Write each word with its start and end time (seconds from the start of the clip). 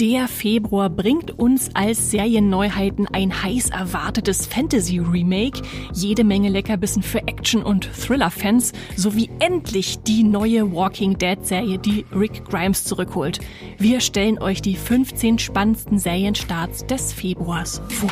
Der 0.00 0.26
Februar 0.26 0.88
bringt 0.88 1.38
uns 1.38 1.68
als 1.74 2.10
Serienneuheiten 2.10 3.06
ein 3.12 3.42
heiß 3.42 3.68
erwartetes 3.68 4.46
Fantasy-Remake, 4.46 5.60
jede 5.92 6.24
Menge 6.24 6.48
Leckerbissen 6.48 7.02
für 7.02 7.18
Action- 7.28 7.62
und 7.62 7.90
Thriller-Fans 7.92 8.72
sowie 8.96 9.28
endlich 9.38 9.98
die 9.98 10.24
neue 10.24 10.72
Walking 10.72 11.18
Dead-Serie, 11.18 11.78
die 11.78 12.06
Rick 12.10 12.46
Grimes 12.46 12.84
zurückholt. 12.84 13.40
Wir 13.76 14.00
stellen 14.00 14.38
euch 14.38 14.62
die 14.62 14.76
15 14.76 15.38
spannendsten 15.38 15.98
Serienstarts 15.98 16.86
des 16.86 17.12
Februars 17.12 17.82
vor. 17.90 18.10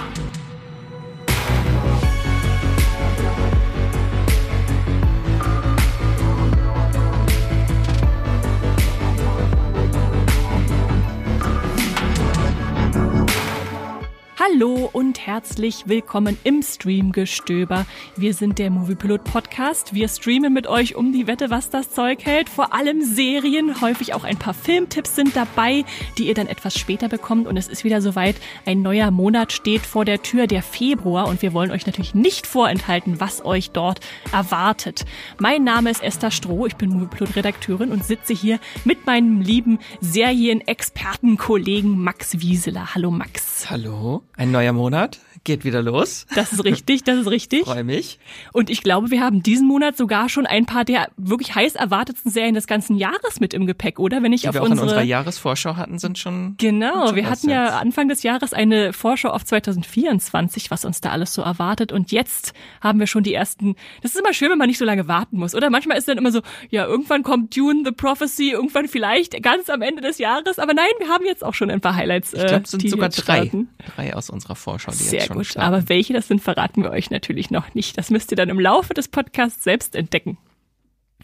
Hallo 14.52 14.88
und 14.92 15.26
herzlich 15.26 15.84
willkommen 15.86 16.36
im 16.44 16.62
Streamgestöber. 16.62 17.86
Wir 18.16 18.34
sind 18.34 18.58
der 18.58 18.70
Moviepilot 18.70 19.22
Podcast. 19.22 19.94
Wir 19.94 20.08
streamen 20.08 20.52
mit 20.52 20.66
euch 20.66 20.96
um 20.96 21.12
die 21.12 21.26
Wette, 21.26 21.50
was 21.50 21.70
das 21.70 21.90
Zeug 21.90 22.24
hält. 22.24 22.48
Vor 22.48 22.72
allem 22.74 23.02
Serien, 23.02 23.80
häufig 23.80 24.14
auch 24.14 24.24
ein 24.24 24.38
paar 24.38 24.54
Filmtipps 24.54 25.14
sind 25.14 25.36
dabei, 25.36 25.84
die 26.18 26.26
ihr 26.26 26.34
dann 26.34 26.46
etwas 26.46 26.76
später 26.76 27.08
bekommt. 27.08 27.46
Und 27.46 27.56
es 27.56 27.68
ist 27.68 27.84
wieder 27.84 28.02
soweit. 28.02 28.36
Ein 28.66 28.82
neuer 28.82 29.10
Monat 29.10 29.52
steht 29.52 29.82
vor 29.82 30.04
der 30.04 30.22
Tür, 30.22 30.46
der 30.46 30.62
Februar. 30.62 31.28
Und 31.28 31.42
wir 31.42 31.52
wollen 31.52 31.70
euch 31.70 31.86
natürlich 31.86 32.14
nicht 32.14 32.46
vorenthalten, 32.46 33.20
was 33.20 33.44
euch 33.44 33.70
dort 33.70 34.00
erwartet. 34.32 35.04
Mein 35.38 35.64
Name 35.64 35.90
ist 35.90 36.02
Esther 36.02 36.30
Stroh. 36.30 36.66
Ich 36.66 36.76
bin 36.76 36.90
Moviepilot 36.90 37.36
Redakteurin 37.36 37.92
und 37.92 38.04
sitze 38.04 38.32
hier 38.32 38.58
mit 38.84 39.06
meinem 39.06 39.40
lieben 39.42 39.78
Serienexpertenkollegen 40.00 41.98
Max 41.98 42.40
Wieseler. 42.40 42.94
Hallo 42.94 43.10
Max. 43.10 43.70
Hallo. 43.70 44.22
Ein 44.40 44.52
neuer 44.52 44.72
Monat 44.72 45.18
geht 45.44 45.64
wieder 45.64 45.82
los. 45.82 46.26
Das 46.34 46.52
ist 46.52 46.64
richtig, 46.64 47.04
das 47.04 47.18
ist 47.18 47.26
richtig. 47.26 47.64
Freue 47.64 47.84
mich. 47.84 48.18
Und 48.52 48.70
ich 48.70 48.82
glaube, 48.82 49.10
wir 49.10 49.20
haben 49.20 49.42
diesen 49.42 49.66
Monat 49.66 49.96
sogar 49.96 50.28
schon 50.28 50.46
ein 50.46 50.66
paar 50.66 50.84
der 50.84 51.08
wirklich 51.16 51.54
heiß 51.54 51.74
erwartetsten 51.74 52.30
Serien 52.30 52.54
des 52.54 52.66
ganzen 52.66 52.96
Jahres 52.96 53.40
mit 53.40 53.54
im 53.54 53.66
Gepäck, 53.66 53.98
oder? 53.98 54.22
Wenn 54.22 54.32
ich 54.32 54.42
Die 54.42 54.48
auf 54.48 54.54
wir 54.54 54.62
auch 54.62 54.66
unsere 54.66 54.80
in 54.80 54.88
unserer 54.88 55.02
Jahresvorschau 55.02 55.76
hatten, 55.76 55.98
sind 55.98 56.18
schon. 56.18 56.56
Genau, 56.58 57.06
schon 57.06 57.16
wir 57.16 57.30
hatten 57.30 57.48
ja 57.48 57.64
jetzt. 57.64 57.74
Anfang 57.74 58.08
des 58.08 58.22
Jahres 58.22 58.52
eine 58.52 58.92
Vorschau 58.92 59.30
auf 59.30 59.44
2024, 59.44 60.70
was 60.70 60.84
uns 60.84 61.00
da 61.00 61.10
alles 61.10 61.32
so 61.32 61.42
erwartet. 61.42 61.92
Und 61.92 62.12
jetzt 62.12 62.52
haben 62.80 63.00
wir 63.00 63.06
schon 63.06 63.22
die 63.22 63.34
ersten. 63.34 63.76
Das 64.02 64.12
ist 64.12 64.20
immer 64.20 64.34
schön, 64.34 64.50
wenn 64.50 64.58
man 64.58 64.68
nicht 64.68 64.78
so 64.78 64.84
lange 64.84 65.08
warten 65.08 65.38
muss, 65.38 65.54
oder? 65.54 65.70
Manchmal 65.70 65.96
ist 65.96 66.08
dann 66.08 66.18
immer 66.18 66.32
so, 66.32 66.42
ja, 66.68 66.86
irgendwann 66.86 67.22
kommt 67.22 67.56
Dune, 67.56 67.82
The 67.84 67.92
Prophecy, 67.92 68.50
irgendwann 68.50 68.88
vielleicht 68.88 69.42
ganz 69.42 69.70
am 69.70 69.80
Ende 69.82 70.02
des 70.02 70.18
Jahres. 70.18 70.58
Aber 70.58 70.74
nein, 70.74 70.90
wir 70.98 71.08
haben 71.08 71.24
jetzt 71.24 71.44
auch 71.44 71.54
schon 71.54 71.70
ein 71.70 71.80
paar 71.80 71.96
Highlights. 71.96 72.34
Ich 72.34 72.46
glaube, 72.46 72.64
es 72.64 72.74
äh, 72.74 72.78
sind 72.78 72.90
sogar 72.90 73.08
drei. 73.08 73.46
starten. 73.46 73.68
Drei 73.96 74.14
aus 74.14 74.30
unserer 74.30 74.54
Vorschau, 74.54 74.92
die 74.92 74.98
Sehr 74.98 75.20
jetzt 75.20 75.29
gut. 75.36 75.46
starten. 75.46 75.74
Aber 75.74 75.88
welche 75.88 76.12
das 76.12 76.28
sind, 76.28 76.40
verraten 76.40 76.82
wir 76.82 76.90
euch 76.90 77.10
natürlich 77.10 77.50
noch 77.50 77.74
nicht. 77.74 77.96
Das 77.98 78.10
müsst 78.10 78.30
ihr 78.30 78.36
dann 78.36 78.48
im 78.48 78.60
Laufe 78.60 78.94
des 78.94 79.08
Podcasts 79.08 79.64
selbst 79.64 79.94
entdecken. 79.94 80.38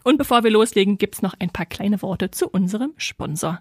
Und 0.05 0.19
bevor 0.19 0.45
wir 0.45 0.51
loslegen, 0.51 0.99
gibt's 0.99 1.23
noch 1.23 1.35
ein 1.39 1.51
paar 1.51 1.67
kleine 1.67 2.01
Worte 2.03 2.31
zu 2.31 2.49
unserem 2.49 2.93
Sponsor. 2.97 3.61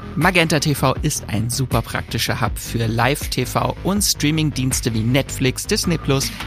Magenta 0.17 0.59
TV 0.59 0.93
ist 1.03 1.23
ein 1.29 1.49
super 1.49 1.81
praktischer 1.81 2.41
Hub 2.41 2.57
für 2.59 2.85
Live-TV 2.85 3.77
und 3.85 4.01
Streaming-Dienste 4.01 4.93
wie 4.93 5.03
Netflix, 5.03 5.65
Disney 5.65 5.97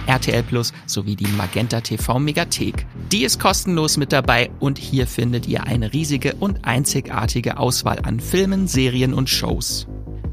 RTL 0.07 0.43
Plus 0.43 0.75
sowie 0.85 1.17
die 1.17 1.27
Magenta 1.29 1.81
TV 1.81 2.19
Megathek. 2.19 2.87
Die 3.11 3.25
ist 3.25 3.41
kostenlos 3.41 3.97
mit 3.97 4.13
dabei 4.13 4.51
und 4.61 4.77
hier 4.77 5.07
findet 5.07 5.49
ihr 5.49 5.65
eine 5.65 5.95
riesige 5.95 6.35
und 6.35 6.67
einzigartige 6.67 7.57
Auswahl 7.57 8.01
an 8.03 8.21
Filmen, 8.21 8.69
Serien 8.69 9.15
und 9.15 9.31
Shows. 9.31 9.87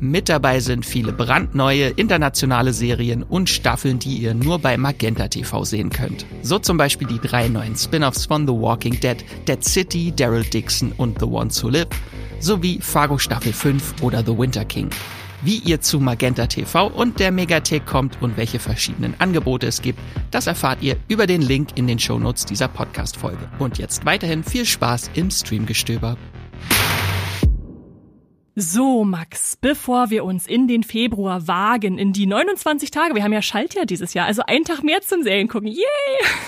Mit 0.03 0.29
dabei 0.29 0.59
sind 0.61 0.83
viele 0.83 1.11
brandneue 1.11 1.89
internationale 1.89 2.73
Serien 2.73 3.21
und 3.21 3.49
Staffeln, 3.49 3.99
die 3.99 4.17
ihr 4.17 4.33
nur 4.33 4.57
bei 4.57 4.75
Magenta 4.75 5.27
TV 5.27 5.63
sehen 5.63 5.91
könnt. 5.91 6.25
So 6.41 6.57
zum 6.57 6.75
Beispiel 6.75 7.07
die 7.07 7.19
drei 7.19 7.47
neuen 7.47 7.75
Spin-offs 7.75 8.25
von 8.25 8.47
The 8.47 8.53
Walking 8.53 8.99
Dead, 8.99 9.23
Dead 9.47 9.63
City, 9.63 10.11
Daryl 10.11 10.43
Dixon 10.43 10.91
und 10.93 11.19
The 11.19 11.25
Ones 11.25 11.63
Who 11.63 11.69
Live, 11.69 11.89
sowie 12.39 12.79
Fargo 12.81 13.19
Staffel 13.19 13.53
5 13.53 14.01
oder 14.01 14.23
The 14.25 14.35
Winter 14.35 14.65
King. 14.65 14.89
Wie 15.43 15.57
ihr 15.57 15.81
zu 15.81 15.99
Magenta 15.99 16.47
TV 16.47 16.87
und 16.87 17.19
der 17.19 17.31
Megathek 17.31 17.85
kommt 17.85 18.19
und 18.23 18.37
welche 18.37 18.57
verschiedenen 18.57 19.13
Angebote 19.19 19.67
es 19.67 19.83
gibt, 19.83 19.99
das 20.31 20.47
erfahrt 20.47 20.81
ihr 20.81 20.97
über 21.09 21.27
den 21.27 21.43
Link 21.43 21.69
in 21.75 21.85
den 21.85 21.99
Shownotes 21.99 22.47
dieser 22.47 22.69
Podcast-Folge. 22.69 23.51
Und 23.59 23.77
jetzt 23.77 24.03
weiterhin 24.03 24.43
viel 24.43 24.65
Spaß 24.65 25.11
im 25.13 25.29
Streamgestöber. 25.29 26.17
So, 28.53 29.05
Max, 29.05 29.55
bevor 29.55 30.09
wir 30.09 30.25
uns 30.25 30.45
in 30.45 30.67
den 30.67 30.83
Februar 30.83 31.47
wagen, 31.47 31.97
in 31.97 32.11
die 32.11 32.25
29 32.25 32.91
Tage, 32.91 33.15
wir 33.15 33.23
haben 33.23 33.31
ja 33.31 33.41
Schaltjahr 33.41 33.85
dieses 33.85 34.13
Jahr, 34.13 34.25
also 34.27 34.41
einen 34.45 34.65
Tag 34.65 34.83
mehr 34.83 34.99
zum 34.99 35.23
Serien 35.23 35.47
gucken, 35.47 35.69
yay! 35.69 35.85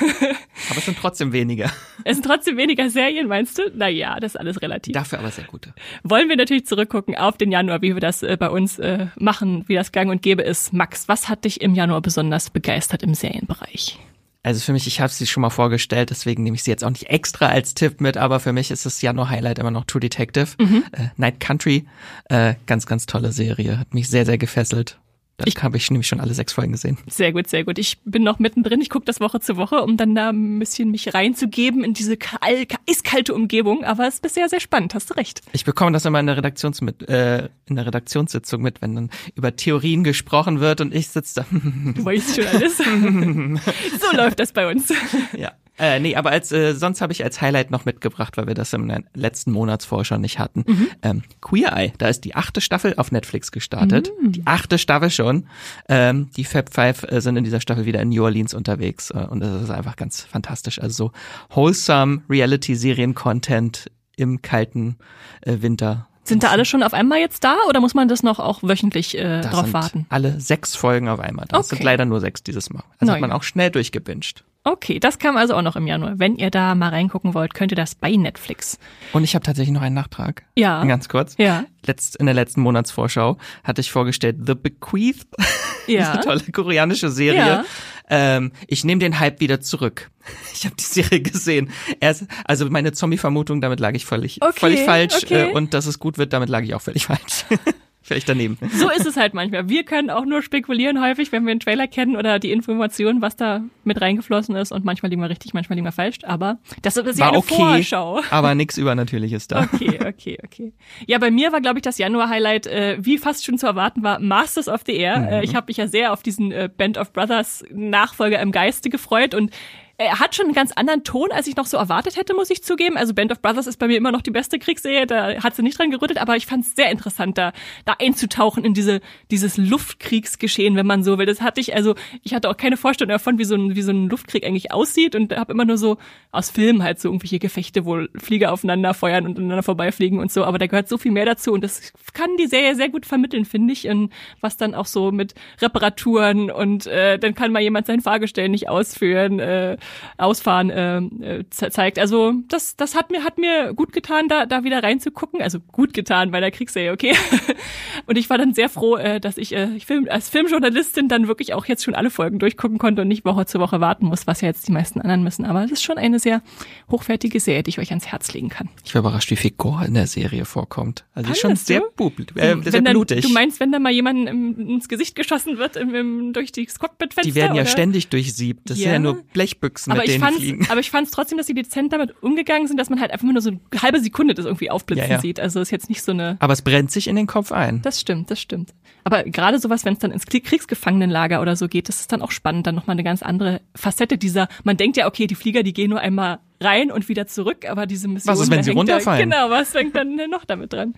Aber 0.70 0.80
es 0.80 0.86
sind 0.86 0.98
trotzdem 0.98 1.32
weniger. 1.32 1.72
Es 2.04 2.18
sind 2.18 2.26
trotzdem 2.26 2.58
weniger 2.58 2.90
Serien, 2.90 3.30
meinst 3.30 3.58
du? 3.58 3.72
Naja, 3.74 4.20
das 4.20 4.34
ist 4.34 4.40
alles 4.40 4.62
relativ. 4.62 4.92
Dafür 4.92 5.20
aber 5.20 5.32
sehr 5.32 5.46
gute. 5.46 5.74
Wollen 6.04 6.28
wir 6.28 6.36
natürlich 6.36 6.66
zurückgucken 6.66 7.16
auf 7.16 7.38
den 7.38 7.54
Januar, 7.54 7.82
wie 7.82 7.94
wir 7.94 8.02
das 8.02 8.22
äh, 8.22 8.36
bei 8.38 8.50
uns 8.50 8.80
äh, 8.80 9.08
machen, 9.16 9.64
wie 9.68 9.76
das 9.76 9.94
gang 9.94 10.12
und 10.12 10.22
gäbe 10.22 10.42
ist. 10.42 10.74
Max, 10.74 11.08
was 11.08 11.30
hat 11.30 11.46
dich 11.46 11.62
im 11.62 11.74
Januar 11.74 12.02
besonders 12.02 12.50
begeistert 12.50 13.04
im 13.04 13.14
Serienbereich? 13.14 13.98
Also 14.44 14.60
für 14.60 14.74
mich, 14.74 14.88
ich 14.88 15.00
habe 15.00 15.12
sie 15.12 15.26
schon 15.26 15.42
mal 15.42 15.50
vorgestellt, 15.50 16.10
deswegen 16.10 16.44
nehme 16.44 16.56
ich 16.56 16.64
sie 16.64 16.72
jetzt 16.72 16.84
auch 16.84 16.90
nicht 16.90 17.10
extra 17.10 17.48
als 17.48 17.74
Tipp 17.74 18.02
mit, 18.02 18.18
aber 18.18 18.42
für 18.42 18.52
mich 18.52 18.72
ist 18.72 18.86
das 18.86 19.02
Januar-Highlight 19.02 19.58
immer 19.58 19.72
noch 19.72 19.86
True 19.86 20.02
Detective. 20.02 20.50
Äh, 20.92 21.08
Night 21.16 21.40
Country, 21.40 21.86
äh, 22.26 22.56
ganz, 22.66 22.86
ganz 22.86 23.06
tolle 23.06 23.32
Serie, 23.32 23.80
hat 23.80 23.94
mich 23.94 24.10
sehr, 24.10 24.26
sehr 24.26 24.38
gefesselt. 24.38 25.00
Da 25.38 25.46
Ich- 25.48 25.64
habe 25.64 25.78
ich 25.78 25.90
nämlich 25.90 26.08
schon 26.08 26.20
alle 26.20 26.34
sechs 26.36 26.54
Folgen 26.54 26.74
gesehen. 26.74 26.98
Sehr 27.08 27.32
gut, 27.34 27.48
sehr 27.48 27.64
gut. 27.64 27.80
Ich 27.80 27.98
bin 28.06 28.22
noch 28.24 28.38
mittendrin. 28.38 28.80
Ich 28.82 28.90
gucke 28.92 29.06
das 29.06 29.20
Woche 29.20 29.40
zu 29.40 29.58
Woche, 29.58 29.82
um 29.82 29.98
dann 29.98 30.14
da 30.14 30.30
ein 30.30 30.60
bisschen 30.60 30.92
mich 30.92 31.12
reinzugeben 31.16 31.84
in 31.84 31.94
diese 31.96 32.18
kal 32.18 32.40
eiskalte 32.88 33.34
Umgebung. 33.34 33.84
Aber 33.84 34.08
es 34.08 34.16
ist 34.16 34.22
bisher 34.22 34.48
sehr 34.48 34.60
spannend, 34.60 34.94
hast 34.94 35.10
du 35.10 35.16
recht. 35.16 35.42
Ich 35.52 35.66
bekomme 35.66 35.92
das 35.92 36.06
immer 36.06 36.20
in 36.20 36.28
der 36.28 36.38
Redaktions 36.38 36.82
mit, 36.82 37.10
äh, 37.10 37.50
in 37.66 37.76
der 37.78 37.88
Redaktionssitzung 37.88 38.62
mit, 38.62 38.82
wenn 38.84 38.94
dann 38.94 39.10
über 39.34 39.56
Theorien 39.56 40.04
gesprochen 40.04 40.60
wird 40.60 40.82
und 40.82 40.94
ich 40.94 41.08
sitze 41.08 41.42
da. 41.42 41.46
Du 41.52 42.06
weißt 42.06 42.36
schon 42.36 42.46
alles. 42.46 42.78
so 44.12 44.16
läuft 44.16 44.40
das 44.40 44.54
bei 44.54 44.70
uns. 44.72 44.94
ja. 45.36 45.52
Äh, 45.80 46.00
nee, 46.00 46.16
aber 46.16 46.30
als 46.30 46.52
äh, 46.52 46.74
sonst 46.76 47.02
habe 47.02 47.14
ich 47.14 47.24
als 47.24 47.42
Highlight 47.42 47.72
noch 47.72 47.84
mitgebracht, 47.86 48.38
weil 48.38 48.46
wir 48.46 48.54
das 48.54 48.74
im 48.74 48.92
letzten 49.16 49.52
Monatsvorschau 49.52 50.18
nicht 50.20 50.38
hatten. 50.38 50.64
Ähm, 51.02 51.24
Queer 51.42 51.76
Eye, 51.76 51.94
da 51.98 52.08
ist 52.10 52.22
die 52.26 52.36
achte 52.36 52.62
Staffel 52.62 52.94
auf 52.98 53.12
Netflix 53.12 53.52
gestartet. 53.52 54.12
Die 54.24 54.44
achte 54.46 54.78
Staffel 54.78 55.10
schon. 55.10 55.48
Ähm, 55.90 56.30
die 56.38 56.44
Fab 56.44 56.72
Five 56.74 57.04
äh, 57.12 57.22
sind 57.22 57.38
in 57.38 57.44
dieser 57.44 57.60
Staffel 57.60 57.86
wieder 57.86 58.02
in 58.02 58.10
New 58.10 58.24
Orleans 58.24 58.54
unterwegs 58.54 59.10
äh, 59.10 59.26
und 59.30 59.40
das 59.40 59.64
ist 59.64 59.70
einfach 59.72 59.96
ganz 59.96 60.22
fantastisch. 60.22 60.80
Also 60.80 61.06
so 61.06 61.12
wholesome 61.56 62.22
Reality-Serien-Content 62.30 63.90
im 64.16 64.42
kalten 64.42 64.98
äh, 65.42 65.58
Winter. 65.62 66.08
Sind 66.24 66.44
da 66.44 66.50
alle 66.52 66.64
schon 66.66 66.84
auf 66.84 66.94
einmal 66.94 67.20
jetzt 67.20 67.44
da 67.44 67.58
oder 67.68 67.82
muss 67.82 67.96
man 67.96 68.08
das 68.08 68.24
noch 68.24 68.40
auch 68.40 68.64
wöchentlich 68.64 69.18
äh, 69.18 69.42
Da 69.42 69.50
drauf 69.50 69.74
warten? 69.74 70.06
alle 70.10 70.40
sechs 70.40 70.76
Folgen 70.76 71.10
auf 71.10 71.20
einmal. 71.20 71.46
Das 71.50 71.66
Okay. 71.68 71.76
sind 71.78 71.84
leider 71.84 72.06
nur 72.06 72.22
sechs 72.22 72.44
dieses 72.44 72.70
Mal. 72.70 72.84
Also 73.00 73.08
Na 73.08 73.14
hat 73.14 73.22
man 73.22 73.32
auch 73.32 73.44
schnell 73.44 73.72
durchgebinged. 73.72 74.44
Okay, 74.66 75.00
das 75.00 75.20
kam 75.20 75.36
also 75.36 75.56
auch 75.56 75.62
noch 75.62 75.76
im 75.76 75.88
Januar. 75.88 76.20
Wenn 76.20 76.38
ihr 76.38 76.50
da 76.50 76.74
mal 76.74 76.90
reingucken 76.90 77.34
wollt, 77.34 77.54
könnt 77.54 77.74
ihr 77.74 77.76
das 77.76 77.96
bei 77.96 78.12
Netflix. 78.12 78.80
Und 79.12 79.26
ich 79.26 79.36
habe 79.36 79.44
tatsächlich 79.44 79.74
noch 79.74 79.82
einen 79.82 79.96
Nachtrag. 79.96 80.44
Ja. 80.56 80.84
Ganz 80.86 81.10
kurz. 81.10 81.36
Ja. 81.38 81.66
Letzt, 81.86 82.16
in 82.16 82.26
der 82.28 82.36
letzten 82.36 82.62
Monatsvorschau 82.62 83.38
hatte 83.66 83.82
ich 83.82 83.92
vorgestellt 83.92 84.38
The 84.46 84.56
Bequeathed. 84.56 85.28
Ja. 85.86 86.14
Diese 86.14 86.24
tolle 86.24 86.40
koreanische 86.54 87.10
Serie. 87.10 87.40
Ja. 87.46 87.66
Ähm, 88.10 88.54
ich 88.68 88.86
nehme 88.86 89.00
den 89.00 89.20
Hype 89.20 89.42
wieder 89.42 89.60
zurück. 89.60 90.10
Ich 90.54 90.64
habe 90.66 90.78
die 90.78 90.84
Serie 90.84 91.20
gesehen. 91.20 91.72
Erst, 92.00 92.24
also 92.46 92.70
meine 92.70 92.94
Zombie-Vermutung, 92.94 93.60
damit 93.60 93.82
lag 93.82 93.94
ich 93.94 94.06
völlig, 94.06 94.42
Okay, 94.42 94.60
völlig 94.62 94.80
falsch. 94.86 95.16
okay. 95.24 95.50
Äh, 95.50 95.52
und 95.52 95.74
dass 95.74 95.86
es 95.86 96.00
gut 96.00 96.18
wird, 96.18 96.32
damit 96.32 96.48
lag 96.48 96.62
ich 96.62 96.74
auch 96.74 96.82
völlig 96.82 97.08
falsch. 97.08 97.44
Vielleicht 98.04 98.28
daneben. 98.28 98.58
So 98.74 98.90
ist 98.90 99.06
es 99.06 99.16
halt 99.16 99.34
manchmal. 99.34 99.70
Wir 99.70 99.84
können 99.84 100.10
auch 100.10 100.26
nur 100.26 100.42
spekulieren 100.42 101.02
häufig, 101.02 101.32
wenn 101.32 101.46
wir 101.46 101.52
einen 101.52 101.62
Trailer 101.62 101.88
kennen 101.88 102.18
oder 102.18 102.38
die 102.38 102.52
Informationen, 102.52 103.22
was 103.22 103.38
da 103.38 103.62
mit 103.86 104.02
reingeflossen 104.02 104.56
ist. 104.56 104.74
Und 104.74 104.84
manchmal 104.84 105.10
liegen 105.10 105.22
wir 105.22 105.30
richtig, 105.30 105.54
manchmal 105.54 105.78
liegen 105.78 105.88
wir 105.88 105.94
falsch. 105.94 106.18
Aber 106.24 106.58
das 106.82 106.98
ist 106.98 107.18
ja 107.18 107.30
eine 107.30 107.38
okay, 107.38 107.56
Vorschau. 107.56 108.22
aber 108.30 108.56
nichts 108.56 108.78
Übernatürliches 108.78 109.48
da. 109.48 109.70
Okay, 109.74 110.00
okay, 110.06 110.38
okay. 110.44 110.74
Ja, 111.08 111.18
bei 111.18 111.32
mir 111.32 111.54
war, 111.54 111.62
glaube 111.62 111.80
ich, 111.80 111.84
das 111.84 111.98
Januar-Highlight, 111.98 112.68
äh, 112.68 112.98
wie 113.00 113.18
fast 113.18 113.46
schon 113.46 113.58
zu 113.58 113.68
erwarten 113.68 114.04
war, 114.04 114.20
Masters 114.20 114.68
of 114.68 114.82
the 114.86 114.94
Air. 114.94 115.30
Äh, 115.32 115.46
ich 115.46 115.56
habe 115.56 115.68
mich 115.68 115.78
ja 115.78 115.88
sehr 115.88 116.12
auf 116.12 116.24
diesen 116.24 116.52
äh, 116.52 116.70
Band 116.76 116.98
of 116.98 117.14
Brothers 117.14 117.64
Nachfolger 117.72 118.42
im 118.42 118.52
Geiste 118.52 118.90
gefreut 118.90 119.34
und 119.34 119.52
er 119.98 120.20
hat 120.20 120.36
schon 120.36 120.46
einen 120.46 120.56
ganz 120.56 120.72
anderen 120.72 121.04
Ton, 121.04 121.32
als 121.32 121.46
ich 121.46 121.56
noch 121.56 121.68
so 121.68 121.78
erwartet 121.78 122.18
hätte, 122.18 122.34
muss 122.34 122.50
ich 122.50 122.64
zugeben. 122.64 122.98
Also 122.98 123.14
Band 123.14 123.32
of 123.32 123.42
Brothers 123.42 123.68
ist 123.68 123.78
bei 123.78 123.88
mir 123.88 123.98
immer 123.98 124.12
noch 124.12 124.22
die 124.22 124.32
beste 124.32 124.58
Kriegsserie, 124.58 125.06
da 125.06 125.44
hat 125.44 125.56
sie 125.56 125.62
nicht 125.62 125.78
dran 125.78 125.92
gerüttelt, 125.92 126.20
aber 126.20 126.36
ich 126.36 126.48
fand 126.48 126.66
es 126.66 126.76
sehr 126.76 126.90
interessant, 126.90 127.38
da, 127.38 127.54
da 127.86 127.96
einzutauchen 128.00 128.66
in 128.66 128.74
diese, 128.74 129.02
dieses 129.30 129.58
Luftkriegsgeschehen, 129.58 130.76
wenn 130.76 130.88
man 130.88 131.04
so 131.04 131.20
will. 131.20 131.28
Das 131.28 131.42
hatte 131.42 131.62
ich, 131.62 131.76
also 131.76 131.94
ich 132.24 132.34
hatte 132.34 132.50
auch 132.50 132.58
keine 132.58 132.76
Vorstellung 132.76 133.12
davon, 133.12 133.38
wie 133.38 133.44
so 133.44 133.56
ein, 133.56 133.76
wie 133.76 133.84
so 133.84 133.92
ein 133.92 134.10
Luftkrieg 134.10 134.46
eigentlich 134.46 134.72
aussieht 134.72 135.16
und 135.16 135.36
habe 135.36 135.54
immer 135.54 135.66
nur 135.66 135.78
so 135.78 135.98
aus 136.32 136.50
Filmen 136.50 136.82
halt 136.82 137.00
so 137.00 137.10
irgendwelche 137.10 137.38
Gefechte, 137.38 137.86
wo 137.86 138.06
Flieger 138.18 138.52
aufeinander 138.52 138.96
feuern 138.96 139.28
und 139.28 139.38
aneinander 139.38 139.64
vorbeifliegen 139.64 140.18
und 140.18 140.32
so, 140.32 140.44
aber 140.44 140.58
da 140.58 140.66
gehört 140.66 140.90
so 140.90 140.98
viel 140.98 141.12
mehr 141.12 141.26
dazu 141.26 141.54
und 141.54 141.64
das 141.64 141.94
kann 142.14 142.36
die 142.40 142.48
Serie 142.48 142.74
sehr 142.74 142.90
gut 142.90 143.06
vermitteln, 143.06 143.46
finde 143.46 143.74
ich, 143.74 143.88
und 143.88 144.12
was 144.42 144.58
dann 144.58 144.74
auch 144.74 144.88
so 144.88 145.12
mit 145.12 145.36
Reparaturen 145.62 146.50
und 146.50 146.88
äh, 146.88 147.20
dann 147.20 147.36
kann 147.36 147.52
mal 147.52 147.62
jemand 147.62 147.86
sein 147.86 148.02
Fahrgestell 148.02 148.50
nicht 148.50 148.70
ausführen, 148.70 149.40
äh, 149.40 149.78
ausfahren 150.18 150.70
äh, 150.70 151.44
ze- 151.50 151.70
zeigt. 151.72 152.00
Also 152.00 152.34
das, 152.48 152.76
das 152.76 152.96
hat 152.96 153.12
mir 153.12 153.24
hat 153.24 153.38
mir 153.38 153.74
gut 153.74 153.94
getan, 153.94 154.28
da 154.28 154.46
da 154.46 154.64
wieder 154.64 154.84
reinzugucken. 154.84 155.42
Also 155.42 155.60
gut 155.60 155.94
getan 155.94 156.32
bei 156.32 156.40
der 156.40 156.52
Kriegsserie, 156.52 156.92
okay. 156.92 157.14
und 158.06 158.18
ich 158.18 158.30
war 158.30 158.38
dann 158.38 158.54
sehr 158.54 158.70
froh, 158.70 158.96
äh, 158.98 159.20
dass 159.20 159.38
ich, 159.38 159.54
äh, 159.56 159.70
ich 159.76 159.86
Film, 159.86 160.08
als 160.10 160.30
Filmjournalistin 160.30 161.08
dann 161.08 161.28
wirklich 161.28 161.54
auch 161.54 161.66
jetzt 161.66 161.84
schon 161.84 161.96
alle 161.96 162.10
Folgen 162.10 162.40
durchgucken 162.40 162.78
konnte 162.78 163.02
und 163.02 163.08
nicht 163.08 163.26
Woche 163.26 163.46
zu 163.46 163.60
Woche 163.60 163.80
warten 163.82 164.06
muss, 164.06 164.28
was 164.28 164.42
ja 164.42 164.48
jetzt 164.48 164.68
die 164.68 164.72
meisten 164.72 165.02
anderen 165.02 165.24
müssen. 165.24 165.46
Aber 165.46 165.64
es 165.64 165.72
ist 165.72 165.84
schon 165.84 165.98
eine 165.98 166.20
sehr 166.20 166.42
hochwertige 166.90 167.40
Serie, 167.40 167.64
die 167.64 167.70
ich 167.70 167.80
euch 167.80 167.90
ans 167.90 168.08
Herz 168.08 168.34
legen 168.34 168.50
kann. 168.50 168.70
Ich 168.84 168.94
war 168.96 169.00
überrascht, 169.00 169.30
wie 169.32 169.36
viel 169.36 169.52
Gore 169.52 169.86
in 169.86 169.94
der 169.94 170.08
Serie 170.08 170.46
vorkommt. 170.46 171.06
Also 171.14 171.32
ist 171.32 171.40
schon 171.42 171.56
sehr, 171.56 171.82
bub 171.96 172.14
äh, 172.20 172.24
sehr 172.34 172.74
Wenn 172.74 172.86
dann, 172.86 172.94
blutig. 172.94 173.22
du 173.26 173.30
meinst, 173.30 173.60
wenn 173.60 173.72
da 173.72 173.80
mal 173.80 173.92
jemanden 173.92 174.28
im, 174.28 174.70
ins 174.70 174.88
Gesicht 174.90 175.16
geschossen 175.16 175.58
wird 175.58 175.76
im, 175.76 175.94
im, 175.96 176.34
durch 176.34 176.52
die 176.52 176.66
Cockpitfenster? 176.66 177.22
die 177.30 177.36
werden 177.36 177.56
ja 177.56 177.62
oder? 177.64 177.70
ständig 177.70 178.08
durchsiebt. 178.10 178.70
Das 178.70 178.78
sind 178.78 178.86
Ja. 178.88 178.94
ja 178.94 179.00
nur 179.00 179.22
Blechbüchsen, 179.34 179.54
aber 179.88 179.96
mit 180.02 180.06
ich 180.06 180.12
denen 180.14 180.24
fand's, 180.24 180.40
fliegen. 180.40 180.68
aber 180.70 180.80
ich 180.80 180.92
fand's 180.92 181.12
trotzdem, 181.12 181.38
dass 181.38 181.48
sie 181.48 181.54
dezent 181.54 181.92
damit 181.94 182.22
umgegangen 182.24 182.68
sind, 182.68 182.78
dass 182.78 182.90
man 182.90 183.00
halt 183.00 183.12
einfach 183.12 183.28
nur 183.28 183.42
so 183.42 183.50
eine 183.50 183.82
halbe 183.82 184.00
Sekunde 184.00 184.34
das 184.34 184.46
irgendwie 184.46 184.70
aufblitzen 184.70 185.08
Ja, 185.10 185.16
ja. 185.16 185.20
sieht. 185.22 185.40
Also 185.40 185.60
ist 185.60 185.72
jetzt 185.72 185.90
nicht 185.90 186.02
so 186.04 186.12
eine. 186.12 186.38
Aber 186.40 186.54
es 186.54 186.62
brennt 186.62 186.92
sich 186.92 187.08
in 187.08 187.16
den 187.16 187.28
Kopf 187.28 187.52
ein. 187.52 187.82
Das 187.82 188.00
stimmt, 188.00 188.32
das 188.32 188.40
stimmt. 188.40 188.74
Aber 189.04 189.24
gerade 189.24 189.60
sowas, 189.60 189.84
wenn 189.86 189.94
es 189.94 190.00
dann 190.00 190.12
ins 190.12 190.26
Krieg- 190.26 190.46
Kriegsgefangenenlager 190.46 191.42
oder 191.42 191.56
so 191.56 191.68
geht, 191.68 191.90
das 191.90 192.00
ist 192.00 192.12
dann 192.12 192.22
auch 192.22 192.32
spannend, 192.32 192.68
dann 192.68 192.76
nochmal 192.76 192.96
eine 192.96 193.04
ganz 193.04 193.22
andere 193.24 193.62
Facette 193.76 194.18
dieser. 194.18 194.48
Man 194.64 194.78
denkt 194.78 194.98
ja, 194.98 195.08
okay, 195.08 195.28
die 195.28 195.36
Flieger, 195.36 195.64
die 195.64 195.74
gehen 195.74 195.90
nur 195.90 196.00
einmal 196.00 196.40
rein 196.62 196.92
und 196.92 197.10
wieder 197.10 197.28
zurück, 197.28 197.70
aber 197.70 197.86
diese 197.86 198.08
Mission. 198.08 198.34
Was 198.34 198.40
ist, 198.42 198.50
wenn 198.52 198.64
sie 198.64 198.72
runterfallen? 198.72 199.30
Da, 199.30 199.42
genau, 199.44 199.50
was 199.54 199.74
hängt 199.74 199.96
dann 199.96 200.16
noch 200.30 200.46
damit 200.46 200.72
dran? 200.72 200.94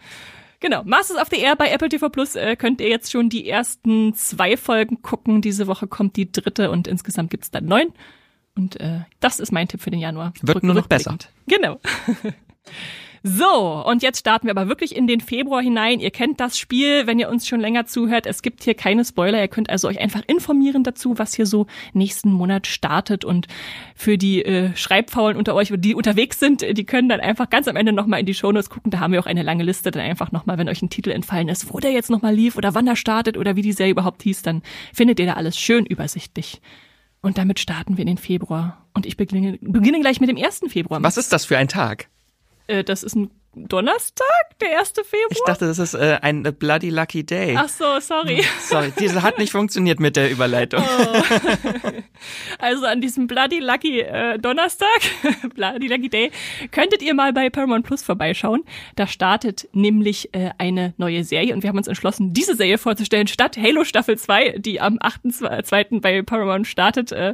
Genau, 0.62 0.84
Masters 0.86 1.18
of 1.22 1.28
the 1.32 1.38
Air 1.40 1.56
bei 1.56 1.70
Apple 1.70 1.90
TV 1.90 2.10
Plus 2.10 2.36
äh, 2.36 2.56
könnt 2.56 2.80
ihr 2.82 2.88
jetzt 2.88 3.12
schon 3.12 3.30
die 3.30 3.48
ersten 3.48 4.14
zwei 4.16 4.56
Folgen 4.58 5.02
gucken. 5.02 5.42
Diese 5.42 5.68
Woche 5.68 5.86
kommt 5.86 6.16
die 6.16 6.32
dritte 6.32 6.72
und 6.72 6.88
insgesamt 6.88 7.30
gibt's 7.30 7.52
dann 7.52 7.66
neun. 7.66 7.88
Und 8.56 8.80
äh, 8.80 9.02
das 9.20 9.40
ist 9.40 9.52
mein 9.52 9.68
Tipp 9.68 9.82
für 9.82 9.92
den 9.92 10.00
Januar. 10.00 10.34
Wird 10.42 10.64
nur 10.64 10.76
noch 10.76 10.88
besser. 10.88 11.18
Genau. 11.48 11.80
So, 13.28 13.84
und 13.84 14.04
jetzt 14.04 14.20
starten 14.20 14.46
wir 14.46 14.52
aber 14.52 14.70
wirklich 14.70 14.96
in 14.96 15.08
den 15.08 15.20
Februar 15.20 15.60
hinein. 15.60 16.00
Ihr 16.00 16.12
kennt 16.12 16.40
das 16.40 16.60
Spiel, 16.60 17.08
wenn 17.08 17.18
ihr 17.18 17.28
uns 17.28 17.48
schon 17.48 17.60
länger 17.60 17.88
zuhört. 17.88 18.28
Es 18.28 18.44
gibt 18.44 18.64
hier 18.64 18.76
keine 18.76 19.04
Spoiler. 19.04 19.42
Ihr 19.42 19.48
könnt 19.48 19.72
also 19.72 19.88
euch 19.88 20.00
einfach 20.00 20.22
informieren 20.28 20.84
dazu, 20.84 21.18
was 21.18 21.34
hier 21.34 21.48
so 21.48 21.66
nächsten 21.94 22.32
Monat 22.32 22.68
startet. 22.68 23.26
Und 23.26 23.48
für 23.96 24.20
die 24.20 24.46
äh, 24.46 24.76
Schreibfaulen 24.76 25.38
unter 25.38 25.56
euch, 25.56 25.74
die 25.76 25.96
unterwegs 25.96 26.40
sind, 26.40 26.62
die 26.62 26.84
können 26.84 27.10
dann 27.10 27.20
einfach 27.20 27.50
ganz 27.50 27.68
am 27.68 27.78
Ende 27.78 27.94
nochmal 27.94 28.20
in 28.20 28.28
die 28.28 28.36
Shownotes 28.36 28.70
gucken. 28.70 28.92
Da 28.92 29.00
haben 29.00 29.12
wir 29.12 29.20
auch 29.20 29.26
eine 29.26 29.42
lange 29.42 29.64
Liste. 29.64 29.90
Dann 29.90 30.04
einfach 30.04 30.32
nochmal, 30.32 30.60
wenn 30.60 30.70
euch 30.70 30.84
ein 30.84 30.92
Titel 30.92 31.10
entfallen 31.10 31.50
ist, 31.50 31.74
wo 31.74 31.80
der 31.80 31.94
jetzt 31.94 32.12
nochmal 32.12 32.36
lief 32.36 32.58
oder 32.58 32.76
wann 32.76 32.86
er 32.86 32.96
startet 32.96 33.38
oder 33.38 33.56
wie 33.56 33.64
die 33.64 33.72
Serie 33.72 33.94
überhaupt 33.94 34.22
hieß, 34.22 34.44
dann 34.44 34.62
findet 34.94 35.20
ihr 35.20 35.26
da 35.26 35.34
alles 35.34 35.58
schön 35.58 35.88
übersichtlich. 35.88 36.62
Und 37.26 37.40
damit 37.40 37.60
starten 37.60 37.98
wir 37.98 38.04
in 38.04 38.08
den 38.08 38.18
Februar. 38.20 38.86
Und 38.94 39.08
ich 39.08 39.18
beginne, 39.18 39.58
beginne 39.60 40.00
gleich 40.00 40.22
mit 40.22 40.30
dem 40.30 40.38
1. 40.38 40.62
Februar. 40.68 41.02
Was 41.02 41.18
ist 41.18 41.34
das 41.34 41.44
für 41.44 41.58
ein 41.58 41.68
Tag? 41.68 42.08
Äh, 42.68 42.84
das 42.84 43.02
ist 43.02 43.16
ein 43.16 43.32
Donnerstag, 43.56 44.26
der 44.62 44.80
1. 44.80 44.90
Februar? 44.90 45.32
Ich 45.32 45.42
dachte, 45.46 45.66
das 45.66 45.80
ist 45.80 45.94
äh, 45.94 46.20
ein 46.22 46.44
Bloody 46.44 46.90
Lucky 46.90 47.26
Day. 47.26 47.56
Ach 47.58 47.70
so, 47.70 48.00
sorry. 48.00 48.44
Sorry, 48.60 48.92
diese 49.00 49.24
hat 49.24 49.38
nicht 49.38 49.52
funktioniert 49.52 50.00
mit 50.00 50.16
der 50.16 50.30
Überleitung. 50.30 50.84
Oh. 50.84 51.22
Also 52.60 52.86
an 52.86 53.02
diesem 53.02 53.28
Bloody 53.28 53.60
Lucky 53.60 54.02
äh, 54.02 54.40
Donnerstag, 54.40 54.88
Bloody 55.56 55.88
Lucky 55.88 56.10
Day, 56.10 56.32
könntet 56.72 57.02
ihr 57.02 57.14
mal 57.14 57.34
bei 57.34 57.50
Paramount 57.50 57.86
Plus 57.86 58.02
vorbeischauen. 58.02 58.64
Da 58.96 59.08
startet 59.08 59.68
nämlich 59.74 60.34
äh, 60.34 60.52
eine 60.58 60.94
neue 60.98 61.24
Serie 61.24 61.54
und 61.54 61.64
wir 61.64 61.70
haben 61.70 61.78
uns 61.78 61.88
entschlossen, 61.88 62.34
diese 62.34 62.56
Serie 62.56 62.78
vorzustellen, 62.78 63.28
statt 63.28 63.58
Halo 63.58 63.84
Staffel 63.84 64.18
2, 64.18 64.56
die 64.58 64.82
am 64.82 64.98
8.2. 64.98 66.02
bei 66.02 66.22
Paramount 66.22 66.68
startet, 66.68 67.12
äh, 67.12 67.34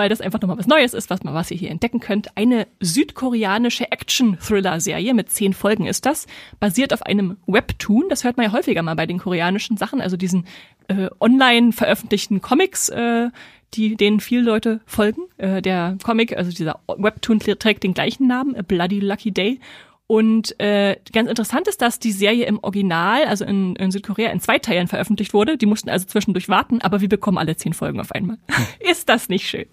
weil 0.00 0.08
das 0.08 0.22
einfach 0.22 0.40
nochmal 0.40 0.56
was 0.56 0.66
Neues 0.66 0.94
ist, 0.94 1.10
was, 1.10 1.20
was 1.24 1.50
ihr 1.50 1.58
hier 1.58 1.70
entdecken 1.70 2.00
könnt. 2.00 2.34
Eine 2.34 2.66
südkoreanische 2.80 3.92
Action-Thriller-Serie 3.92 5.12
mit 5.12 5.30
zehn 5.30 5.52
Folgen 5.52 5.84
ist 5.84 6.06
das, 6.06 6.26
basiert 6.58 6.94
auf 6.94 7.02
einem 7.02 7.36
Webtoon. 7.46 8.08
Das 8.08 8.24
hört 8.24 8.38
man 8.38 8.46
ja 8.46 8.52
häufiger 8.52 8.80
mal 8.80 8.96
bei 8.96 9.04
den 9.04 9.18
koreanischen 9.18 9.76
Sachen, 9.76 10.00
also 10.00 10.16
diesen 10.16 10.46
äh, 10.88 11.10
online 11.20 11.72
veröffentlichten 11.72 12.40
Comics, 12.40 12.88
äh, 12.88 13.28
die 13.74 13.94
denen 13.96 14.20
viele 14.20 14.40
Leute 14.40 14.80
folgen. 14.86 15.20
Äh, 15.36 15.60
der 15.60 15.98
Comic, 16.02 16.34
also 16.34 16.50
dieser 16.50 16.80
Webtoon 16.86 17.38
trägt 17.38 17.82
den 17.82 17.92
gleichen 17.92 18.26
Namen, 18.26 18.56
A 18.56 18.62
Bloody 18.62 19.00
Lucky 19.00 19.32
Day. 19.32 19.60
Und 20.10 20.58
äh, 20.58 20.96
ganz 21.12 21.28
interessant 21.28 21.68
ist, 21.68 21.80
dass 21.82 22.00
die 22.00 22.10
Serie 22.10 22.44
im 22.46 22.58
Original, 22.64 23.26
also 23.26 23.44
in, 23.44 23.76
in 23.76 23.92
Südkorea, 23.92 24.32
in 24.32 24.40
zwei 24.40 24.58
Teilen 24.58 24.88
veröffentlicht 24.88 25.32
wurde. 25.32 25.56
Die 25.56 25.66
mussten 25.66 25.88
also 25.88 26.04
zwischendurch 26.04 26.48
warten, 26.48 26.82
aber 26.82 27.00
wir 27.00 27.08
bekommen 27.08 27.38
alle 27.38 27.54
zehn 27.54 27.74
Folgen 27.74 28.00
auf 28.00 28.10
einmal. 28.10 28.38
ist 28.80 29.08
das 29.08 29.28
nicht 29.28 29.48
schön? 29.48 29.66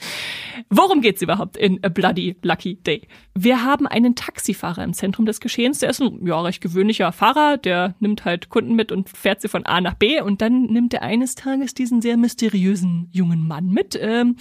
Worum 0.70 1.02
geht's 1.02 1.22
überhaupt 1.22 1.56
in 1.56 1.78
A 1.84 1.88
Bloody 1.88 2.34
Lucky 2.42 2.82
Day? 2.82 3.06
Wir 3.36 3.64
haben 3.64 3.86
einen 3.86 4.16
Taxifahrer 4.16 4.82
im 4.82 4.92
Zentrum 4.92 5.24
des 5.24 5.38
Geschehens. 5.38 5.78
Der 5.78 5.90
ist 5.90 6.02
ein 6.02 6.26
ja, 6.26 6.40
recht 6.40 6.60
gewöhnlicher 6.60 7.12
Fahrer. 7.12 7.56
Der 7.56 7.94
nimmt 8.00 8.24
halt 8.24 8.48
Kunden 8.48 8.74
mit 8.74 8.90
und 8.90 9.08
fährt 9.08 9.40
sie 9.40 9.46
von 9.46 9.66
A 9.66 9.80
nach 9.80 9.94
B. 9.94 10.20
Und 10.20 10.42
dann 10.42 10.62
nimmt 10.62 10.94
er 10.94 11.02
eines 11.02 11.36
Tages 11.36 11.74
diesen 11.74 12.02
sehr 12.02 12.16
mysteriösen 12.16 13.08
jungen 13.12 13.46
Mann 13.46 13.68
mit. 13.68 13.96
Ähm, 14.02 14.34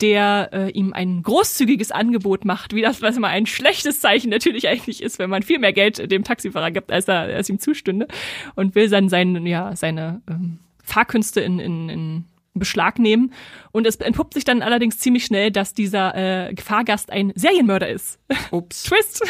der 0.00 0.50
äh, 0.52 0.70
ihm 0.70 0.92
ein 0.92 1.22
großzügiges 1.22 1.92
Angebot 1.92 2.44
macht, 2.44 2.74
wie 2.74 2.82
das, 2.82 3.02
was 3.02 3.16
immer 3.16 3.28
ein 3.28 3.46
schlechtes 3.46 4.00
Zeichen 4.00 4.30
natürlich 4.30 4.68
eigentlich 4.68 5.02
ist, 5.02 5.18
wenn 5.18 5.30
man 5.30 5.42
viel 5.42 5.58
mehr 5.58 5.72
Geld 5.72 6.10
dem 6.10 6.24
Taxifahrer 6.24 6.70
gibt, 6.70 6.90
als 6.90 7.08
er 7.08 7.20
als 7.20 7.48
ihm 7.48 7.58
zustünde 7.58 8.08
und 8.54 8.74
will 8.74 8.88
dann 8.88 9.08
sein, 9.08 9.46
ja, 9.46 9.74
seine 9.76 10.22
ähm, 10.28 10.58
Fahrkünste 10.82 11.40
in, 11.40 11.58
in, 11.58 11.88
in 11.88 12.24
Beschlag 12.54 12.98
nehmen. 12.98 13.32
Und 13.70 13.86
es 13.86 13.96
entpuppt 13.96 14.34
sich 14.34 14.44
dann 14.44 14.62
allerdings 14.62 14.98
ziemlich 14.98 15.24
schnell, 15.24 15.52
dass 15.52 15.72
dieser 15.72 16.14
äh, 16.48 16.56
Fahrgast 16.56 17.10
ein 17.10 17.32
Serienmörder 17.36 17.88
ist. 17.88 18.18
Ups. 18.50 18.82
Twist. 18.90 19.22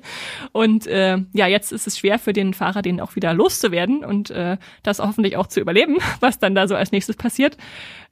und 0.52 0.86
äh, 0.86 1.18
ja, 1.32 1.46
jetzt 1.46 1.72
ist 1.72 1.86
es 1.86 1.98
schwer 1.98 2.18
für 2.18 2.34
den 2.34 2.52
Fahrer, 2.52 2.82
den 2.82 3.00
auch 3.00 3.16
wieder 3.16 3.32
loszuwerden 3.32 4.04
und 4.04 4.30
äh, 4.30 4.58
das 4.82 4.98
hoffentlich 4.98 5.36
auch 5.36 5.46
zu 5.46 5.60
überleben, 5.60 5.96
was 6.20 6.38
dann 6.38 6.54
da 6.54 6.68
so 6.68 6.74
als 6.74 6.92
nächstes 6.92 7.16
passiert. 7.16 7.56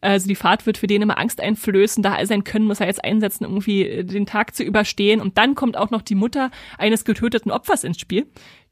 Also 0.00 0.28
die 0.28 0.34
Fahrt 0.34 0.66
wird 0.66 0.78
für 0.78 0.86
den 0.86 1.02
immer 1.02 1.18
Angst 1.18 1.40
einflößen, 1.40 2.02
da 2.02 2.14
all 2.14 2.26
sein 2.26 2.44
Können 2.44 2.66
muss 2.66 2.80
er 2.80 2.86
jetzt 2.86 3.04
einsetzen, 3.04 3.44
irgendwie 3.44 3.86
äh, 3.86 4.04
den 4.04 4.26
Tag 4.26 4.54
zu 4.54 4.62
überstehen. 4.62 5.20
Und 5.20 5.36
dann 5.36 5.54
kommt 5.54 5.76
auch 5.76 5.90
noch 5.90 6.02
die 6.02 6.14
Mutter 6.14 6.50
eines 6.78 7.04
getöteten 7.04 7.50
Opfers 7.50 7.84
ins 7.84 8.00
Spiel 8.00 8.26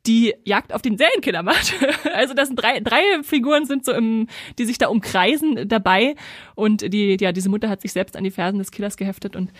die 0.06 0.35
Jagd 0.44 0.73
auf 0.73 0.82
den 0.82 0.99
Serienkiller 0.99 1.42
macht. 1.42 1.75
Also 2.14 2.35
das 2.35 2.49
sind 2.49 2.56
drei, 2.56 2.78
drei 2.80 3.00
Figuren 3.23 3.64
sind 3.64 3.85
so 3.85 3.92
im, 3.92 4.28
die 4.59 4.64
sich 4.66 4.76
da 4.78 4.88
umkreisen 4.88 5.66
dabei 5.68 6.14
und 6.54 6.92
die, 6.92 7.16
ja, 7.21 7.32
diese 7.32 7.49
Mutter 7.49 7.68
hat 7.71 7.80
sich 7.80 7.92
selbst 7.92 8.16
an 8.16 8.25
die 8.25 8.30
Fersen 8.30 8.59
des 8.59 8.71
Killers 8.71 8.97
geheftet 8.97 9.35
und 9.35 9.50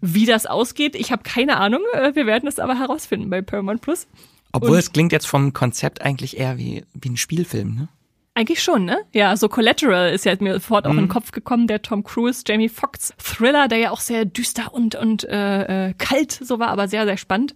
wie 0.00 0.26
das 0.26 0.44
ausgeht, 0.46 0.94
ich 0.96 1.10
habe 1.12 1.22
keine 1.22 1.56
Ahnung. 1.56 1.80
Äh, 1.94 2.14
Wir 2.14 2.26
werden 2.26 2.46
es 2.48 2.58
aber 2.58 2.78
herausfinden 2.78 3.30
bei 3.30 3.40
Paramount 3.42 3.80
Plus. 3.80 4.06
Obwohl 4.52 4.70
Und- 4.72 4.78
es 4.78 4.92
klingt 4.92 5.12
jetzt 5.12 5.26
vom 5.26 5.52
Konzept 5.52 6.02
eigentlich 6.02 6.36
eher 6.38 6.58
wie, 6.58 6.84
wie 6.92 7.08
ein 7.10 7.16
Spielfilm, 7.16 7.74
ne? 7.74 7.88
Eigentlich 8.36 8.62
schon, 8.62 8.84
ne? 8.84 8.98
Ja, 9.12 9.36
so 9.36 9.48
Collateral 9.48 10.12
ist 10.12 10.24
ja 10.24 10.34
mir 10.40 10.54
sofort 10.54 10.86
auch 10.86 10.90
in 10.90 10.96
den 10.96 11.08
Kopf 11.08 11.30
gekommen, 11.30 11.68
der 11.68 11.82
Tom 11.82 12.02
Cruise, 12.02 12.42
Jamie 12.46 12.68
Foxx 12.68 13.14
Thriller, 13.16 13.68
der 13.68 13.78
ja 13.78 13.90
auch 13.92 14.00
sehr 14.00 14.24
düster 14.24 14.74
und, 14.74 14.96
und 14.96 15.22
äh, 15.24 15.90
äh, 15.90 15.94
kalt 15.98 16.32
so 16.32 16.58
war, 16.58 16.68
aber 16.68 16.88
sehr, 16.88 17.04
sehr 17.06 17.16
spannend. 17.16 17.54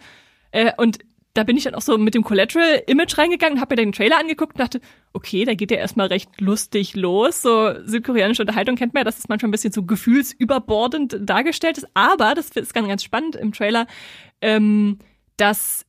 Äh, 0.53 0.71
und 0.77 0.99
da 1.39 1.45
bin 1.45 1.57
ich 1.57 1.63
dann 1.63 1.77
auch 1.77 1.83
so 1.83 1.97
mit 1.99 2.17
dem 2.17 2.25
Collateral-Image 2.25 3.17
reingegangen 3.17 3.61
habe 3.61 3.75
mir 3.77 3.77
den 3.77 3.93
Trailer 3.93 4.19
angeguckt 4.19 4.55
und 4.55 4.61
dachte, 4.61 4.81
okay, 5.13 5.45
da 5.45 5.55
geht 5.55 5.71
ja 5.71 5.77
erstmal 5.77 6.09
recht 6.09 6.29
lustig 6.41 6.97
los. 6.97 7.43
So 7.43 7.75
südkoreanische 7.85 8.43
Unterhaltung 8.43 8.75
kennt 8.75 8.93
man 8.93 9.03
ja, 9.03 9.05
dass 9.05 9.19
es 9.19 9.29
manchmal 9.29 9.51
ein 9.51 9.53
bisschen 9.53 9.73
so 9.73 9.85
gefühlsüberbordend 9.85 11.17
dargestellt 11.21 11.79
ist. 11.79 11.87
Aber, 11.95 12.35
das 12.35 12.49
ist 12.49 12.75
ganz, 12.75 12.89
ganz 12.89 13.05
spannend 13.05 13.37
im 13.37 13.53
Trailer, 13.53 13.87
ähm, 14.41 14.99
dass 15.37 15.87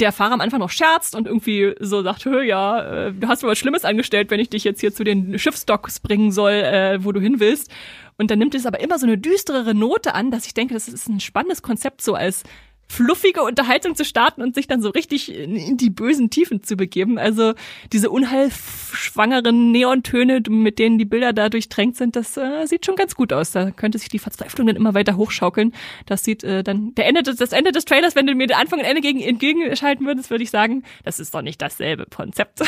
der 0.00 0.12
Fahrer 0.12 0.34
am 0.34 0.42
Anfang 0.42 0.60
noch 0.60 0.68
scherzt 0.68 1.14
und 1.14 1.26
irgendwie 1.26 1.74
so 1.80 2.02
sagt, 2.02 2.26
ja, 2.26 3.06
äh, 3.06 3.12
du 3.14 3.26
hast 3.26 3.42
mir 3.42 3.48
was 3.48 3.58
Schlimmes 3.58 3.86
angestellt, 3.86 4.30
wenn 4.30 4.40
ich 4.40 4.50
dich 4.50 4.64
jetzt 4.64 4.80
hier 4.80 4.92
zu 4.92 5.02
den 5.02 5.38
Schiffsdocks 5.38 6.00
bringen 6.00 6.30
soll, 6.30 6.52
äh, 6.52 7.02
wo 7.02 7.12
du 7.12 7.20
hin 7.20 7.40
willst. 7.40 7.70
Und 8.18 8.30
dann 8.30 8.38
nimmt 8.38 8.54
es 8.54 8.66
aber 8.66 8.80
immer 8.80 8.98
so 8.98 9.06
eine 9.06 9.16
düsterere 9.16 9.74
Note 9.74 10.14
an, 10.14 10.30
dass 10.30 10.44
ich 10.44 10.52
denke, 10.52 10.74
das 10.74 10.88
ist 10.88 11.08
ein 11.08 11.20
spannendes 11.20 11.62
Konzept, 11.62 12.02
so 12.02 12.12
als 12.12 12.44
fluffige 12.90 13.42
Unterhaltung 13.42 13.94
zu 13.94 14.04
starten 14.04 14.42
und 14.42 14.56
sich 14.56 14.66
dann 14.66 14.82
so 14.82 14.90
richtig 14.90 15.32
in 15.32 15.76
die 15.76 15.90
bösen 15.90 16.28
Tiefen 16.28 16.64
zu 16.64 16.76
begeben. 16.76 17.18
Also 17.18 17.54
diese 17.92 18.10
unheilschwangeren 18.10 19.70
Neontöne, 19.70 20.42
mit 20.48 20.80
denen 20.80 20.98
die 20.98 21.04
Bilder 21.04 21.32
da 21.32 21.48
durchtränkt 21.48 21.96
sind, 21.96 22.16
das 22.16 22.36
äh, 22.36 22.66
sieht 22.66 22.84
schon 22.84 22.96
ganz 22.96 23.14
gut 23.14 23.32
aus. 23.32 23.52
Da 23.52 23.70
könnte 23.70 23.98
sich 23.98 24.08
die 24.08 24.18
Verzweiflung 24.18 24.66
dann 24.66 24.74
immer 24.74 24.92
weiter 24.92 25.16
hochschaukeln. 25.16 25.72
Das 26.06 26.24
sieht 26.24 26.42
äh, 26.42 26.64
dann 26.64 26.92
der 26.96 27.06
Ende 27.06 27.22
des, 27.22 27.36
das 27.36 27.52
Ende 27.52 27.70
des 27.70 27.84
Trailers, 27.84 28.16
wenn 28.16 28.26
du 28.26 28.34
mir 28.34 28.48
den 28.48 28.56
Anfang 28.56 28.80
und 28.80 28.84
Ende 28.84 29.00
gegen, 29.00 29.20
entgegenschalten 29.20 30.04
würdest, 30.04 30.30
würde 30.30 30.42
ich 30.42 30.50
sagen, 30.50 30.82
das 31.04 31.20
ist 31.20 31.32
doch 31.32 31.42
nicht 31.42 31.62
dasselbe 31.62 32.06
Konzept. 32.06 32.60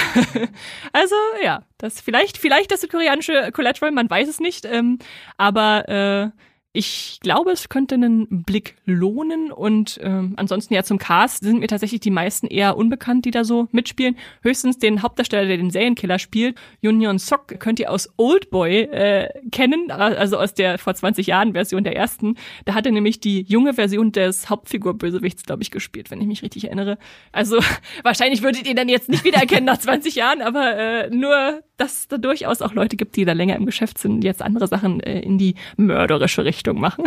also 0.93 1.17
ja, 1.43 1.65
das 1.79 2.01
vielleicht 2.01 2.39
vielleicht 2.39 2.71
das 2.71 2.87
koreanische 2.89 3.51
Collateral, 3.51 3.91
man 3.91 4.09
weiß 4.09 4.29
es 4.29 4.39
nicht, 4.39 4.67
ähm, 4.67 5.01
aber 5.37 5.89
äh, 5.89 6.43
ich 6.75 7.19
glaube, 7.21 7.51
es 7.51 7.69
könnte 7.69 7.97
einen 7.97 8.45
Blick 8.45 8.77
lohnen 8.87 9.53
und 9.53 10.01
ähm, 10.03 10.33
ansonsten 10.37 10.73
ja 10.73 10.83
zum 10.83 10.97
Cast 10.97 11.45
sind 11.45 11.61
mir 11.61 11.67
tatsächlich 11.67 12.01
die 12.01 12.11
meisten 12.11 12.47
eher 12.47 12.79
unbekannt, 12.79 13.27
die 13.27 13.31
da 13.31 13.45
so 13.45 13.69
mitspielen. 13.73 14.17
Höchstens 14.43 14.79
den 14.79 15.03
Hauptdarsteller, 15.03 15.47
der 15.47 15.59
den 15.59 15.71
Serienkiller 15.71 16.19
spielt, 16.19 16.59
Yun 16.81 17.19
Sok, 17.19 17.61
könnt 17.61 17.79
ihr 17.79 17.91
aus 17.91 18.15
Oldboy 18.17 18.85
äh, 18.85 19.29
kennen, 19.51 19.91
also 19.91 20.39
aus 20.39 20.55
der 20.55 20.79
vor 20.79 20.95
20 20.95 21.27
Jahren 21.27 21.53
Version 21.53 21.85
der 21.85 21.95
ersten. 21.95 22.37
Da 22.65 22.73
hat 22.73 22.87
er 22.87 22.93
nämlich 22.93 23.21
die 23.21 23.43
junge 23.43 23.75
Version 23.75 24.11
des 24.11 24.49
Hauptfigur-Bösewichts, 24.49 25.43
glaube 25.43 25.63
ich, 25.63 25.71
gespielt, 25.71 26.11
wenn 26.11 26.23
ich 26.23 26.27
mich 26.27 26.43
richtig 26.43 26.65
erinnere. 26.65 26.97
Also 27.33 27.59
wahrscheinlich 28.03 28.43
würdet 28.43 28.67
ihr 28.67 28.75
dann 28.75 28.89
jetzt 28.89 29.11
nicht 29.11 29.25
wiedererkennen 29.25 29.67
nach 29.67 29.79
20 29.79 30.15
Jahren, 30.15 30.41
aber 30.41 30.75
äh, 30.75 31.11
nur, 31.11 31.61
dass 31.77 31.99
es 31.99 32.09
da 32.09 32.17
durchaus 32.17 32.63
auch 32.63 32.73
Leute 32.73 32.97
gibt, 32.97 33.17
die 33.17 33.27
da 33.27 33.35
länger 33.35 33.57
im 33.57 33.67
Geschäft 33.67 33.99
sind, 33.99 34.25
jetzt 34.25 34.41
andere 34.41 34.69
Sachen 34.69 35.01
äh, 35.01 35.21
in 35.21 35.37
die 35.37 35.57
mörderische 35.77 36.47
Richtung 36.47 36.62
Richtung 36.63 36.81
machen. 36.81 37.05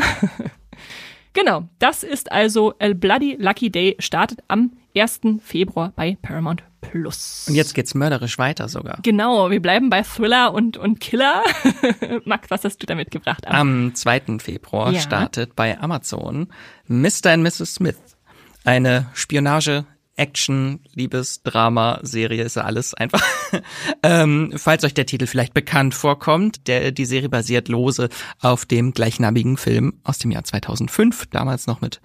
genau, 1.33 1.69
das 1.79 2.03
ist 2.03 2.29
also 2.29 2.73
El 2.77 2.93
Bloody 2.93 3.37
Lucky 3.39 3.71
Day, 3.71 3.95
startet 3.99 4.39
am 4.49 4.73
1. 4.97 5.21
Februar 5.41 5.93
bei 5.95 6.17
Paramount 6.21 6.63
Plus. 6.81 7.45
Und 7.47 7.55
jetzt 7.55 7.73
geht's 7.73 7.95
mörderisch 7.95 8.37
weiter 8.37 8.67
sogar. 8.67 8.99
Genau, 9.01 9.49
wir 9.49 9.61
bleiben 9.61 9.89
bei 9.89 10.03
Thriller 10.03 10.53
und, 10.53 10.75
und 10.75 10.99
Killer. 10.99 11.41
Max, 12.25 12.49
was 12.49 12.65
hast 12.65 12.79
du 12.79 12.85
damit 12.85 13.11
gebracht? 13.11 13.47
Am 13.47 13.95
2. 13.95 14.39
Februar 14.39 14.91
ja. 14.91 14.99
startet 14.99 15.55
bei 15.55 15.79
Amazon 15.79 16.47
Mr. 16.87 17.31
and 17.31 17.43
Mrs. 17.43 17.75
Smith. 17.75 18.17
Eine 18.65 19.09
Spionage 19.13 19.85
Action, 20.17 20.79
Liebes, 20.93 21.43
Drama, 21.43 21.99
Serie 22.01 22.43
ist 22.43 22.55
ja 22.55 22.63
alles 22.63 22.93
einfach. 22.93 23.21
ähm, 24.03 24.53
falls 24.55 24.83
euch 24.83 24.93
der 24.93 25.05
Titel 25.05 25.27
vielleicht 25.27 25.53
bekannt 25.53 25.93
vorkommt, 25.93 26.67
der, 26.67 26.91
die 26.91 27.05
Serie 27.05 27.29
basiert 27.29 27.67
lose 27.67 28.09
auf 28.39 28.65
dem 28.65 28.93
gleichnamigen 28.93 29.57
Film 29.57 29.99
aus 30.03 30.19
dem 30.19 30.31
Jahr 30.31 30.43
2005, 30.43 31.27
damals 31.27 31.67
noch 31.67 31.81
mit 31.81 32.01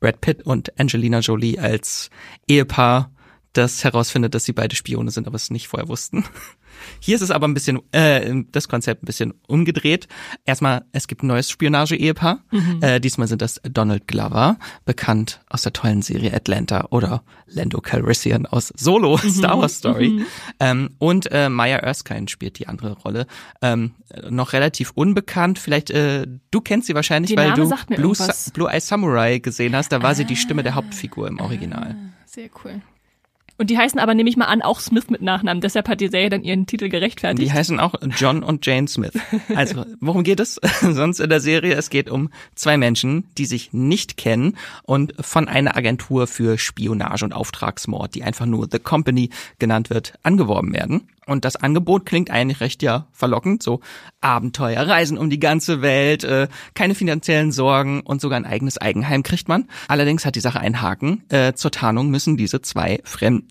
Brad 0.00 0.20
Pitt 0.20 0.42
und 0.46 0.78
Angelina 0.80 1.20
Jolie 1.20 1.58
als 1.58 2.10
Ehepaar, 2.48 3.10
das 3.52 3.82
herausfindet, 3.84 4.34
dass 4.34 4.44
sie 4.44 4.52
beide 4.52 4.76
Spione 4.76 5.10
sind, 5.10 5.26
aber 5.26 5.36
es 5.36 5.50
nicht 5.50 5.68
vorher 5.68 5.88
wussten. 5.88 6.24
Hier 7.00 7.16
ist 7.16 7.20
es 7.20 7.30
aber 7.30 7.46
ein 7.48 7.54
bisschen, 7.54 7.80
äh, 7.92 8.44
das 8.52 8.68
Konzept 8.68 9.02
ein 9.02 9.06
bisschen 9.06 9.34
umgedreht. 9.46 10.08
Erstmal, 10.44 10.84
es 10.92 11.08
gibt 11.08 11.22
ein 11.22 11.26
neues 11.26 11.50
Spionage-Ehepaar. 11.50 12.44
Mhm. 12.50 12.78
Äh, 12.80 13.00
diesmal 13.00 13.26
sind 13.28 13.42
das 13.42 13.60
Donald 13.64 14.06
Glover, 14.06 14.58
bekannt 14.84 15.40
aus 15.48 15.62
der 15.62 15.72
tollen 15.72 16.02
Serie 16.02 16.32
Atlanta 16.32 16.86
oder 16.90 17.22
Lando 17.46 17.80
Calrissian 17.80 18.46
aus 18.46 18.72
Solo, 18.76 19.18
mhm. 19.22 19.30
Star 19.30 19.58
Wars 19.58 19.78
Story. 19.78 20.10
Mhm. 20.10 20.26
Ähm, 20.60 20.90
und 20.98 21.30
äh, 21.32 21.48
Maya 21.48 21.78
Erskine 21.78 22.28
spielt 22.28 22.58
die 22.58 22.68
andere 22.68 22.92
Rolle. 22.92 23.26
Ähm, 23.60 23.92
noch 24.28 24.52
relativ 24.52 24.92
unbekannt. 24.94 25.58
Vielleicht, 25.58 25.90
äh, 25.90 26.26
du 26.50 26.60
kennst 26.60 26.86
sie 26.86 26.94
wahrscheinlich, 26.94 27.36
weil 27.36 27.52
du 27.54 27.68
Blue, 27.88 28.14
Blue 28.54 28.70
Eye 28.70 28.80
Samurai 28.80 29.38
gesehen 29.38 29.74
hast. 29.74 29.92
Da 29.92 30.02
war 30.02 30.10
ah. 30.10 30.14
sie 30.14 30.24
die 30.24 30.36
Stimme 30.36 30.62
der 30.62 30.74
Hauptfigur 30.74 31.28
im 31.28 31.40
Original. 31.40 31.96
Ah, 31.98 32.24
sehr 32.26 32.48
cool. 32.64 32.80
Und 33.60 33.68
die 33.68 33.76
heißen 33.76 34.00
aber, 34.00 34.14
nehme 34.14 34.30
ich 34.30 34.38
mal 34.38 34.46
an, 34.46 34.62
auch 34.62 34.80
Smith 34.80 35.10
mit 35.10 35.20
Nachnamen. 35.20 35.60
Deshalb 35.60 35.86
hat 35.86 36.00
die 36.00 36.08
Serie 36.08 36.30
dann 36.30 36.42
ihren 36.42 36.64
Titel 36.64 36.88
gerechtfertigt. 36.88 37.46
Die 37.46 37.52
heißen 37.52 37.78
auch 37.78 37.94
John 38.16 38.42
und 38.42 38.64
Jane 38.64 38.88
Smith. 38.88 39.12
Also, 39.54 39.84
worum 40.00 40.24
geht 40.24 40.40
es 40.40 40.58
sonst 40.80 41.20
in 41.20 41.28
der 41.28 41.40
Serie? 41.40 41.74
Es 41.74 41.90
geht 41.90 42.08
um 42.08 42.30
zwei 42.54 42.78
Menschen, 42.78 43.26
die 43.36 43.44
sich 43.44 43.74
nicht 43.74 44.16
kennen 44.16 44.56
und 44.84 45.12
von 45.20 45.46
einer 45.46 45.76
Agentur 45.76 46.26
für 46.26 46.56
Spionage 46.56 47.22
und 47.22 47.34
Auftragsmord, 47.34 48.14
die 48.14 48.22
einfach 48.22 48.46
nur 48.46 48.66
The 48.72 48.78
Company 48.78 49.28
genannt 49.58 49.90
wird, 49.90 50.14
angeworben 50.22 50.72
werden. 50.72 51.06
Und 51.26 51.44
das 51.44 51.54
Angebot 51.54 52.06
klingt 52.06 52.30
eigentlich 52.30 52.60
recht 52.60 52.82
ja 52.82 53.06
verlockend, 53.12 53.62
so 53.62 53.80
Abenteuer, 54.20 54.80
Reisen 54.88 55.16
um 55.16 55.30
die 55.30 55.38
ganze 55.38 55.80
Welt, 55.80 56.24
äh, 56.24 56.48
keine 56.74 56.96
finanziellen 56.96 57.52
Sorgen 57.52 58.00
und 58.00 58.20
sogar 58.20 58.36
ein 58.36 58.46
eigenes 58.46 58.78
Eigenheim 58.78 59.22
kriegt 59.22 59.48
man. 59.48 59.68
Allerdings 59.86 60.26
hat 60.26 60.34
die 60.34 60.40
Sache 60.40 60.58
einen 60.58 60.80
Haken. 60.80 61.22
Äh, 61.28 61.52
zur 61.52 61.70
Tarnung 61.70 62.10
müssen 62.10 62.36
diese 62.36 62.62
zwei 62.62 63.00
Fremden 63.04 63.49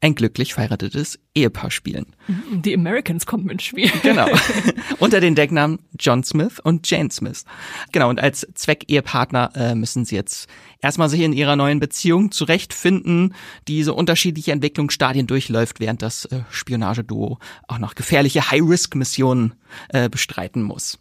ein 0.00 0.14
glücklich 0.14 0.54
verheiratetes 0.54 1.18
Ehepaar 1.34 1.70
spielen. 1.70 2.06
Die 2.52 2.74
Americans 2.74 3.26
kommen 3.26 3.48
ins 3.50 3.62
Spiel. 3.62 3.90
Genau. 4.02 4.28
Unter 4.98 5.20
den 5.20 5.34
Decknamen 5.34 5.78
John 5.98 6.22
Smith 6.22 6.60
und 6.60 6.88
Jane 6.88 7.10
Smith. 7.10 7.44
Genau, 7.92 8.10
und 8.10 8.20
als 8.20 8.46
Zweck-Ehepartner 8.54 9.52
äh, 9.54 9.74
müssen 9.74 10.04
sie 10.04 10.16
jetzt 10.16 10.48
erstmal 10.80 11.08
sich 11.08 11.20
in 11.20 11.32
ihrer 11.32 11.56
neuen 11.56 11.80
Beziehung 11.80 12.30
zurechtfinden, 12.30 13.34
die 13.68 13.82
so 13.82 13.94
unterschiedliche 13.94 14.52
Entwicklungsstadien 14.52 15.26
durchläuft, 15.26 15.80
während 15.80 16.02
das 16.02 16.26
äh, 16.26 16.40
Spionageduo 16.50 17.38
auch 17.68 17.78
noch 17.78 17.94
gefährliche 17.94 18.50
High-Risk-Missionen 18.50 19.54
äh, 19.88 20.08
bestreiten 20.08 20.62
muss. 20.62 20.98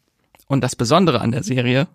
Und 0.47 0.63
das 0.63 0.75
Besondere 0.75 1.21
an 1.21 1.31
der 1.31 1.43
Serie, 1.43 1.87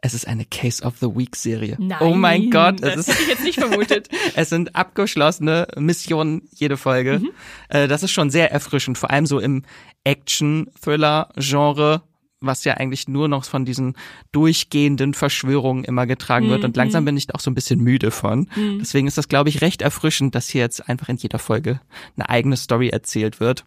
es 0.00 0.14
ist 0.14 0.28
eine 0.28 0.44
Case 0.44 0.82
of 0.84 0.94
the 1.00 1.06
Week 1.06 1.34
Serie. 1.34 1.76
Nein, 1.78 1.98
oh 2.00 2.14
mein 2.14 2.50
Gott, 2.50 2.82
das 2.82 2.96
ist, 2.96 3.08
hätte 3.08 3.22
ich 3.22 3.28
jetzt 3.28 3.44
nicht 3.44 3.58
vermutet. 3.58 4.08
es 4.36 4.48
sind 4.48 4.76
abgeschlossene 4.76 5.66
Missionen 5.76 6.48
jede 6.54 6.76
Folge. 6.76 7.18
Mhm. 7.18 7.30
Äh, 7.68 7.88
das 7.88 8.02
ist 8.02 8.12
schon 8.12 8.30
sehr 8.30 8.52
erfrischend, 8.52 8.96
vor 8.96 9.10
allem 9.10 9.26
so 9.26 9.40
im 9.40 9.64
Action-Thriller-Genre, 10.04 12.02
was 12.40 12.62
ja 12.62 12.74
eigentlich 12.74 13.08
nur 13.08 13.26
noch 13.26 13.44
von 13.44 13.64
diesen 13.64 13.96
durchgehenden 14.30 15.14
Verschwörungen 15.14 15.82
immer 15.82 16.06
getragen 16.06 16.46
mhm. 16.46 16.50
wird. 16.50 16.64
Und 16.64 16.76
langsam 16.76 17.02
mhm. 17.02 17.06
bin 17.06 17.16
ich 17.16 17.34
auch 17.34 17.40
so 17.40 17.50
ein 17.50 17.56
bisschen 17.56 17.80
müde 17.80 18.12
von. 18.12 18.48
Mhm. 18.54 18.78
Deswegen 18.78 19.08
ist 19.08 19.18
das, 19.18 19.26
glaube 19.26 19.48
ich, 19.48 19.62
recht 19.62 19.82
erfrischend, 19.82 20.36
dass 20.36 20.48
hier 20.48 20.60
jetzt 20.60 20.88
einfach 20.88 21.08
in 21.08 21.16
jeder 21.16 21.40
Folge 21.40 21.80
eine 22.16 22.28
eigene 22.28 22.56
Story 22.56 22.90
erzählt 22.90 23.40
wird. 23.40 23.64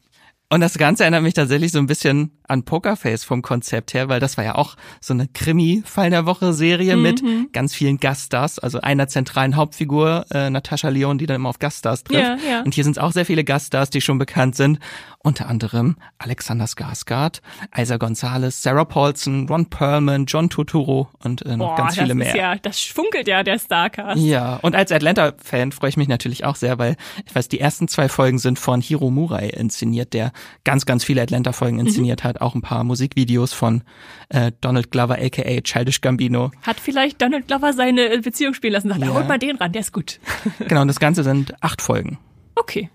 Und 0.52 0.60
das 0.60 0.78
Ganze 0.78 1.04
erinnert 1.04 1.24
mich 1.24 1.34
tatsächlich 1.34 1.72
so 1.72 1.80
ein 1.80 1.88
bisschen 1.88 2.32
an 2.46 2.64
Pokerface 2.64 3.24
vom 3.24 3.42
Konzept 3.42 3.94
her, 3.94 4.10
weil 4.10 4.20
das 4.20 4.36
war 4.36 4.44
ja 4.44 4.56
auch 4.56 4.76
so 5.00 5.14
eine 5.14 5.30
Krimi-Fall 5.30 6.10
der 6.10 6.26
Woche-Serie 6.26 6.98
mhm. 6.98 7.02
mit 7.02 7.24
ganz 7.54 7.74
vielen 7.74 7.98
Gaststars, 7.98 8.60
also 8.60 8.82
einer 8.82 9.08
zentralen 9.08 9.56
Hauptfigur, 9.56 10.26
äh, 10.34 10.50
Natascha 10.50 10.90
Leon, 10.90 11.18
die 11.18 11.26
dann 11.26 11.38
immer 11.38 11.48
auf 11.48 11.60
Gaststars 11.60 12.04
trifft. 12.04 12.22
Ja, 12.22 12.38
ja. 12.46 12.62
Und 12.64 12.74
hier 12.74 12.84
sind 12.84 12.98
es 12.98 13.02
auch 13.02 13.14
sehr 13.14 13.26
viele 13.26 13.46
Gaststars, 13.46 13.92
die 13.92 14.02
schon 14.02 14.18
bekannt 14.18 14.58
sind. 14.58 14.80
Unter 15.24 15.48
anderem 15.48 15.98
Alexander 16.18 16.66
Skarsgård, 16.66 17.42
Isa 17.78 17.98
Gonzalez, 17.98 18.62
Sarah 18.62 18.86
Paulson, 18.86 19.48
Ron 19.48 19.68
Perlman, 19.68 20.26
John 20.26 20.50
Turturro 20.50 21.10
und 21.20 21.46
äh, 21.46 21.56
noch 21.56 21.76
Boah, 21.76 21.78
ganz 21.78 21.94
viele 21.94 22.08
das 22.08 22.18
mehr. 22.18 22.28
Ist 22.30 22.36
ja, 22.36 22.56
das 22.56 22.82
funkelt 22.82 23.28
ja 23.28 23.44
der 23.44 23.60
Starcast. 23.60 24.20
Ja, 24.20 24.56
und 24.64 24.76
als 24.76 24.92
Atlanta-Fan 24.92 25.72
freue 25.72 25.92
ich 25.92 25.98
mich 25.98 26.08
natürlich 26.08 26.44
auch 26.44 26.56
sehr, 26.56 26.80
weil 26.80 26.98
ich 27.26 27.36
weiß, 27.36 27.48
die 27.48 27.60
ersten 27.60 27.88
zwei 27.88 28.10
Folgen 28.10 28.40
sind 28.40 28.58
von 28.58 28.82
Hiro 28.82 29.12
Murai 29.12 29.48
inszeniert, 29.48 30.14
der 30.14 30.34
ganz, 30.64 30.86
ganz 30.86 31.04
viele 31.04 31.22
Atlanta-Folgen 31.22 31.78
mhm. 31.78 31.88
inszeniert 31.88 32.24
mhm. 32.24 32.28
hat, 32.28 32.42
auch 32.42 32.56
ein 32.56 32.62
paar 32.62 32.84
Musikvideos 32.84 33.54
von 33.54 33.84
äh, 34.30 34.52
Donald 34.62 34.92
Glover, 34.92 35.18
aka 35.20 35.62
Childish 35.62 36.02
Gambino. 36.02 36.52
Hat 36.62 36.80
vielleicht 36.80 37.22
Donald 37.22 37.48
Glover 37.48 37.74
seine 37.74 38.20
Beziehung 38.20 38.54
spielen 38.54 38.74
lassen, 38.74 38.90
sagt, 38.90 39.02
ja. 39.02 39.14
holt 39.14 39.28
mal 39.28 39.40
den 39.40 39.56
ran, 39.58 39.72
der 39.72 39.82
ist 39.82 39.94
gut. 39.94 40.20
genau, 40.68 40.82
und 40.82 40.88
das 40.88 41.00
Ganze 41.00 41.24
sind 41.24 41.54
acht 41.62 41.82
Folgen. 41.82 42.20
Okay, 42.56 42.90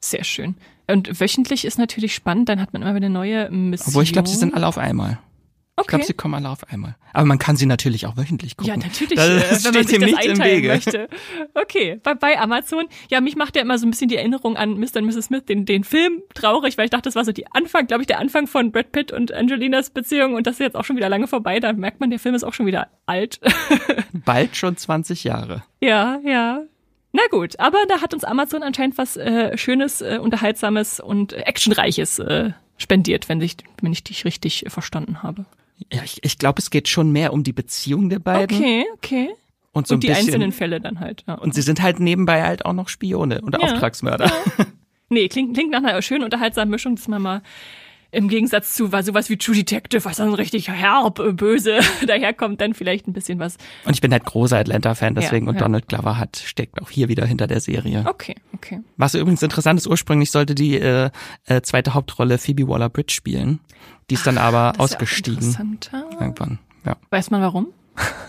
sehr 0.00 0.24
schön. 0.24 0.56
Und 0.86 1.20
wöchentlich 1.20 1.64
ist 1.64 1.78
natürlich 1.78 2.14
spannend, 2.14 2.48
dann 2.48 2.60
hat 2.60 2.72
man 2.72 2.82
immer 2.82 2.94
wieder 2.94 3.06
eine 3.06 3.14
neue 3.14 3.50
Mission. 3.50 3.88
Obwohl 3.88 4.02
ich 4.02 4.12
glaube, 4.12 4.28
sie 4.28 4.36
sind 4.36 4.54
alle 4.54 4.66
auf 4.66 4.78
einmal. 4.78 5.18
Okay. 5.80 5.86
Ich 5.86 5.88
glaube, 5.88 6.04
sie 6.04 6.14
kommen 6.14 6.34
alle 6.34 6.50
auf 6.50 6.70
einmal. 6.70 6.96
Aber 7.14 7.24
man 7.24 7.38
kann 7.38 7.56
sie 7.56 7.64
natürlich 7.64 8.06
auch 8.06 8.16
wöchentlich 8.16 8.56
gucken. 8.56 8.72
Ja, 8.72 8.76
natürlich, 8.76 9.14
das 9.14 9.62
äh, 9.62 9.64
wenn 9.64 9.74
man 9.74 9.86
sich 9.86 9.98
das 9.98 10.14
einteilen 10.14 10.66
möchte. 10.66 11.08
Okay, 11.54 11.98
bei, 12.02 12.14
bei 12.14 12.38
Amazon. 12.38 12.86
Ja, 13.10 13.20
mich 13.20 13.34
macht 13.34 13.56
ja 13.56 13.62
immer 13.62 13.78
so 13.78 13.86
ein 13.86 13.90
bisschen 13.90 14.08
die 14.08 14.16
Erinnerung 14.16 14.56
an 14.56 14.78
Mr. 14.78 14.96
und 14.96 15.06
Mrs. 15.06 15.26
Smith, 15.26 15.44
den, 15.46 15.64
den 15.64 15.84
Film, 15.84 16.22
traurig, 16.34 16.76
weil 16.76 16.84
ich 16.84 16.90
dachte, 16.90 17.04
das 17.04 17.14
war 17.14 17.24
so 17.24 17.32
die 17.32 17.46
Anfang, 17.52 17.86
glaube 17.86 18.02
ich, 18.02 18.06
der 18.06 18.18
Anfang 18.18 18.46
von 18.46 18.72
Brad 18.72 18.92
Pitt 18.92 19.10
und 19.10 19.32
Angelinas 19.32 19.90
Beziehung 19.90 20.34
und 20.34 20.46
das 20.46 20.54
ist 20.54 20.60
jetzt 20.60 20.76
auch 20.76 20.84
schon 20.84 20.96
wieder 20.96 21.08
lange 21.08 21.26
vorbei. 21.26 21.60
Da 21.60 21.72
merkt 21.72 22.00
man, 22.00 22.10
der 22.10 22.18
Film 22.18 22.34
ist 22.34 22.44
auch 22.44 22.54
schon 22.54 22.66
wieder 22.66 22.88
alt. 23.06 23.40
Bald 24.12 24.56
schon 24.56 24.76
20 24.76 25.24
Jahre. 25.24 25.62
Ja, 25.80 26.20
ja. 26.24 26.62
Na 27.12 27.22
gut, 27.30 27.58
aber 27.58 27.78
da 27.88 28.00
hat 28.00 28.14
uns 28.14 28.22
Amazon 28.22 28.62
anscheinend 28.62 28.96
was 28.96 29.16
äh, 29.16 29.56
Schönes, 29.56 30.00
äh, 30.00 30.18
Unterhaltsames 30.20 31.00
und 31.00 31.32
Actionreiches 31.32 32.20
äh, 32.20 32.50
spendiert, 32.76 33.28
wenn 33.28 33.40
ich, 33.40 33.56
wenn 33.82 33.92
ich 33.92 34.04
dich 34.04 34.24
richtig 34.24 34.64
verstanden 34.68 35.22
habe. 35.22 35.46
Ja, 35.92 36.02
ich, 36.04 36.22
ich 36.22 36.38
glaube, 36.38 36.60
es 36.60 36.70
geht 36.70 36.88
schon 36.88 37.12
mehr 37.12 37.32
um 37.32 37.42
die 37.42 37.52
Beziehung 37.52 38.08
der 38.08 38.18
beiden. 38.18 38.56
Okay, 38.56 38.84
okay. 38.94 39.30
Und 39.72 39.86
so 39.86 39.94
und 39.94 40.02
die 40.02 40.08
bisschen, 40.08 40.26
einzelnen 40.26 40.52
Fälle 40.52 40.80
dann 40.80 41.00
halt. 41.00 41.24
Ja. 41.26 41.34
Und 41.34 41.54
sie 41.54 41.62
sind 41.62 41.80
halt 41.80 42.00
nebenbei 42.00 42.42
halt 42.42 42.64
auch 42.64 42.72
noch 42.72 42.88
Spione 42.88 43.40
und 43.40 43.54
Ja. 43.54 43.60
Auftragsmörder. 43.60 44.30
Nee, 45.12 45.28
klingt, 45.28 45.54
klingt 45.54 45.72
nach 45.72 45.82
einer 45.82 46.00
schönen 46.02 46.22
unterhaltsamen 46.22 46.70
Mischung, 46.70 46.94
dass 46.94 47.08
man 47.08 47.20
mal 47.20 47.42
im 48.12 48.28
Gegensatz 48.28 48.74
zu 48.74 48.92
was, 48.92 49.06
sowas 49.06 49.30
wie 49.30 49.36
True 49.36 49.54
Detective, 49.54 50.04
was 50.04 50.16
dann 50.16 50.34
richtig 50.34 50.68
herb, 50.68 51.18
äh, 51.18 51.32
böse 51.32 51.80
daherkommt, 52.06 52.60
dann 52.60 52.74
vielleicht 52.74 53.06
ein 53.06 53.12
bisschen 53.12 53.38
was. 53.38 53.56
Und 53.84 53.94
ich 53.94 54.00
bin 54.00 54.12
halt 54.12 54.24
großer 54.24 54.58
Atlanta-Fan, 54.58 55.14
deswegen. 55.14 55.46
Ja, 55.46 55.50
und 55.50 55.56
ja. 55.56 55.62
Donald 55.62 55.88
Glover 55.88 56.18
hat, 56.18 56.36
steckt 56.36 56.80
auch 56.82 56.90
hier 56.90 57.08
wieder 57.08 57.24
hinter 57.26 57.46
der 57.46 57.60
Serie. 57.60 58.04
Okay, 58.06 58.34
okay. 58.54 58.80
Was 58.96 59.14
übrigens 59.14 59.42
interessant 59.42 59.78
ist, 59.78 59.86
ursprünglich 59.86 60.30
sollte 60.30 60.54
die 60.54 60.78
äh, 60.78 61.10
äh, 61.46 61.62
zweite 61.62 61.94
Hauptrolle 61.94 62.38
Phoebe 62.38 62.66
Waller-Bridge 62.68 63.14
spielen. 63.14 63.60
Die 64.10 64.14
ist 64.14 64.26
dann 64.26 64.38
aber 64.38 64.72
Das 64.76 64.76
ja 64.76 64.82
ausgestiegen. 64.98 65.38
interessanter. 65.38 66.04
Irgendwann, 66.18 66.58
ja. 66.84 66.96
Weiß 67.10 67.30
man 67.30 67.42
warum? 67.42 67.68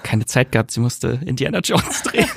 Keine 0.03 0.25
Zeit 0.25 0.51
gehabt, 0.51 0.71
sie 0.71 0.79
musste 0.79 1.19
Indiana 1.25 1.59
Jones 1.59 2.03
drehen. 2.03 2.27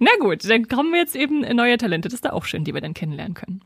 Na 0.00 0.10
gut, 0.20 0.48
dann 0.48 0.68
kommen 0.68 0.92
wir 0.92 1.00
jetzt 1.00 1.14
eben 1.14 1.40
neue 1.54 1.78
Talente. 1.78 2.08
Das 2.08 2.14
ist 2.14 2.24
da 2.24 2.30
auch 2.30 2.44
schön, 2.44 2.64
die 2.64 2.74
wir 2.74 2.80
dann 2.80 2.94
kennenlernen 2.94 3.34
können. 3.34 3.60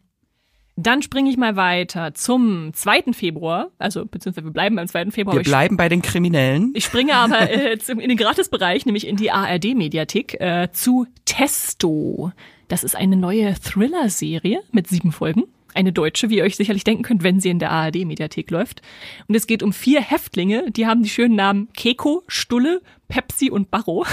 Dann 0.80 1.02
springe 1.02 1.28
ich 1.28 1.36
mal 1.36 1.56
weiter 1.56 2.14
zum 2.14 2.72
2. 2.72 3.12
Februar, 3.12 3.72
also 3.78 4.06
beziehungsweise 4.06 4.46
wir 4.46 4.52
bleiben 4.52 4.76
beim 4.76 4.86
2. 4.86 5.10
Februar. 5.10 5.34
Wir 5.34 5.42
bleiben 5.42 5.76
bei 5.76 5.88
den 5.88 6.02
Kriminellen. 6.02 6.70
Ich 6.76 6.84
springe 6.84 7.16
aber 7.16 7.50
äh, 7.50 7.76
zum, 7.78 7.98
in 7.98 8.08
den 8.08 8.16
Gratisbereich, 8.16 8.86
nämlich 8.86 9.04
in 9.04 9.16
die 9.16 9.32
ARD-Mediathek, 9.32 10.40
äh, 10.40 10.68
zu 10.70 11.08
Testo. 11.24 12.30
Das 12.68 12.84
ist 12.84 12.94
eine 12.94 13.16
neue 13.16 13.54
Thriller-Serie 13.54 14.62
mit 14.70 14.86
sieben 14.86 15.10
Folgen. 15.10 15.44
Eine 15.74 15.92
deutsche, 15.92 16.30
wie 16.30 16.36
ihr 16.36 16.44
euch 16.44 16.54
sicherlich 16.54 16.84
denken 16.84 17.02
könnt, 17.02 17.24
wenn 17.24 17.40
sie 17.40 17.50
in 17.50 17.58
der 17.58 17.72
ARD-Mediathek 17.72 18.48
läuft. 18.52 18.80
Und 19.26 19.34
es 19.34 19.48
geht 19.48 19.64
um 19.64 19.72
vier 19.72 20.00
Häftlinge, 20.00 20.70
die 20.70 20.86
haben 20.86 21.02
die 21.02 21.10
schönen 21.10 21.34
Namen 21.34 21.72
Keko, 21.76 22.22
Stulle, 22.28 22.82
Pepsi 23.08 23.50
und 23.50 23.72
Barro. 23.72 24.06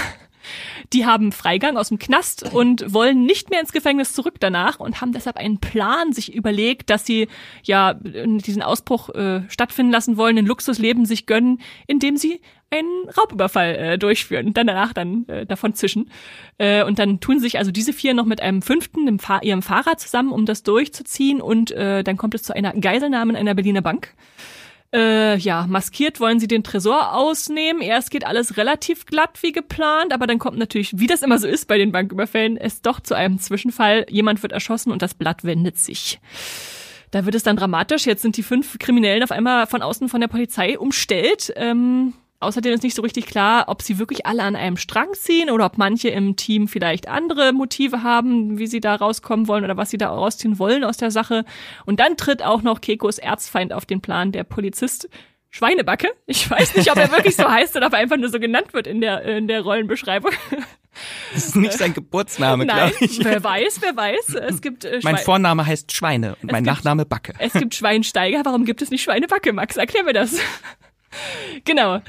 Die 0.92 1.06
haben 1.06 1.32
Freigang 1.32 1.76
aus 1.76 1.88
dem 1.88 1.98
Knast 1.98 2.52
und 2.52 2.92
wollen 2.92 3.24
nicht 3.24 3.50
mehr 3.50 3.60
ins 3.60 3.72
Gefängnis 3.72 4.12
zurück 4.12 4.36
danach 4.40 4.80
und 4.80 5.00
haben 5.00 5.12
deshalb 5.12 5.36
einen 5.36 5.58
Plan 5.58 6.12
sich 6.12 6.34
überlegt, 6.34 6.90
dass 6.90 7.06
sie 7.06 7.28
ja 7.62 7.94
diesen 7.94 8.62
Ausbruch 8.62 9.10
äh, 9.10 9.42
stattfinden 9.48 9.92
lassen 9.92 10.16
wollen, 10.16 10.38
ein 10.38 10.46
Luxusleben 10.46 11.06
sich 11.06 11.26
gönnen, 11.26 11.60
indem 11.86 12.16
sie 12.16 12.40
einen 12.70 13.08
Raubüberfall 13.16 13.74
äh, 13.74 13.98
durchführen 13.98 14.46
und 14.46 14.56
dann 14.56 14.66
danach 14.66 14.92
dann 14.92 15.28
äh, 15.28 15.46
davon 15.46 15.74
zischen. 15.74 16.10
Äh, 16.58 16.84
und 16.84 16.98
dann 16.98 17.20
tun 17.20 17.38
sich 17.38 17.58
also 17.58 17.70
diese 17.70 17.92
vier 17.92 18.14
noch 18.14 18.24
mit 18.24 18.40
einem 18.40 18.62
fünften, 18.62 19.06
dem 19.06 19.18
Fahr 19.18 19.42
ihrem 19.42 19.62
Fahrer 19.62 19.96
zusammen, 19.96 20.32
um 20.32 20.46
das 20.46 20.62
durchzuziehen 20.62 21.40
und 21.40 21.70
äh, 21.70 22.02
dann 22.02 22.16
kommt 22.16 22.34
es 22.34 22.42
zu 22.42 22.54
einer 22.54 22.72
Geiselnahme 22.72 23.32
in 23.32 23.36
einer 23.36 23.54
Berliner 23.54 23.82
Bank. 23.82 24.14
Äh, 24.94 25.36
ja, 25.38 25.66
maskiert 25.68 26.20
wollen 26.20 26.38
sie 26.38 26.46
den 26.46 26.62
Tresor 26.62 27.12
ausnehmen. 27.12 27.82
Erst 27.82 28.10
geht 28.10 28.26
alles 28.26 28.56
relativ 28.56 29.04
glatt 29.06 29.42
wie 29.42 29.52
geplant, 29.52 30.12
aber 30.12 30.26
dann 30.26 30.38
kommt 30.38 30.58
natürlich, 30.58 30.98
wie 30.98 31.06
das 31.06 31.22
immer 31.22 31.38
so 31.38 31.48
ist 31.48 31.66
bei 31.66 31.76
den 31.76 31.92
Banküberfällen, 31.92 32.56
es 32.56 32.82
doch 32.82 33.00
zu 33.00 33.14
einem 33.14 33.38
Zwischenfall. 33.38 34.06
Jemand 34.08 34.42
wird 34.42 34.52
erschossen 34.52 34.92
und 34.92 35.02
das 35.02 35.14
Blatt 35.14 35.44
wendet 35.44 35.78
sich. 35.78 36.20
Da 37.10 37.24
wird 37.24 37.34
es 37.34 37.42
dann 37.42 37.56
dramatisch. 37.56 38.06
Jetzt 38.06 38.22
sind 38.22 38.36
die 38.36 38.42
fünf 38.42 38.78
Kriminellen 38.78 39.22
auf 39.22 39.30
einmal 39.30 39.66
von 39.66 39.82
außen 39.82 40.08
von 40.08 40.20
der 40.20 40.28
Polizei 40.28 40.78
umstellt. 40.78 41.52
Ähm, 41.56 42.14
außerdem 42.40 42.72
ist 42.74 42.82
nicht 42.82 42.94
so 42.94 43.02
richtig 43.02 43.26
klar, 43.26 43.64
ob 43.68 43.82
sie 43.82 43.98
wirklich 43.98 44.26
alle 44.26 44.42
an 44.42 44.56
einem 44.56 44.76
Strang 44.76 45.12
ziehen 45.14 45.50
oder 45.50 45.66
ob 45.66 45.78
manche 45.78 46.08
im 46.08 46.36
Team 46.36 46.68
vielleicht 46.68 47.08
andere 47.08 47.52
Motive 47.52 48.02
haben, 48.02 48.58
wie 48.58 48.66
sie 48.66 48.80
da 48.80 48.94
rauskommen 48.94 49.48
wollen 49.48 49.64
oder 49.64 49.76
was 49.76 49.90
sie 49.90 49.98
da 49.98 50.08
rausziehen 50.08 50.58
wollen 50.58 50.84
aus 50.84 50.96
der 50.96 51.10
Sache. 51.10 51.44
Und 51.86 52.00
dann 52.00 52.16
tritt 52.16 52.42
auch 52.42 52.62
noch 52.62 52.80
Kekos 52.80 53.18
Erzfeind 53.18 53.72
auf 53.72 53.86
den 53.86 54.00
Plan, 54.00 54.32
der 54.32 54.44
Polizist 54.44 55.08
Schweinebacke. 55.50 56.08
Ich 56.26 56.50
weiß 56.50 56.76
nicht, 56.76 56.90
ob 56.90 56.98
er 56.98 57.10
wirklich 57.12 57.36
so 57.36 57.48
heißt 57.50 57.76
oder 57.76 57.86
ob 57.86 57.92
er 57.94 58.00
einfach 58.00 58.18
nur 58.18 58.28
so 58.28 58.38
genannt 58.38 58.74
wird 58.74 58.86
in 58.86 59.00
der, 59.00 59.22
in 59.22 59.48
der 59.48 59.62
Rollenbeschreibung. 59.62 60.32
Das 61.34 61.46
ist 61.48 61.56
nicht 61.56 61.74
sein 61.74 61.92
Geburtsname, 61.94 62.64
Nein, 62.64 62.90
glaube 62.90 63.04
ich. 63.04 63.22
wer 63.24 63.42
weiß, 63.44 63.80
wer 63.82 63.94
weiß. 63.96 64.34
Es 64.48 64.60
gibt 64.62 64.84
äh, 64.86 65.00
Mein 65.02 65.18
Vorname 65.18 65.66
heißt 65.66 65.92
Schweine 65.92 66.36
und 66.42 66.50
mein 66.52 66.64
gibt- 66.64 66.74
Nachname 66.76 67.04
Backe. 67.04 67.34
es 67.38 67.52
gibt 67.52 67.74
Schweinsteiger, 67.74 68.40
warum 68.44 68.64
gibt 68.64 68.80
es 68.82 68.90
nicht 68.90 69.02
Schweinebacke, 69.02 69.52
Max? 69.52 69.76
Erklär 69.76 70.04
mir 70.04 70.14
das. 70.14 70.38
Genau. 71.64 72.00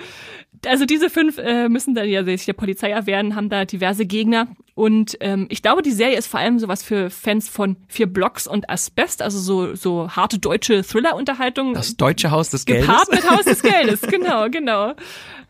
Also 0.66 0.86
diese 0.86 1.10
fünf 1.10 1.38
äh, 1.38 1.70
müssen 1.70 1.94
dann 1.94 2.10
ja 2.10 2.24
sich 2.24 2.46
der 2.46 2.54
Polizei 2.54 2.90
erwehren, 2.90 3.36
haben 3.36 3.50
da 3.50 3.66
diverse 3.66 4.06
Gegner. 4.06 4.48
Und 4.74 5.18
ähm, 5.22 5.48
ich 5.50 5.62
glaube, 5.62 5.82
die 5.82 5.92
Serie 5.92 6.18
ist 6.18 6.28
vor 6.28 6.40
allem 6.40 6.60
sowas 6.60 6.84
für 6.84 7.10
Fans 7.10 7.50
von 7.50 7.78
vier 7.88 8.08
Blocks 8.08 8.48
und 8.48 8.70
Asbest, 8.70 9.22
also 9.22 9.40
so, 9.40 9.76
so 9.76 10.10
harte 10.10 10.40
deutsche 10.40 10.84
Thriller-Unterhaltung. 10.84 11.74
Das 11.74 11.96
deutsche 11.98 12.32
Haus 12.32 12.50
des 12.50 12.66
Geldes. 12.66 12.88
Gepaart 12.88 13.12
mit 13.12 13.30
Haus 13.30 13.46
des 13.46 13.62
Geldes, 13.64 14.02
genau, 14.02 14.50
genau. 14.50 14.94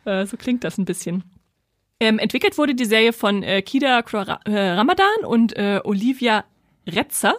Äh, 0.05 0.25
so 0.25 0.37
klingt 0.37 0.63
das 0.63 0.77
ein 0.77 0.85
bisschen. 0.85 1.23
Ähm, 1.99 2.19
entwickelt 2.19 2.57
wurde 2.57 2.75
die 2.75 2.85
Serie 2.85 3.11
von 3.11 3.43
äh, 3.43 3.61
Kida 3.61 3.99
äh, 3.99 4.69
Ramadan 4.69 5.25
und 5.25 5.55
äh, 5.57 5.81
Olivia 5.83 6.45
Retzer. 6.87 7.35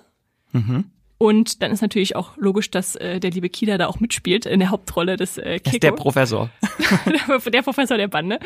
Mhm. 0.52 0.90
Und 1.18 1.62
dann 1.62 1.72
ist 1.72 1.82
natürlich 1.82 2.14
auch 2.14 2.36
logisch, 2.36 2.70
dass 2.70 2.94
äh, 2.94 3.18
der 3.18 3.32
liebe 3.32 3.48
Kida 3.48 3.76
da 3.76 3.88
auch 3.88 3.98
mitspielt 3.98 4.46
in 4.46 4.60
der 4.60 4.70
Hauptrolle 4.70 5.16
des 5.16 5.36
äh, 5.36 5.58
Er 5.64 5.72
ist 5.72 5.82
der 5.82 5.90
Professor. 5.90 6.48
der, 7.52 7.62
Professor 7.62 7.96
der 7.96 8.06
Bande. 8.06 8.38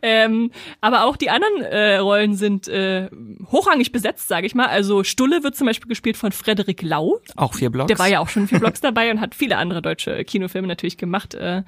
Ähm, 0.00 0.50
aber 0.80 1.04
auch 1.04 1.18
die 1.18 1.28
anderen 1.28 1.60
äh, 1.62 1.96
Rollen 1.96 2.34
sind 2.34 2.66
äh, 2.66 3.10
hochrangig 3.52 3.92
besetzt, 3.92 4.28
sage 4.28 4.46
ich 4.46 4.54
mal. 4.54 4.68
Also 4.68 5.04
Stulle 5.04 5.44
wird 5.44 5.54
zum 5.54 5.66
Beispiel 5.66 5.88
gespielt 5.88 6.16
von 6.16 6.32
Frederik 6.32 6.80
Lau. 6.80 7.20
Auch 7.36 7.52
vier 7.52 7.68
Blocks. 7.68 7.88
Der 7.88 7.98
war 7.98 8.08
ja 8.08 8.20
auch 8.20 8.28
schon 8.30 8.48
vier 8.48 8.58
Blogs 8.58 8.80
dabei 8.80 9.10
und 9.10 9.20
hat 9.20 9.34
viele 9.34 9.58
andere 9.58 9.82
deutsche 9.82 10.24
Kinofilme 10.24 10.66
natürlich 10.66 10.96
gemacht. 10.96 11.34
Äh, 11.34 11.62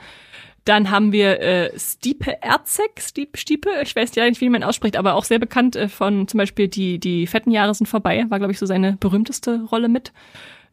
dann 0.67 0.91
haben 0.91 1.13
wir 1.13 1.41
äh, 1.41 1.79
Stiepe 1.79 2.43
Erzek, 2.43 3.01
Stiep, 3.01 3.39
Stiepe, 3.39 3.71
ich 3.83 3.95
weiß 3.95 4.15
ja 4.17 4.29
nicht, 4.29 4.41
wie 4.41 4.49
man 4.49 4.65
ausspricht, 4.65 4.97
aber 4.97 5.15
auch 5.15 5.25
sehr 5.25 5.39
bekannt 5.39 5.77
äh, 5.77 5.89
von 5.89 6.27
zum 6.27 6.39
Beispiel 6.39 6.69
die, 6.69 6.99
die 6.99 7.27
fetten 7.27 7.53
Jahre 7.53 7.73
sind 7.73 7.87
vorbei, 7.87 8.27
war, 8.29 8.39
glaube 8.39 8.53
ich, 8.53 8.59
so 8.59 8.67
seine 8.67 8.97
berühmteste 8.99 9.63
Rolle 9.71 9.89
mit. 9.89 10.13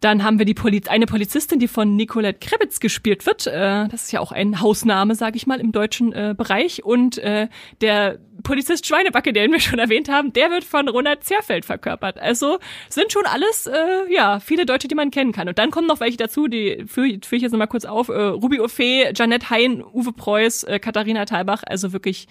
Dann 0.04 0.26
haben 0.26 0.38
wir 0.38 0.46
die 0.46 0.54
Poliz 0.54 0.90
eine 0.90 1.06
Polizistin, 1.06 1.60
die 1.60 1.70
von 1.70 1.96
Nicolette 1.96 2.46
Krebitz 2.46 2.82
gespielt 2.82 3.26
wird. 3.26 3.48
Äh, 3.48 3.88
das 3.88 4.04
ist 4.04 4.12
ja 4.12 4.20
auch 4.20 4.34
ein 4.34 4.60
Hausname, 4.60 5.16
sage 5.16 5.38
ich 5.38 5.48
mal, 5.48 5.62
im 5.62 5.72
deutschen 5.72 6.12
äh, 6.12 6.36
Bereich. 6.38 6.84
Und 6.84 7.20
äh, 7.20 7.48
der 7.80 8.20
Polizist 8.44 8.86
Schweinebacke, 8.86 9.32
den 9.32 9.54
wir 9.54 9.62
schon 9.62 9.80
erwähnt 9.80 10.10
haben, 10.10 10.34
der 10.34 10.52
wird 10.52 10.66
von 10.66 10.90
Ronald 10.90 11.24
Zerfeld 11.24 11.64
verkörpert. 11.64 12.20
Also 12.20 12.60
sind 12.90 13.14
schon 13.14 13.26
alles, 13.26 13.66
äh, 13.66 14.14
ja, 14.14 14.42
viele 14.42 14.66
Deutsche, 14.66 14.90
die 14.90 14.96
man 14.96 15.10
kennen 15.10 15.32
kann. 15.32 15.48
Und 15.48 15.58
dann 15.58 15.72
kommen 15.72 15.88
noch 15.88 16.02
welche 16.02 16.18
dazu, 16.18 16.50
die 16.50 16.84
führe 16.86 17.20
führ 17.24 17.38
ich 17.38 17.42
jetzt 17.42 17.54
nochmal 17.54 17.70
kurz 17.70 17.86
auf. 17.86 18.10
Äh, 18.10 18.14
Ruby 18.14 18.60
Ophé, 18.60 19.18
Janette 19.18 19.50
Hein, 19.52 19.86
Uwe 19.94 20.12
Preuß, 20.12 20.64
äh, 20.64 20.80
Katharina 20.80 21.24
Thalbach. 21.24 21.64
Also 21.66 21.94
wirklich 21.94 22.28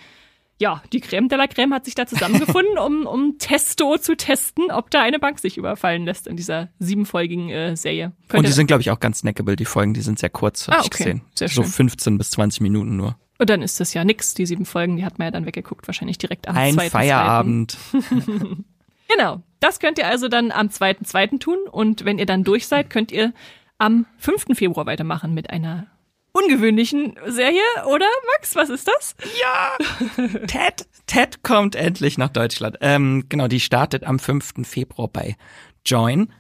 ja, 0.63 0.81
die 0.93 1.01
Creme 1.01 1.29
de 1.29 1.37
la 1.37 1.49
Creme 1.49 1.75
hat 1.75 1.85
sich 1.85 1.97
da 1.97 2.07
zusammengefunden, 2.07 2.79
um, 2.87 3.05
um 3.07 3.37
Testo 3.39 3.99
zu 3.99 4.17
testen, 4.17 4.71
ob 4.71 4.91
da 4.91 5.03
eine 5.03 5.19
Bank 5.19 5.41
sich 5.41 5.59
überfallen 5.59 6.05
lässt 6.05 6.29
in 6.29 6.37
dieser 6.37 6.69
siebenfolgigen 6.79 7.51
äh, 7.51 7.77
Serie. 7.77 8.13
Könnt 8.29 8.39
Und 8.39 8.47
die 8.47 8.53
sind, 8.53 8.69
glaube 8.69 8.81
ich, 8.81 8.91
auch 8.93 9.01
ganz 9.01 9.19
snackable, 9.19 9.57
die 9.57 9.65
Folgen, 9.65 9.93
die 9.93 10.03
sind 10.03 10.21
sehr 10.21 10.31
kurz, 10.31 10.69
hab 10.69 10.77
Ah, 10.77 10.81
ich 10.83 10.87
okay. 10.87 10.99
gesehen. 10.99 11.23
Sehr 11.35 11.49
so 11.49 11.63
schön. 11.65 11.73
15 11.73 12.17
bis 12.17 12.31
20 12.31 12.61
Minuten 12.61 12.97
nur. 12.97 13.17
Und 13.39 13.51
dann 13.51 13.61
ist 13.61 13.81
das 13.81 13.93
ja 13.93 14.05
nix, 14.05 14.35
die 14.35 14.47
sieben 14.47 14.65
Folgen, 14.65 14.97
die 14.97 15.05
hat 15.05 15.19
man 15.19 15.27
ja 15.27 15.31
dann 15.33 15.47
weggeguckt, 15.47 15.89
wahrscheinlich 15.89 16.17
direkt 16.17 16.47
am 16.47 16.57
Ein 16.57 16.75
zweiten, 16.75 16.91
Feierabend. 16.91 17.73
Zweiten. 17.73 18.65
Genau, 19.15 19.43
das 19.61 19.79
könnt 19.79 19.99
ihr 19.99 20.07
also 20.07 20.29
dann 20.29 20.51
am 20.53 20.71
zweiten, 20.71 21.05
zweiten 21.05 21.39
tun 21.39 21.59
und 21.71 22.07
wenn 22.07 22.19
ihr 22.19 22.25
dann 22.25 22.45
durch 22.45 22.67
seid, 22.67 22.89
könnt 22.89 23.13
ihr 23.13 23.35
am 23.77 24.07
5. 24.19 24.57
Februar 24.57 24.87
weitermachen 24.87 25.35
mit 25.35 25.51
einer 25.51 25.87
ungewöhnlichen 26.33 27.15
Serie, 27.27 27.61
oder 27.87 28.07
Max, 28.35 28.57
was 28.57 28.71
ist 28.71 28.89
das? 28.89 29.15
Ja! 29.41 30.27
Ted, 30.47 30.87
Ted 31.07 31.43
kommt 31.43 31.75
endlich 31.77 32.19
nach 32.19 32.31
Deutschland. 32.31 32.79
Ähm, 32.81 33.25
genau, 33.29 33.49
die 33.49 33.61
startet 33.61 34.05
am 34.05 34.19
5. 34.19 34.53
Februar 34.65 35.09
bei 35.09 35.37
Join. 35.85 36.33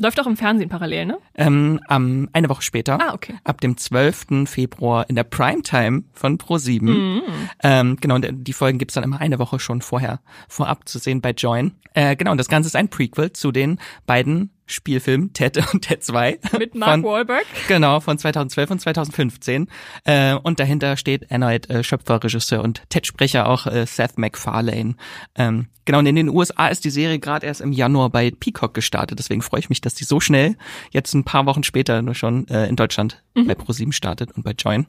Läuft 0.00 0.20
auch 0.20 0.26
im 0.28 0.36
Fernsehen 0.36 0.68
parallel, 0.68 1.06
ne? 1.06 1.18
Ähm, 1.34 1.80
am, 1.88 2.28
eine 2.32 2.48
Woche 2.48 2.62
später, 2.62 3.00
Ah, 3.00 3.14
okay. 3.14 3.34
ab 3.42 3.60
dem 3.60 3.76
12. 3.76 4.46
Februar 4.48 5.08
in 5.08 5.16
der 5.16 5.24
Primetime 5.24 6.04
von 6.12 6.38
Pro7. 6.38 6.82
Mhm. 6.82 7.22
Ähm, 7.64 7.96
genau, 8.00 8.14
und 8.14 8.26
die 8.30 8.52
Folgen 8.52 8.78
gibt's 8.78 8.94
dann 8.94 9.02
immer 9.02 9.20
eine 9.20 9.40
Woche 9.40 9.58
schon 9.58 9.82
vorher, 9.82 10.20
vorab 10.48 10.88
zu 10.88 10.98
sehen 11.00 11.20
bei 11.20 11.32
Join. 11.32 11.72
Äh, 11.94 12.14
genau, 12.14 12.30
und 12.30 12.38
das 12.38 12.48
Ganze 12.48 12.68
ist 12.68 12.76
ein 12.76 12.88
Prequel 12.90 13.32
zu 13.32 13.50
den 13.50 13.80
beiden 14.06 14.50
Spielfilmen 14.68 15.32
Ted 15.32 15.56
und 15.72 15.82
Ted 15.82 16.04
2. 16.04 16.38
Mit 16.58 16.74
Mark 16.74 16.92
von, 16.92 17.04
Wahlberg. 17.04 17.46
Genau, 17.66 18.00
von 18.00 18.18
2012 18.18 18.70
und 18.70 18.80
2015. 18.80 19.68
Äh, 20.04 20.34
und 20.34 20.60
dahinter 20.60 20.96
steht 20.96 21.30
erneut 21.30 21.68
äh, 21.70 21.82
Schöpfer, 21.82 22.22
Regisseur 22.22 22.62
und 22.62 22.82
Ted-Sprecher 22.88 23.48
auch 23.48 23.66
äh, 23.66 23.86
Seth 23.86 24.18
MacFarlane. 24.18 24.94
Ähm, 25.34 25.66
genau, 25.84 25.98
und 25.98 26.06
in 26.06 26.16
den 26.16 26.28
USA 26.28 26.68
ist 26.68 26.84
die 26.84 26.90
Serie 26.90 27.18
gerade 27.18 27.46
erst 27.46 27.60
im 27.60 27.72
Januar 27.72 28.10
bei 28.10 28.30
Peacock 28.30 28.74
gestartet. 28.74 29.18
Deswegen 29.18 29.42
freue 29.42 29.60
ich 29.60 29.68
mich, 29.68 29.80
dass 29.80 29.94
die 29.94 30.04
so 30.04 30.20
schnell 30.20 30.56
jetzt 30.90 31.14
ein 31.14 31.24
paar 31.24 31.46
Wochen 31.46 31.64
später 31.64 32.02
nur 32.02 32.14
schon 32.14 32.46
äh, 32.48 32.66
in 32.66 32.76
Deutschland 32.76 33.22
bei 33.34 33.54
ProSieben 33.54 33.92
startet 33.92 34.32
und 34.32 34.42
bei 34.42 34.52
Join. 34.52 34.86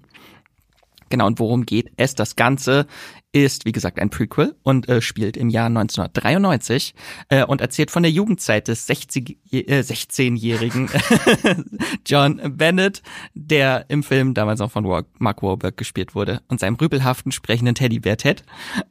Genau, 1.09 1.27
und 1.27 1.39
worum 1.39 1.65
geht 1.65 1.91
es? 1.97 2.15
Das 2.15 2.35
Ganze 2.35 2.87
ist, 3.31 3.65
wie 3.65 3.71
gesagt, 3.71 3.99
ein 3.99 4.09
Prequel 4.09 4.55
und 4.63 4.89
äh, 4.89 5.01
spielt 5.01 5.37
im 5.37 5.49
Jahr 5.49 5.67
1993 5.67 6.95
äh, 7.29 7.43
und 7.43 7.61
erzählt 7.61 7.91
von 7.91 8.01
der 8.03 8.11
Jugendzeit 8.11 8.67
des 8.67 8.87
60, 8.87 9.37
äh, 9.51 9.79
16-jährigen 9.81 10.89
John 12.05 12.41
Bennett, 12.57 13.03
der 13.35 13.85
im 13.89 14.01
Film 14.01 14.33
damals 14.33 14.61
auch 14.61 14.71
von 14.71 14.83
Mark 15.19 15.43
Wahlberg 15.43 15.77
gespielt 15.77 16.15
wurde 16.15 16.41
und 16.47 16.59
seinem 16.59 16.75
rübelhaften 16.75 17.31
sprechenden 17.31 17.75
Teddybär 17.75 18.17
Ted. 18.17 18.43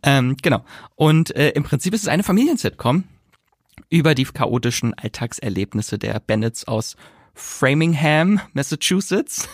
Ähm, 0.02 0.36
genau. 0.40 0.64
Und 0.94 1.34
äh, 1.34 1.50
im 1.50 1.64
Prinzip 1.64 1.94
ist 1.94 2.02
es 2.02 2.08
eine 2.08 2.22
Familiensitcom 2.22 3.04
über 3.90 4.14
die 4.14 4.24
chaotischen 4.24 4.94
Alltagserlebnisse 4.94 5.98
der 5.98 6.20
Bennetts 6.20 6.66
aus 6.66 6.96
Framingham, 7.34 8.40
Massachusetts. 8.52 9.48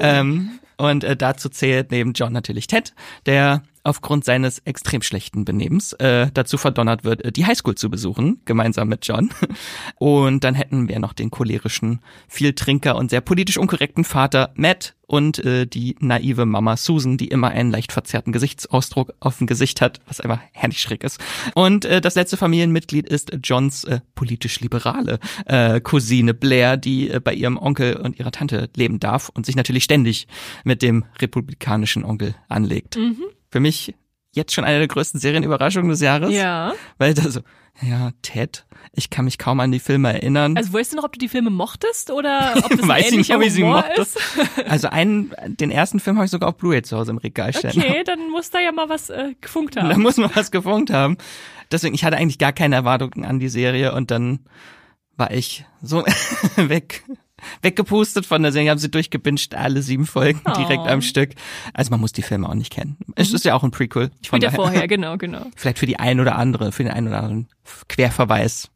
ähm, 0.00 0.58
und 0.82 1.04
äh, 1.04 1.16
dazu 1.16 1.48
zählt 1.48 1.92
neben 1.92 2.12
John 2.12 2.32
natürlich 2.32 2.66
Ted, 2.66 2.92
der 3.26 3.62
aufgrund 3.84 4.24
seines 4.24 4.60
extrem 4.60 5.02
schlechten 5.02 5.44
Benehmens 5.44 5.92
äh, 5.94 6.28
dazu 6.32 6.56
verdonnert 6.56 7.04
wird, 7.04 7.24
äh, 7.24 7.32
die 7.32 7.46
Highschool 7.46 7.74
zu 7.74 7.90
besuchen, 7.90 8.40
gemeinsam 8.44 8.88
mit 8.88 9.06
John. 9.06 9.30
Und 9.98 10.44
dann 10.44 10.54
hätten 10.54 10.88
wir 10.88 10.98
noch 10.98 11.12
den 11.12 11.30
cholerischen, 11.30 12.00
Vieltrinker 12.28 12.96
und 12.96 13.10
sehr 13.10 13.20
politisch 13.20 13.58
unkorrekten 13.58 14.04
Vater 14.04 14.52
Matt 14.54 14.94
und 15.06 15.44
äh, 15.44 15.66
die 15.66 15.96
naive 16.00 16.46
Mama 16.46 16.76
Susan, 16.76 17.18
die 17.18 17.28
immer 17.28 17.48
einen 17.48 17.70
leicht 17.70 17.92
verzerrten 17.92 18.32
Gesichtsausdruck 18.32 19.12
auf 19.20 19.38
dem 19.38 19.46
Gesicht 19.46 19.82
hat, 19.82 20.00
was 20.06 20.20
einfach 20.20 20.40
herrlich 20.52 20.80
schräg 20.80 21.04
ist. 21.04 21.20
Und 21.54 21.84
äh, 21.84 22.00
das 22.00 22.14
letzte 22.14 22.38
Familienmitglied 22.38 23.06
ist 23.06 23.30
Johns 23.42 23.84
äh, 23.84 24.00
politisch 24.14 24.60
liberale 24.60 25.18
äh, 25.44 25.80
Cousine 25.80 26.32
Blair, 26.32 26.78
die 26.78 27.10
äh, 27.10 27.20
bei 27.20 27.34
ihrem 27.34 27.58
Onkel 27.58 27.96
und 27.96 28.18
ihrer 28.18 28.32
Tante 28.32 28.70
leben 28.74 29.00
darf 29.00 29.28
und 29.28 29.44
sich 29.44 29.54
natürlich 29.54 29.84
ständig 29.84 30.28
mit 30.64 30.80
dem 30.80 31.04
republikanischen 31.20 32.04
Onkel 32.04 32.34
anlegt. 32.48 32.96
Mhm 32.96 33.22
für 33.52 33.60
mich 33.60 33.94
jetzt 34.34 34.54
schon 34.54 34.64
eine 34.64 34.78
der 34.78 34.88
größten 34.88 35.20
Serienüberraschungen 35.20 35.90
des 35.90 36.00
Jahres. 36.00 36.32
Ja. 36.34 36.72
Weil 36.96 37.12
da 37.12 37.28
so, 37.30 37.40
ja, 37.82 38.10
Ted, 38.22 38.64
ich 38.94 39.10
kann 39.10 39.26
mich 39.26 39.36
kaum 39.36 39.60
an 39.60 39.70
die 39.70 39.78
Filme 39.78 40.10
erinnern. 40.12 40.56
Also 40.56 40.72
weißt 40.72 40.92
du 40.92 40.96
noch, 40.96 41.04
ob 41.04 41.12
du 41.12 41.18
die 41.18 41.28
Filme 41.28 41.50
mochtest 41.50 42.10
oder 42.10 42.54
ob 42.64 42.70
das 42.70 42.88
Weiß 42.88 43.12
ein 43.12 43.18
nicht, 43.18 43.34
ob 43.34 43.42
ich 43.42 43.52
sie 43.52 43.62
Humor 43.62 43.84
mochte. 43.86 44.00
ist? 44.02 44.18
Also 44.66 44.88
einen, 44.88 45.32
den 45.46 45.70
ersten 45.70 46.00
Film 46.00 46.16
habe 46.16 46.24
ich 46.24 46.30
sogar 46.30 46.48
auf 46.48 46.56
Blu-ray 46.56 46.82
zu 46.82 46.96
Hause 46.96 47.10
im 47.10 47.18
Regal 47.18 47.52
stehen. 47.52 47.70
Okay, 47.76 48.02
dann 48.04 48.30
muss 48.30 48.48
da 48.50 48.58
ja 48.60 48.72
mal 48.72 48.88
was 48.88 49.10
äh, 49.10 49.34
gefunkt 49.40 49.76
Da 49.76 49.82
haben. 49.82 50.00
muss 50.02 50.16
man 50.16 50.30
was 50.34 50.50
gefunkt 50.50 50.90
haben. 50.90 51.18
Deswegen, 51.70 51.94
ich 51.94 52.04
hatte 52.04 52.16
eigentlich 52.16 52.38
gar 52.38 52.52
keine 52.54 52.74
Erwartungen 52.76 53.24
an 53.26 53.38
die 53.38 53.48
Serie 53.50 53.94
und 53.94 54.10
dann 54.10 54.40
war 55.18 55.30
ich 55.30 55.66
so 55.82 56.04
weg, 56.56 57.04
weggepustet 57.62 58.26
von 58.26 58.42
der 58.42 58.52
Serie, 58.52 58.70
haben 58.70 58.78
sie 58.78 58.90
durchgebinged, 58.90 59.54
alle 59.54 59.82
sieben 59.82 60.06
Folgen 60.06 60.40
Oh. 60.44 60.52
direkt 60.56 60.86
am 60.88 61.02
Stück. 61.02 61.30
Also 61.74 61.90
man 61.90 62.00
muss 62.00 62.12
die 62.12 62.22
Filme 62.22 62.48
auch 62.48 62.54
nicht 62.54 62.72
kennen. 62.72 62.96
Es 63.16 63.32
ist 63.32 63.44
ja 63.44 63.54
auch 63.54 63.62
ein 63.62 63.70
Prequel. 63.70 64.08
Von 64.08 64.18
Spielt 64.40 64.42
ja 64.44 64.50
vorher, 64.50 64.86
genau, 64.88 65.16
genau. 65.16 65.46
vielleicht 65.56 65.78
für 65.78 65.86
die 65.86 65.98
ein 65.98 66.20
oder 66.20 66.36
andere, 66.36 66.72
für 66.72 66.82
den 66.84 66.92
einen 66.92 67.08
oder 67.08 67.18
anderen 67.18 67.48
Querverweis, 67.88 68.68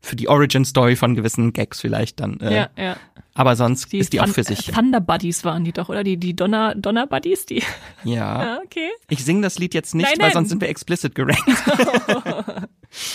für 0.00 0.16
die 0.16 0.28
Origin 0.28 0.64
Story 0.64 0.94
von 0.96 1.14
gewissen 1.14 1.52
Gags 1.52 1.80
vielleicht 1.80 2.20
dann. 2.20 2.38
Äh, 2.40 2.54
Ja, 2.54 2.68
ja. 2.76 2.96
Aber 3.34 3.54
sonst 3.54 3.92
ist 3.92 4.14
die 4.14 4.20
auch 4.20 4.24
Thun- 4.24 4.32
für 4.34 4.44
sich. 4.44 4.66
Thunder 4.68 4.98
Buddies 5.00 5.44
waren 5.44 5.62
die 5.62 5.72
doch, 5.72 5.90
oder? 5.90 6.02
Die, 6.04 6.16
die 6.16 6.34
Donner, 6.34 6.74
Donner 6.74 7.06
Buddies, 7.06 7.44
die. 7.44 7.62
Ja. 8.02 8.42
Ja, 8.42 8.58
okay. 8.64 8.88
Ich 9.10 9.24
singe 9.24 9.42
das 9.42 9.58
Lied 9.58 9.74
jetzt 9.74 9.94
nicht, 9.94 10.04
Nein, 10.06 10.14
weil 10.18 10.26
nein. 10.28 10.32
sonst 10.34 10.48
sind 10.50 10.60
wir 10.62 10.68
explicit 10.70 11.14
gerankt. 11.14 11.42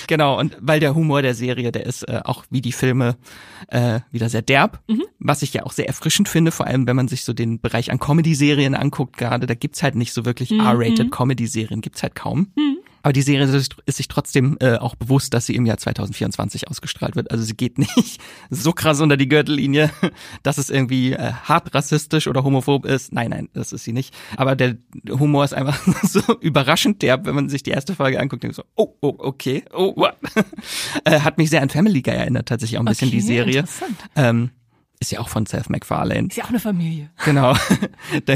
genau, 0.07 0.39
und 0.39 0.57
weil 0.61 0.79
der 0.79 0.95
Humor 0.95 1.21
der 1.21 1.33
Serie, 1.35 1.71
der 1.71 1.85
ist 1.85 2.07
äh, 2.07 2.21
auch 2.23 2.45
wie 2.49 2.61
die 2.61 2.71
Filme 2.71 3.15
äh, 3.67 3.99
wieder 4.11 4.29
sehr 4.29 4.41
derb, 4.41 4.79
Mhm. 4.87 5.03
was 5.19 5.41
ich 5.41 5.53
ja 5.53 5.63
auch 5.63 5.71
sehr 5.71 5.87
erfrischend 5.87 6.27
finde, 6.29 6.51
vor 6.51 6.67
allem 6.67 6.87
wenn 6.87 6.95
man 6.95 7.07
sich 7.07 7.23
so 7.23 7.33
den 7.33 7.59
Bereich 7.59 7.91
an 7.91 7.99
Comedy-Serien 7.99 8.75
anguckt 8.75 9.17
gerade, 9.17 9.47
da 9.47 9.53
gibt's 9.53 9.83
halt 9.83 9.95
nicht 9.95 10.13
so 10.13 10.25
wirklich 10.25 10.51
Mhm. 10.51 10.59
R-rated 10.61 11.11
Comedy-Serien, 11.11 11.81
gibt's 11.81 12.03
halt 12.03 12.15
kaum. 12.15 12.47
Aber 13.03 13.13
die 13.13 13.21
Serie 13.21 13.45
ist 13.45 13.97
sich 13.97 14.07
trotzdem 14.07 14.57
äh, 14.59 14.77
auch 14.77 14.95
bewusst, 14.95 15.33
dass 15.33 15.45
sie 15.45 15.55
im 15.55 15.65
Jahr 15.65 15.77
2024 15.77 16.67
ausgestrahlt 16.69 17.15
wird. 17.15 17.31
Also 17.31 17.43
sie 17.43 17.55
geht 17.55 17.77
nicht 17.95 18.21
so 18.49 18.73
krass 18.73 19.01
unter 19.01 19.17
die 19.17 19.27
Gürtellinie, 19.27 19.89
dass 20.43 20.57
es 20.57 20.69
irgendwie 20.69 21.13
äh, 21.13 21.31
hart 21.43 21.73
rassistisch 21.73 22.27
oder 22.27 22.43
homophob 22.43 22.85
ist. 22.85 23.13
Nein, 23.13 23.29
nein, 23.31 23.49
das 23.53 23.73
ist 23.73 23.83
sie 23.83 23.93
nicht. 23.93 24.13
Aber 24.37 24.55
der 24.55 24.77
Humor 25.09 25.43
ist 25.43 25.53
einfach 25.53 25.79
so 26.03 26.21
überraschend 26.39 27.01
derb, 27.01 27.25
wenn 27.25 27.35
man 27.35 27.49
sich 27.49 27.63
die 27.63 27.71
erste 27.71 27.95
Folge 27.95 28.19
anguckt. 28.19 28.43
Denkt 28.43 28.55
so, 28.55 28.63
oh, 28.75 28.95
oh, 29.01 29.15
okay, 29.17 29.63
oh, 29.73 29.93
what? 29.95 30.15
äh, 31.05 31.19
hat 31.19 31.37
mich 31.37 31.49
sehr 31.49 31.61
an 31.61 31.69
Family 31.69 32.01
Guy 32.01 32.13
erinnert, 32.15 32.47
tatsächlich 32.47 32.77
auch 32.77 32.83
ein 32.83 32.85
bisschen 32.85 33.09
Okay, 33.09 33.17
die 33.17 33.21
Serie. 33.21 33.59
interessant. 33.59 33.97
Ähm, 34.15 34.51
ist 35.01 35.11
ja 35.11 35.19
auch 35.19 35.29
von 35.29 35.45
Seth 35.47 35.69
MacFarlane. 35.69 36.27
Ist 36.27 36.37
ja 36.37 36.43
auch 36.45 36.49
eine 36.49 36.59
Familie. 36.59 37.09
Genau. 37.25 37.55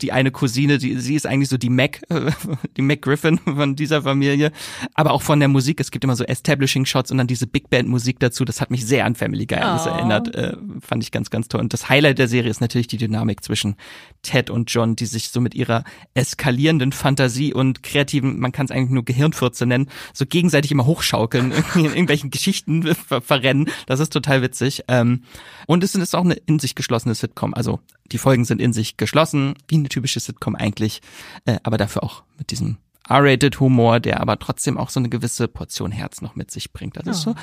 Die 0.00 0.12
eine 0.12 0.30
Cousine, 0.30 0.76
die, 0.78 0.98
sie 0.98 1.14
ist 1.14 1.26
eigentlich 1.26 1.48
so 1.48 1.56
die 1.56 1.70
Mac, 1.70 2.02
die 2.76 2.82
Mac 2.82 3.00
Griffin 3.02 3.38
von 3.38 3.74
dieser 3.74 4.02
Familie. 4.02 4.52
Aber 4.94 5.12
auch 5.12 5.22
von 5.22 5.38
der 5.40 5.48
Musik. 5.48 5.80
Es 5.80 5.90
gibt 5.90 6.04
immer 6.04 6.14
so 6.14 6.24
Establishing 6.24 6.84
Shots 6.84 7.10
und 7.10 7.18
dann 7.18 7.26
diese 7.26 7.46
Big 7.46 7.70
Band 7.70 7.88
Musik 7.88 8.20
dazu. 8.20 8.44
Das 8.44 8.60
hat 8.60 8.70
mich 8.70 8.84
sehr 8.86 9.06
an 9.06 9.14
Family 9.14 9.46
Guy 9.46 9.58
alles 9.58 9.86
Oh. 9.86 9.90
erinnert. 9.90 10.34
Äh, 10.34 10.56
fand 10.80 11.02
ich 11.02 11.10
ganz, 11.10 11.30
ganz 11.30 11.48
toll. 11.48 11.60
Und 11.62 11.72
das 11.72 11.88
Highlight 11.88 12.18
der 12.18 12.28
Serie 12.28 12.50
ist 12.50 12.60
natürlich 12.60 12.86
die 12.86 12.98
Dynamik 12.98 13.42
zwischen 13.42 13.76
Ted 14.22 14.50
und 14.50 14.70
John, 14.70 14.96
die 14.96 15.06
sich 15.06 15.30
so 15.30 15.40
mit 15.40 15.54
ihrer 15.54 15.84
eskalierenden 16.12 16.92
Fantasie 16.92 17.54
und 17.54 17.82
kreativen, 17.82 18.38
man 18.40 18.52
kann 18.52 18.66
es 18.66 18.70
eigentlich 18.72 18.90
nur 18.90 19.04
Gehirnfurze 19.04 19.64
nennen, 19.66 19.88
so 20.12 20.26
gegenseitig 20.26 20.70
immer 20.70 20.84
hochschaukeln, 20.86 21.52
in 21.74 21.84
irgendwelchen 21.84 22.30
Geschichten 22.30 22.94
ver 22.94 23.22
verrennen. 23.22 23.68
Das 23.86 24.00
ist 24.00 24.12
total 24.12 24.42
witzig. 24.42 24.84
Ähm, 24.88 25.22
und 25.66 25.82
es 25.82 25.93
ist 26.02 26.14
auch 26.14 26.24
eine 26.24 26.34
in 26.34 26.58
sich 26.58 26.74
geschlossene 26.74 27.14
Sitcom. 27.14 27.54
Also 27.54 27.80
die 28.12 28.18
Folgen 28.18 28.44
sind 28.44 28.60
in 28.60 28.72
sich 28.72 28.96
geschlossen, 28.96 29.54
wie 29.68 29.76
eine 29.76 29.88
typische 29.88 30.20
Sitcom 30.20 30.56
eigentlich, 30.56 31.00
äh, 31.44 31.58
aber 31.62 31.78
dafür 31.78 32.02
auch 32.02 32.22
mit 32.38 32.50
diesem 32.50 32.78
R-rated 33.08 33.60
Humor, 33.60 34.00
der 34.00 34.20
aber 34.20 34.38
trotzdem 34.38 34.78
auch 34.78 34.90
so 34.90 35.00
eine 35.00 35.08
gewisse 35.08 35.48
Portion 35.48 35.92
Herz 35.92 36.22
noch 36.22 36.36
mit 36.36 36.50
sich 36.50 36.72
bringt. 36.72 36.96
Also 36.96 37.10
es 37.10 37.18
ist 37.18 37.22
so 37.24 37.34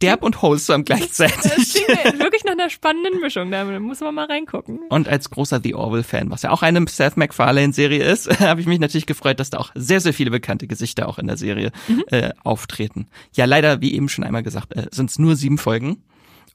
derb 0.00 0.22
und 0.22 0.40
wholesome 0.42 0.84
Das 0.84 0.98
gleichzeitig. 0.98 1.74
klingt 1.74 2.18
wirklich 2.18 2.44
nach 2.44 2.52
einer 2.52 2.70
spannenden 2.70 3.20
Mischung. 3.20 3.50
Da 3.50 3.64
muss 3.80 4.00
man 4.00 4.14
mal 4.14 4.26
reingucken. 4.26 4.80
Und 4.88 5.08
als 5.08 5.30
großer 5.30 5.60
The 5.62 5.74
Orville-Fan, 5.74 6.30
was 6.30 6.42
ja 6.42 6.50
auch 6.50 6.62
eine 6.62 6.84
Seth 6.88 7.16
MacFarlane-Serie 7.16 8.02
ist, 8.02 8.28
habe 8.40 8.60
ich 8.60 8.66
mich 8.66 8.78
natürlich 8.78 9.06
gefreut, 9.06 9.40
dass 9.40 9.50
da 9.50 9.58
auch 9.58 9.70
sehr, 9.74 10.00
sehr 10.00 10.14
viele 10.14 10.30
bekannte 10.30 10.66
Gesichter 10.66 11.08
auch 11.08 11.18
in 11.18 11.26
der 11.26 11.36
Serie 11.36 11.72
äh, 12.08 12.30
auftreten. 12.42 13.08
Ja, 13.34 13.44
leider, 13.44 13.80
wie 13.80 13.94
eben 13.94 14.08
schon 14.08 14.24
einmal 14.24 14.42
gesagt, 14.42 14.74
äh, 14.74 14.86
sind 14.90 15.10
es 15.10 15.18
nur 15.18 15.36
sieben 15.36 15.58
Folgen 15.58 16.02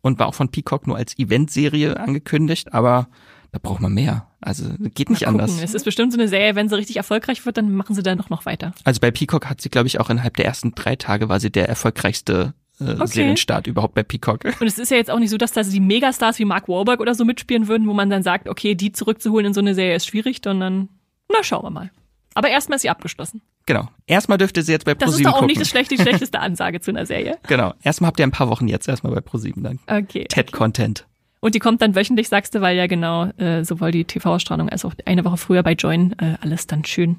und 0.05 0.19
war 0.19 0.27
auch 0.27 0.35
von 0.35 0.49
Peacock 0.49 0.85
nur 0.85 0.97
als 0.97 1.17
Eventserie 1.17 1.99
angekündigt, 1.99 2.73
aber 2.73 3.07
da 3.51 3.57
braucht 3.57 3.81
man 3.81 3.91
mehr. 3.91 4.27
Also 4.39 4.65
geht 4.93 5.09
nicht 5.09 5.27
anders. 5.27 5.59
Es 5.63 5.73
ist 5.73 5.83
bestimmt 5.83 6.13
so 6.13 6.19
eine 6.19 6.27
Serie, 6.27 6.53
wenn 6.53 6.69
sie 6.69 6.75
richtig 6.75 6.97
erfolgreich 6.97 7.43
wird, 7.43 7.57
dann 7.57 7.73
machen 7.73 7.95
sie 7.95 8.03
da 8.03 8.13
noch, 8.13 8.29
noch 8.29 8.45
weiter. 8.45 8.73
Also 8.83 8.99
bei 8.99 9.09
Peacock 9.09 9.49
hat 9.49 9.61
sie, 9.61 9.69
glaube 9.69 9.87
ich, 9.87 9.99
auch 9.99 10.11
innerhalb 10.11 10.37
der 10.37 10.45
ersten 10.45 10.75
drei 10.75 10.95
Tage 10.95 11.27
war 11.27 11.39
sie 11.39 11.49
der 11.49 11.67
erfolgreichste 11.67 12.53
äh, 12.79 13.07
Serienstart 13.07 13.65
überhaupt 13.65 13.95
bei 13.95 14.03
Peacock. 14.03 14.45
Und 14.59 14.67
es 14.67 14.77
ist 14.77 14.91
ja 14.91 14.97
jetzt 14.97 15.09
auch 15.09 15.17
nicht 15.17 15.31
so, 15.31 15.37
dass 15.37 15.53
da 15.53 15.63
die 15.63 15.79
Megastars 15.79 16.37
wie 16.37 16.45
Mark 16.45 16.67
Wahlberg 16.67 16.99
oder 16.99 17.15
so 17.15 17.25
mitspielen 17.25 17.67
würden, 17.67 17.87
wo 17.87 17.93
man 17.93 18.11
dann 18.11 18.21
sagt, 18.21 18.47
okay, 18.47 18.75
die 18.75 18.91
zurückzuholen 18.91 19.47
in 19.47 19.53
so 19.55 19.61
eine 19.61 19.73
Serie 19.73 19.95
ist 19.95 20.05
schwierig, 20.05 20.41
sondern 20.43 20.89
na, 21.31 21.43
schauen 21.43 21.63
wir 21.63 21.71
mal. 21.71 21.89
Aber 22.35 22.49
erstmal 22.49 22.75
ist 22.75 22.83
sie 22.83 22.89
abgeschlossen. 22.89 23.41
Genau. 23.65 23.87
Erstmal 24.05 24.37
dürfte 24.37 24.61
sie 24.61 24.73
jetzt 24.73 24.85
bei 24.85 24.93
Das 24.93 25.09
ist 25.09 25.13
ProSieben 25.13 25.23
doch 25.23 25.37
auch 25.37 25.39
gucken. 25.39 25.57
nicht 25.57 25.73
das 25.75 25.87
die 25.87 25.97
schlechteste 25.97 26.39
Ansage 26.39 26.81
zu 26.81 26.91
einer 26.91 27.05
Serie. 27.05 27.37
genau. 27.47 27.73
Erstmal 27.81 28.09
habt 28.09 28.19
ihr 28.19 28.27
ein 28.27 28.31
paar 28.31 28.49
Wochen 28.49 28.67
jetzt 28.67 28.87
erstmal 28.87 29.13
bei 29.13 29.21
ProSieben 29.21 29.63
dann. 29.63 29.79
Okay. 29.87 30.25
TED-Content. 30.25 31.07
Und 31.39 31.55
die 31.55 31.59
kommt 31.59 31.81
dann 31.81 31.95
wöchentlich, 31.95 32.27
sagst 32.27 32.53
du, 32.53 32.61
weil 32.61 32.75
ja 32.75 32.87
genau 32.87 33.25
äh, 33.37 33.63
sowohl 33.63 33.91
die 33.91 34.03
TV-Ausstrahlung 34.05 34.69
als 34.69 34.83
auch 34.83 34.93
eine 35.05 35.23
Woche 35.25 35.37
früher 35.37 35.63
bei 35.63 35.73
Join 35.73 36.13
äh, 36.19 36.35
alles 36.41 36.67
dann 36.67 36.83
schön 36.85 37.17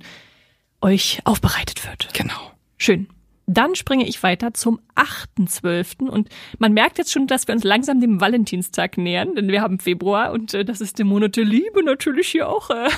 euch 0.80 1.20
aufbereitet 1.24 1.86
wird. 1.86 2.12
Genau. 2.12 2.52
Schön. 2.76 3.08
Dann 3.46 3.74
springe 3.76 4.06
ich 4.08 4.22
weiter 4.22 4.54
zum 4.54 4.80
8.12. 4.96 6.08
Und 6.08 6.28
man 6.58 6.72
merkt 6.72 6.98
jetzt 6.98 7.12
schon, 7.12 7.26
dass 7.26 7.46
wir 7.46 7.54
uns 7.54 7.64
langsam 7.64 8.00
dem 8.00 8.20
Valentinstag 8.20 8.98
nähern, 8.98 9.34
denn 9.34 9.48
wir 9.48 9.60
haben 9.62 9.78
Februar 9.78 10.32
und 10.32 10.52
äh, 10.54 10.64
das 10.64 10.80
ist 10.80 10.98
der 10.98 11.06
Monat 11.06 11.36
der 11.36 11.44
Liebe 11.44 11.82
natürlich 11.84 12.28
hier 12.28 12.48
auch. 12.48 12.70
Äh, 12.70 12.88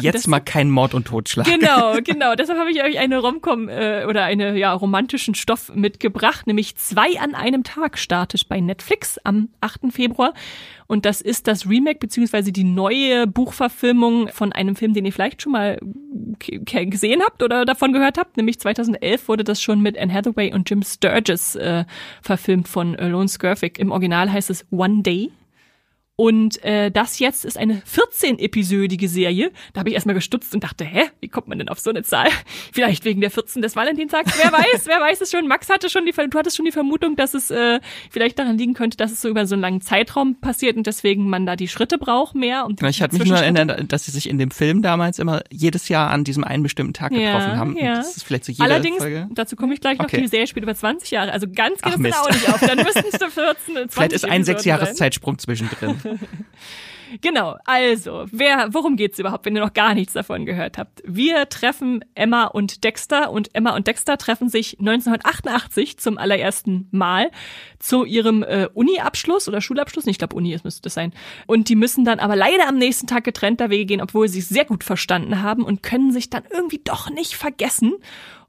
Jetzt 0.00 0.14
das- 0.14 0.26
mal 0.26 0.40
kein 0.40 0.70
Mord 0.70 0.94
und 0.94 1.06
Totschlag. 1.06 1.46
Genau, 1.46 1.94
genau. 2.04 2.34
Deshalb 2.34 2.58
habe 2.58 2.70
ich 2.70 2.82
euch 2.82 2.98
eine 2.98 3.18
Romcom 3.18 3.68
äh, 3.68 4.04
oder 4.08 4.24
eine 4.24 4.56
ja 4.58 4.72
romantischen 4.72 5.34
Stoff 5.34 5.70
mitgebracht, 5.74 6.46
nämlich 6.46 6.76
zwei 6.76 7.18
an 7.20 7.34
einem 7.34 7.64
Tag 7.64 7.98
startet 7.98 8.48
bei 8.48 8.60
Netflix 8.60 9.18
am 9.24 9.48
8. 9.60 9.80
Februar. 9.92 10.32
Und 10.86 11.04
das 11.06 11.20
ist 11.20 11.46
das 11.46 11.68
Remake 11.68 12.00
beziehungsweise 12.00 12.50
die 12.50 12.64
neue 12.64 13.28
Buchverfilmung 13.28 14.28
von 14.28 14.52
einem 14.52 14.74
Film, 14.74 14.92
den 14.92 15.04
ihr 15.04 15.12
vielleicht 15.12 15.40
schon 15.40 15.52
mal 15.52 15.78
k- 16.40 16.84
gesehen 16.86 17.22
habt 17.24 17.44
oder 17.44 17.64
davon 17.64 17.92
gehört 17.92 18.18
habt. 18.18 18.36
Nämlich 18.36 18.58
2011 18.58 19.28
wurde 19.28 19.44
das 19.44 19.62
schon 19.62 19.80
mit 19.80 19.89
Anne 19.98 20.12
Hathaway 20.12 20.52
und 20.52 20.68
Jim 20.68 20.82
Sturgis 20.82 21.54
äh, 21.56 21.84
verfilmt 22.22 22.68
von 22.68 22.94
Lone 22.94 23.28
Skirvik. 23.28 23.78
Im 23.78 23.90
Original 23.92 24.30
heißt 24.32 24.50
es 24.50 24.66
One 24.70 25.02
Day. 25.02 25.30
Und 26.20 26.62
äh, 26.64 26.90
das 26.90 27.18
jetzt 27.18 27.46
ist 27.46 27.56
eine 27.56 27.80
14-episödige 27.80 29.08
Serie. 29.08 29.52
Da 29.72 29.80
habe 29.80 29.88
ich 29.88 29.94
erstmal 29.94 30.14
gestutzt 30.14 30.52
und 30.52 30.62
dachte, 30.62 30.84
hä, 30.84 31.04
wie 31.20 31.28
kommt 31.28 31.48
man 31.48 31.58
denn 31.58 31.70
auf 31.70 31.78
so 31.78 31.88
eine 31.88 32.02
Zahl? 32.02 32.28
Vielleicht 32.74 33.06
wegen 33.06 33.22
der 33.22 33.30
14 33.30 33.62
des 33.62 33.74
Valentinstags. 33.74 34.34
Wer 34.36 34.52
weiß, 34.52 34.84
wer 34.84 35.00
weiß 35.00 35.22
es 35.22 35.30
schon. 35.30 35.48
Max 35.48 35.70
hatte 35.70 35.88
schon 35.88 36.04
die, 36.04 36.12
du 36.12 36.38
hattest 36.38 36.58
schon 36.58 36.66
die 36.66 36.72
Vermutung, 36.72 37.16
dass 37.16 37.32
es 37.32 37.50
äh, 37.50 37.80
vielleicht 38.10 38.38
daran 38.38 38.58
liegen 38.58 38.74
könnte, 38.74 38.98
dass 38.98 39.12
es 39.12 39.22
so 39.22 39.30
über 39.30 39.46
so 39.46 39.54
einen 39.54 39.62
langen 39.62 39.80
Zeitraum 39.80 40.38
passiert 40.38 40.76
und 40.76 40.86
deswegen 40.86 41.30
man 41.30 41.46
da 41.46 41.56
die 41.56 41.68
Schritte 41.68 41.96
braucht 41.96 42.34
mehr. 42.34 42.66
Und 42.66 42.82
ich 42.82 43.00
hatte 43.00 43.16
mich 43.16 43.26
nur 43.26 43.38
erinnert, 43.38 43.90
dass 43.90 44.04
sie 44.04 44.10
sich 44.10 44.28
in 44.28 44.36
dem 44.36 44.50
Film 44.50 44.82
damals 44.82 45.18
immer 45.18 45.40
jedes 45.50 45.88
Jahr 45.88 46.10
an 46.10 46.24
diesem 46.24 46.44
einen 46.44 46.62
bestimmten 46.62 46.92
Tag 46.92 47.12
getroffen 47.12 47.50
ja, 47.50 47.56
haben. 47.56 47.76
Ja. 47.78 47.96
das 47.96 48.18
ist 48.18 48.24
vielleicht 48.24 48.44
so 48.44 48.52
jede 48.52 48.64
Allerdings, 48.64 48.98
Folge. 48.98 49.26
dazu 49.32 49.56
komme 49.56 49.72
ich 49.72 49.80
gleich 49.80 49.96
noch, 49.96 50.04
Okay. 50.04 50.20
die 50.20 50.28
Serie 50.28 50.46
spielt 50.46 50.64
über 50.64 50.74
20 50.74 51.12
Jahre. 51.12 51.32
Also 51.32 51.46
ganz 51.46 51.80
geht 51.80 51.94
Ach, 51.96 52.04
es 52.04 52.14
auch 52.14 52.30
nicht 52.30 52.48
auf. 52.52 52.60
Dann 52.60 52.76
müssten 52.76 53.04
es 53.10 53.18
nur 53.18 53.30
14, 53.30 53.74
20 53.74 53.92
Vielleicht 53.92 54.12
ist 54.12 54.24
ein 54.26 54.44
sechs 54.44 54.66
Jahres 54.66 54.88
sein. 54.90 54.96
Zeitsprung 54.96 55.38
zwischendrin. 55.38 55.96
Genau, 57.20 57.56
also, 57.64 58.26
wer, 58.30 58.72
worum 58.72 58.96
geht's 58.96 59.18
überhaupt, 59.18 59.44
wenn 59.44 59.56
ihr 59.56 59.62
noch 59.62 59.72
gar 59.72 59.94
nichts 59.94 60.12
davon 60.12 60.46
gehört 60.46 60.78
habt? 60.78 61.02
Wir 61.04 61.48
treffen 61.48 62.04
Emma 62.14 62.44
und 62.44 62.84
Dexter 62.84 63.32
und 63.32 63.54
Emma 63.54 63.74
und 63.74 63.86
Dexter 63.86 64.16
treffen 64.16 64.48
sich 64.48 64.78
1988 64.78 65.98
zum 65.98 66.18
allerersten 66.18 66.88
Mal 66.92 67.30
zu 67.78 68.04
ihrem 68.04 68.42
äh, 68.42 68.68
Uni-Abschluss 68.72 69.48
oder 69.48 69.60
Schulabschluss, 69.60 70.06
ich 70.06 70.18
glaube 70.18 70.36
Uni 70.36 70.52
ist, 70.52 70.64
müsste 70.64 70.82
das 70.82 70.94
sein. 70.94 71.12
Und 71.46 71.68
die 71.68 71.76
müssen 71.76 72.04
dann 72.04 72.20
aber 72.20 72.36
leider 72.36 72.68
am 72.68 72.76
nächsten 72.76 73.06
Tag 73.06 73.24
getrennter 73.24 73.70
Wege 73.70 73.86
gehen, 73.86 74.02
obwohl 74.02 74.28
sie 74.28 74.40
sich 74.40 74.48
sehr 74.48 74.64
gut 74.64 74.84
verstanden 74.84 75.42
haben 75.42 75.64
und 75.64 75.82
können 75.82 76.12
sich 76.12 76.30
dann 76.30 76.44
irgendwie 76.50 76.80
doch 76.82 77.10
nicht 77.10 77.34
vergessen. 77.34 77.94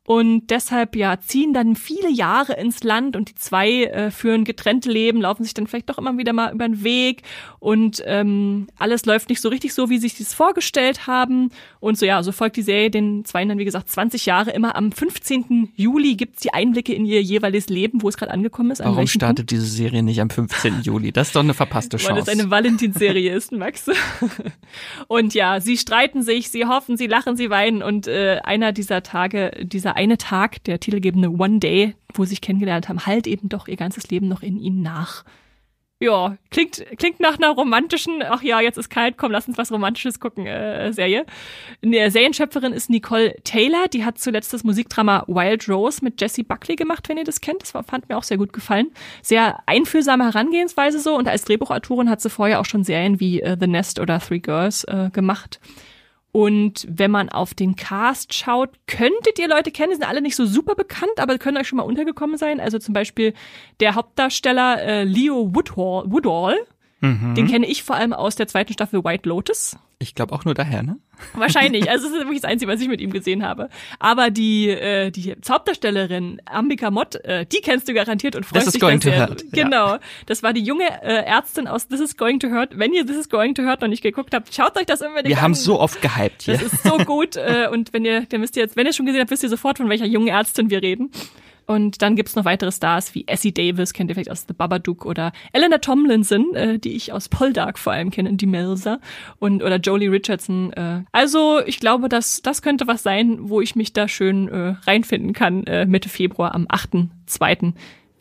Und 0.03 0.47
deshalb 0.47 0.95
ja 0.95 1.19
ziehen 1.19 1.53
dann 1.53 1.75
viele 1.75 2.09
Jahre 2.09 2.53
ins 2.53 2.83
Land 2.83 3.15
und 3.15 3.29
die 3.29 3.35
zwei 3.35 3.83
äh, 3.83 4.09
führen 4.11 4.43
getrennte 4.43 4.89
Leben, 4.91 5.21
laufen 5.21 5.43
sich 5.43 5.53
dann 5.53 5.67
vielleicht 5.67 5.89
doch 5.89 5.99
immer 5.99 6.17
wieder 6.17 6.33
mal 6.33 6.51
über 6.53 6.67
den 6.67 6.83
Weg 6.83 7.21
und 7.59 8.01
ähm, 8.07 8.67
alles 8.79 9.05
läuft 9.05 9.29
nicht 9.29 9.39
so 9.41 9.49
richtig 9.49 9.75
so, 9.75 9.91
wie 9.91 9.99
sie 9.99 10.07
sich 10.07 10.17
das 10.17 10.33
vorgestellt 10.33 11.05
haben. 11.05 11.49
Und 11.79 11.99
so 11.99 12.07
ja, 12.07 12.23
so 12.23 12.31
folgt 12.31 12.57
die 12.57 12.63
Serie 12.63 12.89
den 12.89 13.23
zwei 13.25 13.45
dann 13.45 13.59
wie 13.59 13.65
gesagt 13.65 13.89
20 13.89 14.25
Jahre. 14.25 14.49
Immer 14.51 14.75
am 14.75 14.91
15. 14.91 15.73
Juli 15.75 16.15
gibt's 16.15 16.41
die 16.41 16.53
Einblicke 16.53 16.93
in 16.93 17.05
ihr 17.05 17.21
jeweiliges 17.21 17.69
Leben, 17.69 18.01
wo 18.01 18.09
es 18.09 18.17
gerade 18.17 18.31
angekommen 18.31 18.71
ist. 18.71 18.81
an 18.81 18.85
Warum 18.85 18.97
welchem 18.97 19.19
Punkt. 19.19 19.23
startet 19.37 19.51
diese 19.51 19.65
Serie 19.67 20.01
nicht 20.01 20.19
am 20.19 20.31
15. 20.31 20.81
Juli? 20.81 21.11
Das 21.11 21.27
ist 21.27 21.35
doch 21.35 21.41
eine 21.41 21.53
verpasste 21.53 21.97
Weil 21.97 22.17
es 22.17 22.25
Chance. 22.25 22.31
eine 22.31 22.49
Valentinsserie 22.49 23.31
ist, 23.35 23.51
Max. 23.51 23.85
Und 25.07 25.33
ja, 25.35 25.59
sie 25.61 25.77
streiten 25.77 26.23
sich, 26.23 26.49
sie 26.49 26.65
hoffen, 26.65 26.97
sie 26.97 27.07
lachen, 27.07 27.35
sie 27.37 27.49
weinen 27.49 27.83
und 27.83 28.07
äh, 28.07 28.39
einer 28.43 28.71
dieser 28.71 29.03
Tage, 29.03 29.51
dieser 29.63 29.95
eine 30.01 30.17
Tag, 30.17 30.63
der 30.63 30.79
titelgebende 30.79 31.29
One 31.29 31.59
Day, 31.59 31.95
wo 32.13 32.23
sie 32.23 32.31
sich 32.31 32.41
kennengelernt 32.41 32.89
haben, 32.89 33.05
halt 33.05 33.27
eben 33.27 33.49
doch 33.49 33.67
ihr 33.67 33.77
ganzes 33.77 34.09
Leben 34.09 34.27
noch 34.27 34.41
in 34.41 34.57
ihnen 34.57 34.81
nach. 34.81 35.23
Ja, 35.99 36.35
klingt, 36.49 36.83
klingt 36.97 37.19
nach 37.19 37.37
einer 37.37 37.51
romantischen, 37.51 38.23
ach 38.23 38.41
ja, 38.41 38.59
jetzt 38.59 38.79
ist 38.79 38.89
kalt, 38.89 39.17
komm, 39.17 39.31
lass 39.31 39.47
uns 39.47 39.59
was 39.59 39.71
Romantisches 39.71 40.19
gucken, 40.19 40.47
äh, 40.47 40.91
Serie. 40.91 41.27
Eine 41.83 42.09
Serienschöpferin 42.09 42.73
ist 42.73 42.89
Nicole 42.89 43.35
Taylor, 43.43 43.87
die 43.87 44.03
hat 44.03 44.17
zuletzt 44.17 44.51
das 44.51 44.63
Musikdrama 44.63 45.25
Wild 45.27 45.69
Rose 45.69 46.03
mit 46.03 46.19
Jessie 46.19 46.41
Buckley 46.41 46.75
gemacht, 46.75 47.07
wenn 47.07 47.17
ihr 47.17 47.23
das 47.23 47.39
kennt. 47.39 47.61
Das 47.61 47.69
fand 47.69 48.09
mir 48.09 48.17
auch 48.17 48.23
sehr 48.23 48.37
gut 48.37 48.51
gefallen. 48.51 48.87
Sehr 49.21 49.59
einfühlsame 49.67 50.23
Herangehensweise 50.23 50.99
so 50.99 51.15
und 51.15 51.27
als 51.27 51.45
Drehbuchautorin 51.45 52.09
hat 52.09 52.19
sie 52.19 52.31
vorher 52.31 52.59
auch 52.59 52.65
schon 52.65 52.83
Serien 52.83 53.19
wie 53.19 53.39
äh, 53.41 53.55
The 53.59 53.67
Nest 53.67 53.99
oder 53.99 54.19
Three 54.19 54.39
Girls 54.39 54.83
äh, 54.85 55.11
gemacht. 55.13 55.59
Und 56.31 56.87
wenn 56.89 57.11
man 57.11 57.29
auf 57.29 57.53
den 57.53 57.75
Cast 57.75 58.33
schaut, 58.33 58.69
könntet 58.87 59.37
ihr 59.37 59.49
Leute 59.49 59.71
kennen, 59.71 59.89
die 59.89 59.95
sind 59.97 60.07
alle 60.07 60.21
nicht 60.21 60.35
so 60.35 60.45
super 60.45 60.75
bekannt, 60.75 61.11
aber 61.17 61.37
können 61.37 61.57
euch 61.57 61.67
schon 61.67 61.77
mal 61.77 61.83
untergekommen 61.83 62.37
sein. 62.37 62.59
Also 62.59 62.79
zum 62.79 62.93
Beispiel 62.93 63.33
der 63.81 63.95
Hauptdarsteller 63.95 64.81
äh, 64.81 65.03
Leo 65.03 65.53
Woodhall, 65.53 66.03
Woodall, 66.11 66.57
Mhm. 67.03 67.33
den 67.33 67.47
kenne 67.47 67.65
ich 67.65 67.81
vor 67.81 67.95
allem 67.95 68.13
aus 68.13 68.35
der 68.35 68.47
zweiten 68.47 68.73
Staffel 68.73 69.03
White 69.03 69.27
Lotus. 69.27 69.75
Ich 70.01 70.15
glaube 70.15 70.33
auch 70.33 70.45
nur 70.45 70.55
daher, 70.55 70.81
ne? 70.81 70.97
Wahrscheinlich, 71.33 71.87
also 71.91 72.07
es 72.07 72.13
ist 72.13 72.19
wirklich 72.21 72.41
das 72.41 72.49
Einzige, 72.49 72.71
was 72.71 72.81
ich 72.81 72.87
mit 72.87 72.99
ihm 73.01 73.11
gesehen 73.11 73.45
habe. 73.45 73.69
Aber 73.99 74.31
die, 74.31 74.67
äh, 74.69 75.11
die 75.11 75.35
Hauptdarstellerin 75.47 76.41
Ambika 76.45 76.89
Mott, 76.89 77.15
äh, 77.23 77.45
die 77.45 77.61
kennst 77.61 77.87
du 77.87 77.93
garantiert 77.93 78.35
und 78.35 78.43
freust 78.43 78.65
This 78.65 78.67
is 78.67 78.73
dich 78.73 78.81
going 78.81 78.99
da 78.99 79.09
to 79.11 79.15
sehr. 79.15 79.27
hurt, 79.29 79.43
ja. 79.43 79.63
Genau, 79.63 79.97
das 80.25 80.41
war 80.41 80.53
die 80.53 80.63
junge 80.63 80.85
äh, 81.03 81.23
Ärztin 81.25 81.67
aus 81.67 81.87
This 81.87 81.99
is 81.99 82.17
Going 82.17 82.39
to 82.39 82.49
Hurt. 82.49 82.79
Wenn 82.79 82.93
ihr 82.93 83.05
This 83.05 83.17
is 83.17 83.29
Going 83.29 83.53
to 83.53 83.61
Hurt 83.63 83.81
noch 83.81 83.87
nicht 83.89 84.01
geguckt 84.01 84.33
habt, 84.33 84.53
schaut 84.53 84.75
euch 84.77 84.87
das 84.87 85.01
unbedingt 85.01 85.27
Wir 85.29 85.37
an. 85.37 85.43
haben 85.43 85.53
so 85.53 85.79
oft 85.79 86.01
gehypt 86.01 86.41
hier. 86.41 86.55
Das 86.55 86.73
ist 86.73 86.83
so 86.83 86.97
gut 86.97 87.35
äh, 87.35 87.67
und 87.71 87.93
wenn 87.93 88.03
ihr, 88.03 88.21
dann 88.25 88.41
wisst 88.41 88.55
ihr 88.57 88.63
jetzt, 88.63 88.75
wenn 88.75 88.87
ihr 88.87 88.93
schon 88.93 89.05
gesehen 89.05 89.21
habt, 89.21 89.29
wisst 89.29 89.43
ihr 89.43 89.49
sofort, 89.49 89.77
von 89.77 89.87
welcher 89.89 90.05
jungen 90.07 90.29
Ärztin 90.29 90.71
wir 90.71 90.81
reden. 90.81 91.11
Und 91.65 92.01
dann 92.01 92.15
gibt's 92.15 92.35
noch 92.35 92.45
weitere 92.45 92.71
Stars 92.71 93.15
wie 93.15 93.27
Essie 93.27 93.53
Davis, 93.53 93.93
kennt 93.93 94.09
ihr 94.09 94.15
vielleicht 94.15 94.31
aus 94.31 94.45
The 94.47 94.53
Babadook, 94.53 95.05
oder 95.05 95.31
Eleanor 95.53 95.79
Tomlinson, 95.79 96.53
äh, 96.55 96.79
die 96.79 96.95
ich 96.95 97.13
aus 97.13 97.29
Poldark 97.29 97.79
vor 97.79 97.93
allem 97.93 98.11
kenne, 98.11 98.33
die 98.33 98.45
Melser, 98.45 98.99
und 99.39 99.63
oder 99.63 99.77
Jolie 99.77 100.11
Richardson. 100.11 100.73
Äh. 100.73 101.03
Also 101.11 101.61
ich 101.65 101.79
glaube, 101.79 102.09
dass 102.09 102.41
das 102.41 102.61
könnte 102.61 102.87
was 102.87 103.03
sein, 103.03 103.37
wo 103.49 103.61
ich 103.61 103.75
mich 103.75 103.93
da 103.93 104.07
schön 104.07 104.47
äh, 104.49 104.75
reinfinden 104.85 105.33
kann. 105.33 105.63
Äh, 105.65 105.85
Mitte 105.85 106.09
Februar 106.09 106.53
am 106.55 106.65
8.2. 106.65 107.73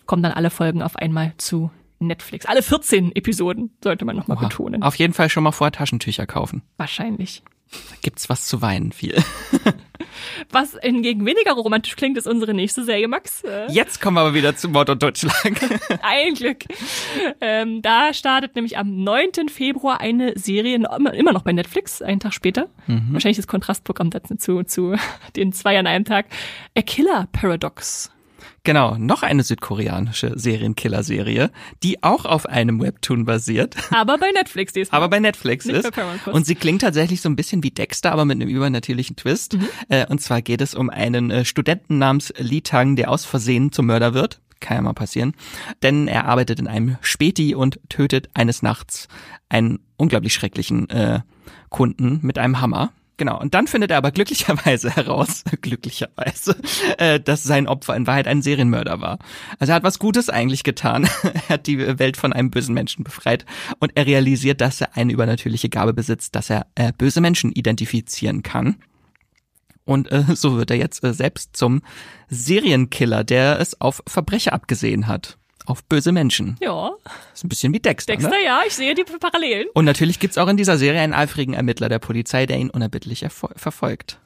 kommen 0.06 0.22
dann 0.22 0.32
alle 0.32 0.50
Folgen 0.50 0.82
auf 0.82 0.96
einmal 0.96 1.32
zu 1.36 1.70
Netflix. 2.00 2.46
Alle 2.46 2.62
14 2.62 3.14
Episoden 3.14 3.70
sollte 3.82 4.04
man 4.04 4.16
nochmal 4.16 4.38
betonen. 4.38 4.82
Auf 4.82 4.94
jeden 4.96 5.12
Fall 5.12 5.28
schon 5.28 5.42
mal 5.42 5.52
vorher 5.52 5.72
Taschentücher 5.72 6.26
kaufen. 6.26 6.62
Wahrscheinlich. 6.76 7.42
Da 7.72 7.96
gibt's 8.02 8.28
was 8.28 8.46
zu 8.46 8.62
weinen 8.62 8.92
viel. 8.92 9.14
Was 10.50 10.76
hingegen 10.82 11.24
weniger 11.24 11.52
romantisch 11.52 11.94
klingt, 11.94 12.18
ist 12.18 12.26
unsere 12.26 12.52
nächste 12.52 12.84
Serie, 12.84 13.06
Max. 13.06 13.44
Äh, 13.44 13.70
Jetzt 13.70 14.00
kommen 14.00 14.16
wir 14.16 14.22
aber 14.22 14.34
wieder 14.34 14.56
zu 14.56 14.68
Mord 14.68 14.90
und 14.90 15.00
Totschlag. 15.00 15.34
ein 16.02 16.34
Glück. 16.34 16.64
Ähm, 17.40 17.80
da 17.82 18.12
startet 18.12 18.56
nämlich 18.56 18.76
am 18.76 19.04
9. 19.04 19.48
Februar 19.48 20.00
eine 20.00 20.36
Serie, 20.36 20.74
immer 20.76 21.32
noch 21.32 21.42
bei 21.42 21.52
Netflix, 21.52 22.02
einen 22.02 22.20
Tag 22.20 22.34
später. 22.34 22.68
Wahrscheinlich 22.86 23.36
das 23.36 23.46
Kontrastprogramm 23.46 24.10
dazu 24.10 24.34
zu, 24.36 24.62
zu 24.64 24.96
den 25.36 25.52
zwei 25.52 25.78
an 25.78 25.86
einem 25.86 26.04
Tag. 26.04 26.26
A 26.76 26.82
Killer 26.82 27.28
Paradox. 27.32 28.10
Genau, 28.62 28.96
noch 28.98 29.22
eine 29.22 29.42
südkoreanische 29.42 30.38
Serienkiller-Serie, 30.38 31.50
die 31.82 32.02
auch 32.02 32.26
auf 32.26 32.44
einem 32.46 32.80
Webtoon 32.80 33.24
basiert, 33.24 33.74
Aber 33.90 34.18
bei 34.18 34.30
Netflix 34.32 34.72
diesmal. 34.74 34.98
aber 35.00 35.08
bei 35.08 35.18
Netflix 35.20 35.64
Nicht 35.64 35.78
ist. 35.84 35.92
bei. 35.94 36.32
Und 36.32 36.44
sie 36.46 36.54
klingt 36.54 36.82
tatsächlich 36.82 37.20
so 37.22 37.28
ein 37.30 37.36
bisschen 37.36 37.62
wie 37.62 37.70
Dexter, 37.70 38.12
aber 38.12 38.24
mit 38.26 38.36
einem 38.36 38.48
übernatürlichen 38.50 39.16
Twist. 39.16 39.54
Mhm. 39.54 39.68
Äh, 39.88 40.06
und 40.06 40.20
zwar 40.20 40.42
geht 40.42 40.60
es 40.60 40.74
um 40.74 40.90
einen 40.90 41.30
äh, 41.30 41.44
Studenten 41.44 41.98
namens 41.98 42.34
Lee 42.36 42.60
Tang, 42.60 42.96
der 42.96 43.10
aus 43.10 43.24
Versehen 43.24 43.72
zum 43.72 43.86
Mörder 43.86 44.12
wird. 44.14 44.40
Kann 44.60 44.76
ja 44.76 44.82
mal 44.82 44.92
passieren. 44.92 45.32
Denn 45.82 46.06
er 46.06 46.26
arbeitet 46.26 46.60
in 46.60 46.66
einem 46.68 46.98
Späti 47.00 47.54
und 47.54 47.80
tötet 47.88 48.28
eines 48.34 48.60
Nachts 48.60 49.08
einen 49.48 49.78
unglaublich 49.96 50.34
schrecklichen 50.34 50.88
äh, 50.90 51.20
Kunden 51.70 52.18
mit 52.22 52.36
einem 52.38 52.60
Hammer. 52.60 52.92
Genau, 53.20 53.38
und 53.38 53.52
dann 53.52 53.66
findet 53.66 53.90
er 53.90 53.98
aber 53.98 54.12
glücklicherweise 54.12 54.88
heraus, 54.96 55.44
glücklicherweise, 55.60 56.56
äh, 56.96 57.20
dass 57.20 57.42
sein 57.42 57.68
Opfer 57.68 57.94
in 57.94 58.06
Wahrheit 58.06 58.26
ein 58.26 58.40
Serienmörder 58.40 59.02
war. 59.02 59.18
Also 59.58 59.72
er 59.72 59.74
hat 59.76 59.82
was 59.82 59.98
Gutes 59.98 60.30
eigentlich 60.30 60.64
getan. 60.64 61.06
er 61.22 61.48
hat 61.50 61.66
die 61.66 61.98
Welt 61.98 62.16
von 62.16 62.32
einem 62.32 62.50
bösen 62.50 62.72
Menschen 62.72 63.04
befreit 63.04 63.44
und 63.78 63.92
er 63.94 64.06
realisiert, 64.06 64.62
dass 64.62 64.80
er 64.80 64.96
eine 64.96 65.12
übernatürliche 65.12 65.68
Gabe 65.68 65.92
besitzt, 65.92 66.34
dass 66.34 66.48
er 66.48 66.66
äh, 66.76 66.94
böse 66.96 67.20
Menschen 67.20 67.52
identifizieren 67.52 68.42
kann. 68.42 68.76
Und 69.84 70.10
äh, 70.10 70.24
so 70.34 70.56
wird 70.56 70.70
er 70.70 70.78
jetzt 70.78 71.04
äh, 71.04 71.12
selbst 71.12 71.54
zum 71.54 71.82
Serienkiller, 72.30 73.22
der 73.22 73.60
es 73.60 73.78
auf 73.82 74.02
Verbrecher 74.06 74.54
abgesehen 74.54 75.08
hat. 75.08 75.36
Auf 75.70 75.84
böse 75.84 76.12
Menschen. 76.12 76.56
ja, 76.60 76.90
ist 77.32 77.44
ein 77.44 77.48
bisschen 77.48 77.72
wie 77.72 77.80
Dexter. 77.80 78.12
Dexter, 78.12 78.30
Ne? 78.30 78.44
ja, 78.44 78.60
ich 78.66 78.74
sehe 78.74 78.94
die 78.94 79.04
Parallelen. 79.04 79.66
Und 79.74 79.84
natürlich 79.84 80.18
gibt's 80.18 80.36
auch 80.38 80.48
in 80.48 80.56
dieser 80.56 80.76
Serie 80.78 81.00
einen 81.00 81.14
eifrigen 81.14 81.54
Ermittler 81.54 81.88
der 81.88 81.98
Polizei, 82.00 82.46
der 82.46 82.58
ihn 82.58 82.70
unerbittlich 82.70 83.24
erfol- 83.24 83.56
verfolgt. 83.56 84.18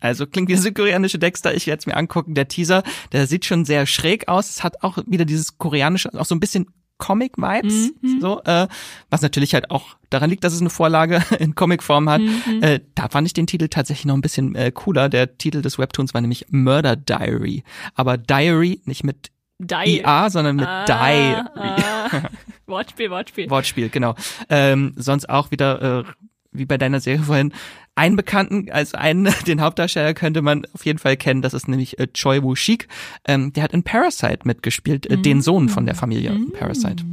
Also 0.00 0.26
klingt 0.26 0.48
wie 0.48 0.52
der 0.52 0.62
südkoreanische 0.62 1.18
Dexter, 1.18 1.54
ich 1.54 1.66
werde 1.66 1.80
es 1.80 1.86
mir 1.86 1.96
angucken. 1.96 2.34
Der 2.34 2.46
Teaser, 2.48 2.82
der 3.12 3.26
sieht 3.26 3.44
schon 3.46 3.64
sehr 3.64 3.86
schräg 3.86 4.28
aus. 4.28 4.50
Es 4.50 4.62
hat 4.62 4.82
auch 4.82 4.98
wieder 5.06 5.24
dieses 5.24 5.56
koreanische, 5.58 6.10
auch 6.18 6.26
so 6.26 6.34
ein 6.34 6.40
bisschen 6.40 6.66
Comic-Vibes, 6.98 7.90
so, 8.20 8.40
äh, 8.44 8.68
was 9.10 9.20
natürlich 9.22 9.52
halt 9.54 9.70
auch 9.70 9.96
daran 10.10 10.30
liegt, 10.30 10.44
dass 10.44 10.52
es 10.52 10.60
eine 10.60 10.70
Vorlage 10.70 11.22
in 11.40 11.54
Comicform 11.56 12.08
hat. 12.08 12.20
Äh, 12.60 12.80
da 12.94 13.08
fand 13.08 13.26
ich 13.26 13.32
den 13.32 13.46
Titel 13.48 13.68
tatsächlich 13.68 14.04
noch 14.06 14.14
ein 14.14 14.20
bisschen 14.20 14.54
äh, 14.54 14.70
cooler. 14.72 15.08
Der 15.08 15.36
Titel 15.36 15.60
des 15.60 15.76
Webtoons 15.78 16.14
war 16.14 16.20
nämlich 16.20 16.46
Murder 16.50 16.94
Diary. 16.96 17.64
Aber 17.94 18.16
Diary 18.16 18.80
nicht 18.84 19.02
mit 19.02 19.30
Die. 19.58 20.00
IA, 20.00 20.30
sondern 20.30 20.56
mit 20.56 20.66
Diary. 20.88 21.42
Ah, 21.54 22.08
Wortspiel, 22.66 23.10
Wortspiel. 23.10 23.48
Wortspiel, 23.50 23.88
genau. 23.88 24.14
Ähm, 24.48 24.92
sonst 24.96 25.28
auch 25.28 25.50
wieder, 25.50 26.00
äh, 26.00 26.04
wie 26.52 26.64
bei 26.64 26.76
deiner 26.78 27.00
Serie 27.00 27.22
vorhin, 27.22 27.52
einen 27.94 28.16
Bekannten, 28.16 28.70
als 28.70 28.94
einen, 28.94 29.32
den 29.46 29.60
Hauptdarsteller 29.60 30.14
könnte 30.14 30.42
man 30.42 30.66
auf 30.74 30.84
jeden 30.84 30.98
Fall 30.98 31.16
kennen, 31.16 31.42
das 31.42 31.54
ist 31.54 31.68
nämlich 31.68 31.98
äh, 31.98 32.08
Choi 32.12 32.42
Woo-shik. 32.42 32.88
Ähm, 33.26 33.52
der 33.52 33.62
hat 33.62 33.72
in 33.72 33.84
Parasite 33.84 34.40
mitgespielt, 34.44 35.06
äh, 35.06 35.18
den 35.18 35.40
Sohn 35.42 35.68
von 35.68 35.86
der 35.86 35.94
Familie 35.94 36.36
Parasite. 36.58 37.04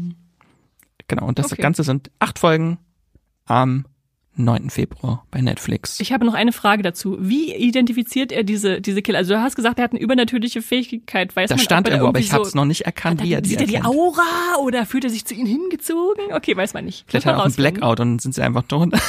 Genau, 1.08 1.26
und 1.28 1.38
das 1.38 1.52
Okay. 1.52 1.62
Ganze 1.62 1.84
sind 1.84 2.10
acht 2.20 2.40
Folgen 2.40 2.80
am 3.46 3.86
9. 4.36 4.70
Februar 4.70 5.26
bei 5.30 5.42
Netflix. 5.42 6.00
Ich 6.00 6.14
habe 6.14 6.26
noch 6.26 6.34
eine 6.34 6.52
Frage 6.52 6.84
dazu. 6.84 7.18
Wie 7.20 7.54
identifiziert 7.54 8.32
er 8.32 8.44
diese, 8.44 8.80
diese 8.80 9.02
Killer? 9.02 9.20
Also 9.20 9.34
du 9.34 9.42
hast 9.42 9.56
gesagt, 9.56 9.78
er 9.80 9.84
hat 9.84 9.92
eine 9.92 10.00
übernatürliche 10.00 10.62
Fähigkeit. 10.62 11.36
Weiß 11.36 11.50
da 11.50 11.56
man, 11.56 11.64
stand 11.64 11.88
er 11.88 11.94
irgendwo, 11.94 12.10
aber 12.10 12.20
ich 12.20 12.28
irgendwie 12.28 12.36
habe 12.36 12.48
es 12.48 12.56
noch 12.56 12.66
nicht 12.66 12.82
erkannt, 12.82 13.20
so, 13.20 13.26
wie 13.26 13.34
er 13.34 13.42
die 13.42 13.50
Sieht 13.50 13.62
er 13.62 13.68
die. 13.68 13.82
Aura 13.82 14.58
oder 14.62 14.86
fühlt 14.86 15.04
er 15.04 15.10
sich 15.10 15.26
zu 15.26 15.34
ihnen 15.34 15.48
hingezogen? 15.48 16.34
Okay, 16.34 16.56
weiß 16.56 16.74
man 16.74 16.86
nicht. 16.86 17.06
Vielleicht 17.08 17.26
Muss 17.26 17.34
hat 17.34 17.40
er 17.40 17.42
auch 17.42 17.46
einen. 17.46 17.56
Blackout 17.56 18.00
und 18.00 18.10
dann 18.10 18.20
sind 18.20 18.34
sie 18.36 18.42
einfach 18.42 18.64
tot. 18.64 18.90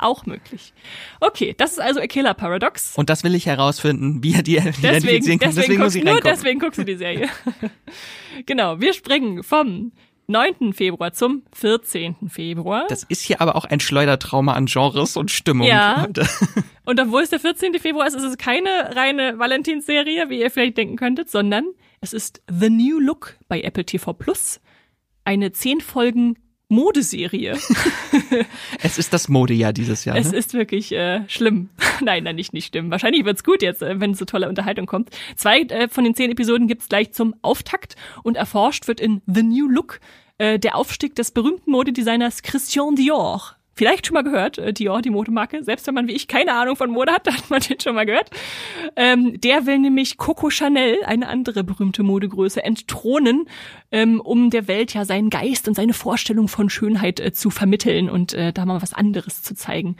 Auch 0.00 0.24
möglich. 0.24 0.72
Okay, 1.20 1.54
das 1.58 1.72
ist 1.72 1.80
also 1.80 2.00
A 2.00 2.06
Killer 2.06 2.32
Paradox. 2.32 2.96
Und 2.96 3.10
das 3.10 3.22
will 3.22 3.34
ich 3.34 3.44
herausfinden, 3.44 4.22
wie 4.22 4.32
er 4.32 4.42
die 4.42 4.54
Deswegen, 4.54 4.78
identifizieren 4.78 5.38
kann. 5.38 5.54
deswegen, 5.54 5.74
muss 5.74 5.92
guckst, 5.92 5.96
ich 5.96 6.04
nur 6.04 6.20
deswegen 6.22 6.58
guckst 6.58 6.78
du 6.78 6.84
die 6.84 6.96
Serie. 6.96 7.28
genau, 8.46 8.80
wir 8.80 8.94
springen 8.94 9.42
vom 9.42 9.92
9. 10.30 10.72
Februar 10.72 11.12
zum 11.12 11.42
14. 11.52 12.28
Februar. 12.28 12.86
Das 12.88 13.02
ist 13.02 13.22
hier 13.22 13.40
aber 13.40 13.56
auch 13.56 13.64
ein 13.64 13.80
Schleudertrauma 13.80 14.54
an 14.54 14.66
Genres 14.66 15.16
und 15.16 15.30
Stimmung. 15.30 15.66
Ja. 15.66 16.02
heute. 16.02 16.26
Und 16.86 16.98
obwohl 16.98 17.22
es 17.22 17.30
der 17.30 17.38
14. 17.38 17.78
Februar 17.78 18.06
ist, 18.06 18.14
ist 18.14 18.24
es 18.24 18.36
keine 18.36 18.96
reine 18.96 19.38
Valentinsserie, 19.38 20.28
wie 20.28 20.40
ihr 20.40 20.50
vielleicht 20.50 20.76
denken 20.76 20.96
könntet, 20.96 21.30
sondern 21.30 21.66
es 22.00 22.12
ist 22.12 22.42
The 22.50 22.68
New 22.68 22.98
Look 22.98 23.36
bei 23.46 23.60
Apple 23.60 23.84
TV 23.84 24.12
Plus. 24.12 24.60
Eine 25.24 25.52
10 25.52 25.82
Folgen 25.82 26.36
Modeserie. 26.70 27.58
Es 28.82 28.96
ist 28.98 29.12
das 29.12 29.28
Modejahr 29.28 29.72
dieses 29.72 30.04
Jahr. 30.04 30.16
Es 30.16 30.30
Ne? 30.32 30.38
ist 30.38 30.54
wirklich 30.54 30.92
äh, 30.92 31.22
schlimm. 31.28 31.68
nein, 32.00 32.24
nein, 32.24 32.36
nicht, 32.36 32.52
nicht 32.52 32.68
schlimm. 32.68 32.90
Wahrscheinlich 32.90 33.24
wird's 33.24 33.44
gut 33.44 33.60
jetzt, 33.62 33.82
äh, 33.82 34.00
wenn 34.00 34.14
so 34.14 34.24
tolle 34.24 34.48
Unterhaltung 34.48 34.86
kommt. 34.86 35.10
Zwei 35.36 35.62
äh, 35.62 35.88
von 35.88 36.04
den 36.04 36.14
zehn 36.14 36.30
Episoden 36.30 36.68
gibt's 36.68 36.88
gleich 36.88 37.12
zum 37.12 37.34
Auftakt 37.42 37.96
und 38.22 38.36
erforscht 38.36 38.88
wird 38.88 39.00
in 39.00 39.20
The 39.26 39.42
New 39.42 39.68
Look 39.68 40.00
äh, 40.38 40.58
der 40.58 40.76
Aufstieg 40.76 41.14
des 41.16 41.32
berühmten 41.32 41.70
Modedesigners 41.70 42.42
Christian 42.42 42.94
Dior. 42.96 43.56
Vielleicht 43.80 44.06
schon 44.06 44.12
mal 44.12 44.22
gehört, 44.22 44.58
äh, 44.58 44.74
Dior, 44.74 45.00
die 45.00 45.08
Modemarke. 45.08 45.64
Selbst 45.64 45.86
wenn 45.86 45.94
man 45.94 46.06
wie 46.06 46.12
ich 46.12 46.28
keine 46.28 46.52
Ahnung 46.52 46.76
von 46.76 46.90
Mode 46.90 47.12
hat, 47.12 47.26
hat 47.32 47.48
man 47.48 47.62
den 47.62 47.80
schon 47.80 47.94
mal 47.94 48.04
gehört. 48.04 48.28
Ähm, 48.94 49.40
der 49.40 49.64
will 49.64 49.78
nämlich 49.78 50.18
Coco 50.18 50.50
Chanel, 50.50 50.98
eine 51.06 51.28
andere 51.28 51.64
berühmte 51.64 52.02
Modegröße, 52.02 52.62
entthronen, 52.62 53.48
ähm, 53.90 54.20
um 54.20 54.50
der 54.50 54.68
Welt 54.68 54.92
ja 54.92 55.06
seinen 55.06 55.30
Geist 55.30 55.66
und 55.66 55.72
seine 55.72 55.94
Vorstellung 55.94 56.46
von 56.46 56.68
Schönheit 56.68 57.20
äh, 57.20 57.32
zu 57.32 57.48
vermitteln 57.48 58.10
und 58.10 58.34
äh, 58.34 58.52
da 58.52 58.66
mal 58.66 58.82
was 58.82 58.92
anderes 58.92 59.42
zu 59.42 59.54
zeigen. 59.54 59.96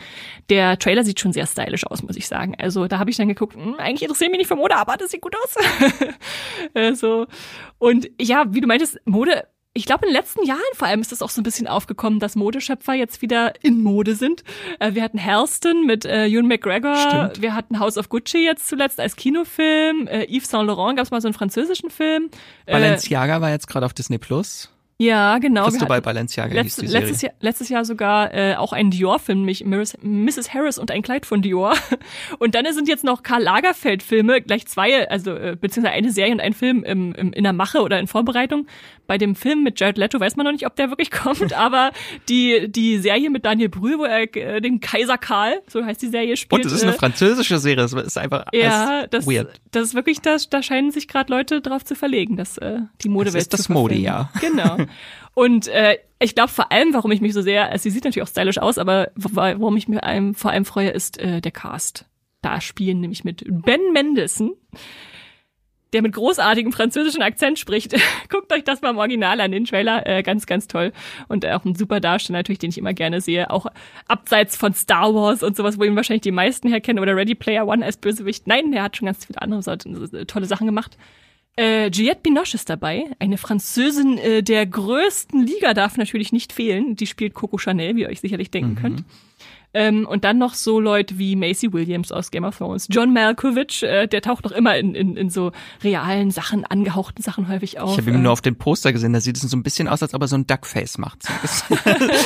Der 0.50 0.78
Trailer 0.78 1.02
sieht 1.02 1.18
schon 1.18 1.32
sehr 1.32 1.46
stylisch 1.46 1.86
aus, 1.86 2.02
muss 2.02 2.16
ich 2.16 2.28
sagen. 2.28 2.54
Also 2.58 2.86
da 2.86 2.98
habe 2.98 3.08
ich 3.08 3.16
dann 3.16 3.28
geguckt, 3.28 3.54
hm, 3.54 3.76
eigentlich 3.78 4.02
interessiert 4.02 4.30
mich 4.30 4.40
nicht 4.40 4.48
für 4.48 4.56
Mode, 4.56 4.76
aber 4.76 4.98
das 4.98 5.10
sieht 5.10 5.22
gut 5.22 5.34
aus. 5.42 5.56
äh, 6.74 6.92
so. 6.92 7.26
Und 7.78 8.10
ja, 8.20 8.44
wie 8.50 8.60
du 8.60 8.66
meintest, 8.66 9.00
Mode 9.06 9.44
ich 9.72 9.86
glaube, 9.86 10.04
in 10.04 10.12
den 10.12 10.20
letzten 10.20 10.44
Jahren 10.44 10.60
vor 10.74 10.88
allem 10.88 11.00
ist 11.00 11.12
es 11.12 11.22
auch 11.22 11.30
so 11.30 11.40
ein 11.40 11.44
bisschen 11.44 11.68
aufgekommen, 11.68 12.18
dass 12.18 12.34
Modeschöpfer 12.34 12.92
jetzt 12.94 13.22
wieder 13.22 13.52
in 13.62 13.82
Mode 13.82 14.16
sind. 14.16 14.42
Äh, 14.80 14.94
wir 14.94 15.02
hatten 15.02 15.24
Halston 15.24 15.86
mit 15.86 16.04
äh, 16.04 16.26
Ewan 16.26 16.48
McGregor. 16.48 16.96
Stimmt. 16.96 17.42
Wir 17.42 17.54
hatten 17.54 17.78
House 17.78 17.96
of 17.96 18.08
Gucci 18.08 18.44
jetzt 18.44 18.66
zuletzt 18.68 18.98
als 18.98 19.14
Kinofilm. 19.14 20.08
Äh, 20.08 20.26
Yves 20.26 20.50
Saint 20.50 20.66
Laurent 20.66 20.96
gab 20.96 21.04
es 21.04 21.12
mal 21.12 21.20
so 21.20 21.28
einen 21.28 21.34
französischen 21.34 21.90
Film. 21.90 22.30
Äh, 22.66 22.72
Balenciaga 22.72 23.40
war 23.40 23.50
jetzt 23.50 23.68
gerade 23.68 23.86
auf 23.86 23.94
Disney 23.94 24.18
Plus. 24.18 24.70
ja, 24.98 25.38
genau. 25.38 25.66
Wir 25.66 25.70
Cristobal 25.70 25.96
hatten 25.98 26.04
Balenciaga 26.04 26.50
hieß 26.50 26.62
letzt, 26.62 26.82
die 26.82 26.86
Serie. 26.88 27.06
letztes, 27.06 27.22
Jahr, 27.22 27.32
letztes 27.40 27.68
Jahr 27.68 27.84
sogar 27.84 28.34
äh, 28.34 28.56
auch 28.56 28.72
ein 28.72 28.90
Dior-Film, 28.90 29.38
nämlich 29.46 29.64
Mrs. 29.64 30.52
Harris 30.52 30.78
und 30.78 30.90
ein 30.90 31.02
Kleid 31.02 31.26
von 31.26 31.42
Dior. 31.42 31.74
Und 32.38 32.54
dann 32.54 32.66
sind 32.74 32.88
jetzt 32.88 33.04
noch 33.04 33.22
Karl 33.22 33.42
Lagerfeld-Filme, 33.42 34.42
gleich 34.42 34.66
zwei, 34.66 35.08
also 35.08 35.34
äh, 35.34 35.56
beziehungsweise 35.58 35.94
eine 35.94 36.10
Serie 36.10 36.32
und 36.32 36.40
ein 36.40 36.52
Film 36.52 36.82
im, 36.84 37.14
im, 37.14 37.32
in 37.32 37.44
der 37.44 37.52
Mache 37.52 37.82
oder 37.82 37.98
in 38.00 38.08
Vorbereitung. 38.08 38.66
Bei 39.10 39.18
dem 39.18 39.34
Film 39.34 39.64
mit 39.64 39.80
Jared 39.80 39.98
Leto 39.98 40.20
weiß 40.20 40.36
man 40.36 40.46
noch 40.46 40.52
nicht, 40.52 40.66
ob 40.66 40.76
der 40.76 40.88
wirklich 40.88 41.10
kommt, 41.10 41.52
aber 41.52 41.90
die, 42.28 42.70
die 42.70 42.98
Serie 42.98 43.28
mit 43.28 43.44
Daniel 43.44 43.68
Brühl, 43.68 43.98
wo 43.98 44.04
er 44.04 44.36
äh, 44.36 44.60
den 44.60 44.78
Kaiser 44.78 45.18
Karl, 45.18 45.60
so 45.66 45.84
heißt 45.84 46.00
die 46.00 46.06
Serie, 46.06 46.36
spielt. 46.36 46.64
Und 46.64 46.66
es 46.66 46.72
ist 46.72 46.84
eine 46.84 46.94
äh, 46.94 46.96
französische 46.96 47.58
Serie. 47.58 47.74
Das 47.74 47.92
ist 47.92 48.16
einfach 48.16 48.44
ja, 48.52 49.08
das, 49.08 49.26
weird. 49.26 49.60
das 49.72 49.88
ist 49.88 49.94
wirklich, 49.96 50.20
das, 50.20 50.48
da 50.48 50.62
scheinen 50.62 50.92
sich 50.92 51.08
gerade 51.08 51.32
Leute 51.32 51.60
drauf 51.60 51.84
zu 51.84 51.96
verlegen, 51.96 52.36
dass 52.36 52.56
äh, 52.58 52.82
die 53.02 53.08
Modewelt 53.08 53.34
Das 53.34 53.42
ist 53.42 53.52
das 53.52 53.66
verfilmen. 53.66 53.82
Modejahr. 53.82 54.32
Genau. 54.40 54.76
Und 55.34 55.66
äh, 55.66 55.98
ich 56.20 56.36
glaube 56.36 56.50
vor 56.50 56.70
allem, 56.70 56.94
warum 56.94 57.10
ich 57.10 57.20
mich 57.20 57.34
so 57.34 57.42
sehr, 57.42 57.68
also 57.68 57.82
sie 57.82 57.90
sieht 57.90 58.04
natürlich 58.04 58.22
auch 58.22 58.30
stylisch 58.30 58.58
aus, 58.58 58.78
aber 58.78 59.10
warum 59.16 59.76
ich 59.76 59.88
mich 59.88 59.98
vor 60.34 60.50
allem 60.50 60.64
freue, 60.64 60.90
ist 60.90 61.18
äh, 61.18 61.40
der 61.40 61.50
Cast. 61.50 62.04
Da 62.42 62.60
spielen 62.60 63.00
nämlich 63.00 63.24
mit 63.24 63.42
Ben 63.48 63.92
Mendelssohn, 63.92 64.52
der 65.92 66.02
mit 66.02 66.12
großartigem 66.12 66.72
französischen 66.72 67.22
Akzent 67.22 67.58
spricht. 67.58 67.94
Guckt 68.28 68.52
euch 68.52 68.64
das 68.64 68.80
mal 68.82 68.90
im 68.90 68.98
Original 68.98 69.40
an, 69.40 69.52
den 69.52 69.64
Trailer. 69.64 70.06
Äh, 70.06 70.22
ganz, 70.22 70.46
ganz 70.46 70.66
toll. 70.66 70.92
Und 71.28 71.46
auch 71.46 71.64
ein 71.64 71.74
super 71.74 72.00
Darsteller 72.00 72.38
natürlich, 72.38 72.58
den 72.58 72.70
ich 72.70 72.78
immer 72.78 72.94
gerne 72.94 73.20
sehe. 73.20 73.50
Auch 73.50 73.66
abseits 74.06 74.56
von 74.56 74.74
Star 74.74 75.14
Wars 75.14 75.42
und 75.42 75.56
sowas, 75.56 75.78
wo 75.78 75.84
ihn 75.84 75.96
wahrscheinlich 75.96 76.22
die 76.22 76.30
meisten 76.30 76.68
herkennen. 76.68 77.02
Oder 77.02 77.16
Ready 77.16 77.34
Player 77.34 77.66
One 77.66 77.84
als 77.84 77.96
Bösewicht. 77.96 78.46
Nein, 78.46 78.72
der 78.72 78.82
hat 78.82 78.96
schon 78.96 79.06
ganz 79.06 79.24
viele 79.24 79.42
andere 79.42 79.62
so 79.62 80.24
tolle 80.24 80.46
Sachen 80.46 80.66
gemacht. 80.66 80.96
Äh, 81.56 81.88
Juliette 81.90 82.20
Binoche 82.22 82.54
ist 82.54 82.70
dabei, 82.70 83.04
eine 83.18 83.36
Französin 83.36 84.18
äh, 84.18 84.42
der 84.42 84.66
größten 84.66 85.44
Liga 85.44 85.74
darf 85.74 85.96
natürlich 85.96 86.32
nicht 86.32 86.52
fehlen. 86.52 86.96
Die 86.96 87.06
spielt 87.06 87.34
Coco 87.34 87.58
Chanel, 87.58 87.96
wie 87.96 88.02
ihr 88.02 88.08
euch 88.08 88.20
sicherlich 88.20 88.50
denken 88.50 88.76
könnt. 88.76 89.04
Ähm, 89.72 90.06
und 90.06 90.24
dann 90.24 90.38
noch 90.38 90.54
so 90.54 90.80
Leute 90.80 91.18
wie 91.18 91.36
Macy 91.36 91.72
Williams 91.72 92.10
aus 92.10 92.30
Game 92.30 92.44
of 92.44 92.58
Thrones, 92.58 92.88
John 92.90 93.12
Malkovich, 93.12 93.82
äh, 93.84 94.06
der 94.08 94.20
taucht 94.22 94.44
noch 94.44 94.52
immer 94.52 94.76
in, 94.76 94.94
in, 94.94 95.16
in 95.16 95.30
so 95.30 95.52
realen 95.84 96.30
Sachen, 96.30 96.64
angehauchten 96.64 97.22
Sachen 97.22 97.48
häufig 97.48 97.78
auf. 97.78 97.92
Ich 97.92 97.98
habe 97.98 98.10
ihn 98.10 98.16
Äh, 98.16 98.20
nur 98.20 98.32
auf 98.32 98.40
den 98.40 98.56
Poster 98.56 98.92
gesehen, 98.92 99.12
da 99.12 99.20
sieht 99.20 99.36
es 99.36 99.42
so 99.42 99.56
ein 99.56 99.62
bisschen 99.62 99.86
aus, 99.86 100.02
als 100.02 100.12
ob 100.14 100.22
er 100.22 100.28
so 100.28 100.36
ein 100.36 100.46
Duckface 100.46 100.98
macht. 100.98 101.20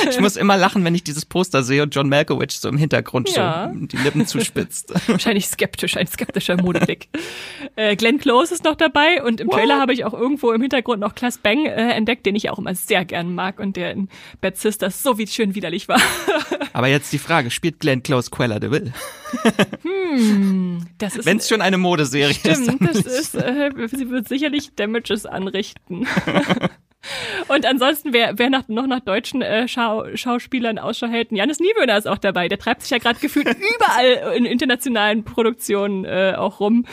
Ich 0.09 0.19
muss 0.19 0.35
immer 0.37 0.57
lachen, 0.57 0.83
wenn 0.83 0.95
ich 0.95 1.03
dieses 1.03 1.25
Poster 1.25 1.63
sehe 1.63 1.83
und 1.83 1.93
John 1.93 2.09
Malkovich 2.09 2.59
so 2.59 2.69
im 2.69 2.77
Hintergrund 2.77 3.29
Ja. 3.35 3.71
so 3.73 3.85
die 3.85 3.97
Lippen 3.97 4.25
zuspitzt. 4.25 4.93
wahrscheinlich 5.07 5.47
skeptisch, 5.47 5.97
ein 5.97 6.07
skeptischer 6.07 6.55
Modeblick. 6.61 7.09
äh, 7.75 7.95
Glenn 7.95 8.17
Close 8.19 8.53
ist 8.53 8.63
noch 8.63 8.75
dabei 8.75 9.23
und 9.23 9.39
im 9.41 9.49
Trailer 9.49 9.79
habe 9.79 9.93
ich 9.93 10.05
auch 10.05 10.13
irgendwo 10.13 10.51
im 10.51 10.61
Hintergrund 10.61 10.99
noch 10.99 11.15
Klaas 11.15 11.37
Bang 11.37 11.65
äh, 11.65 11.91
entdeckt, 11.91 12.25
den 12.25 12.35
ich 12.35 12.49
auch 12.49 12.57
immer 12.59 12.73
sehr 12.75 13.05
gern 13.05 13.35
mag 13.35 13.59
und 13.59 13.75
der 13.75 13.91
in 13.91 14.09
Bad 14.41 14.57
Sisters 14.57 15.03
so 15.03 15.17
wie 15.17 15.27
schön 15.27 15.55
widerlich 15.55 15.87
war. 15.87 15.99
Aber 16.73 16.87
jetzt 16.87 17.11
die 17.13 17.19
Frage, 17.19 17.34
spielt 17.49 17.79
Glenn 17.79 18.03
Close 18.03 18.29
Quella 18.29 18.59
de 18.59 18.71
Vil? 18.71 18.93
Das 20.97 21.15
ist 21.17 21.25
Wenn 21.25 21.37
es 21.37 21.49
schon 21.49 21.61
eine 21.61 21.77
Modeserie 21.77 22.29
ist. 22.29 22.63
Stimmt, 22.63 22.81
das 22.81 22.97
ist, 22.97 23.35
äh, 23.35 23.71
sie 23.87 24.09
wird 24.09 24.27
sicherlich 24.27 24.75
Damages 24.75 25.25
anrichten. 25.25 26.07
Und 27.47 27.65
ansonsten, 27.65 28.13
wer, 28.13 28.37
wer 28.39 28.49
nach, 28.49 28.67
noch 28.67 28.87
nach 28.87 28.99
deutschen 28.99 29.41
äh, 29.41 29.67
Schau, 29.67 30.05
Schauspielern 30.15 30.79
Ausschau 30.79 31.07
hält, 31.07 31.31
Janis 31.31 31.59
Niewöhner 31.59 31.97
ist 31.97 32.07
auch 32.07 32.17
dabei. 32.17 32.47
Der 32.47 32.57
treibt 32.57 32.81
sich 32.81 32.91
ja 32.91 32.97
gerade 32.97 33.19
gefühlt 33.19 33.47
überall 33.75 34.35
in 34.35 34.45
internationalen 34.45 35.23
Produktionen 35.23 36.05
äh, 36.05 36.33
auch 36.37 36.59
rum, 36.59 36.85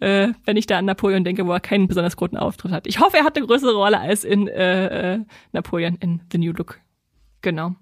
äh, 0.00 0.28
wenn 0.44 0.56
ich 0.56 0.66
da 0.66 0.78
an 0.78 0.86
Napoleon 0.86 1.24
denke, 1.24 1.46
wo 1.46 1.52
er 1.52 1.60
keinen 1.60 1.88
besonders 1.88 2.16
großen 2.16 2.38
Auftritt 2.38 2.72
hat. 2.72 2.86
Ich 2.86 3.00
hoffe, 3.00 3.18
er 3.18 3.24
hat 3.24 3.36
eine 3.36 3.46
größere 3.46 3.74
Rolle 3.74 4.00
als 4.00 4.24
in 4.24 4.48
äh, 4.48 5.14
äh, 5.14 5.18
Napoleon 5.52 5.96
in 6.00 6.22
The 6.32 6.38
New 6.38 6.52
Look. 6.52 6.80
Genau. 7.42 7.74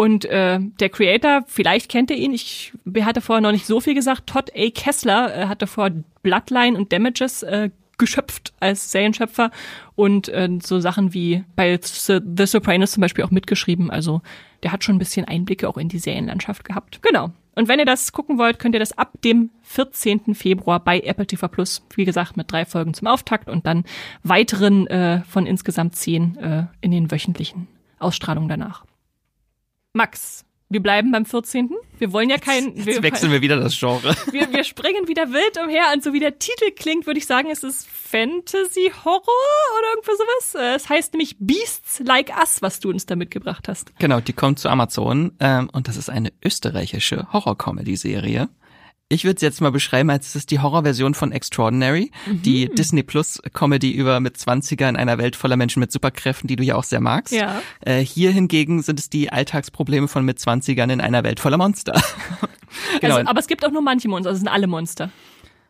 Und 0.00 0.24
äh, 0.24 0.58
der 0.58 0.88
Creator, 0.88 1.42
vielleicht 1.46 1.90
kennt 1.90 2.10
ihr 2.10 2.16
ihn, 2.16 2.32
ich 2.32 2.72
hatte 3.02 3.20
vorher 3.20 3.42
noch 3.42 3.52
nicht 3.52 3.66
so 3.66 3.80
viel 3.80 3.92
gesagt, 3.92 4.28
Todd 4.28 4.50
A. 4.56 4.70
Kessler 4.70 5.36
äh, 5.36 5.46
hatte 5.46 5.66
vor 5.66 5.90
Bloodline 6.22 6.78
und 6.78 6.90
Damages 6.90 7.42
äh, 7.42 7.68
geschöpft 7.98 8.54
als 8.60 8.92
Serienschöpfer 8.92 9.50
und 9.96 10.30
äh, 10.30 10.48
so 10.62 10.80
Sachen 10.80 11.12
wie 11.12 11.44
bei 11.54 11.78
The 11.82 12.18
The 12.34 12.46
Sopranos 12.46 12.92
zum 12.92 13.02
Beispiel 13.02 13.24
auch 13.24 13.30
mitgeschrieben. 13.30 13.90
Also 13.90 14.22
der 14.62 14.72
hat 14.72 14.84
schon 14.84 14.96
ein 14.96 14.98
bisschen 14.98 15.28
Einblicke 15.28 15.68
auch 15.68 15.76
in 15.76 15.90
die 15.90 15.98
Serienlandschaft 15.98 16.64
gehabt. 16.64 17.02
Genau. 17.02 17.32
Und 17.54 17.68
wenn 17.68 17.78
ihr 17.78 17.84
das 17.84 18.12
gucken 18.12 18.38
wollt, 18.38 18.58
könnt 18.58 18.74
ihr 18.74 18.80
das 18.80 18.96
ab 18.96 19.12
dem 19.22 19.50
14. 19.64 20.34
Februar 20.34 20.80
bei 20.80 21.00
Apple 21.00 21.26
TV 21.26 21.46
Plus, 21.46 21.86
wie 21.94 22.06
gesagt, 22.06 22.38
mit 22.38 22.50
drei 22.50 22.64
Folgen 22.64 22.94
zum 22.94 23.06
Auftakt 23.06 23.50
und 23.50 23.66
dann 23.66 23.84
weiteren 24.22 24.86
äh, 24.86 25.20
von 25.24 25.44
insgesamt 25.44 25.94
zehn 25.94 26.38
äh, 26.38 26.64
in 26.80 26.90
den 26.90 27.10
wöchentlichen 27.10 27.68
Ausstrahlungen 27.98 28.48
danach. 28.48 28.86
Max, 29.92 30.44
wir 30.68 30.80
bleiben 30.80 31.10
beim 31.10 31.24
14. 31.26 31.70
Wir 31.98 32.12
wollen 32.12 32.30
ja 32.30 32.38
kein. 32.38 32.76
Jetzt 32.76 32.86
wir, 32.86 33.02
wechseln 33.02 33.32
wir 33.32 33.40
wieder 33.40 33.56
das 33.58 33.76
Genre. 33.76 34.14
wir, 34.30 34.52
wir 34.52 34.62
springen 34.62 35.08
wieder 35.08 35.32
wild 35.32 35.58
umher 35.60 35.86
und 35.92 36.04
so 36.04 36.12
wie 36.12 36.20
der 36.20 36.38
Titel 36.38 36.70
klingt, 36.76 37.06
würde 37.06 37.18
ich 37.18 37.26
sagen, 37.26 37.50
es 37.50 37.64
ist 37.64 37.88
Fantasy 37.88 38.92
Horror 39.04 39.18
oder 39.18 39.88
irgendwo 39.90 40.12
sowas. 40.12 40.54
Äh, 40.54 40.76
Es 40.76 40.88
heißt 40.88 41.14
nämlich 41.14 41.36
Beasts 41.40 42.00
Like 42.04 42.30
Us, 42.40 42.62
was 42.62 42.78
du 42.78 42.90
uns 42.90 43.04
da 43.06 43.16
mitgebracht 43.16 43.66
hast. 43.66 43.92
Genau, 43.98 44.20
die 44.20 44.32
kommt 44.32 44.60
zu 44.60 44.68
Amazon 44.68 45.32
ähm, 45.40 45.68
und 45.72 45.88
das 45.88 45.96
ist 45.96 46.08
eine 46.08 46.32
österreichische 46.44 47.26
Horror-Comedy-Serie. 47.32 48.48
Ich 49.12 49.24
würde 49.24 49.34
es 49.34 49.42
jetzt 49.42 49.60
mal 49.60 49.72
beschreiben, 49.72 50.08
als 50.08 50.28
es 50.28 50.36
ist 50.36 50.52
die 50.52 50.60
Horrorversion 50.60 51.14
von 51.14 51.32
Extraordinary, 51.32 52.12
die 52.26 52.68
Disney 52.68 53.02
Plus 53.02 53.42
Comedy 53.52 53.90
über 53.90 54.20
mit 54.20 54.36
20er 54.36 54.88
in 54.88 54.94
einer 54.96 55.18
Welt 55.18 55.34
voller 55.34 55.56
Menschen 55.56 55.80
mit 55.80 55.90
Superkräften, 55.90 56.46
die 56.46 56.54
du 56.54 56.62
ja 56.62 56.76
auch 56.76 56.84
sehr 56.84 57.00
magst. 57.00 57.34
Ja. 57.34 57.60
Äh, 57.80 57.98
hier 58.04 58.30
hingegen 58.30 58.82
sind 58.82 59.00
es 59.00 59.10
die 59.10 59.32
Alltagsprobleme 59.32 60.06
von 60.06 60.24
mit 60.24 60.38
20ern 60.38 60.92
in 60.92 61.00
einer 61.00 61.24
Welt 61.24 61.40
voller 61.40 61.58
Monster. 61.58 62.00
genau, 63.00 63.16
Also, 63.16 63.28
aber 63.28 63.40
es 63.40 63.48
gibt 63.48 63.66
auch 63.66 63.72
nur 63.72 63.82
manche 63.82 64.06
Monster, 64.08 64.28
also 64.30 64.36
es 64.36 64.42
sind 64.42 64.48
alle 64.48 64.68
Monster. 64.68 65.10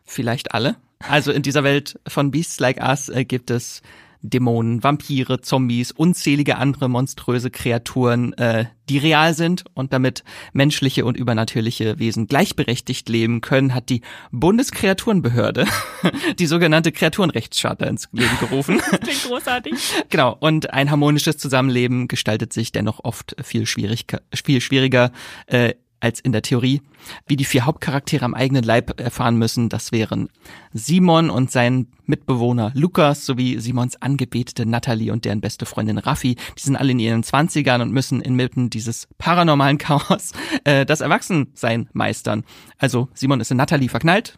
vielleicht 0.05 0.53
alle. 0.53 0.75
Also 1.09 1.31
in 1.31 1.41
dieser 1.41 1.63
Welt 1.63 1.99
von 2.07 2.29
Beasts 2.29 2.59
Like 2.59 2.77
Us 2.79 3.09
äh, 3.09 3.25
gibt 3.25 3.49
es 3.49 3.81
Dämonen, 4.21 4.83
Vampire, 4.83 5.41
Zombies, 5.41 5.91
unzählige 5.91 6.57
andere 6.57 6.89
monströse 6.89 7.49
Kreaturen, 7.49 8.33
äh, 8.33 8.65
die 8.89 8.97
real 8.97 9.33
sind 9.33 9.63
und 9.73 9.93
damit 9.93 10.23
menschliche 10.53 11.05
und 11.05 11.17
übernatürliche 11.17 11.97
Wesen 11.99 12.27
gleichberechtigt 12.27 13.07
leben 13.09 13.41
können, 13.41 13.73
hat 13.73 13.89
die 13.89 14.01
Bundeskreaturenbehörde 14.31 15.65
die 16.39 16.45
sogenannte 16.45 16.91
Kreaturenrechtscharta 16.91 17.85
ins 17.85 18.09
Leben 18.11 18.37
gerufen. 18.39 18.81
Das 18.91 18.99
klingt 19.01 19.23
großartig. 19.23 19.73
Genau. 20.09 20.35
Und 20.39 20.73
ein 20.73 20.91
harmonisches 20.91 21.37
Zusammenleben 21.37 22.07
gestaltet 22.07 22.53
sich 22.53 22.71
dennoch 22.71 22.99
oft 23.03 23.35
viel, 23.41 23.65
schwierig, 23.65 24.05
viel 24.33 24.61
schwieriger 24.61 25.11
äh, 25.47 25.73
als 26.01 26.19
in 26.19 26.31
der 26.33 26.41
Theorie. 26.41 26.81
Wie 27.27 27.35
die 27.35 27.45
vier 27.45 27.65
Hauptcharaktere 27.65 28.25
am 28.25 28.33
eigenen 28.33 28.63
Leib 28.63 28.99
erfahren 28.99 29.37
müssen, 29.37 29.69
das 29.69 29.91
wären 29.91 30.29
Simon 30.73 31.29
und 31.29 31.51
sein 31.51 31.87
Mitbewohner 32.05 32.71
Lukas 32.75 33.25
sowie 33.25 33.59
Simons 33.59 34.01
angebetete 34.01 34.65
Natalie 34.65 35.11
und 35.11 35.23
deren 35.23 35.39
beste 35.39 35.65
Freundin 35.65 35.97
Raffi. 35.97 36.35
Die 36.57 36.61
sind 36.61 36.75
alle 36.75 36.91
in 36.91 36.99
ihren 36.99 37.23
Zwanzigern 37.23 37.81
und 37.81 37.91
müssen 37.91 38.21
inmitten 38.21 38.69
dieses 38.69 39.07
paranormalen 39.17 39.77
Chaos 39.77 40.33
äh, 40.65 40.85
das 40.85 41.01
Erwachsensein 41.01 41.89
meistern. 41.93 42.43
Also 42.77 43.07
Simon 43.13 43.39
ist 43.39 43.51
in 43.51 43.57
Natalie 43.57 43.89
verknallt, 43.89 44.37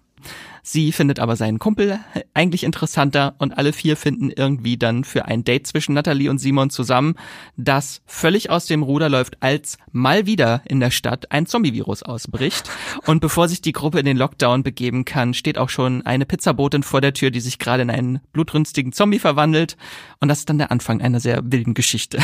Sie 0.66 0.94
findet 0.94 1.20
aber 1.20 1.36
seinen 1.36 1.60
Kumpel 1.60 2.00
eigentlich 2.34 2.64
interessanter 2.64 3.36
und 3.38 3.58
alle 3.58 3.74
vier 3.74 3.98
finden 3.98 4.32
irgendwie 4.32 4.78
dann 4.78 5.04
für 5.04 5.26
ein 5.26 5.44
Date 5.44 5.68
zwischen 5.68 5.94
Natalie 5.94 6.30
und 6.30 6.38
Simon 6.38 6.70
zusammen, 6.70 7.16
das 7.58 8.02
völlig 8.06 8.50
aus 8.50 8.66
dem 8.66 8.82
Ruder 8.82 9.10
läuft, 9.10 9.44
als 9.44 9.78
mal 9.92 10.26
wieder 10.26 10.62
in 10.66 10.80
der 10.80 10.90
Stadt 10.90 11.32
ein 11.32 11.46
Zombie-Virus 11.46 12.04
ausbricht. 12.04 12.70
Und 13.06 13.20
bevor 13.20 13.50
sich 13.50 13.62
die 13.62 13.74
Gruppe 13.74 14.00
in 14.00 14.06
den 14.06 14.16
Lockdown 14.16 14.64
begeben 14.64 15.04
kann, 15.04 15.34
steht 15.34 15.58
auch 15.58 15.70
schon 15.70 16.06
eine 16.06 16.26
Pizzabotin 16.26 16.84
vor 16.84 17.02
der 17.02 17.14
Tür, 17.14 17.30
die 17.30 17.42
sich 17.42 17.60
gerade 17.60 17.84
in 17.84 17.90
einen 17.90 18.22
blutrünstigen 18.32 18.94
Zombie 18.94 19.20
verwandelt. 19.20 19.76
Und 20.22 20.30
das 20.30 20.40
ist 20.40 20.50
dann 20.50 20.60
der 20.60 20.72
Anfang 20.72 21.02
einer 21.02 21.20
sehr 21.20 21.42
wilden 21.44 21.74
Geschichte. 21.74 22.20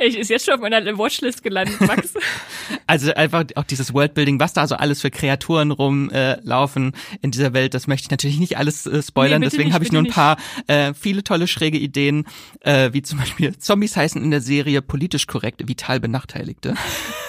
Ich 0.00 0.16
ist 0.16 0.30
jetzt 0.30 0.44
schon 0.44 0.54
auf 0.54 0.60
meiner 0.60 0.98
Watchlist 0.98 1.42
gelandet, 1.42 1.80
Max. 1.80 2.14
also 2.86 3.12
einfach 3.14 3.44
auch 3.54 3.64
dieses 3.64 3.94
Worldbuilding, 3.94 4.38
was 4.40 4.52
da 4.52 4.66
so 4.66 4.76
alles 4.76 5.00
für 5.00 5.10
Kreaturen 5.10 5.70
rumlaufen 5.70 6.92
äh, 6.92 7.16
in 7.22 7.30
dieser 7.30 7.52
Welt, 7.52 7.74
das 7.74 7.86
möchte 7.86 8.06
ich 8.06 8.10
natürlich 8.10 8.38
nicht 8.38 8.58
alles 8.58 8.86
äh, 8.86 9.02
spoilern, 9.02 9.40
nee, 9.40 9.46
deswegen 9.46 9.72
habe 9.72 9.84
ich 9.84 9.92
nur 9.92 10.02
ein 10.02 10.10
paar 10.10 10.36
äh, 10.66 10.92
viele 10.94 11.24
tolle 11.24 11.46
schräge 11.46 11.78
Ideen, 11.78 12.26
äh, 12.60 12.92
wie 12.92 13.02
zum 13.02 13.18
Beispiel 13.18 13.56
Zombies 13.58 13.96
heißen 13.96 14.22
in 14.22 14.30
der 14.30 14.40
Serie 14.40 14.82
politisch 14.82 15.26
korrekt 15.26 15.66
vital 15.66 16.00
Benachteiligte. 16.00 16.74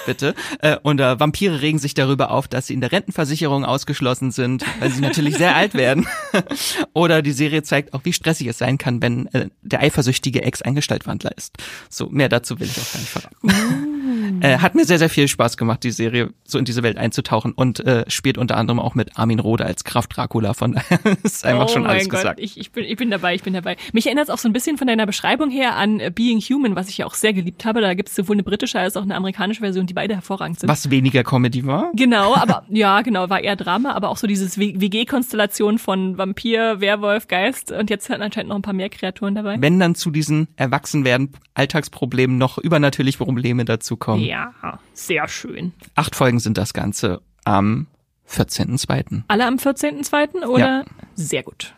Bitte. 0.07 0.33
Äh, 0.61 0.77
und 0.81 1.01
äh, 1.01 1.19
Vampire 1.19 1.61
regen 1.61 1.79
sich 1.79 1.93
darüber 1.93 2.31
auf, 2.31 2.47
dass 2.47 2.67
sie 2.67 2.73
in 2.73 2.81
der 2.81 2.93
Rentenversicherung 2.93 3.65
ausgeschlossen 3.65 4.31
sind, 4.31 4.63
weil 4.79 4.89
sie 4.89 5.01
natürlich 5.01 5.35
sehr 5.37 5.55
alt 5.55 5.73
werden. 5.73 6.07
Oder 6.93 7.21
die 7.21 7.33
Serie 7.33 7.61
zeigt 7.61 7.93
auch, 7.93 8.05
wie 8.05 8.13
stressig 8.13 8.47
es 8.47 8.57
sein 8.57 8.77
kann, 8.77 9.01
wenn 9.01 9.27
äh, 9.33 9.49
der 9.61 9.81
eifersüchtige 9.81 10.43
Ex 10.43 10.61
ein 10.61 10.75
Gestaltwandler 10.75 11.37
ist. 11.37 11.57
So, 11.89 12.07
mehr 12.07 12.29
dazu 12.29 12.59
will 12.59 12.67
ich 12.67 12.79
auch 12.79 12.91
gar 12.93 12.99
nicht 12.99 13.09
verraten. 13.09 14.16
Äh, 14.41 14.59
hat 14.59 14.75
mir 14.75 14.85
sehr, 14.85 14.99
sehr 14.99 15.09
viel 15.09 15.27
Spaß 15.27 15.57
gemacht, 15.57 15.83
die 15.83 15.91
Serie 15.91 16.33
so 16.43 16.57
in 16.57 16.65
diese 16.65 16.83
Welt 16.83 16.97
einzutauchen 16.97 17.53
und 17.53 17.79
äh, 17.81 18.05
spielt 18.09 18.37
unter 18.37 18.57
anderem 18.57 18.79
auch 18.79 18.95
mit 18.95 19.17
Armin 19.17 19.39
Rohde 19.39 19.65
als 19.65 19.83
Kraft 19.83 20.15
Dracula. 20.15 20.53
Von 20.53 20.73
daher 20.73 20.99
ist 21.23 21.45
einfach 21.45 21.65
oh 21.65 21.73
schon 21.73 21.85
alles 21.85 22.09
Gott. 22.09 22.19
gesagt. 22.19 22.39
Ich, 22.39 22.59
ich, 22.59 22.71
bin, 22.71 22.85
ich 22.85 22.97
bin 22.97 23.09
dabei, 23.09 23.35
ich 23.35 23.43
bin 23.43 23.53
dabei. 23.53 23.77
Mich 23.93 24.05
erinnert 24.05 24.25
es 24.25 24.29
auch 24.29 24.37
so 24.37 24.47
ein 24.49 24.53
bisschen 24.53 24.77
von 24.77 24.87
deiner 24.87 25.05
Beschreibung 25.05 25.49
her 25.49 25.75
an 25.75 25.99
äh, 25.99 26.11
Being 26.13 26.39
Human, 26.39 26.75
was 26.75 26.89
ich 26.89 26.97
ja 26.97 27.05
auch 27.05 27.13
sehr 27.13 27.33
geliebt 27.33 27.65
habe. 27.65 27.81
Da 27.81 27.93
gibt 27.93 28.09
es 28.09 28.15
sowohl 28.15 28.35
eine 28.35 28.43
britische 28.43 28.79
als 28.79 28.97
auch 28.97 29.03
eine 29.03 29.15
amerikanische 29.15 29.61
Version, 29.61 29.87
die 29.87 29.93
beide 29.93 30.15
hervorragend 30.15 30.59
sind. 30.59 30.69
Was 30.69 30.89
weniger 30.89 31.23
Comedy 31.23 31.65
war? 31.65 31.91
Genau, 31.95 32.35
aber 32.35 32.63
ja, 32.69 33.01
genau, 33.01 33.29
war 33.29 33.41
eher 33.41 33.55
Drama, 33.55 33.93
aber 33.93 34.09
auch 34.09 34.17
so 34.17 34.27
dieses 34.27 34.57
WG-Konstellation 34.57 35.79
von 35.79 36.17
Vampir, 36.17 36.81
Werwolf, 36.81 37.27
Geist 37.27 37.71
und 37.71 37.89
jetzt 37.89 38.09
hat 38.09 38.21
anscheinend 38.21 38.49
noch 38.49 38.55
ein 38.55 38.61
paar 38.61 38.73
mehr 38.73 38.89
Kreaturen 38.89 39.35
dabei. 39.35 39.57
Wenn 39.59 39.79
dann 39.79 39.95
zu 39.95 40.11
diesen 40.11 40.47
Erwachsenwerden 40.55 41.31
Alltagsproblemen 41.57 42.37
noch 42.37 42.57
übernatürliche 42.59 43.17
Probleme 43.17 43.65
dazukommen. 43.65 44.16
Ja, 44.19 44.79
sehr 44.93 45.27
schön. 45.27 45.73
Acht 45.95 46.15
Folgen 46.15 46.39
sind 46.39 46.57
das 46.57 46.73
Ganze 46.73 47.21
am 47.45 47.87
14.2. 48.29 49.23
Alle 49.27 49.45
am 49.45 49.55
14.2. 49.55 50.45
oder? 50.45 50.59
Ja. 50.59 50.85
Sehr 51.15 51.43
gut. 51.43 51.73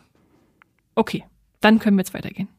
Okay, 0.95 1.23
dann 1.61 1.79
können 1.79 1.97
wir 1.97 2.01
jetzt 2.01 2.13
weitergehen. 2.13 2.47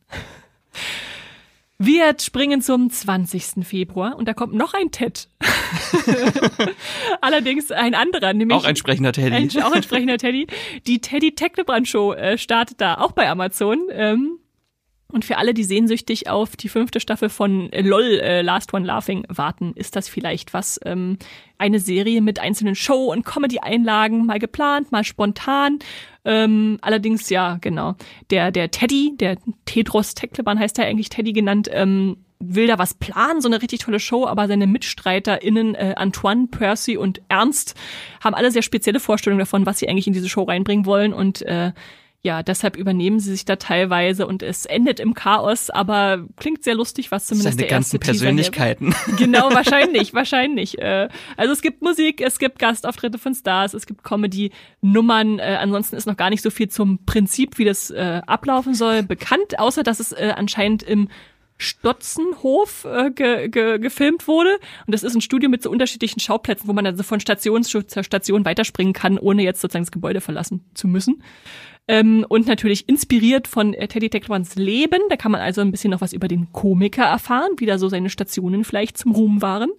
Wir 1.82 2.14
springen 2.20 2.60
zum 2.60 2.90
20. 2.90 3.66
Februar 3.66 4.14
und 4.18 4.28
da 4.28 4.34
kommt 4.34 4.52
noch 4.52 4.74
ein 4.74 4.90
Ted. 4.90 5.30
Allerdings 7.22 7.70
ein 7.70 7.94
anderer, 7.94 8.34
nämlich. 8.34 8.54
Auch 8.54 8.66
ein 8.66 8.76
sprechender 8.76 9.12
Teddy. 9.12 9.34
Ein, 9.34 9.62
auch 9.62 9.72
ein 9.72 9.82
sprechender 9.82 10.18
Teddy. 10.18 10.46
Die 10.86 11.00
Teddy 11.00 11.34
Technobrand 11.34 11.88
Show 11.88 12.12
äh, 12.12 12.36
startet 12.36 12.82
da 12.82 12.98
auch 12.98 13.12
bei 13.12 13.30
Amazon. 13.30 13.78
Ähm, 13.92 14.40
und 15.10 15.24
für 15.24 15.38
alle, 15.38 15.54
die 15.54 15.64
sehnsüchtig 15.64 16.28
auf 16.28 16.56
die 16.56 16.68
fünfte 16.68 17.00
Staffel 17.00 17.28
von 17.28 17.72
äh, 17.72 17.82
LOL, 17.82 18.20
äh, 18.20 18.42
Last 18.42 18.72
One 18.74 18.86
Laughing, 18.86 19.24
warten, 19.28 19.72
ist 19.74 19.96
das 19.96 20.08
vielleicht 20.08 20.54
was. 20.54 20.80
Ähm, 20.84 21.18
eine 21.58 21.78
Serie 21.78 22.22
mit 22.22 22.38
einzelnen 22.38 22.74
Show- 22.74 23.12
und 23.12 23.24
Comedy-Einlagen, 23.24 24.24
mal 24.24 24.38
geplant, 24.38 24.92
mal 24.92 25.04
spontan. 25.04 25.78
Ähm, 26.24 26.78
allerdings, 26.80 27.28
ja, 27.28 27.58
genau. 27.60 27.96
Der, 28.30 28.50
der 28.50 28.70
Teddy, 28.70 29.14
der 29.16 29.36
Tedros 29.66 30.14
Tekleban 30.14 30.58
heißt 30.58 30.78
er 30.78 30.86
eigentlich 30.86 31.10
Teddy 31.10 31.32
genannt, 31.32 31.68
ähm, 31.70 32.16
will 32.40 32.66
da 32.66 32.78
was 32.78 32.94
planen, 32.94 33.42
so 33.42 33.48
eine 33.48 33.60
richtig 33.60 33.80
tolle 33.80 34.00
Show, 34.00 34.26
aber 34.26 34.48
seine 34.48 34.66
MitstreiterInnen 34.66 35.74
äh, 35.74 35.94
Antoine, 35.96 36.46
Percy 36.46 36.96
und 36.96 37.20
Ernst 37.28 37.74
haben 38.24 38.34
alle 38.34 38.50
sehr 38.50 38.62
spezielle 38.62 38.98
Vorstellungen 38.98 39.40
davon, 39.40 39.66
was 39.66 39.78
sie 39.78 39.88
eigentlich 39.88 40.06
in 40.06 40.14
diese 40.14 40.28
Show 40.28 40.44
reinbringen 40.44 40.86
wollen 40.86 41.12
und 41.12 41.42
äh, 41.42 41.72
ja, 42.22 42.42
deshalb 42.42 42.76
übernehmen 42.76 43.18
sie 43.18 43.30
sich 43.30 43.46
da 43.46 43.56
teilweise 43.56 44.26
und 44.26 44.42
es 44.42 44.66
endet 44.66 45.00
im 45.00 45.14
Chaos, 45.14 45.70
aber 45.70 46.26
klingt 46.36 46.62
sehr 46.62 46.74
lustig, 46.74 47.10
was 47.10 47.26
zumindest 47.26 47.56
Seine 47.56 47.68
der 47.68 47.70
erste 47.70 47.98
ganzen 47.98 48.00
Persönlichkeiten. 48.00 48.94
Genau, 49.16 49.50
wahrscheinlich, 49.54 50.12
wahrscheinlich. 50.12 50.78
Äh, 50.78 51.08
also 51.38 51.52
es 51.52 51.62
gibt 51.62 51.80
Musik, 51.80 52.20
es 52.20 52.38
gibt 52.38 52.58
Gastauftritte 52.58 53.18
von 53.18 53.34
Stars, 53.34 53.72
es 53.72 53.86
gibt 53.86 54.04
Comedy-Nummern. 54.04 55.38
Äh, 55.38 55.58
ansonsten 55.60 55.96
ist 55.96 56.06
noch 56.06 56.16
gar 56.16 56.28
nicht 56.28 56.42
so 56.42 56.50
viel 56.50 56.68
zum 56.68 57.04
Prinzip, 57.06 57.56
wie 57.56 57.64
das 57.64 57.90
äh, 57.90 58.20
ablaufen 58.26 58.74
soll, 58.74 59.02
bekannt, 59.02 59.58
außer 59.58 59.82
dass 59.82 59.98
es 59.98 60.12
anscheinend 60.12 60.82
im 60.82 61.08
Stotzenhof 61.60 62.84
äh, 62.84 63.10
ge, 63.10 63.48
ge, 63.48 63.78
gefilmt 63.78 64.26
wurde. 64.26 64.58
Und 64.86 64.94
das 64.94 65.02
ist 65.02 65.14
ein 65.14 65.20
Studio 65.20 65.48
mit 65.48 65.62
so 65.62 65.70
unterschiedlichen 65.70 66.20
Schauplätzen, 66.20 66.68
wo 66.68 66.72
man 66.72 66.86
also 66.86 67.02
von 67.02 67.20
Station 67.20 67.62
zu 67.62 67.82
Station 67.82 68.44
weiterspringen 68.44 68.92
kann, 68.92 69.18
ohne 69.18 69.42
jetzt 69.42 69.60
sozusagen 69.60 69.84
das 69.84 69.92
Gebäude 69.92 70.20
verlassen 70.20 70.64
zu 70.74 70.88
müssen. 70.88 71.22
Ähm, 71.88 72.24
und 72.28 72.46
natürlich 72.46 72.88
inspiriert 72.88 73.48
von 73.48 73.74
äh, 73.74 73.88
Teddy 73.88 74.10
Teckmans 74.10 74.54
Leben. 74.54 75.00
Da 75.08 75.16
kann 75.16 75.32
man 75.32 75.40
also 75.40 75.60
ein 75.60 75.72
bisschen 75.72 75.90
noch 75.90 76.00
was 76.00 76.12
über 76.12 76.28
den 76.28 76.52
Komiker 76.52 77.04
erfahren, 77.04 77.50
wie 77.58 77.66
da 77.66 77.78
so 77.78 77.88
seine 77.88 78.10
Stationen 78.10 78.62
vielleicht 78.64 78.96
zum 78.96 79.12
Ruhm 79.12 79.42
waren. 79.42 79.70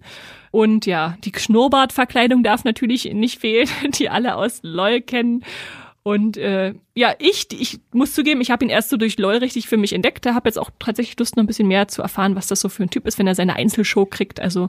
Und 0.50 0.84
ja, 0.84 1.16
die 1.24 1.32
Schnurrbartverkleidung 1.34 2.42
darf 2.42 2.64
natürlich 2.64 3.10
nicht 3.14 3.40
fehlen, 3.40 3.68
die 3.94 4.10
alle 4.10 4.36
aus 4.36 4.60
LOL 4.62 5.00
kennen. 5.00 5.42
Und 6.04 6.36
äh, 6.36 6.74
ja, 6.94 7.14
ich, 7.18 7.46
ich 7.52 7.78
muss 7.92 8.12
zugeben, 8.12 8.40
ich 8.40 8.50
habe 8.50 8.64
ihn 8.64 8.70
erst 8.70 8.88
so 8.88 8.96
durch 8.96 9.18
LOL 9.18 9.36
richtig 9.36 9.68
für 9.68 9.76
mich 9.76 9.92
entdeckt. 9.92 10.26
Da 10.26 10.34
habe 10.34 10.48
jetzt 10.48 10.58
auch 10.58 10.70
tatsächlich 10.78 11.18
Lust, 11.18 11.36
noch 11.36 11.44
ein 11.44 11.46
bisschen 11.46 11.68
mehr 11.68 11.86
zu 11.88 12.02
erfahren, 12.02 12.34
was 12.34 12.48
das 12.48 12.60
so 12.60 12.68
für 12.68 12.82
ein 12.82 12.90
Typ 12.90 13.06
ist, 13.06 13.18
wenn 13.18 13.28
er 13.28 13.36
seine 13.36 13.54
Einzelshow 13.54 14.04
kriegt. 14.06 14.40
Also 14.40 14.68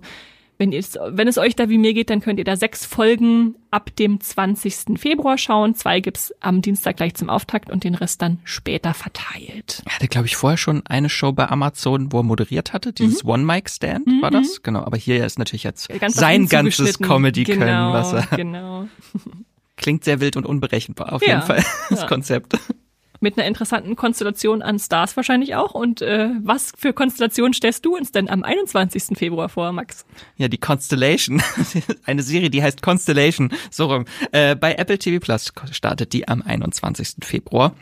wenn, 0.59 0.71
wenn 0.71 1.27
es 1.27 1.38
euch 1.39 1.55
da 1.55 1.69
wie 1.69 1.79
mir 1.79 1.95
geht, 1.95 2.11
dann 2.11 2.21
könnt 2.21 2.38
ihr 2.38 2.45
da 2.45 2.55
sechs 2.55 2.86
Folgen 2.86 3.55
ab 3.71 3.95
dem 3.95 4.19
20. 4.19 4.99
Februar 4.99 5.39
schauen. 5.39 5.73
Zwei 5.73 5.99
gibt's 5.99 6.34
am 6.39 6.61
Dienstag 6.61 6.97
gleich 6.97 7.15
zum 7.15 7.29
Auftakt 7.29 7.71
und 7.71 7.84
den 7.84 7.95
Rest 7.95 8.21
dann 8.21 8.39
später 8.43 8.93
verteilt. 8.93 9.81
Er 9.86 9.95
hatte, 9.95 10.07
glaube 10.07 10.27
ich, 10.27 10.36
vorher 10.36 10.57
schon 10.57 10.86
eine 10.86 11.09
Show 11.09 11.31
bei 11.31 11.49
Amazon, 11.49 12.11
wo 12.11 12.19
er 12.19 12.23
moderiert 12.23 12.73
hatte. 12.73 12.93
Dieses 12.93 13.23
mhm. 13.23 13.31
One-Mic-Stand 13.31 14.05
mhm. 14.05 14.21
war 14.21 14.29
das. 14.29 14.61
Genau, 14.61 14.84
aber 14.84 14.97
hier 14.97 15.25
ist 15.25 15.39
natürlich 15.39 15.63
jetzt 15.63 15.89
Ganz 15.99 16.15
sein 16.15 16.47
ganzes 16.47 16.99
Comedy-Können, 16.99 17.59
genau, 17.59 17.93
was 17.93 18.13
er... 18.13 18.38
Genau. 18.38 18.88
Klingt 19.76 20.03
sehr 20.03 20.19
wild 20.19 20.38
und 20.38 20.45
unberechenbar, 20.45 21.13
auf 21.13 21.21
ja, 21.21 21.36
jeden 21.36 21.41
Fall, 21.41 21.63
das 21.89 22.01
ja. 22.01 22.07
Konzept 22.07 22.57
mit 23.24 23.38
einer 23.38 23.47
interessanten 23.47 23.95
Konstellation 23.95 24.61
an 24.61 24.78
Stars 24.78 25.15
wahrscheinlich 25.15 25.55
auch. 25.55 25.74
Und 25.74 26.01
äh, 26.01 26.30
was 26.43 26.74
für 26.78 26.93
Konstellationen 26.93 27.53
stellst 27.53 27.84
du 27.86 27.95
uns 27.95 28.11
denn 28.11 28.30
am 28.30 28.43
21. 28.43 29.17
Februar 29.17 29.49
vor, 29.49 29.71
Max? 29.71 30.05
Ja, 30.36 30.49
die 30.49 30.59
Constellation. 30.59 31.41
Eine 32.05 32.21
Serie, 32.21 32.51
die 32.51 32.61
heißt 32.61 32.84
Constellation. 32.84 33.51
So 33.71 33.86
rum. 33.86 34.05
Äh, 34.32 34.55
bei 34.55 34.76
Apple 34.76 34.99
TV 34.99 35.24
Plus 35.24 35.51
startet 35.71 36.13
die 36.13 36.28
am 36.28 36.43
21. 36.43 37.15
Februar. 37.24 37.74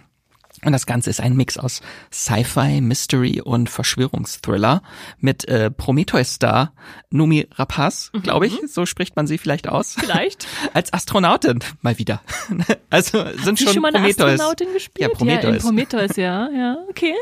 Und 0.63 0.73
das 0.73 0.85
Ganze 0.85 1.09
ist 1.09 1.19
ein 1.19 1.35
Mix 1.35 1.57
aus 1.57 1.81
Sci-Fi, 2.11 2.81
Mystery 2.81 3.41
und 3.41 3.69
Verschwörungsthriller 3.69 4.83
mit 5.19 5.47
äh, 5.47 5.71
Prometheus-Star 5.71 6.73
Numi 7.09 7.47
Rapaz, 7.53 8.11
mhm. 8.13 8.21
glaube 8.21 8.47
ich, 8.47 8.59
so 8.67 8.85
spricht 8.85 9.15
man 9.15 9.27
sie 9.27 9.37
vielleicht 9.37 9.67
aus. 9.67 9.95
Vielleicht. 9.97 10.47
Als 10.73 10.93
Astronautin, 10.93 11.59
mal 11.81 11.97
wieder. 11.97 12.21
also 12.89 13.23
sind 13.23 13.39
Hat 13.39 13.59
schon, 13.59 13.73
schon 13.73 13.81
mal 13.81 13.93
eine 13.93 14.07
Astronautin 14.07 14.73
gespielt? 14.73 15.09
Ja, 15.09 15.15
Prometheus. 15.15 15.43
Ja, 15.43 15.49
in 15.49 15.61
Prometheus, 15.61 16.15
ja, 16.15 16.49
ja, 16.49 16.77
okay. 16.89 17.13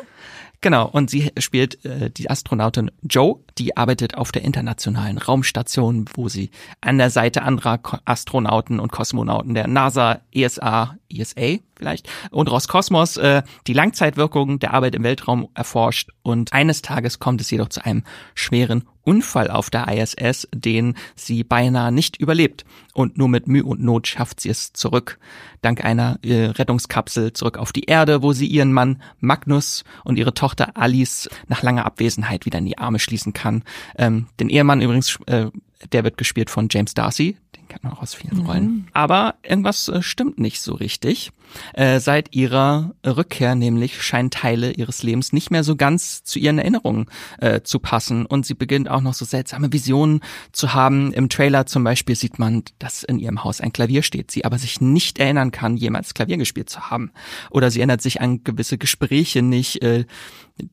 Genau, 0.62 0.90
und 0.90 1.10
sie 1.10 1.32
spielt 1.38 1.84
äh, 1.86 2.10
die 2.10 2.30
Astronautin 2.30 2.92
Joe, 3.02 3.40
die 3.60 3.76
arbeitet 3.78 4.16
auf 4.16 4.32
der 4.32 4.43
internationalen 4.43 5.18
Raumstation, 5.18 6.05
wo 6.14 6.30
sie 6.30 6.49
an 6.82 6.97
der 6.97 7.10
Seite 7.10 7.43
anderer 7.43 7.80
Astronauten 8.05 8.80
und 8.80 8.91
Kosmonauten 8.91 9.53
der 9.53 9.68
NASA, 9.68 10.22
ESA, 10.32 10.95
ESA 11.10 11.60
vielleicht 11.76 12.10
und 12.32 12.49
Roskosmos 12.51 13.18
äh, 13.18 13.41
die 13.68 13.74
Langzeitwirkungen 13.74 14.60
der 14.60 14.74
Arbeit 14.74 14.95
im 14.95 15.03
Weltraum 15.03 15.49
erforscht 15.53 16.10
und 16.22 16.53
eines 16.53 16.82
Tages 16.82 17.20
kommt 17.20 17.41
es 17.41 17.49
jedoch 17.51 17.70
zu 17.70 17.84
einem 17.84 18.03
schweren 18.36 18.84
Unfall 19.10 19.49
auf 19.49 19.72
der 19.72 19.88
ISS, 19.88 20.47
den 20.53 20.93
sie 21.16 21.43
beinahe 21.43 21.91
nicht 21.91 22.18
überlebt. 22.18 22.64
Und 22.93 23.18
nur 23.18 23.28
mit 23.28 23.47
Mühe 23.47 23.64
und 23.64 23.82
Not 23.82 24.07
schafft 24.07 24.39
sie 24.39 24.49
es 24.49 24.72
zurück. 24.74 25.18
Dank 25.62 25.84
einer 25.84 26.20
äh, 26.22 26.45
Rettungskapsel 26.45 27.34
zurück 27.34 27.57
auf 27.57 27.72
die 27.72 27.86
Erde, 27.86 28.22
wo 28.22 28.34
sie 28.34 28.45
ihren 28.45 28.72
Mann 28.72 29.01
Magnus 29.20 29.84
und 30.03 30.18
ihre 30.18 30.36
Tochter 30.36 30.78
Alice 30.78 31.28
nach 31.47 31.64
langer 31.64 31.88
Abwesenheit 31.88 32.45
wieder 32.45 32.60
in 32.60 32.66
die 32.66 32.78
Arme 32.78 32.99
schließen 32.99 33.34
kann. 33.34 33.49
Ähm, 33.97 34.28
den 34.39 34.50
Ehemann 34.50 34.82
übrigens, 34.82 35.20
äh, 35.28 35.47
der 35.91 36.04
wird 36.04 36.18
gespielt 36.18 36.50
von 36.50 36.68
James 36.70 36.93
Darcy, 36.93 37.38
kennt 37.70 37.84
man 37.84 37.93
auch 37.93 38.01
aus 38.01 38.13
vielen 38.13 38.45
Rollen. 38.45 38.65
Mhm. 38.65 38.88
Aber 38.93 39.36
irgendwas 39.43 39.88
äh, 39.88 40.01
stimmt 40.01 40.39
nicht 40.39 40.61
so 40.61 40.74
richtig. 40.74 41.32
Äh, 41.74 41.99
seit 41.99 42.36
ihrer 42.36 42.93
Rückkehr 43.05 43.55
nämlich 43.55 44.03
scheinen 44.03 44.30
Teile 44.30 44.72
ihres 44.72 45.01
Lebens 45.01 45.34
nicht 45.34 45.49
mehr 45.49 45.63
so 45.63 45.76
ganz 45.76 46.24
zu 46.24 46.38
ihren 46.38 46.59
Erinnerungen 46.59 47.05
äh, 47.39 47.61
zu 47.61 47.80
passen 47.80 48.26
und 48.26 48.45
sie 48.45 48.53
beginnt 48.53 48.89
auch 48.89 49.01
noch 49.01 49.13
so 49.13 49.26
seltsame 49.26 49.72
Visionen 49.72 50.22
zu 50.51 50.74
haben. 50.74 51.13
Im 51.13 51.30
Trailer 51.30 51.65
zum 51.65 51.84
Beispiel 51.84 52.15
sieht 52.15 52.38
man, 52.39 52.63
dass 52.78 53.03
in 53.03 53.20
ihrem 53.20 53.43
Haus 53.43 53.61
ein 53.61 53.74
Klavier 53.74 54.03
steht, 54.03 54.32
sie 54.32 54.45
aber 54.45 54.57
sich 54.57 54.82
nicht 54.82 55.20
erinnern 55.20 55.51
kann, 55.51 55.78
jemals 55.78 56.13
Klavier 56.13 56.38
gespielt 56.38 56.70
zu 56.70 56.89
haben. 56.89 57.11
Oder 57.49 57.72
sie 57.72 57.80
erinnert 57.80 58.01
sich 58.01 58.22
an 58.22 58.43
gewisse 58.43 58.78
Gespräche 58.78 59.41
nicht, 59.41 59.80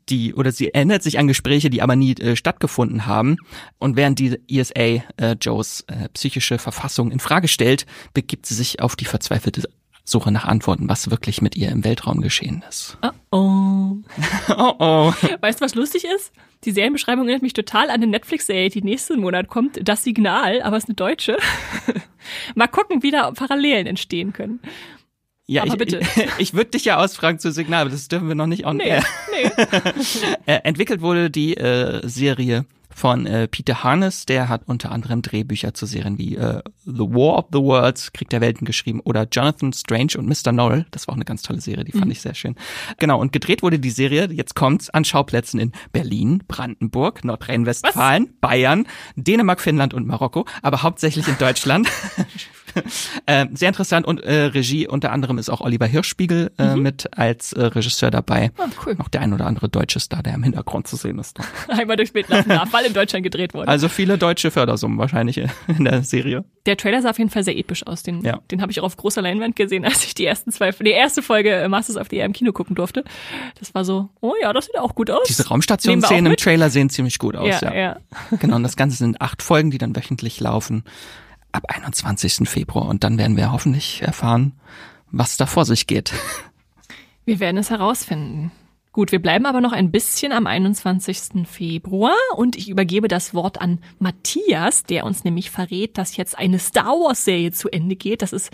die 0.08 0.34
oder 0.34 0.52
sie 0.52 0.74
erinnert 0.74 1.02
sich 1.02 1.18
an 1.18 1.28
Gespräche, 1.28 1.70
die 1.70 1.82
aber 1.82 1.96
nie 1.96 2.14
stattgefunden 2.34 3.06
haben. 3.06 3.36
Und 3.78 3.96
während 3.96 4.18
die 4.18 4.38
ESA 4.48 5.02
Joes 5.40 5.84
psychische 6.12 6.58
Verfassung 6.58 6.85
in 6.88 7.20
Frage 7.20 7.48
stellt, 7.48 7.86
begibt 8.14 8.46
sie 8.46 8.54
sich 8.54 8.80
auf 8.80 8.96
die 8.96 9.04
verzweifelte 9.04 9.62
Suche 10.04 10.30
nach 10.30 10.44
Antworten, 10.44 10.88
was 10.88 11.10
wirklich 11.10 11.42
mit 11.42 11.56
ihr 11.56 11.68
im 11.70 11.84
Weltraum 11.84 12.20
geschehen 12.20 12.62
ist. 12.68 12.96
Oh 13.02 13.10
oh. 13.32 13.96
oh 14.56 14.74
oh. 14.78 15.12
Weißt 15.40 15.60
du, 15.60 15.64
was 15.64 15.74
lustig 15.74 16.04
ist? 16.04 16.32
Die 16.64 16.70
Serienbeschreibung 16.70 17.24
erinnert 17.24 17.42
mich 17.42 17.54
total 17.54 17.90
an 17.90 17.96
eine 17.96 18.06
Netflix-Serie, 18.06 18.70
die 18.70 18.82
nächsten 18.82 19.20
Monat 19.20 19.48
kommt. 19.48 19.80
Das 19.82 20.04
Signal, 20.04 20.62
aber 20.62 20.76
es 20.76 20.84
ist 20.84 20.90
eine 20.90 20.94
deutsche. 20.94 21.36
Mal 22.54 22.68
gucken, 22.68 23.02
wie 23.02 23.10
da 23.10 23.32
Parallelen 23.32 23.86
entstehen 23.86 24.32
können. 24.32 24.60
Ja, 25.46 25.62
aber 25.62 25.72
ich, 25.72 25.78
bitte. 25.78 26.00
Ich, 26.16 26.32
ich 26.38 26.54
würde 26.54 26.70
dich 26.70 26.84
ja 26.84 26.98
ausfragen 26.98 27.38
zu 27.38 27.52
Signal, 27.52 27.82
aber 27.82 27.90
das 27.90 28.08
dürfen 28.08 28.28
wir 28.28 28.34
noch 28.34 28.46
nicht 28.46 28.66
on 28.66 28.76
nee, 28.76 29.00
Nee. 29.30 29.50
Äh, 30.46 30.60
entwickelt 30.64 31.00
wurde 31.00 31.30
die 31.30 31.56
äh, 31.56 32.06
Serie 32.06 32.64
von 32.96 33.26
äh, 33.26 33.46
Peter 33.46 33.84
Harness, 33.84 34.24
der 34.24 34.48
hat 34.48 34.62
unter 34.64 34.90
anderem 34.90 35.20
Drehbücher 35.20 35.74
zu 35.74 35.84
Serien 35.84 36.16
wie 36.16 36.36
äh, 36.36 36.62
The 36.86 37.00
War 37.00 37.36
of 37.36 37.44
the 37.52 37.58
Worlds, 37.58 38.14
Krieg 38.14 38.30
der 38.30 38.40
Welten 38.40 38.64
geschrieben 38.64 39.00
oder 39.00 39.28
Jonathan 39.30 39.74
Strange 39.74 40.12
und 40.16 40.26
Mr. 40.26 40.50
Norrell. 40.50 40.86
Das 40.92 41.06
war 41.06 41.12
auch 41.12 41.16
eine 41.16 41.26
ganz 41.26 41.42
tolle 41.42 41.60
Serie, 41.60 41.84
die 41.84 41.92
fand 41.92 42.06
mhm. 42.06 42.12
ich 42.12 42.22
sehr 42.22 42.32
schön. 42.32 42.56
Genau, 42.98 43.20
und 43.20 43.34
gedreht 43.34 43.62
wurde 43.62 43.78
die 43.78 43.90
Serie, 43.90 44.30
jetzt 44.32 44.54
kommt's, 44.54 44.88
an 44.88 45.04
Schauplätzen 45.04 45.60
in 45.60 45.72
Berlin, 45.92 46.42
Brandenburg, 46.48 47.22
Nordrhein-Westfalen, 47.22 48.30
Bayern, 48.40 48.86
Dänemark, 49.14 49.60
Finnland 49.60 49.92
und 49.92 50.06
Marokko, 50.06 50.46
aber 50.62 50.82
hauptsächlich 50.82 51.28
in 51.28 51.36
Deutschland. 51.36 51.88
äh, 53.26 53.46
sehr 53.54 53.68
interessant 53.68 54.06
und 54.06 54.20
äh, 54.20 54.44
Regie 54.46 54.86
unter 54.88 55.12
anderem 55.12 55.38
ist 55.38 55.50
auch 55.50 55.60
Oliver 55.60 55.86
Hirschspiegel 55.86 56.52
äh, 56.58 56.74
mhm. 56.74 56.82
mit 56.82 57.08
als 57.16 57.52
äh, 57.52 57.64
Regisseur 57.64 58.10
dabei. 58.10 58.50
Oh, 58.58 58.64
cool. 58.84 58.94
Noch 58.94 59.08
der 59.08 59.20
ein 59.20 59.32
oder 59.32 59.46
andere 59.46 59.68
deutsche 59.68 60.00
Star, 60.00 60.22
der 60.22 60.34
im 60.34 60.42
Hintergrund 60.42 60.86
zu 60.86 60.96
sehen 60.96 61.18
ist. 61.18 61.38
Einmal 61.68 61.96
durchs 61.96 62.12
Bild 62.12 62.28
lassen 62.28 62.48
darf, 62.48 62.72
weil 62.72 62.86
in 62.86 62.92
Deutschland 62.92 63.22
gedreht 63.22 63.54
wurde. 63.54 63.68
Also 63.68 63.88
viele 63.88 64.18
deutsche 64.18 64.50
Fördersummen 64.50 64.98
wahrscheinlich 64.98 65.38
in 65.38 65.84
der 65.84 66.02
Serie. 66.02 66.44
Der 66.66 66.76
Trailer 66.76 67.02
sah 67.02 67.10
auf 67.10 67.18
jeden 67.18 67.30
Fall 67.30 67.44
sehr 67.44 67.56
episch 67.56 67.86
aus. 67.86 68.02
Den, 68.02 68.22
ja. 68.22 68.40
den 68.50 68.60
habe 68.60 68.72
ich 68.72 68.80
auch 68.80 68.84
auf 68.84 68.96
großer 68.96 69.22
Leinwand 69.22 69.56
gesehen, 69.56 69.84
als 69.84 70.04
ich 70.04 70.14
die 70.14 70.26
ersten 70.26 70.52
zwei, 70.52 70.70
die 70.70 70.90
erste 70.90 71.22
Folge 71.22 71.50
äh, 71.50 71.68
Masters 71.68 71.96
of 71.96 72.08
the 72.10 72.16
Air 72.16 72.26
im 72.26 72.32
Kino 72.32 72.52
gucken 72.52 72.74
durfte. 72.74 73.04
Das 73.58 73.74
war 73.74 73.84
so, 73.84 74.08
oh 74.20 74.34
ja, 74.40 74.52
das 74.52 74.66
sieht 74.66 74.78
auch 74.78 74.94
gut 74.94 75.10
aus. 75.10 75.26
Diese 75.28 75.48
Raumstationsszenen 75.48 76.32
im 76.32 76.36
Trailer 76.36 76.70
sehen 76.70 76.90
ziemlich 76.90 77.18
gut 77.18 77.36
aus. 77.36 77.60
Ja, 77.60 77.72
ja. 77.72 77.74
ja. 77.74 77.96
Genau, 78.38 78.56
und 78.56 78.62
das 78.62 78.76
Ganze 78.76 78.96
sind 78.96 79.20
acht 79.20 79.42
Folgen, 79.42 79.70
die 79.70 79.78
dann 79.78 79.94
wöchentlich 79.94 80.40
laufen 80.40 80.84
ab 81.52 81.64
21. 81.68 82.48
Februar 82.48 82.88
und 82.88 83.04
dann 83.04 83.18
werden 83.18 83.36
wir 83.36 83.52
hoffentlich 83.52 84.02
erfahren, 84.02 84.52
was 85.10 85.36
da 85.36 85.46
vor 85.46 85.64
sich 85.64 85.86
geht. 85.86 86.12
Wir 87.24 87.40
werden 87.40 87.56
es 87.56 87.70
herausfinden. 87.70 88.52
Gut, 88.92 89.12
wir 89.12 89.20
bleiben 89.20 89.44
aber 89.44 89.60
noch 89.60 89.72
ein 89.72 89.90
bisschen 89.90 90.32
am 90.32 90.46
21. 90.46 91.46
Februar 91.46 92.16
und 92.36 92.56
ich 92.56 92.70
übergebe 92.70 93.08
das 93.08 93.34
Wort 93.34 93.60
an 93.60 93.80
Matthias, 93.98 94.84
der 94.84 95.04
uns 95.04 95.22
nämlich 95.22 95.50
verrät, 95.50 95.98
dass 95.98 96.16
jetzt 96.16 96.38
eine 96.38 96.58
Star 96.58 96.92
Wars 96.92 97.24
Serie 97.24 97.52
zu 97.52 97.68
Ende 97.68 97.94
geht. 97.94 98.22
Das 98.22 98.32
ist 98.32 98.50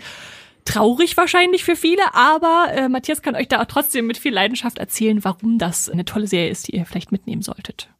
traurig 0.65 1.15
wahrscheinlich 1.15 1.63
für 1.63 1.77
viele, 1.77 2.13
aber 2.13 2.73
äh, 2.73 2.89
Matthias 2.89 3.21
kann 3.21 3.35
euch 3.35 3.47
da 3.47 3.63
trotzdem 3.65 4.05
mit 4.05 4.17
viel 4.17 4.33
Leidenschaft 4.33 4.79
erzählen, 4.79 5.23
warum 5.23 5.59
das 5.59 5.89
eine 5.89 6.03
tolle 6.03 6.27
Serie 6.27 6.49
ist, 6.49 6.67
die 6.67 6.75
ihr 6.75 6.85
vielleicht 6.85 7.13
mitnehmen 7.13 7.41
solltet. 7.41 7.92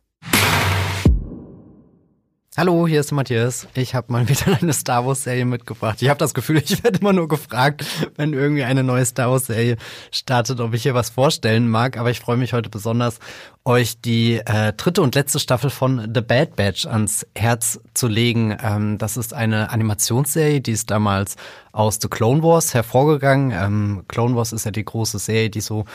Hallo, 2.56 2.88
hier 2.88 3.00
ist 3.00 3.12
Matthias. 3.12 3.68
Ich 3.74 3.96
habe 3.96 4.14
mal 4.14 4.30
wieder 4.30 4.60
eine 4.62 4.74
Star 4.74 5.08
Wars 5.08 5.24
Serie 5.24 5.44
mitgebracht. 5.44 6.04
Ich 6.04 6.10
habe 6.10 6.20
das 6.20 6.36
Gefühl, 6.36 6.58
ich 6.64 6.84
werde 6.84 7.00
immer 7.00 7.12
nur 7.12 7.28
gefragt, 7.28 7.84
wenn 8.16 8.34
irgendwie 8.34 8.64
eine 8.64 8.84
neue 8.84 9.04
Star 9.08 9.32
Wars 9.32 9.48
Serie 9.48 9.78
startet, 10.12 10.60
ob 10.60 10.72
ich 10.76 10.84
hier 10.84 10.94
was 10.94 11.10
vorstellen 11.10 11.68
mag. 11.68 11.98
Aber 11.98 12.12
ich 12.12 12.20
freue 12.20 12.38
mich 12.38 12.54
heute 12.54 12.70
besonders, 12.70 13.18
euch 13.66 14.00
die 14.02 14.36
äh, 14.36 14.72
dritte 14.74 15.02
und 15.02 15.16
letzte 15.16 15.40
Staffel 15.40 15.72
von 15.72 16.12
The 16.14 16.22
Bad 16.22 16.56
Batch 16.56 16.86
ans 16.86 17.26
Herz 17.36 17.80
zu 17.96 18.08
legen. 18.08 18.56
Ähm, 18.62 19.00
das 19.00 19.18
ist 19.18 19.34
eine 19.34 19.72
Animationsserie, 19.72 20.62
die 20.62 20.74
ist 20.74 20.92
damals 20.92 21.38
aus 21.72 21.98
The 22.00 22.08
Clone 22.08 22.44
Wars 22.44 22.76
hervorgegangen. 22.76 23.52
Ähm, 23.52 24.04
Clone 24.08 24.36
Wars 24.36 24.54
ist 24.54 24.66
ja 24.66 24.72
die 24.72 24.86
große 24.86 25.18
Serie, 25.18 25.50
die 25.50 25.62
so 25.62 25.86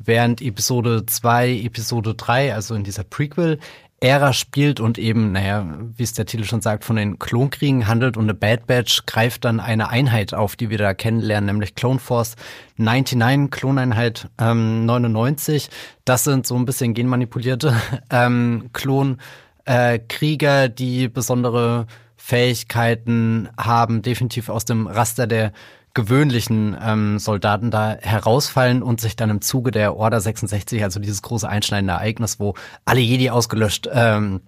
während 0.00 0.42
Episode 0.42 1.06
2, 1.06 1.50
Episode 1.50 2.16
3, 2.16 2.54
also 2.54 2.74
in 2.74 2.82
dieser 2.82 3.04
Prequel 3.04 3.60
Ära 4.00 4.32
spielt 4.32 4.78
und 4.78 4.96
eben, 4.96 5.32
naja, 5.32 5.66
wie 5.96 6.02
es 6.04 6.12
der 6.12 6.26
Titel 6.26 6.44
schon 6.44 6.60
sagt, 6.60 6.84
von 6.84 6.94
den 6.94 7.18
Klonkriegen 7.18 7.88
handelt 7.88 8.16
und 8.16 8.24
eine 8.24 8.34
Bad 8.34 8.68
Batch 8.68 9.06
greift 9.06 9.44
dann 9.44 9.58
eine 9.58 9.88
Einheit 9.88 10.34
auf, 10.34 10.54
die 10.54 10.70
wir 10.70 10.78
da 10.78 10.94
kennenlernen, 10.94 11.46
nämlich 11.46 11.74
Clone 11.74 11.98
Force 11.98 12.36
99, 12.76 13.50
Kloneinheit 13.50 14.28
ähm, 14.40 14.86
99. 14.86 15.68
Das 16.04 16.22
sind 16.22 16.46
so 16.46 16.54
ein 16.54 16.64
bisschen 16.64 16.94
genmanipulierte 16.94 17.74
ähm, 18.10 18.70
Klonkrieger, 18.72 20.64
äh, 20.64 20.70
die 20.70 21.08
besondere 21.08 21.86
Fähigkeiten 22.16 23.48
haben, 23.58 24.02
definitiv 24.02 24.48
aus 24.48 24.64
dem 24.64 24.86
Raster 24.86 25.26
der 25.26 25.52
gewöhnlichen 25.98 26.76
ähm, 26.80 27.18
Soldaten 27.18 27.72
da 27.72 27.96
herausfallen 28.00 28.84
und 28.84 29.00
sich 29.00 29.16
dann 29.16 29.30
im 29.30 29.40
Zuge 29.40 29.72
der 29.72 29.96
Order 29.96 30.20
66, 30.20 30.84
also 30.84 31.00
dieses 31.00 31.22
große 31.22 31.48
einschneidende 31.48 31.94
Ereignis, 31.94 32.38
wo 32.38 32.54
alle 32.84 33.00
Jedi 33.00 33.30
ausgelöscht 33.30 33.88
ähm, 33.92 34.40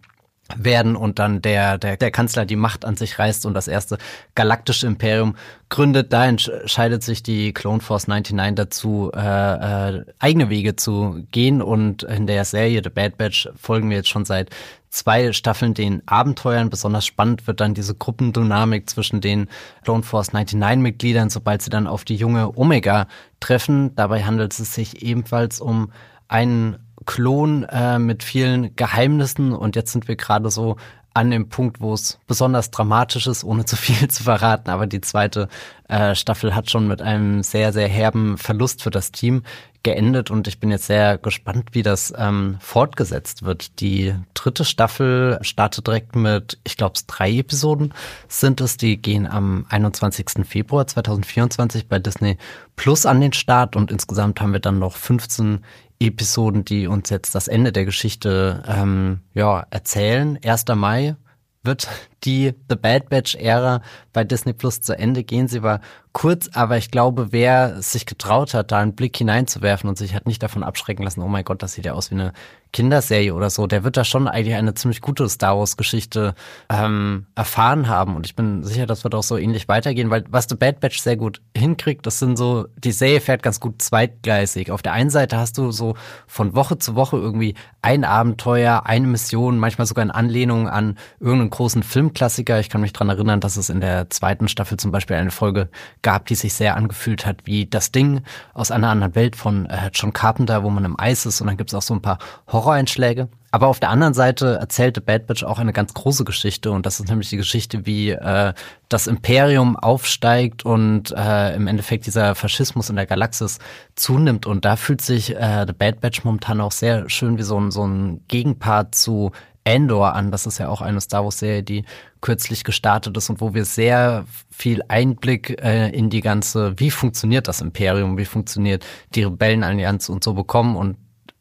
werden 0.57 0.95
und 0.95 1.19
dann 1.19 1.43
der, 1.43 1.77
der, 1.77 1.97
der 1.97 2.13
Kanzler 2.13 2.45
die 2.45 2.55
Macht 2.55 2.85
an 2.85 2.97
sich 2.97 3.19
reißt 3.19 3.47
und 3.47 3.55
das 3.55 3.67
erste 3.67 3.99
galaktische 4.37 4.87
Imperium 4.87 5.35
gründet. 5.71 6.13
Da 6.13 6.27
entscheidet 6.27 7.03
sich 7.03 7.25
die 7.25 7.53
Clone 7.53 7.81
Force 7.81 8.07
99 8.07 8.55
dazu, 8.55 9.11
äh, 9.13 9.19
äh, 9.19 10.05
eigene 10.21 10.51
Wege 10.51 10.77
zu 10.77 11.25
gehen 11.33 11.63
und 11.63 12.05
in 12.05 12.29
der 12.29 12.45
Serie 12.45 12.81
The 12.85 12.91
Bad 12.91 13.17
Batch 13.17 13.49
folgen 13.57 13.91
wir 13.91 13.97
jetzt 13.97 14.09
schon 14.09 14.25
seit 14.25 14.51
zwei 14.91 15.33
Staffeln 15.33 15.75
den 15.75 16.03
Abenteuern. 16.07 16.69
Besonders 16.69 17.07
spannend 17.07 17.47
wird 17.47 17.61
dann 17.61 17.75
diese 17.75 17.95
Gruppendynamik 17.95 18.91
zwischen 18.91 19.21
den 19.21 19.49
Clone 19.85 20.03
Force 20.03 20.33
99 20.33 20.83
Mitgliedern, 20.83 21.31
sobald 21.31 21.63
sie 21.63 21.71
dann 21.71 21.87
auf 21.87 22.05
die 22.05 22.17
junge 22.17 22.57
Omega 22.59 23.07
treffen. 23.39 23.95
Dabei 23.95 24.25
handelt 24.25 24.59
es 24.59 24.75
sich 24.75 25.03
ebenfalls 25.03 25.61
um 25.61 25.93
einen 26.29 26.79
Klon 27.07 27.65
äh, 27.65 27.99
mit 27.99 28.23
vielen 28.23 28.77
Geheimnissen 28.77 29.53
und 29.53 29.75
jetzt 29.75 29.93
sind 29.93 30.07
wir 30.07 30.17
gerade 30.17 30.51
so 30.51 30.77
an 31.13 31.31
dem 31.31 31.49
Punkt, 31.49 31.81
wo 31.81 31.93
es 31.93 32.19
besonders 32.27 32.71
dramatisch 32.71 33.27
ist, 33.27 33.45
ohne 33.45 33.65
zu 33.65 33.77
viel 33.77 34.09
zu 34.09 34.23
verraten. 34.23 34.71
Aber 34.71 34.87
die 34.87 35.01
zweite 35.01 35.49
äh, 35.89 36.15
Staffel 36.15 36.55
hat 36.55 36.71
schon 36.71 36.87
mit 36.87 37.03
einem 37.03 37.43
sehr, 37.43 37.73
sehr 37.73 37.89
herben 37.89 38.39
Verlust 38.39 38.83
für 38.83 38.91
das 38.91 39.11
Team 39.13 39.43
geendet 39.83 40.31
und 40.31 40.47
ich 40.47 40.61
bin 40.61 40.71
jetzt 40.71 40.87
sehr 40.87 41.17
gespannt, 41.17 41.71
wie 41.73 41.83
das 41.83 42.13
ähm, 42.17 42.59
fortgesetzt 42.61 43.45
wird. 43.45 43.81
Die 43.81 44.15
dritte 44.35 44.65
Staffel 44.65 45.39
startet 45.41 45.87
direkt 45.87 46.15
mit, 46.15 46.59
ich 46.65 46.77
glaube, 46.77 47.01
drei 47.07 47.31
Episoden 47.39 47.95
sind 48.29 48.61
es. 48.61 48.77
Die 48.77 49.01
gehen 49.01 49.27
am 49.27 49.65
21. 49.71 50.47
Februar 50.47 50.87
2024 50.87 51.89
bei 51.89 51.99
Disney 51.99 52.37
Plus 52.77 53.07
an 53.07 53.21
den 53.21 53.33
Start 53.33 53.75
und 53.75 53.91
insgesamt 53.91 54.41
haben 54.41 54.53
wir 54.53 54.61
dann 54.61 54.79
noch 54.79 54.97
15 54.97 55.65
Episoden, 56.01 56.65
die 56.65 56.87
uns 56.87 57.11
jetzt 57.11 57.35
das 57.35 57.47
Ende 57.47 57.73
der 57.73 57.85
Geschichte 57.85 58.63
ähm, 58.67 59.21
ja, 59.35 59.67
erzählen. 59.71 60.39
1. 60.43 60.65
Mai 60.75 61.17
wird 61.63 61.89
die 62.25 62.55
The 62.69 62.77
Bad 62.77 63.09
Batch-Ära 63.09 63.83
bei 64.13 64.25
Disney 64.25 64.53
Plus 64.53 64.81
zu 64.81 64.99
Ende 64.99 65.25
gehen. 65.25 65.49
Sie 65.49 65.63
war 65.63 65.81
kurz, 66.13 66.51
aber 66.53 66.77
ich 66.77 66.91
glaube, 66.91 67.33
wer 67.33 67.81
sich 67.83 68.07
getraut 68.07 68.55
hat, 68.55 68.73
da 68.73 68.79
einen 68.79 68.95
Blick 68.95 69.17
hineinzuwerfen 69.17 69.89
und 69.89 69.97
sich 69.97 70.15
hat 70.15 70.27
nicht 70.27 70.43
davon 70.43 70.63
abschrecken 70.63 71.05
lassen, 71.05 71.23
oh 71.23 71.29
mein 71.29 71.45
Gott, 71.45 71.63
das 71.63 71.75
sieht 71.75 71.87
ja 71.87 71.93
aus 71.93 72.11
wie 72.11 72.17
eine 72.17 72.33
Kinderserie 72.73 73.35
oder 73.35 73.51
so, 73.51 73.67
der 73.67 73.83
wird 73.83 73.97
da 73.97 74.05
schon 74.05 74.29
eigentlich 74.29 74.55
eine 74.55 74.75
ziemlich 74.75 75.01
gute 75.01 75.29
Star 75.29 75.59
Wars-Geschichte 75.59 76.35
ähm, 76.69 77.27
erfahren 77.35 77.89
haben. 77.89 78.15
Und 78.15 78.27
ich 78.27 78.37
bin 78.37 78.63
sicher, 78.63 78.87
das 78.87 79.03
wird 79.03 79.15
auch 79.15 79.23
so 79.23 79.37
ähnlich 79.37 79.67
weitergehen, 79.69 80.11
weil 80.11 80.25
was 80.31 80.47
The 80.49 80.55
Bad 80.55 80.81
Batch 80.81 81.01
sehr 81.01 81.17
gut 81.17 81.41
hinkriegt, 81.57 82.07
das 82.07 82.19
sind 82.19 82.37
so, 82.37 82.67
die 82.77 82.93
Serie 82.93 83.21
fährt 83.21 83.43
ganz 83.43 83.59
gut 83.59 83.83
zweitgleisig. 83.83 84.71
Auf 84.71 84.83
der 84.83 84.93
einen 84.93 85.11
Seite 85.11 85.37
hast 85.37 85.59
du 85.59 85.73
so 85.73 85.95
von 86.27 86.55
Woche 86.55 86.79
zu 86.79 86.95
Woche 86.95 87.17
irgendwie 87.17 87.55
ein 87.83 88.05
Abenteuer, 88.05 88.83
eine 88.85 89.07
Mission, 89.07 89.59
manchmal 89.59 89.87
sogar 89.87 90.05
in 90.05 90.11
Anlehnung 90.11 90.69
an 90.69 90.97
irgendeinen 91.19 91.51
großen 91.51 91.83
Filmklassiker. 92.11 92.61
Ich 92.61 92.69
kann 92.69 92.81
mich 92.81 92.93
dran 92.93 93.09
erinnern, 93.09 93.41
dass 93.41 93.57
es 93.57 93.71
in 93.71 93.81
der 93.81 94.11
zweiten 94.11 94.49
Staffel 94.49 94.79
zum 94.79 94.91
Beispiel 94.91 95.17
eine 95.17 95.31
Folge 95.31 95.69
gab, 96.03 96.27
die 96.27 96.35
sich 96.35 96.55
sehr 96.55 96.77
angefühlt 96.77 97.25
hat 97.27 97.43
wie 97.45 97.67
das 97.67 97.93
Ding 97.93 98.23
aus 98.53 98.71
einer 98.71 98.91
anderen 98.91 99.15
Welt 99.15 99.37
von 99.37 99.67
äh, 99.67 99.91
John 99.93 100.13
Carpenter, 100.13 100.63
wo 100.63 100.71
man 100.71 100.85
im 100.85 100.99
Eis 100.99 101.27
ist 101.27 101.41
und 101.41 101.47
dann 101.47 101.57
gibt 101.57 101.71
es 101.71 101.75
auch 101.75 101.83
so 101.83 101.95
ein 101.95 102.03
paar 102.03 102.19
Horroreinschläge. 102.49 103.29
Aber 103.53 103.67
auf 103.67 103.81
der 103.81 103.91
anderen 103.91 104.15
Seite 104.15 104.59
erzählte 104.61 105.01
Bad 105.01 105.27
Batch 105.27 105.43
auch 105.43 105.59
eine 105.59 105.73
ganz 105.73 105.93
große 105.93 106.25
Geschichte 106.25 106.71
und 106.71 106.87
das 106.87 107.01
ist 107.01 107.09
nämlich 107.09 107.31
die 107.31 107.37
Geschichte, 107.37 107.85
wie 107.85 108.11
äh, 108.11 108.53
das 108.89 109.09
Imperium 109.09 109.77
aufsteigt 109.77 110.65
und 110.65 111.11
äh, 111.11 111.55
im 111.57 111.67
Endeffekt 111.67 112.07
dieser 112.07 112.37
Faschismus 112.37 112.91
in 112.91 112.97
der 112.97 113.07
Galaxis 113.07 113.59
zunimmt 113.97 114.47
und 114.47 114.65
da 114.65 114.77
fühlt 114.77 115.01
sich 115.01 115.35
äh, 115.35 115.65
The 115.67 115.73
Bad 115.73 116.01
Batch 116.01 116.23
momentan 116.23 116.61
auch 116.61 116.73
sehr 116.73 117.11
schön 117.11 117.39
wie 117.39 117.43
so 117.43 117.59
ein, 117.59 117.73
so 117.73 117.85
ein 117.85 118.21
Gegenpart 118.29 118.95
zu 118.95 119.33
Andor 119.71 120.15
an. 120.15 120.31
Das 120.31 120.47
ist 120.47 120.59
ja 120.59 120.69
auch 120.69 120.81
eine 120.81 121.01
Star 121.01 121.25
Wars-Serie, 121.25 121.63
die 121.63 121.85
kürzlich 122.21 122.65
gestartet 122.65 123.17
ist 123.17 123.31
und 123.31 123.41
wo 123.41 123.55
wir 123.55 123.65
sehr 123.65 124.25
viel 124.51 124.83
Einblick 124.89 125.63
äh, 125.63 125.89
in 125.91 126.11
die 126.11 126.21
ganze, 126.21 126.79
wie 126.79 126.91
funktioniert 126.91 127.49
das 127.49 127.61
Imperium, 127.61 128.19
wie 128.19 128.25
funktioniert 128.25 128.85
die 129.15 129.23
Rebellenallianz 129.23 130.09
und 130.09 130.23
so 130.25 130.35
bekommen. 130.35 130.77
Und 130.77 130.97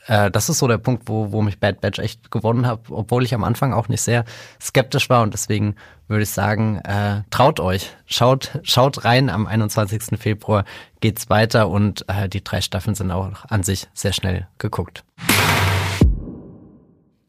äh, 0.08 0.32
das 0.32 0.50
ist 0.50 0.60
so 0.60 0.68
der 0.68 0.78
Punkt, 0.78 1.04
wo, 1.06 1.32
wo 1.32 1.42
mich 1.42 1.60
Bad 1.60 1.82
Batch 1.82 2.00
echt 2.00 2.32
gewonnen 2.32 2.66
hat, 2.66 2.82
obwohl 2.90 3.24
ich 3.24 3.34
am 3.34 3.44
Anfang 3.44 3.74
auch 3.74 3.90
nicht 3.90 4.02
sehr 4.02 4.26
skeptisch 4.62 5.10
war 5.10 5.22
und 5.22 5.34
deswegen 5.34 5.76
würde 6.08 6.24
ich 6.24 6.32
sagen, 6.32 6.78
äh, 6.80 7.22
traut 7.30 7.60
euch, 7.60 7.96
schaut, 8.08 8.60
schaut 8.64 9.06
rein. 9.06 9.30
Am 9.30 9.46
21. 9.46 10.20
Februar 10.20 10.66
geht's 11.02 11.30
weiter 11.30 11.70
und 11.70 12.06
äh, 12.10 12.28
die 12.28 12.44
drei 12.44 12.62
Staffeln 12.62 12.96
sind 12.96 13.12
auch 13.12 13.46
an 13.50 13.64
sich 13.64 13.88
sehr 13.94 14.14
schnell 14.14 14.48
geguckt. 14.58 15.04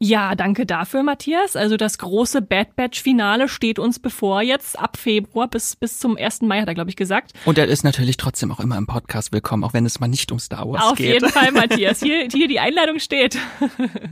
Ja, 0.03 0.33
danke 0.33 0.65
dafür, 0.65 1.03
Matthias. 1.03 1.55
Also 1.55 1.77
das 1.77 1.99
große 1.99 2.41
Bad 2.41 2.75
Batch-Finale 2.75 3.47
steht 3.47 3.77
uns 3.77 3.99
bevor 3.99 4.41
jetzt 4.41 4.79
ab 4.79 4.97
Februar 4.97 5.47
bis, 5.47 5.75
bis 5.75 5.99
zum 5.99 6.17
1. 6.17 6.41
Mai, 6.41 6.61
hat 6.61 6.67
er, 6.67 6.73
glaube 6.73 6.89
ich, 6.89 6.95
gesagt. 6.95 7.33
Und 7.45 7.59
er 7.59 7.67
ist 7.67 7.83
natürlich 7.83 8.17
trotzdem 8.17 8.51
auch 8.51 8.59
immer 8.59 8.79
im 8.79 8.87
Podcast 8.87 9.31
willkommen, 9.31 9.63
auch 9.63 9.73
wenn 9.73 9.85
es 9.85 9.99
mal 9.99 10.07
nicht 10.07 10.31
um 10.31 10.39
Star 10.39 10.67
Wars 10.67 10.83
Auf 10.83 10.97
geht. 10.97 11.23
Auf 11.23 11.29
jeden 11.29 11.29
Fall, 11.29 11.51
Matthias. 11.67 11.99
Hier, 11.99 12.27
hier 12.31 12.47
die 12.47 12.59
Einladung 12.59 12.97
steht. 12.97 13.37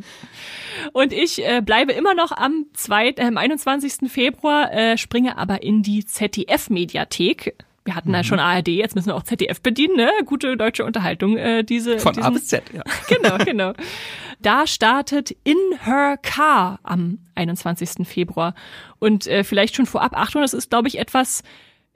Und 0.94 1.12
ich 1.12 1.44
äh, 1.44 1.64
bleibe 1.66 1.92
immer 1.94 2.14
noch 2.14 2.34
am, 2.34 2.68
zwei, 2.74 3.10
äh, 3.10 3.24
am 3.24 3.38
21. 3.38 4.12
Februar, 4.12 4.72
äh, 4.72 4.96
springe 4.96 5.40
aber 5.40 5.64
in 5.64 5.82
die 5.82 6.06
ZDF-Mediathek. 6.06 7.56
Wir 7.90 7.96
hatten 7.96 8.10
mhm. 8.10 8.16
ja 8.16 8.24
schon 8.24 8.38
ARD, 8.38 8.68
jetzt 8.68 8.94
müssen 8.94 9.08
wir 9.08 9.16
auch 9.16 9.24
ZDF 9.24 9.62
bedienen, 9.62 9.96
ne? 9.96 10.12
Gute 10.24 10.56
deutsche 10.56 10.86
Unterhaltung. 10.86 11.38
Äh, 11.38 11.64
diese, 11.64 11.98
Von 11.98 12.14
diesen, 12.14 12.24
A 12.24 12.30
bis 12.30 12.46
Z, 12.46 12.62
ja. 12.72 12.84
Genau, 13.08 13.44
genau. 13.44 13.74
Da 14.44 14.68
startet 14.68 15.36
In 15.44 15.58
Her 15.84 16.18
Car 16.22 16.80
am 16.84 17.18
21. 17.34 18.08
Februar. 18.08 18.54
Und 19.00 19.26
äh, 19.26 19.44
vielleicht 19.44 19.76
schon 19.76 19.88
vorab, 19.88 20.16
Achtung, 20.16 20.44
das 20.44 20.54
ist, 20.54 20.70
glaube 20.70 20.88
ich, 20.88 21.00
etwas 21.00 21.42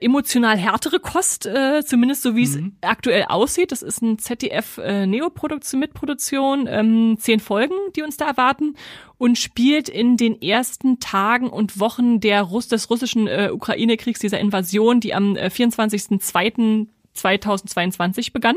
emotional 0.00 0.58
härtere 0.58 0.98
Kost, 1.00 1.46
äh, 1.46 1.82
zumindest 1.84 2.22
so 2.22 2.34
wie 2.36 2.42
es 2.42 2.56
mhm. 2.56 2.76
aktuell 2.80 3.24
aussieht. 3.28 3.70
Das 3.72 3.82
ist 3.82 4.02
ein 4.02 4.18
ZDF 4.18 4.78
äh, 4.78 5.06
Neo-Produktion, 5.06 5.80
Mitproduktion, 5.80 6.66
ähm, 6.68 7.16
zehn 7.18 7.40
Folgen, 7.40 7.74
die 7.96 8.02
uns 8.02 8.16
da 8.16 8.26
erwarten 8.26 8.76
und 9.18 9.38
spielt 9.38 9.88
in 9.88 10.16
den 10.16 10.40
ersten 10.42 10.98
Tagen 11.00 11.48
und 11.48 11.80
Wochen 11.80 12.20
der 12.20 12.42
Russ 12.42 12.68
des 12.68 12.88
russischen 12.90 13.26
äh, 13.28 13.50
Ukraine-Kriegs, 13.52 14.20
dieser 14.20 14.40
Invasion, 14.40 15.00
die 15.00 15.14
am 15.14 15.36
äh, 15.36 15.46
24.02.2022 15.46 18.32
begann. 18.32 18.56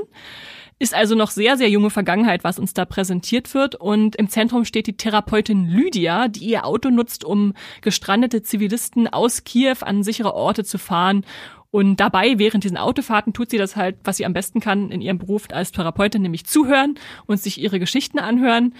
Ist 0.80 0.93
also 0.93 1.15
noch 1.15 1.32
sehr, 1.32 1.57
sehr 1.57 1.69
junge 1.69 1.89
Vergangenheit, 1.89 2.43
was 2.43 2.59
uns 2.59 2.73
da 2.73 2.86
präsentiert 2.86 3.53
wird. 3.55 3.75
Und 3.75 4.15
im 4.15 4.30
Zentrum 4.30 4.63
steht 4.63 4.86
die 4.86 4.97
Therapeutin 4.97 5.67
Lydia, 5.67 6.28
die 6.28 6.45
ihr 6.45 6.65
Auto 6.65 6.89
nutzt, 6.89 7.25
um 7.25 7.53
gestrandete 7.82 8.43
Zivilisten 8.43 9.07
aus 9.07 9.43
Kiew 9.43 9.78
an 9.82 10.03
sichere 10.03 10.36
Orte 10.36 10.63
zu 10.63 10.78
fahren. 10.78 11.25
Und 11.71 11.97
dabei, 11.97 12.38
während 12.38 12.63
diesen 12.63 12.78
Autofahrten, 12.78 13.34
tut 13.34 13.49
sie 13.49 13.57
das 13.57 13.75
halt, 13.75 13.97
was 14.03 14.17
sie 14.17 14.25
am 14.25 14.34
besten 14.34 14.59
kann 14.59 14.91
in 14.91 15.01
ihrem 15.01 15.17
Beruf 15.17 15.47
als 15.51 15.71
Therapeutin, 15.71 16.21
nämlich 16.21 16.45
zuhören 16.45 16.95
und 17.25 17.41
sich 17.41 17.59
ihre 17.59 17.80
Geschichten 17.80 18.19
anhören. 18.19 18.73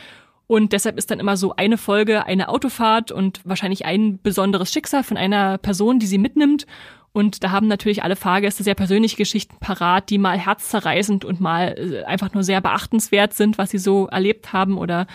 Und 0.47 0.71
deshalb 0.71 0.97
ist 0.97 1.11
dann 1.11 1.19
immer 1.19 1.35
so 1.35 1.55
eine 1.57 1.77
Folge, 1.77 2.25
eine 2.25 2.47
Autofahrt 2.47 3.11
und 3.11 3.41
wahrscheinlich 3.43 3.85
ein 3.85 4.21
besonderes 4.21 4.71
Schicksal 4.71 5.03
von 5.03 5.17
einer 5.17 5.57
Person, 5.57 5.99
die 5.99 6.05
sie 6.05 6.17
mitnimmt. 6.17 6.65
Und 7.13 7.43
da 7.43 7.51
haben 7.51 7.67
natürlich 7.67 8.03
alle 8.03 8.15
Fahrgäste 8.15 8.63
sehr 8.63 8.75
persönliche 8.75 9.17
Geschichten 9.17 9.57
parat, 9.59 10.09
die 10.09 10.17
mal 10.17 10.37
herzzerreißend 10.37 11.25
und 11.25 11.39
mal 11.39 11.75
äh, 11.77 12.03
einfach 12.03 12.33
nur 12.33 12.43
sehr 12.43 12.61
beachtenswert 12.61 13.33
sind, 13.33 13.57
was 13.57 13.71
sie 13.71 13.79
so 13.79 14.07
erlebt 14.07 14.53
haben 14.53 14.77
oder 14.77 15.07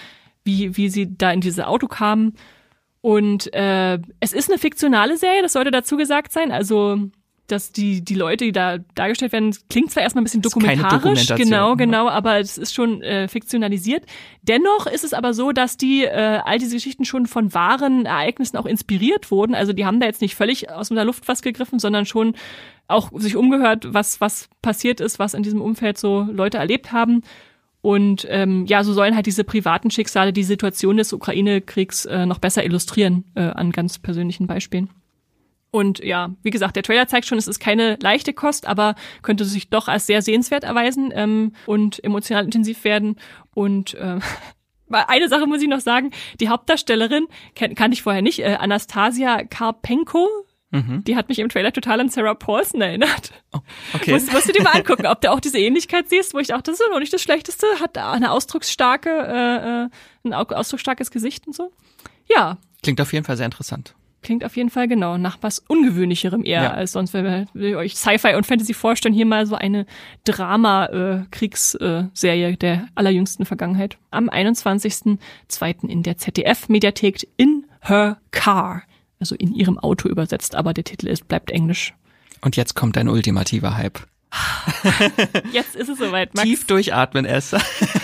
wie, 0.45 0.77
wie 0.77 0.89
sie 0.89 1.17
da 1.17 1.31
in 1.31 1.41
dieses 1.41 1.65
Auto 1.65 1.87
kamen. 1.87 2.35
Und 3.01 3.53
äh, 3.55 3.99
es 4.21 4.33
ist 4.33 4.51
eine 4.51 4.59
fiktionale 4.59 5.17
Serie, 5.17 5.43
das 5.43 5.53
sollte 5.53 5.71
dazu 5.71 5.97
gesagt 5.97 6.33
sein. 6.33 6.53
Also 6.53 7.11
dass 7.49 7.73
die, 7.73 8.03
die 8.03 8.15
Leute, 8.15 8.45
die 8.45 8.53
da 8.53 8.79
dargestellt 8.95 9.33
werden, 9.33 9.55
klingt 9.69 9.91
zwar 9.91 10.03
erstmal 10.03 10.23
ein 10.23 10.25
bisschen 10.25 10.43
dokumentarisch, 10.43 11.27
genau, 11.35 11.77
genau, 11.77 12.09
aber 12.09 12.39
es 12.39 12.57
ist 12.57 12.73
schon 12.73 13.03
äh, 13.03 13.29
fiktionalisiert. 13.29 14.05
Dennoch 14.43 14.87
ist 14.87 15.05
es 15.05 15.13
aber 15.13 15.35
so, 15.35 15.53
dass 15.53 15.77
die 15.77 16.05
äh, 16.05 16.41
all 16.45 16.59
diese 16.59 16.77
Geschichten 16.77 17.05
schon 17.05 17.27
von 17.27 17.53
wahren 17.53 18.07
Ereignissen 18.07 18.57
auch 18.57 18.67
inspiriert 18.67 19.31
wurden. 19.31 19.55
Also 19.55 19.73
die 19.73 19.85
haben 19.85 20.01
da 20.01 20.07
jetzt 20.07 20.23
nicht 20.23 20.35
völlig 20.35 20.71
aus 20.71 20.89
der 20.89 21.05
Luft 21.05 21.29
was 21.29 21.43
gegriffen, 21.43 21.79
sondern 21.79 22.07
schon 22.07 22.35
auch 22.89 23.11
sich 23.15 23.37
umgehört, 23.37 23.93
was, 23.93 24.21
was 24.21 24.49
passiert 24.63 25.01
ist, 25.01 25.19
was 25.19 25.35
in 25.35 25.43
diesem 25.43 25.61
Umfeld 25.61 25.99
so 25.99 26.27
Leute 26.31 26.59
erlebt 26.59 26.93
haben. 26.93 27.23
Und 27.81 28.27
ähm, 28.31 28.65
ja, 28.67 28.85
so 28.85 28.93
sollen 28.93 29.17
halt 29.17 29.27
diese 29.27 29.43
privaten 29.43 29.91
Schicksale 29.91 30.33
die 30.33 30.45
Situation 30.45 30.97
des 30.97 31.13
Ukraine-Kriegs 31.13 32.05
äh, 32.05 32.27
noch 32.27 32.39
besser 32.39 32.65
illustrieren 32.65 33.25
äh, 33.35 33.43
an 33.43 33.73
ganz 33.73 33.99
persönlichen 33.99 34.47
Beispielen. 34.47 34.89
Und 35.73 36.05
ja, 36.05 36.31
wie 36.43 36.51
gesagt, 36.51 36.77
der 36.77 36.83
Trailer 36.83 37.09
zeigt 37.09 37.27
schon, 37.27 37.39
es 37.39 37.49
ist 37.49 37.59
keine 37.59 37.97
leichte 38.01 38.35
Kost, 38.35 38.67
aber 38.67 38.95
könnte 39.23 39.47
sich 39.47 39.71
doch 39.71 39.89
als 39.89 40.07
sehr 40.07 40.21
sehenswert 40.21 40.65
erweisen 40.65 41.11
ähm, 41.15 41.55
und 41.65 42.05
emotional 42.05 42.45
intensiv 42.45 42.85
werden. 42.85 43.17
Und 43.55 43.95
äh, 43.95 44.21
eine 44.91 45.29
Sache 45.29 45.47
muss 45.47 45.63
ich 45.63 45.69
noch 45.69 45.81
sagen, 45.81 46.11
die 46.41 46.51
Hauptdarstellerin 46.51 47.27
kan 47.57 47.75
kannte 47.75 47.95
ich 47.95 48.03
vorher 48.03 48.21
nicht, 48.21 48.41
äh, 48.41 48.57
Anastasia 48.61 49.45
Karpenko. 49.45 50.29
Mhm. 50.73 51.05
Die 51.05 51.17
hat 51.17 51.31
mich 51.31 51.39
im 51.39 51.49
Trailer 51.49 51.73
total 51.73 52.01
an 52.01 52.11
Sarah 52.11 52.35
Paulson 52.35 52.83
erinnert. 52.83 53.33
Oh, 53.53 53.61
okay. 53.95 54.13
Musst, 54.13 54.31
musst 54.31 54.49
du 54.49 54.53
dir 54.53 54.63
mal 54.63 54.73
angucken, 54.75 55.07
ob 55.07 55.23
du 55.23 55.31
auch 55.31 55.41
diese 55.41 55.59
Ähnlichkeit 55.59 56.11
siehst, 56.11 56.35
wo 56.35 56.39
ich 56.39 56.49
dachte, 56.49 56.71
das 56.71 56.81
ist 56.81 56.87
noch 56.91 56.99
nicht 56.99 57.13
das 57.15 57.23
Schlechteste, 57.23 57.67
hat 57.81 57.97
eine 57.97 58.31
ausdrucksstarke, 58.31 59.09
äh, 59.09 59.85
äh 59.85 59.89
ein 60.25 60.35
ausdrucksstarkes 60.35 61.11
Gesicht 61.11 61.47
und 61.47 61.55
so. 61.55 61.73
Ja. 62.29 62.59
Klingt 62.83 63.01
auf 63.01 63.13
jeden 63.15 63.25
Fall 63.25 63.39
sehr 63.39 63.47
interessant. 63.47 63.95
Klingt 64.23 64.45
auf 64.45 64.57
jeden 64.57 64.71
Fall 64.71 64.87
genau 64.87 65.19
nach 65.19 65.39
was 65.41 65.59
Ungewöhnlicherem 65.59 66.45
eher 66.45 66.63
ja. 66.63 66.71
als 66.73 66.93
sonst, 66.93 67.13
wenn 67.13 67.49
wir 67.53 67.77
euch 67.77 67.97
Sci-Fi 67.97 68.37
und 68.37 68.47
Fantasy 68.47 68.73
vorstellen. 68.73 69.15
Hier 69.15 69.27
mal 69.27 69.47
so 69.47 69.57
eine 69.57 69.85
Drama-Kriegsserie 70.25 72.57
der 72.57 72.87
allerjüngsten 72.95 73.45
Vergangenheit. 73.45 73.99
Am 74.11 74.29
21.02. 74.29 75.89
in 75.89 76.05
der 76.05 76.19
ZDF-Mediathek 76.19 77.27
in 77.37 77.67
Her 77.81 78.19
Car. 78.31 78.85
Also 79.19 79.35
in 79.35 79.55
ihrem 79.55 79.77
Auto 79.79 80.09
übersetzt, 80.09 80.55
aber 80.55 80.73
der 80.73 80.85
Titel 80.85 81.09
ist, 81.09 81.27
bleibt 81.29 81.51
Englisch. 81.51 81.95
Und 82.41 82.57
jetzt 82.57 82.75
kommt 82.75 82.97
ein 82.99 83.09
ultimativer 83.09 83.77
Hype. 83.77 84.07
Jetzt 85.53 85.77
ist 85.77 85.89
es 85.89 85.99
soweit, 85.99 86.35
Max. 86.35 86.49
Tief 86.49 86.67
durchatmen, 86.67 87.25
Esther. 87.25 87.61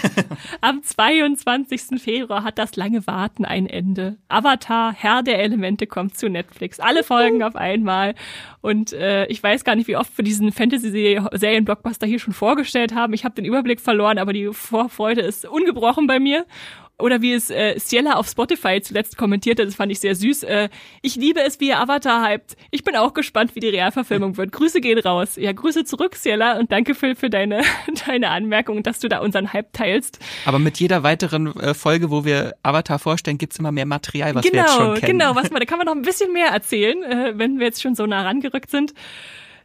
Am 0.60 0.82
22. 0.82 2.00
Februar 2.00 2.44
hat 2.44 2.58
das 2.58 2.76
lange 2.76 3.06
Warten 3.06 3.44
ein 3.44 3.66
Ende. 3.66 4.16
Avatar, 4.28 4.92
Herr 4.92 5.22
der 5.22 5.42
Elemente, 5.42 5.86
kommt 5.86 6.18
zu 6.18 6.28
Netflix. 6.28 6.80
Alle 6.80 7.02
Folgen 7.02 7.42
auf 7.42 7.56
einmal. 7.56 8.14
Und 8.60 8.92
äh, 8.92 9.26
ich 9.26 9.42
weiß 9.42 9.64
gar 9.64 9.76
nicht, 9.76 9.88
wie 9.88 9.96
oft 9.96 10.16
wir 10.18 10.24
diesen 10.24 10.52
Fantasy-Serien-Blockbuster 10.52 12.06
hier 12.06 12.18
schon 12.18 12.34
vorgestellt 12.34 12.94
haben. 12.94 13.12
Ich 13.14 13.24
habe 13.24 13.34
den 13.34 13.44
Überblick 13.44 13.80
verloren, 13.80 14.18
aber 14.18 14.32
die 14.32 14.52
Vorfreude 14.52 15.22
ist 15.22 15.46
ungebrochen 15.46 16.06
bei 16.06 16.18
mir. 16.18 16.44
Oder 17.00 17.22
wie 17.22 17.32
es 17.32 17.48
äh, 17.48 17.78
Ciela 17.78 18.14
auf 18.14 18.26
Spotify 18.28 18.80
zuletzt 18.80 19.16
kommentierte, 19.16 19.64
das 19.64 19.76
fand 19.76 19.92
ich 19.92 20.00
sehr 20.00 20.16
süß. 20.16 20.42
Äh, 20.42 20.68
ich 21.00 21.14
liebe 21.14 21.40
es, 21.40 21.60
wie 21.60 21.68
ihr 21.68 21.78
Avatar 21.78 22.28
hypt. 22.28 22.56
Ich 22.72 22.82
bin 22.82 22.96
auch 22.96 23.14
gespannt, 23.14 23.54
wie 23.54 23.60
die 23.60 23.68
Realverfilmung 23.68 24.36
wird. 24.36 24.50
Grüße 24.50 24.80
gehen 24.80 24.98
raus. 24.98 25.36
Ja, 25.36 25.52
Grüße 25.52 25.84
zurück, 25.84 26.16
Ciela, 26.16 26.58
und 26.58 26.72
danke 26.72 26.96
Phil 26.96 27.14
für 27.14 27.30
deine, 27.30 27.62
deine 28.06 28.30
Anmerkung, 28.30 28.82
dass 28.82 28.98
du 28.98 29.08
da 29.08 29.20
unseren 29.20 29.52
Hype 29.52 29.72
teilst. 29.72 30.18
Aber 30.44 30.58
mit 30.58 30.80
jeder 30.80 31.04
weiteren 31.04 31.54
äh, 31.60 31.72
Folge, 31.72 32.10
wo 32.10 32.24
wir 32.24 32.56
Avatar 32.64 32.98
vorstellen, 32.98 33.38
gibt's 33.38 33.60
immer 33.60 33.70
mehr 33.70 33.86
Material, 33.86 34.34
was 34.34 34.44
genau, 34.44 34.54
wir 34.54 34.60
jetzt 34.62 34.74
schon 34.74 34.94
kennen. 34.96 35.18
Genau, 35.20 35.36
was 35.36 35.50
man, 35.52 35.60
da 35.60 35.66
kann 35.66 35.78
man 35.78 35.86
noch 35.86 35.94
ein 35.94 36.02
bisschen 36.02 36.32
mehr 36.32 36.48
erzählen, 36.48 37.00
äh, 37.04 37.32
wenn 37.36 37.60
wir 37.60 37.66
jetzt 37.66 37.80
schon 37.80 37.94
so 37.94 38.06
nah 38.06 38.22
rangerückt 38.22 38.72
sind. 38.72 38.92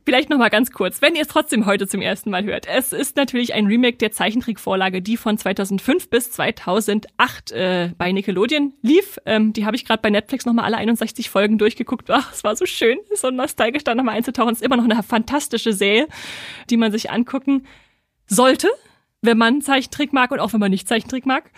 Vielleicht 0.05 0.29
noch 0.29 0.37
mal 0.37 0.49
ganz 0.49 0.71
kurz, 0.71 1.01
wenn 1.01 1.15
ihr 1.15 1.21
es 1.21 1.29
trotzdem 1.29 1.65
heute 1.65 1.87
zum 1.87 2.01
ersten 2.01 2.29
Mal 2.29 2.43
hört. 2.43 2.67
Es 2.67 2.91
ist 2.91 3.15
natürlich 3.15 3.53
ein 3.53 3.67
Remake 3.67 3.97
der 3.97 4.11
Zeichentrickvorlage, 4.11 5.01
die 5.01 5.15
von 5.15 5.37
2005 5.37 6.09
bis 6.09 6.29
2008 6.31 7.51
äh, 7.51 7.91
bei 7.97 8.11
Nickelodeon 8.11 8.73
lief. 8.81 9.17
Ähm, 9.25 9.53
die 9.53 9.65
habe 9.65 9.77
ich 9.77 9.85
gerade 9.85 10.01
bei 10.01 10.09
Netflix 10.09 10.45
noch 10.45 10.51
mal 10.51 10.65
alle 10.65 10.75
61 10.75 11.29
Folgen 11.29 11.57
durchgeguckt. 11.57 12.11
Ach, 12.11 12.33
es 12.33 12.43
war 12.43 12.57
so 12.57 12.65
schön, 12.65 12.97
so 13.15 13.29
nostalgisch 13.29 13.85
da 13.85 13.95
noch 13.95 14.03
mal 14.03 14.11
einzutauchen. 14.11 14.51
Es 14.51 14.59
ist 14.59 14.65
immer 14.65 14.75
noch 14.75 14.83
eine 14.83 15.03
fantastische 15.03 15.71
Serie, 15.71 16.09
die 16.69 16.75
man 16.75 16.91
sich 16.91 17.09
angucken 17.09 17.65
sollte, 18.27 18.67
wenn 19.21 19.37
man 19.37 19.61
Zeichentrick 19.61 20.11
mag 20.11 20.31
und 20.31 20.41
auch 20.41 20.51
wenn 20.51 20.59
man 20.59 20.71
nicht 20.71 20.85
Zeichentrick 20.85 21.25
mag. 21.25 21.49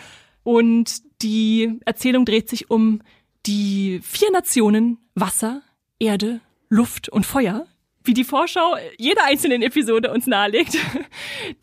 Und 0.44 1.02
die 1.20 1.80
Erzählung 1.84 2.24
dreht 2.24 2.48
sich 2.48 2.70
um 2.70 3.02
die 3.44 3.98
vier 4.04 4.30
Nationen 4.30 4.98
Wasser, 5.16 5.62
Erde, 5.98 6.40
Luft 6.68 7.08
und 7.08 7.26
Feuer, 7.26 7.66
wie 8.06 8.14
die 8.14 8.24
Vorschau 8.24 8.76
jeder 8.98 9.24
einzelnen 9.24 9.62
Episode 9.62 10.12
uns 10.12 10.26
nahelegt. 10.26 10.76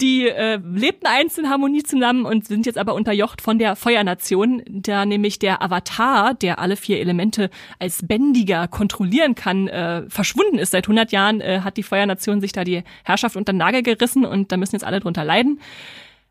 Die 0.01 0.27
äh, 0.27 0.59
lebten 0.63 1.07
einzeln 1.07 1.45
in 1.45 1.49
Harmonie 1.49 1.83
zusammen 1.83 2.25
und 2.25 2.47
sind 2.47 2.65
jetzt 2.65 2.77
aber 2.77 2.93
unterjocht 2.93 3.41
von 3.41 3.59
der 3.59 3.75
Feuernation, 3.75 4.61
da 4.67 5.05
nämlich 5.05 5.39
der 5.39 5.61
Avatar, 5.61 6.33
der 6.33 6.59
alle 6.59 6.75
vier 6.75 6.99
Elemente 6.99 7.49
als 7.79 8.05
Bändiger 8.07 8.67
kontrollieren 8.67 9.35
kann, 9.35 9.67
äh, 9.67 10.09
verschwunden 10.09 10.57
ist. 10.57 10.71
Seit 10.71 10.85
100 10.85 11.11
Jahren 11.11 11.41
äh, 11.41 11.61
hat 11.63 11.77
die 11.77 11.83
Feuernation 11.83 12.41
sich 12.41 12.51
da 12.51 12.63
die 12.63 12.83
Herrschaft 13.03 13.35
unter 13.35 13.53
den 13.53 13.57
Nagel 13.57 13.83
gerissen 13.83 14.25
und 14.25 14.51
da 14.51 14.57
müssen 14.57 14.75
jetzt 14.75 14.85
alle 14.85 14.99
drunter 14.99 15.25
leiden. 15.25 15.59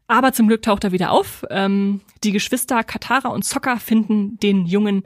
Aber 0.07 0.33
zum 0.33 0.49
Glück 0.49 0.63
taucht 0.63 0.85
er 0.85 0.93
wieder 0.93 1.11
auf. 1.11 1.45
Ähm, 1.51 2.01
die 2.25 2.33
Geschwister 2.33 2.83
Katara 2.85 3.29
und 3.29 3.45
Sokka 3.45 3.77
finden 3.77 4.39
den 4.41 4.67
jungen 4.67 5.05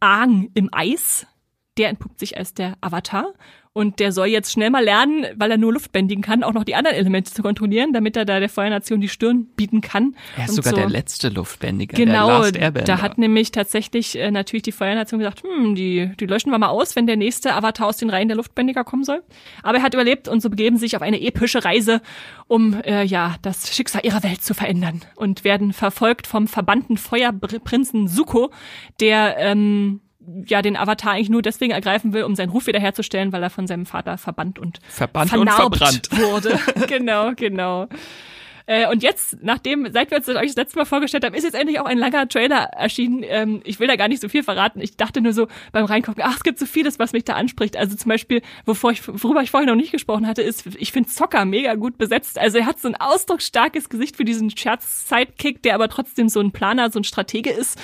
Aang 0.00 0.50
im 0.54 0.68
Eis. 0.72 1.26
Der 1.76 1.88
entpuppt 1.88 2.18
sich 2.18 2.36
als 2.36 2.54
der 2.54 2.76
Avatar 2.80 3.34
und 3.72 4.00
der 4.00 4.12
soll 4.12 4.26
jetzt 4.26 4.52
schnell 4.52 4.70
mal 4.70 4.82
lernen, 4.82 5.26
weil 5.36 5.50
er 5.50 5.56
nur 5.58 5.72
Luft 5.72 5.92
bändigen 5.92 6.22
kann, 6.22 6.42
auch 6.42 6.52
noch 6.52 6.64
die 6.64 6.74
anderen 6.74 6.96
Elemente 6.96 7.32
zu 7.32 7.42
kontrollieren, 7.42 7.92
damit 7.92 8.16
er 8.16 8.24
da 8.24 8.40
der 8.40 8.48
Feuernation 8.48 9.00
die 9.00 9.08
Stirn 9.08 9.46
bieten 9.56 9.80
kann. 9.80 10.14
Er 10.36 10.44
ist 10.44 10.50
Und 10.50 10.56
sogar 10.56 10.70
so. 10.72 10.76
der 10.76 10.88
letzte 10.88 11.28
Luftbändiger, 11.28 11.96
Genau, 11.96 12.28
der 12.28 12.38
Last 12.38 12.56
Airbender. 12.56 12.84
da 12.96 13.02
hat 13.02 13.18
nämlich 13.18 13.52
tatsächlich 13.52 14.18
äh, 14.18 14.30
natürlich 14.30 14.62
die 14.62 14.72
Feuernation 14.72 15.20
gesagt, 15.20 15.42
hm, 15.42 15.74
die, 15.74 16.10
die 16.18 16.26
löschen 16.26 16.50
wir 16.50 16.58
mal 16.58 16.68
aus, 16.68 16.96
wenn 16.96 17.06
der 17.06 17.16
nächste 17.16 17.54
Avatar 17.54 17.86
aus 17.86 17.96
den 17.98 18.10
Reihen 18.10 18.28
der 18.28 18.36
Luftbändiger 18.36 18.84
kommen 18.84 19.04
soll. 19.04 19.22
Aber 19.62 19.78
er 19.78 19.82
hat 19.84 19.94
überlebt 19.94 20.28
und 20.28 20.40
so 20.40 20.50
begeben 20.50 20.76
sich 20.76 20.96
auf 20.96 21.02
eine 21.02 21.20
epische 21.20 21.64
Reise, 21.64 22.00
um 22.46 22.80
äh, 22.84 23.04
ja 23.04 23.36
das 23.42 23.74
Schicksal 23.74 24.02
ihrer 24.04 24.22
Welt 24.22 24.42
zu 24.42 24.54
verändern 24.54 25.02
und 25.14 25.44
werden 25.44 25.72
verfolgt 25.72 26.26
vom 26.26 26.48
verbannten 26.48 26.96
Feuerprinzen 26.96 28.08
Suko, 28.08 28.50
der 29.00 29.36
ähm, 29.38 30.00
ja 30.46 30.62
den 30.62 30.76
Avatar 30.76 31.12
eigentlich 31.12 31.30
nur 31.30 31.42
deswegen 31.42 31.72
ergreifen 31.72 32.12
will, 32.12 32.24
um 32.24 32.34
seinen 32.34 32.50
Ruf 32.50 32.66
wiederherzustellen, 32.66 33.32
weil 33.32 33.42
er 33.42 33.50
von 33.50 33.66
seinem 33.66 33.86
Vater 33.86 34.18
verbannt 34.18 34.58
und 34.58 34.78
Verbannt 34.88 35.32
und 35.32 35.50
verbrannt. 35.50 36.08
wurde. 36.18 36.58
genau, 36.86 37.32
genau. 37.34 37.88
Äh, 38.68 38.86
und 38.90 39.02
jetzt, 39.02 39.38
nachdem, 39.40 39.90
seit 39.90 40.10
wir 40.10 40.18
uns 40.18 40.26
das 40.26 40.36
euch 40.36 40.48
das 40.48 40.56
letzte 40.56 40.78
Mal 40.78 40.84
vorgestellt 40.84 41.24
haben, 41.24 41.34
ist 41.34 41.44
jetzt 41.44 41.54
endlich 41.54 41.80
auch 41.80 41.86
ein 41.86 41.96
langer 41.96 42.28
Trailer 42.28 42.64
erschienen. 42.64 43.24
Ähm, 43.26 43.62
ich 43.64 43.80
will 43.80 43.88
da 43.88 43.96
gar 43.96 44.08
nicht 44.08 44.20
so 44.20 44.28
viel 44.28 44.42
verraten. 44.42 44.82
Ich 44.82 44.98
dachte 44.98 45.22
nur 45.22 45.32
so 45.32 45.48
beim 45.72 45.86
Reingucken, 45.86 46.22
ach, 46.22 46.36
es 46.36 46.42
gibt 46.42 46.58
so 46.58 46.66
vieles, 46.66 46.98
was 46.98 47.14
mich 47.14 47.24
da 47.24 47.32
anspricht. 47.32 47.78
Also 47.78 47.96
zum 47.96 48.10
Beispiel, 48.10 48.42
wovor 48.66 48.90
ich, 48.90 49.08
worüber 49.08 49.40
ich 49.40 49.50
vorhin 49.50 49.70
noch 49.70 49.74
nicht 49.74 49.90
gesprochen 49.90 50.26
hatte, 50.26 50.42
ist, 50.42 50.66
ich 50.78 50.92
finde 50.92 51.08
Zocker 51.08 51.46
mega 51.46 51.76
gut 51.76 51.96
besetzt. 51.96 52.38
Also 52.38 52.58
er 52.58 52.66
hat 52.66 52.78
so 52.78 52.88
ein 52.88 52.94
ausdrucksstarkes 52.94 53.88
Gesicht 53.88 54.16
für 54.16 54.26
diesen 54.26 54.54
Scherz-Sidekick, 54.54 55.62
der 55.62 55.74
aber 55.74 55.88
trotzdem 55.88 56.28
so 56.28 56.40
ein 56.40 56.52
Planer, 56.52 56.90
so 56.90 57.00
ein 57.00 57.04
Stratege 57.04 57.50
ist. 57.50 57.80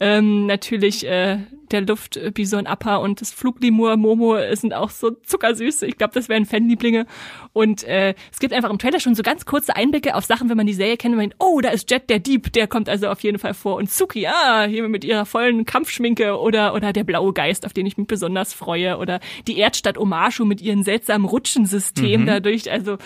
Ähm, 0.00 0.46
natürlich 0.46 1.06
äh, 1.06 1.38
der 1.70 1.82
Luftbison 1.82 2.66
Appa 2.66 2.96
und 2.96 3.20
das 3.20 3.30
Fluglimur 3.32 3.96
Momo 3.96 4.36
sind 4.52 4.74
auch 4.74 4.90
so 4.90 5.10
zuckersüß. 5.10 5.82
Ich 5.82 5.96
glaube, 5.96 6.12
das 6.14 6.28
wären 6.28 6.46
Fanlieblinge. 6.46 7.06
Und 7.52 7.84
äh, 7.84 8.14
es 8.32 8.38
gibt 8.40 8.52
einfach 8.52 8.70
im 8.70 8.78
Trailer 8.78 9.00
schon 9.00 9.14
so 9.14 9.22
ganz 9.22 9.46
kurze 9.46 9.74
Einblicke 9.76 10.14
auf 10.14 10.24
Sachen, 10.24 10.48
wenn 10.48 10.56
man 10.56 10.66
die 10.66 10.74
Serie 10.74 10.96
kennt. 10.96 11.14
Man 11.14 11.30
denkt, 11.30 11.36
oh, 11.38 11.60
da 11.60 11.70
ist 11.70 11.90
Jet 11.90 12.10
der 12.10 12.18
Dieb, 12.18 12.52
der 12.52 12.66
kommt 12.66 12.88
also 12.88 13.08
auf 13.08 13.20
jeden 13.20 13.38
Fall 13.38 13.54
vor. 13.54 13.76
Und 13.76 13.90
Suki, 13.90 14.26
ah, 14.26 14.64
hier 14.64 14.88
mit 14.88 15.04
ihrer 15.04 15.26
vollen 15.26 15.64
Kampfschminke 15.64 16.38
oder 16.38 16.74
oder 16.74 16.92
der 16.92 17.04
blaue 17.04 17.32
Geist, 17.32 17.64
auf 17.64 17.72
den 17.72 17.86
ich 17.86 17.96
mich 17.96 18.06
besonders 18.08 18.52
freue. 18.52 18.98
Oder 18.98 19.20
die 19.46 19.58
Erdstadt 19.58 19.96
Omashu 19.96 20.44
mit 20.44 20.60
ihrem 20.60 20.82
seltsamen 20.82 21.26
Rutschensystem 21.26 22.22
Mhm. 22.22 22.26
dadurch. 22.26 22.70
Also 22.70 22.98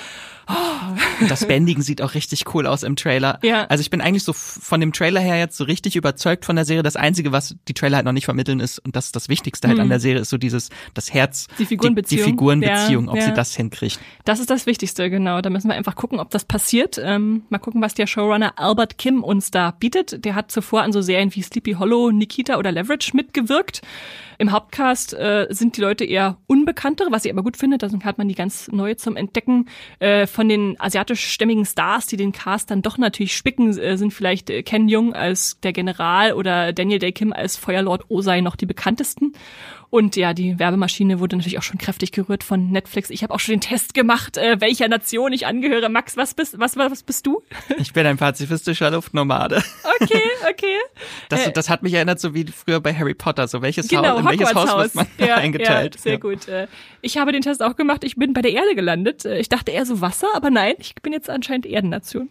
Das 1.28 1.46
Bändigen 1.46 1.82
sieht 1.82 2.00
auch 2.02 2.14
richtig 2.14 2.54
cool 2.54 2.66
aus 2.66 2.82
im 2.82 2.96
Trailer. 2.96 3.38
Ja. 3.42 3.64
Also 3.66 3.80
ich 3.82 3.90
bin 3.90 4.00
eigentlich 4.00 4.22
so 4.24 4.32
von 4.32 4.80
dem 4.80 4.92
Trailer 4.92 5.20
her 5.20 5.38
jetzt 5.38 5.56
so 5.56 5.64
richtig 5.64 5.96
überzeugt 5.96 6.44
von 6.44 6.56
der 6.56 6.64
Serie. 6.64 6.82
Das 6.82 6.96
Einzige, 6.96 7.32
was 7.32 7.56
die 7.68 7.74
Trailer 7.74 7.96
halt 7.96 8.06
noch 8.06 8.12
nicht 8.12 8.24
vermitteln 8.24 8.60
ist, 8.60 8.78
und 8.78 8.96
das 8.96 9.06
ist 9.06 9.16
das 9.16 9.28
Wichtigste 9.28 9.68
halt 9.68 9.78
an 9.78 9.88
der 9.88 10.00
Serie, 10.00 10.20
ist 10.22 10.30
so 10.30 10.38
dieses, 10.38 10.70
das 10.94 11.12
Herz, 11.12 11.48
Mhm. 11.48 11.54
Die 11.58 11.66
Figurenbeziehung. 11.66 12.18
die, 12.18 12.24
die 12.24 12.30
Figurenbeziehung, 12.30 13.06
Ja, 13.06 13.12
ob 13.12 13.20
sie 13.20 13.28
ja. 13.28 13.34
das 13.34 13.54
hinkriegt. 13.54 13.98
Das 14.24 14.40
ist 14.40 14.48
das 14.50 14.66
Wichtigste, 14.66 15.10
genau. 15.10 15.40
Da 15.40 15.50
müssen 15.50 15.68
wir 15.68 15.74
einfach 15.76 15.94
gucken, 15.96 16.20
ob 16.20 16.30
das 16.30 16.44
passiert. 16.44 16.98
Ähm, 17.02 17.42
mal 17.48 17.58
gucken, 17.58 17.82
was 17.82 17.94
der 17.94 18.06
Showrunner 18.06 18.58
Albert 18.58 18.98
Kim 18.98 19.22
uns 19.22 19.50
da 19.50 19.72
bietet. 19.72 20.24
Der 20.24 20.34
hat 20.34 20.50
zuvor 20.50 20.82
an 20.82 20.92
so 20.92 21.00
Serien 21.02 21.34
wie 21.34 21.42
Sleepy 21.42 21.72
Hollow, 21.72 22.10
Nikita 22.10 22.56
oder 22.58 22.72
Leverage 22.72 23.10
mitgewirkt. 23.14 23.82
Im 24.40 24.52
Hauptcast 24.52 25.14
äh, 25.14 25.48
sind 25.50 25.76
die 25.76 25.80
Leute 25.80 26.04
eher 26.04 26.36
unbekanntere, 26.46 27.10
was 27.10 27.24
ich 27.24 27.32
aber 27.32 27.42
gut 27.42 27.56
finde. 27.56 27.76
Da 27.76 27.88
hat 28.04 28.18
man 28.18 28.28
die 28.28 28.36
ganz 28.36 28.68
neu 28.70 28.94
zum 28.94 29.16
Entdecken. 29.16 29.66
Äh, 29.98 30.28
von 30.38 30.48
den 30.48 30.80
asiatischstämmigen 30.80 31.64
Stars, 31.64 32.06
die 32.06 32.16
den 32.16 32.30
Cast 32.30 32.70
dann 32.70 32.80
doch 32.80 32.96
natürlich 32.96 33.34
spicken, 33.34 33.76
äh, 33.76 33.98
sind 33.98 34.12
vielleicht 34.12 34.50
äh, 34.50 34.62
Ken 34.62 34.88
Jung 34.88 35.12
als 35.12 35.58
der 35.64 35.72
General 35.72 36.32
oder 36.32 36.72
Daniel 36.72 37.00
Day 37.00 37.10
Kim 37.10 37.32
als 37.32 37.56
Feuerlord 37.56 38.08
Osei 38.08 38.40
noch 38.40 38.54
die 38.54 38.64
bekanntesten. 38.64 39.32
Und 39.90 40.16
ja, 40.16 40.34
die 40.34 40.58
Werbemaschine 40.58 41.18
wurde 41.18 41.36
natürlich 41.36 41.56
auch 41.58 41.62
schon 41.62 41.78
kräftig 41.78 42.12
gerührt 42.12 42.44
von 42.44 42.70
Netflix. 42.70 43.08
Ich 43.08 43.22
habe 43.22 43.32
auch 43.32 43.40
schon 43.40 43.54
den 43.54 43.62
Test 43.62 43.94
gemacht, 43.94 44.36
äh, 44.36 44.60
welcher 44.60 44.86
Nation 44.88 45.32
ich 45.32 45.46
angehöre. 45.46 45.88
Max, 45.88 46.14
was 46.18 46.34
bist, 46.34 46.58
was, 46.58 46.76
was 46.76 47.02
bist 47.02 47.26
du? 47.26 47.42
Ich 47.78 47.94
bin 47.94 48.04
ein 48.06 48.18
pazifistischer 48.18 48.90
Luftnomade. 48.90 49.62
Okay, 50.02 50.20
okay. 50.50 50.76
Das, 51.30 51.46
Äh, 51.46 51.52
das 51.52 51.70
hat 51.70 51.82
mich 51.82 51.94
erinnert, 51.94 52.20
so 52.20 52.34
wie 52.34 52.44
früher 52.44 52.80
bei 52.80 52.92
Harry 52.94 53.14
Potter. 53.14 53.48
So 53.48 53.62
welches 53.62 53.88
Genau, 53.88 54.10
Haus, 54.10 54.20
in 54.20 54.26
welches 54.26 54.54
Haus 54.54 54.76
wird 54.76 54.94
man 54.94 55.06
ja, 55.26 55.36
eingeteilt? 55.36 55.94
Ja, 55.96 56.00
sehr 56.02 56.12
Ja. 56.12 56.18
gut. 56.18 56.48
Äh, 56.48 56.66
Ich 57.00 57.16
habe 57.16 57.32
den 57.32 57.40
Test 57.42 57.62
auch 57.62 57.76
gemacht. 57.76 58.04
Ich 58.04 58.16
bin 58.16 58.34
bei 58.34 58.42
der 58.42 58.52
Erde 58.52 58.74
gelandet. 58.74 59.24
Äh, 59.24 59.38
Ich 59.38 59.48
dachte 59.48 59.70
eher 59.72 59.86
so 59.86 60.00
Wasser, 60.02 60.28
aber 60.34 60.50
nein, 60.50 60.74
ich 60.78 60.94
bin 60.96 61.14
jetzt 61.14 61.30
anscheinend 61.30 61.64
Erdennation. 61.64 62.28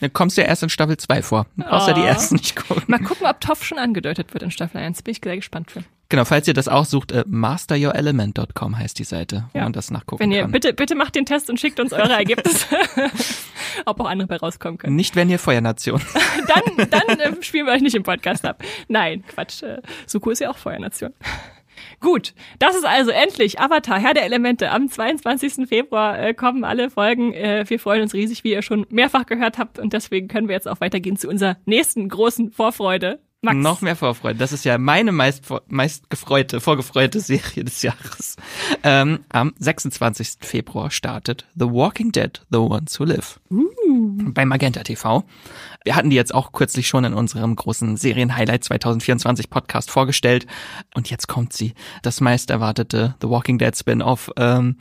Da 0.00 0.08
kommst 0.12 0.36
du 0.36 0.42
ja 0.42 0.46
erst 0.46 0.62
in 0.62 0.68
Staffel 0.68 0.96
2 0.96 1.22
vor. 1.22 1.46
Außer 1.68 1.94
die 1.94 2.00
Oh. 2.02 2.04
ersten 2.04 2.36
nicht 2.36 2.54
gucken. 2.54 2.84
Mal 2.86 2.98
gucken, 3.00 3.26
ob 3.26 3.40
Toff 3.40 3.64
schon 3.64 3.78
angedeutet 3.78 4.32
wird 4.34 4.42
in 4.44 4.50
Staffel 4.50 4.78
1. 4.78 5.02
Bin 5.02 5.12
ich 5.12 5.20
sehr 5.22 5.36
gespannt 5.36 5.70
für. 5.70 5.82
Genau, 6.10 6.24
falls 6.24 6.48
ihr 6.48 6.54
das 6.54 6.68
auch 6.68 6.86
sucht, 6.86 7.12
äh, 7.12 7.24
masteryourelement.com 7.26 8.78
heißt 8.78 8.98
die 8.98 9.04
Seite, 9.04 9.44
wo 9.52 9.58
Ja. 9.58 9.64
man 9.64 9.74
das 9.74 9.90
nachgucken 9.90 10.22
Wenn 10.22 10.32
ihr, 10.32 10.42
kann. 10.42 10.52
bitte, 10.52 10.72
bitte 10.72 10.94
macht 10.94 11.14
den 11.14 11.26
Test 11.26 11.50
und 11.50 11.60
schickt 11.60 11.80
uns 11.80 11.92
eure 11.92 12.12
Ergebnisse. 12.14 12.66
ob 13.84 14.00
auch 14.00 14.06
andere 14.08 14.26
bei 14.26 14.36
rauskommen 14.36 14.78
können. 14.78 14.96
Nicht, 14.96 15.16
wenn 15.16 15.28
ihr 15.28 15.38
Feuernation. 15.38 16.00
Dann, 16.48 16.88
dann 16.90 17.20
äh, 17.20 17.42
spielen 17.42 17.66
wir 17.66 17.74
euch 17.74 17.82
nicht 17.82 17.94
im 17.94 18.02
Podcast 18.04 18.46
ab. 18.46 18.62
Nein, 18.88 19.22
Quatsch. 19.28 19.62
Äh, 19.62 19.82
Suko 20.06 20.30
ist 20.30 20.38
ja 20.40 20.50
auch 20.50 20.56
Feuernation. 20.56 21.12
Gut, 22.00 22.32
das 22.58 22.74
ist 22.74 22.86
also 22.86 23.10
endlich 23.10 23.60
Avatar, 23.60 23.98
Herr 24.00 24.14
der 24.14 24.24
Elemente. 24.24 24.70
Am 24.70 24.88
22. 24.88 25.68
Februar 25.68 26.18
äh, 26.18 26.32
kommen 26.34 26.64
alle 26.64 26.88
Folgen. 26.90 27.34
Äh, 27.34 27.64
wir 27.68 27.78
freuen 27.78 28.02
uns 28.02 28.14
riesig, 28.14 28.44
wie 28.44 28.52
ihr 28.52 28.62
schon 28.62 28.86
mehrfach 28.88 29.26
gehört 29.26 29.58
habt. 29.58 29.78
Und 29.78 29.92
deswegen 29.92 30.26
können 30.28 30.48
wir 30.48 30.54
jetzt 30.54 30.68
auch 30.68 30.80
weitergehen 30.80 31.16
zu 31.16 31.28
unserer 31.28 31.56
nächsten 31.66 32.08
großen 32.08 32.50
Vorfreude. 32.50 33.20
Max. 33.40 33.56
Noch 33.56 33.82
mehr 33.82 33.94
Vorfreude. 33.94 34.36
Das 34.36 34.52
ist 34.52 34.64
ja 34.64 34.78
meine 34.78 35.12
meist, 35.12 35.44
meist 35.68 36.10
gefreute, 36.10 36.60
vorgefreute 36.60 37.20
Serie 37.20 37.62
des 37.62 37.82
Jahres. 37.82 38.36
Ähm, 38.82 39.20
am 39.28 39.54
26. 39.60 40.38
Februar 40.40 40.90
startet 40.90 41.46
The 41.54 41.66
Walking 41.66 42.10
Dead, 42.10 42.44
The 42.50 42.58
Ones 42.58 42.98
Who 42.98 43.04
Live. 43.04 43.38
Bei 44.34 44.44
Magenta 44.44 44.82
TV. 44.82 45.24
Wir 45.84 45.94
hatten 45.94 46.10
die 46.10 46.16
jetzt 46.16 46.34
auch 46.34 46.50
kürzlich 46.50 46.88
schon 46.88 47.04
in 47.04 47.14
unserem 47.14 47.54
großen 47.54 47.96
Serien-Highlight 47.96 48.64
2024 48.64 49.50
Podcast 49.50 49.92
vorgestellt. 49.92 50.48
Und 50.94 51.08
jetzt 51.08 51.28
kommt 51.28 51.52
sie. 51.52 51.74
Das 52.02 52.20
meist 52.20 52.50
erwartete 52.50 53.14
The 53.22 53.28
Walking 53.28 53.58
Dead 53.58 53.76
Spin-off. 53.76 54.32
Ähm, 54.36 54.78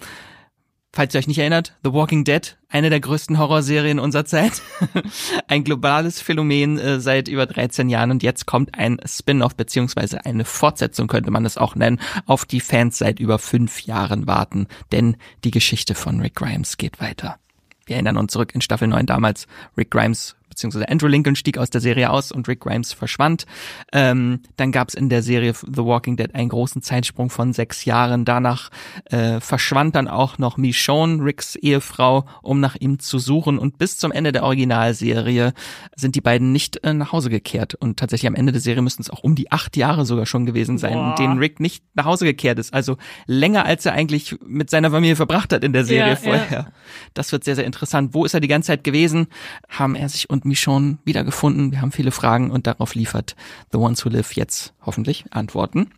Falls 0.93 1.13
ihr 1.13 1.19
euch 1.19 1.27
nicht 1.27 1.38
erinnert, 1.38 1.77
The 1.83 1.93
Walking 1.93 2.23
Dead, 2.23 2.57
eine 2.69 2.89
der 2.89 2.99
größten 2.99 3.38
Horrorserien 3.38 3.99
unserer 3.99 4.25
Zeit. 4.25 4.61
ein 5.47 5.63
globales 5.63 6.21
Phänomen 6.21 6.79
äh, 6.79 6.99
seit 6.99 7.27
über 7.27 7.45
13 7.45 7.89
Jahren 7.89 8.11
und 8.11 8.23
jetzt 8.23 8.45
kommt 8.45 8.73
ein 8.73 8.99
Spin-off 9.05 9.55
beziehungsweise 9.55 10.25
eine 10.25 10.45
Fortsetzung 10.45 11.07
könnte 11.07 11.29
man 11.29 11.45
es 11.45 11.57
auch 11.57 11.75
nennen, 11.75 11.99
auf 12.25 12.45
die 12.45 12.61
Fans 12.61 12.97
seit 12.97 13.19
über 13.19 13.38
fünf 13.38 13.81
Jahren 13.81 14.27
warten, 14.27 14.67
denn 14.91 15.17
die 15.43 15.51
Geschichte 15.51 15.93
von 15.93 16.19
Rick 16.21 16.35
Grimes 16.35 16.77
geht 16.77 16.99
weiter. 16.99 17.38
Wir 17.85 17.95
erinnern 17.95 18.17
uns 18.17 18.33
zurück 18.33 18.55
in 18.55 18.61
Staffel 18.61 18.88
9 18.88 19.05
damals, 19.05 19.47
Rick 19.77 19.91
Grimes 19.91 20.35
beziehungsweise 20.58 20.89
Andrew 20.89 21.08
Lincoln 21.08 21.36
stieg 21.36 21.60
aus 21.60 21.70
der 21.70 21.82
Serie 21.82 22.10
aus 22.10 22.32
und 22.32 22.47
Rick 22.47 22.62
Grimes 22.62 22.91
verschwand. 22.91 23.45
Ähm, 23.93 24.39
dann 24.55 24.72
gab 24.72 24.89
es 24.89 24.95
in 24.95 25.08
der 25.08 25.22
Serie 25.22 25.53
The 25.53 25.86
Walking 25.86 26.18
Dead 26.18 26.34
einen 26.34 26.49
großen 26.49 26.82
Zeitsprung 26.82 27.30
von 27.30 27.53
sechs 27.53 27.86
Jahren. 27.86 28.26
Danach 28.26 28.70
äh, 29.05 29.39
verschwand 29.39 29.95
dann 29.95 30.08
auch 30.08 30.39
noch 30.39 30.58
Michonne, 30.58 31.24
Ricks 31.24 31.55
Ehefrau, 31.55 32.26
um 32.41 32.60
nach 32.60 32.76
ihm 32.76 32.97
zu 32.97 33.20
suchen. 33.20 33.60
Und 33.60 33.78
bis 33.78 33.97
zum 33.97 34.12
Ende 34.12 34.32
der 34.32 34.43
Originalserie 34.43 35.53
sind 35.95 36.16
die 36.16 36.22
beiden 36.22 36.51
nicht 36.51 36.84
äh, 36.84 36.93
nach 36.93 37.12
Hause 37.12 37.30
gekehrt. 37.30 37.76
Und 37.76 37.99
tatsächlich 37.99 38.28
am 38.28 38.36
Ende 38.36 38.51
der 38.51 38.62
Serie 38.62 38.82
müssten 38.82 39.03
es 39.03 39.12
auch 39.12 39.20
um 39.20 39.36
die 39.36 39.51
acht 39.51 39.78
Jahre 39.78 40.05
sogar 40.08 40.26
schon 40.26 40.47
gewesen 40.47 40.80
sein, 40.80 40.93
Boah. 40.93 41.10
in 41.10 41.24
denen 41.24 41.38
Rick 41.38 41.60
nicht 41.60 41.84
nach 41.93 42.05
Hause 42.05 42.26
gekehrt 42.26 42.58
ist. 42.58 42.74
Also 42.74 42.97
länger, 43.28 43.66
als 43.66 43.86
er 43.86 43.93
eigentlich 43.93 44.36
mit 44.43 44.72
seiner 44.72 44.89
Familie 44.89 45.16
verbracht 45.16 45.53
hat 45.53 45.64
in 45.64 45.74
der 45.74 45.86
Serie 45.86 46.14
Ja, 46.14 46.16
vorher. 46.16 46.47
ja. 46.51 46.68
Das 47.14 47.32
wird 47.32 47.43
sehr, 47.43 47.55
sehr 47.55 47.66
interessant. 47.66 48.16
Wo 48.16 48.26
ist 48.26 48.34
er 48.34 48.39
die 48.39 48.47
ganze 48.47 48.68
Zeit 48.68 48.84
gewesen? 48.84 49.28
Haben 49.70 49.93
er 49.93 50.10
sich 50.10 50.32
Michonne 50.47 50.97
wiedergefunden? 51.05 51.71
Wir 51.71 51.81
haben 51.81 51.91
viele 51.91 52.11
Fragen 52.11 52.51
und 52.51 52.67
darauf 52.67 52.95
liefert 52.95 53.35
The 53.71 53.77
Ones 53.77 54.03
Who 54.05 54.09
Live 54.09 54.33
jetzt 54.33 54.73
hoffentlich 54.85 55.25
Antworten. 55.31 55.89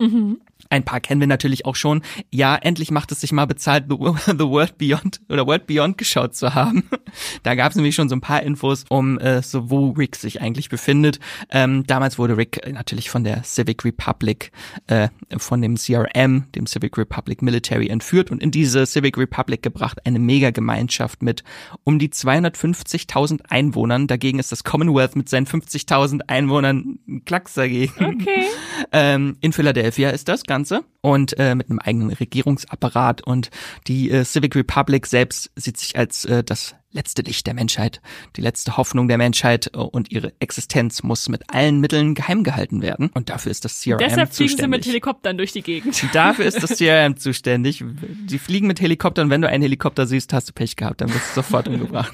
Ein 0.70 0.84
paar 0.86 1.00
kennen 1.00 1.20
wir 1.20 1.28
natürlich 1.28 1.66
auch 1.66 1.76
schon. 1.76 2.02
Ja, 2.32 2.56
endlich 2.56 2.92
macht 2.92 3.12
es 3.12 3.22
sich 3.22 3.32
mal 3.32 3.46
bezahlt, 3.46 3.86
The, 3.90 3.96
The 4.28 4.48
World 4.48 4.78
Beyond 4.78 5.22
oder 5.30 5.48
World 5.48 5.68
Beyond 5.68 5.98
geschaut 5.98 6.36
zu 6.36 6.54
haben. 6.54 6.84
Da 7.42 7.56
gab 7.56 7.72
es 7.72 7.76
nämlich 7.76 7.96
schon 7.96 8.08
so 8.08 8.16
ein 8.16 8.22
paar 8.22 8.44
Infos, 8.44 8.86
um 8.90 9.18
äh, 9.18 9.42
so 9.42 9.72
wo 9.72 9.92
Rick 9.92 10.16
sich 10.16 10.42
eigentlich 10.42 10.70
befindet. 10.70 11.20
Ähm, 11.50 11.84
damals 11.88 12.20
wurde 12.20 12.38
Rick 12.38 12.62
natürlich 12.72 13.10
von 13.10 13.24
der 13.24 13.44
Civic 13.44 13.84
Republic, 13.84 14.52
äh, 14.88 15.10
von 15.38 15.62
dem 15.62 15.76
CRM, 15.76 16.46
dem 16.54 16.68
Civic 16.68 16.98
Republic 16.98 17.42
Military, 17.42 17.88
entführt 17.88 18.30
und 18.30 18.44
in 18.44 18.52
diese 18.52 18.86
Civic 18.86 19.18
Republic 19.18 19.64
gebracht, 19.64 20.06
eine 20.06 20.20
Mega-Gemeinschaft 20.20 21.24
mit 21.24 21.44
um 21.84 21.98
die 21.98 22.10
250.000 22.10 23.42
Einwohnern. 23.50 24.06
Dagegen 24.06 24.38
ist 24.38 24.52
das 24.52 24.64
Commonwealth 24.64 25.16
mit 25.16 25.30
seinen 25.30 25.48
50.000 25.48 26.22
Einwohnern 26.28 27.00
ein 27.08 27.26
Klacks 27.26 27.54
dagegen. 27.56 27.94
Okay. 28.22 28.44
Ähm, 28.92 29.38
in 29.42 29.52
Philadelphia 29.52 30.10
ist 30.10 30.30
das 30.30 30.44
Ganze 30.60 30.84
und 31.02 31.40
äh, 31.40 31.56
mit 31.56 31.70
einem 31.70 31.80
eigenen 31.80 32.12
Regierungsapparat 32.12 33.22
und 33.22 33.50
die 33.88 34.12
äh, 34.12 34.26
Civic 34.26 34.56
Republic 34.56 35.08
selbst 35.08 35.52
sieht 35.56 35.78
sich 35.78 35.98
als 35.98 36.26
äh, 36.26 36.44
das 36.44 36.76
letzte 36.92 37.22
Licht 37.22 37.48
der 37.48 37.54
Menschheit, 37.54 38.02
die 38.36 38.42
letzte 38.42 38.76
Hoffnung 38.76 39.08
der 39.08 39.18
Menschheit 39.18 39.72
äh, 39.74 39.78
und 39.78 40.12
ihre 40.12 40.34
Existenz 40.40 41.02
muss 41.02 41.30
mit 41.30 41.44
allen 41.54 41.80
Mitteln 41.80 42.14
geheim 42.16 42.44
gehalten 42.44 42.82
werden 42.82 43.10
und 43.14 43.30
dafür 43.30 43.52
ist 43.52 43.64
das 43.64 43.80
CRM 43.80 44.00
Deshalb 44.00 44.34
fliegen 44.34 44.58
sie 44.58 44.68
mit. 44.68 44.86
Helikoptern 44.86 45.38
durch 45.38 45.54
die 45.54 45.62
Gegend. 45.62 46.04
Dafür 46.14 46.46
ist 46.46 46.62
das 46.62 46.72
CRM 46.78 47.16
zuständig. 47.16 47.84
Die 48.26 48.40
fliegen 48.40 48.68
mit 48.68 48.82
Helikoptern. 48.82 49.30
Wenn 49.30 49.42
du 49.42 49.48
einen 49.48 49.62
Helikopter 49.62 50.08
siehst, 50.08 50.34
hast 50.34 50.50
du 50.50 50.54
Pech 50.54 50.76
gehabt. 50.76 51.00
Dann 51.00 51.14
wirst 51.14 51.30
du 51.32 51.36
sofort 51.36 51.68
umgebracht. 51.70 52.14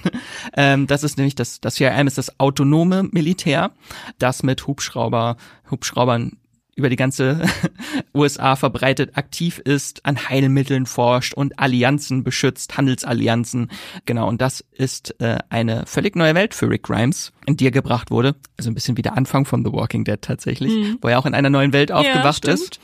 Ähm, 0.56 0.86
das 0.88 1.04
ist 1.04 1.18
nämlich 1.18 1.36
das, 1.36 1.62
das 1.62 1.76
CRM 1.76 2.06
ist 2.06 2.18
das 2.18 2.40
autonome 2.40 3.04
Militär, 3.12 3.72
das 4.20 4.44
mit 4.44 4.68
Hubschrauber, 4.68 5.38
Hubschraubern 5.72 6.38
über 6.76 6.90
die 6.90 6.96
ganze 6.98 7.42
USA 8.14 8.56
verbreitet 8.56 9.18
aktiv 9.18 9.60
ist, 9.60 10.06
an 10.06 10.30
Heilmitteln 10.30 10.86
forscht 10.86 11.34
und 11.34 11.58
Allianzen 11.58 12.24
beschützt, 12.24 12.78
Handelsallianzen. 12.78 13.70
Genau, 14.06 14.28
und 14.28 14.42
das 14.42 14.64
ist 14.72 15.20
äh, 15.22 15.38
eine 15.50 15.86
völlig 15.86 16.16
neue 16.16 16.36
Welt 16.36 16.54
für 16.54 16.70
Rick 16.70 16.84
Grimes, 16.84 17.32
in 17.46 17.56
die 17.58 17.68
er 17.68 17.72
gebracht 17.72 18.12
wurde. 18.12 18.36
Also 18.58 18.70
ein 18.70 18.74
bisschen 18.74 18.98
wie 18.98 19.02
der 19.02 19.16
Anfang 19.18 19.46
von 19.46 19.64
The 19.64 19.72
Walking 19.72 20.04
Dead 20.04 20.22
tatsächlich, 20.22 20.98
wo 21.02 21.08
er 21.08 21.18
auch 21.20 21.26
in 21.26 21.34
einer 21.34 21.50
neuen 21.50 21.72
Welt 21.74 21.92
aufgewacht 21.92 22.38
stimmt. 22.40 22.60
ist. 22.60 22.80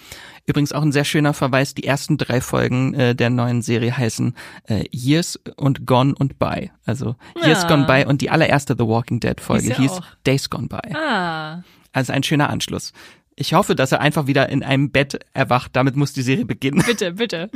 Übrigens 0.47 0.73
auch 0.73 0.81
ein 0.81 0.91
sehr 0.91 1.05
schöner 1.05 1.33
Verweis, 1.33 1.75
die 1.75 1.83
ersten 1.83 2.17
drei 2.17 2.41
Folgen 2.41 2.93
äh, 2.95 3.13
der 3.13 3.29
neuen 3.29 3.61
Serie 3.61 3.95
heißen 3.95 4.33
äh, 4.67 4.85
Years 4.91 5.39
und 5.55 5.85
Gone 5.85 6.15
und 6.17 6.39
By. 6.39 6.71
Also 6.85 7.15
Years 7.45 7.63
Ja. 7.63 7.67
Gone 7.67 7.85
By 7.85 8.05
und 8.07 8.21
die 8.21 8.31
allererste 8.31 8.75
The 8.77 8.87
Walking 8.87 9.19
Dead 9.19 9.39
Folge 9.39 9.67
Hieß 9.67 9.69
ja 9.69 9.77
hieß 9.77 9.91
auch. 9.91 10.05
Days 10.25 10.49
Gone 10.49 10.67
By. 10.67 10.95
Ah. 10.95 11.63
Also 11.93 12.13
ein 12.13 12.23
schöner 12.23 12.49
Anschluss. 12.49 12.91
Ich 13.35 13.53
hoffe, 13.53 13.75
dass 13.75 13.91
er 13.91 14.01
einfach 14.01 14.27
wieder 14.27 14.49
in 14.49 14.63
einem 14.63 14.91
Bett 14.91 15.19
erwacht. 15.33 15.75
Damit 15.75 15.95
muss 15.95 16.13
die 16.13 16.21
Serie 16.21 16.45
beginnen. 16.45 16.83
Bitte, 16.85 17.13
bitte. 17.13 17.49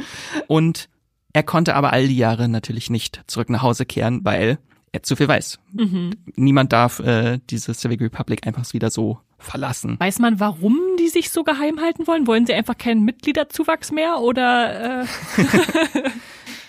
Und 0.48 0.90
er 1.34 1.44
konnte 1.44 1.76
aber 1.76 1.92
all 1.92 2.08
die 2.08 2.18
Jahre 2.18 2.48
natürlich 2.48 2.90
nicht 2.90 3.22
zurück 3.28 3.50
nach 3.50 3.62
Hause 3.62 3.86
kehren, 3.86 4.24
weil 4.24 4.58
er 4.94 5.04
zu 5.04 5.16
viel 5.18 5.28
weiß. 5.28 5.60
Niemand 6.36 6.72
darf 6.72 7.00
äh, 7.00 7.40
diese 7.50 7.74
Civic 7.74 8.00
Republic 8.00 8.48
einfach 8.48 8.72
wieder 8.74 8.90
so 8.90 9.20
verlassen. 9.38 9.98
Weiß 10.00 10.20
man, 10.20 10.40
warum 10.40 10.80
die 10.98 11.10
sich 11.10 11.30
so 11.30 11.44
geheim 11.44 11.82
halten 11.82 12.08
wollen? 12.08 12.26
Wollen 12.26 12.46
sie 12.46 12.54
einfach 12.54 12.78
keinen 12.78 13.04
Mitgliederzuwachs 13.04 13.92
mehr 13.92 14.20
oder 14.20 15.02
äh, 15.02 15.06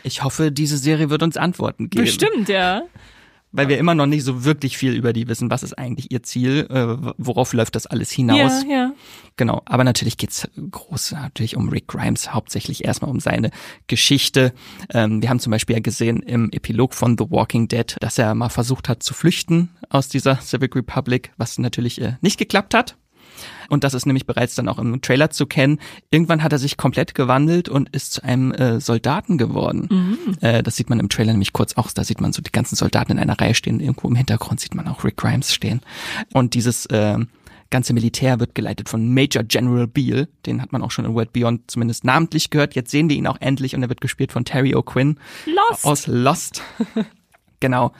Ich 0.02 0.22
hoffe, 0.22 0.52
diese 0.52 0.78
Serie 0.78 1.10
wird 1.10 1.24
uns 1.24 1.36
Antworten 1.36 1.90
geben. 1.90 2.04
bestimmt, 2.04 2.48
ja. 2.48 2.82
Weil 3.52 3.68
wir 3.68 3.78
immer 3.78 3.94
noch 3.94 4.06
nicht 4.06 4.24
so 4.24 4.44
wirklich 4.44 4.76
viel 4.76 4.92
über 4.92 5.12
die 5.12 5.28
wissen. 5.28 5.50
Was 5.50 5.62
ist 5.62 5.78
eigentlich 5.78 6.10
ihr 6.10 6.22
Ziel? 6.22 6.66
Äh, 6.68 7.12
worauf 7.16 7.52
läuft 7.52 7.74
das 7.74 7.86
alles 7.86 8.10
hinaus? 8.10 8.64
Ja, 8.64 8.68
ja. 8.68 8.92
Genau, 9.36 9.62
aber 9.64 9.84
natürlich 9.84 10.16
geht's 10.16 10.48
groß 10.70 11.12
natürlich 11.12 11.56
um 11.56 11.68
Rick 11.68 11.88
Grimes, 11.88 12.34
hauptsächlich 12.34 12.84
erstmal 12.84 13.10
um 13.10 13.20
seine 13.20 13.50
Geschichte. 13.86 14.52
Ähm, 14.92 15.22
wir 15.22 15.30
haben 15.30 15.40
zum 15.40 15.50
Beispiel 15.50 15.76
ja 15.76 15.80
gesehen 15.80 16.20
im 16.22 16.50
Epilog 16.52 16.94
von 16.94 17.16
The 17.18 17.26
Walking 17.30 17.68
Dead, 17.68 17.96
dass 18.00 18.18
er 18.18 18.34
mal 18.34 18.48
versucht 18.48 18.88
hat 18.88 19.02
zu 19.02 19.14
flüchten 19.14 19.70
aus 19.88 20.08
dieser 20.08 20.40
Civic 20.40 20.74
Republic, 20.74 21.32
was 21.36 21.58
natürlich 21.58 22.00
äh, 22.00 22.16
nicht 22.20 22.38
geklappt 22.38 22.74
hat. 22.74 22.96
Und 23.68 23.84
das 23.84 23.94
ist 23.94 24.06
nämlich 24.06 24.26
bereits 24.26 24.54
dann 24.54 24.68
auch 24.68 24.78
im 24.78 25.00
Trailer 25.00 25.30
zu 25.30 25.46
kennen. 25.46 25.78
Irgendwann 26.10 26.42
hat 26.42 26.52
er 26.52 26.58
sich 26.58 26.76
komplett 26.76 27.14
gewandelt 27.14 27.68
und 27.68 27.88
ist 27.90 28.12
zu 28.12 28.24
einem 28.24 28.52
äh, 28.52 28.80
Soldaten 28.80 29.38
geworden. 29.38 29.88
Äh, 30.40 30.62
das 30.62 30.76
sieht 30.76 30.90
man 30.90 31.00
im 31.00 31.08
Trailer 31.08 31.32
nämlich 31.32 31.52
kurz 31.52 31.76
auch. 31.76 31.90
Da 31.92 32.04
sieht 32.04 32.20
man 32.20 32.32
so 32.32 32.42
die 32.42 32.52
ganzen 32.52 32.76
Soldaten 32.76 33.12
in 33.12 33.18
einer 33.18 33.40
Reihe 33.40 33.54
stehen. 33.54 33.80
Irgendwo 33.80 34.08
im 34.08 34.14
Hintergrund 34.14 34.60
sieht 34.60 34.74
man 34.74 34.88
auch 34.88 35.04
Rick 35.04 35.16
Grimes 35.16 35.52
stehen. 35.52 35.80
Und 36.32 36.54
dieses 36.54 36.86
äh, 36.86 37.18
ganze 37.70 37.92
Militär 37.92 38.40
wird 38.40 38.54
geleitet 38.54 38.88
von 38.88 39.12
Major 39.12 39.42
General 39.42 39.86
Beale. 39.86 40.28
Den 40.46 40.62
hat 40.62 40.72
man 40.72 40.82
auch 40.82 40.90
schon 40.90 41.04
in 41.04 41.14
World 41.14 41.32
Beyond 41.32 41.70
zumindest 41.70 42.04
namentlich 42.04 42.50
gehört. 42.50 42.74
Jetzt 42.74 42.90
sehen 42.90 43.08
wir 43.08 43.16
ihn 43.16 43.26
auch 43.26 43.40
endlich 43.40 43.74
und 43.74 43.82
er 43.82 43.88
wird 43.88 44.00
gespielt 44.00 44.32
von 44.32 44.44
Terry 44.44 44.74
O'Quinn 44.74 45.16
Lost. 45.46 45.84
aus 45.84 46.06
Lost. 46.06 46.62
genau. 47.60 47.92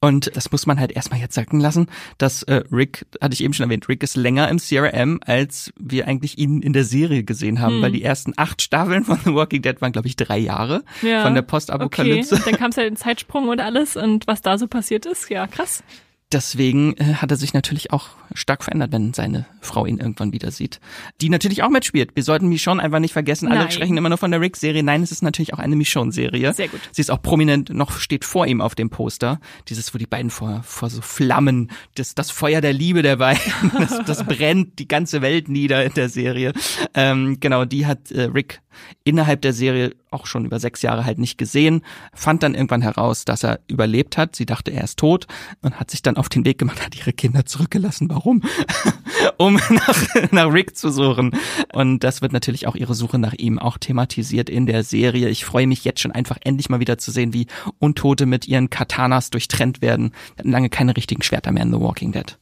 Und 0.00 0.30
das 0.36 0.52
muss 0.52 0.64
man 0.66 0.78
halt 0.78 0.92
erstmal 0.92 1.18
jetzt 1.18 1.34
sacken 1.34 1.58
lassen, 1.58 1.88
dass 2.18 2.44
äh, 2.44 2.62
Rick, 2.70 3.04
hatte 3.20 3.34
ich 3.34 3.42
eben 3.42 3.52
schon 3.52 3.64
erwähnt, 3.64 3.88
Rick 3.88 4.04
ist 4.04 4.16
länger 4.16 4.48
im 4.48 4.58
CRM, 4.58 5.18
als 5.26 5.72
wir 5.78 6.06
eigentlich 6.06 6.38
ihn 6.38 6.62
in 6.62 6.72
der 6.72 6.84
Serie 6.84 7.24
gesehen 7.24 7.60
haben, 7.60 7.82
weil 7.82 7.90
die 7.90 8.04
ersten 8.04 8.32
acht 8.36 8.62
Staffeln 8.62 9.02
von 9.04 9.18
The 9.24 9.34
Walking 9.34 9.60
Dead 9.62 9.80
waren, 9.80 9.90
glaube 9.90 10.06
ich, 10.06 10.14
drei 10.14 10.38
Jahre 10.38 10.84
Ja. 11.02 11.22
von 11.24 11.34
der 11.34 11.42
Okay. 11.42 11.50
Postapokalypse. 11.50 12.36
Und 12.36 12.46
dann 12.46 12.56
kam 12.56 12.70
es 12.70 12.76
ja 12.76 12.84
den 12.84 12.94
Zeitsprung 12.96 13.48
und 13.48 13.60
alles 13.60 13.96
und 13.96 14.26
was 14.28 14.40
da 14.40 14.56
so 14.56 14.68
passiert 14.68 15.04
ist. 15.04 15.30
Ja, 15.30 15.48
krass. 15.48 15.82
Deswegen 16.30 16.94
äh, 16.98 17.14
hat 17.14 17.30
er 17.30 17.36
sich 17.36 17.52
natürlich 17.54 17.92
auch 17.92 18.10
stark 18.34 18.64
verändert, 18.64 18.92
wenn 18.92 19.14
seine 19.14 19.46
Frau 19.60 19.86
ihn 19.86 19.98
irgendwann 19.98 20.32
wieder 20.32 20.50
sieht. 20.50 20.80
Die 21.20 21.28
natürlich 21.28 21.62
auch 21.62 21.70
mitspielt. 21.70 22.14
Wir 22.14 22.22
sollten 22.22 22.48
Michonne 22.48 22.82
einfach 22.82 22.98
nicht 22.98 23.12
vergessen. 23.12 23.48
Alle 23.48 23.60
Nein. 23.60 23.70
sprechen 23.70 23.96
immer 23.96 24.08
nur 24.08 24.18
von 24.18 24.30
der 24.30 24.40
Rick-Serie. 24.40 24.82
Nein, 24.82 25.02
es 25.02 25.12
ist 25.12 25.22
natürlich 25.22 25.54
auch 25.54 25.58
eine 25.58 25.76
Michonne-Serie. 25.76 26.54
Sehr 26.54 26.68
gut. 26.68 26.80
Sie 26.92 27.00
ist 27.00 27.10
auch 27.10 27.22
prominent, 27.22 27.70
noch 27.70 27.98
steht 27.98 28.24
vor 28.24 28.46
ihm 28.46 28.60
auf 28.60 28.74
dem 28.74 28.90
Poster. 28.90 29.40
Dieses, 29.68 29.92
wo 29.94 29.98
die 29.98 30.06
beiden 30.06 30.30
vor, 30.30 30.62
vor 30.62 30.90
so 30.90 31.00
Flammen, 31.00 31.70
das, 31.94 32.14
das 32.14 32.30
Feuer 32.30 32.60
der 32.60 32.72
Liebe 32.72 33.02
der 33.02 33.16
beiden, 33.16 33.40
das, 33.78 34.04
das 34.04 34.24
brennt 34.24 34.78
die 34.78 34.88
ganze 34.88 35.22
Welt 35.22 35.48
nieder 35.48 35.84
in 35.84 35.94
der 35.94 36.08
Serie. 36.08 36.52
Ähm, 36.94 37.38
genau, 37.40 37.64
die 37.64 37.86
hat 37.86 38.10
äh, 38.10 38.22
Rick 38.22 38.60
innerhalb 39.04 39.42
der 39.42 39.52
Serie 39.52 39.94
auch 40.10 40.26
schon 40.26 40.44
über 40.44 40.58
sechs 40.60 40.82
Jahre 40.82 41.04
halt 41.04 41.18
nicht 41.18 41.38
gesehen, 41.38 41.82
fand 42.14 42.42
dann 42.42 42.54
irgendwann 42.54 42.82
heraus, 42.82 43.24
dass 43.24 43.44
er 43.44 43.60
überlebt 43.68 44.16
hat. 44.16 44.36
Sie 44.36 44.46
dachte, 44.46 44.70
er 44.70 44.84
ist 44.84 44.98
tot 44.98 45.26
und 45.62 45.78
hat 45.78 45.90
sich 45.90 46.02
dann 46.02 46.16
auf 46.16 46.28
den 46.28 46.44
Weg 46.44 46.58
gemacht, 46.58 46.84
hat 46.84 46.96
ihre 46.96 47.12
Kinder 47.12 47.44
zurückgelassen. 47.44 48.08
Warum? 48.18 48.42
um 49.36 49.54
nach, 49.54 50.32
nach 50.32 50.52
Rick 50.52 50.76
zu 50.76 50.90
suchen. 50.90 51.30
Und 51.72 52.02
das 52.02 52.20
wird 52.20 52.32
natürlich 52.32 52.66
auch 52.66 52.74
ihre 52.74 52.94
Suche 52.94 53.18
nach 53.18 53.34
ihm 53.34 53.60
auch 53.60 53.78
thematisiert 53.78 54.50
in 54.50 54.66
der 54.66 54.82
Serie. 54.82 55.28
Ich 55.28 55.44
freue 55.44 55.68
mich 55.68 55.84
jetzt 55.84 56.00
schon 56.00 56.10
einfach 56.10 56.36
endlich 56.42 56.68
mal 56.68 56.80
wieder 56.80 56.98
zu 56.98 57.12
sehen, 57.12 57.32
wie 57.32 57.46
Untote 57.78 58.26
mit 58.26 58.48
ihren 58.48 58.70
Katanas 58.70 59.30
durchtrennt 59.30 59.82
werden. 59.82 60.10
Wir 60.34 60.40
hatten 60.40 60.50
lange 60.50 60.68
keine 60.68 60.96
richtigen 60.96 61.22
Schwerter 61.22 61.52
mehr 61.52 61.62
in 61.62 61.72
The 61.72 61.80
Walking 61.80 62.10
Dead. 62.10 62.38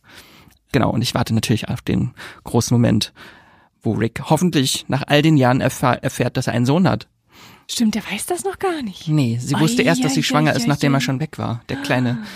Genau, 0.73 0.91
und 0.91 1.03
ich 1.03 1.15
warte 1.15 1.35
natürlich 1.35 1.69
auf 1.69 1.83
den 1.83 2.15
großen 2.45 2.75
Moment, 2.75 3.13
wo 3.83 3.93
Rick 3.93 4.23
hoffentlich 4.31 4.87
nach 4.89 5.05
all 5.07 5.21
den 5.21 5.37
Jahren 5.37 5.61
erfahr 5.61 6.03
erfährt, 6.03 6.39
dass 6.39 6.47
er 6.47 6.55
einen 6.55 6.67
Sohn 6.67 6.89
hat. 6.89 7.07
Stimmt, 7.69 7.97
der 7.97 8.03
weiß 8.11 8.25
das 8.27 8.45
noch 8.45 8.59
gar 8.59 8.83
nicht. 8.83 9.09
Nee, 9.09 9.39
sie 9.41 9.59
wusste 9.59 9.83
Ei, 9.83 9.87
erst, 9.87 10.05
dass 10.05 10.15
sie 10.15 10.21
ei, 10.21 10.25
schwanger 10.25 10.53
ei, 10.53 10.57
ist, 10.57 10.67
nachdem 10.67 10.95
ei. 10.95 10.99
er 10.99 11.01
schon 11.03 11.21
weg 11.21 11.37
war. 11.39 11.61
Der 11.69 11.77
kleine 11.77 12.11
Rick 12.13 12.27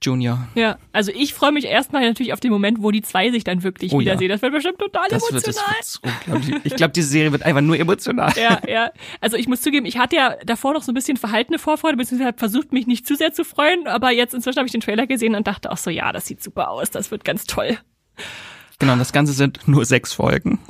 Junior. 0.00 0.46
Ja, 0.54 0.78
also 0.92 1.10
ich 1.12 1.34
freue 1.34 1.50
mich 1.50 1.64
erstmal 1.64 2.02
natürlich 2.06 2.32
auf 2.32 2.38
den 2.40 2.52
Moment, 2.52 2.80
wo 2.82 2.90
die 2.92 3.02
zwei 3.02 3.30
sich 3.30 3.42
dann 3.42 3.62
wirklich 3.64 3.92
Oh 3.92 4.00
ja. 4.00 4.06
wiedersehen. 4.12 4.28
Das 4.28 4.42
wird 4.42 4.52
bestimmt 4.52 4.78
total 4.78 5.06
Das 5.10 5.28
emotional. 5.28 5.64
das 5.80 6.00
wird 6.02 6.14
so 6.24 6.30
unglaublich. 6.32 6.64
Ich 6.64 6.76
glaube, 6.76 6.92
diese 6.92 7.08
Serie 7.08 7.32
wird 7.32 7.42
einfach 7.42 7.62
nur 7.62 7.76
emotional. 7.78 8.32
ja, 8.36 8.60
ja. 8.68 8.90
Also 9.20 9.36
ich 9.36 9.48
muss 9.48 9.60
zugeben, 9.60 9.86
ich 9.86 9.98
hatte 9.98 10.14
ja 10.16 10.36
davor 10.44 10.72
noch 10.74 10.82
so 10.82 10.92
ein 10.92 10.94
bisschen 10.94 11.16
verhaltene 11.16 11.58
Vorfreude, 11.58 11.96
beziehungsweise 11.96 12.34
versucht, 12.36 12.72
mich 12.72 12.86
nicht 12.86 13.06
zu 13.08 13.16
sehr 13.16 13.32
zu 13.32 13.44
freuen, 13.44 13.88
aber 13.88 14.12
jetzt 14.12 14.34
inzwischen 14.34 14.58
habe 14.58 14.66
ich 14.66 14.72
den 14.72 14.80
Trailer 14.82 15.06
gesehen 15.08 15.34
und 15.34 15.46
dachte 15.48 15.70
auch 15.72 15.78
so, 15.78 15.90
ja, 15.90 16.12
das 16.12 16.26
sieht 16.26 16.42
super 16.42 16.70
aus, 16.70 16.90
das 16.90 17.10
wird 17.10 17.24
ganz 17.24 17.44
toll. 17.44 17.76
Genau, 18.80 18.94
das 18.94 19.12
Ganze 19.12 19.32
sind 19.32 19.66
nur 19.66 19.84
sechs 19.84 20.12
Folgen. 20.12 20.60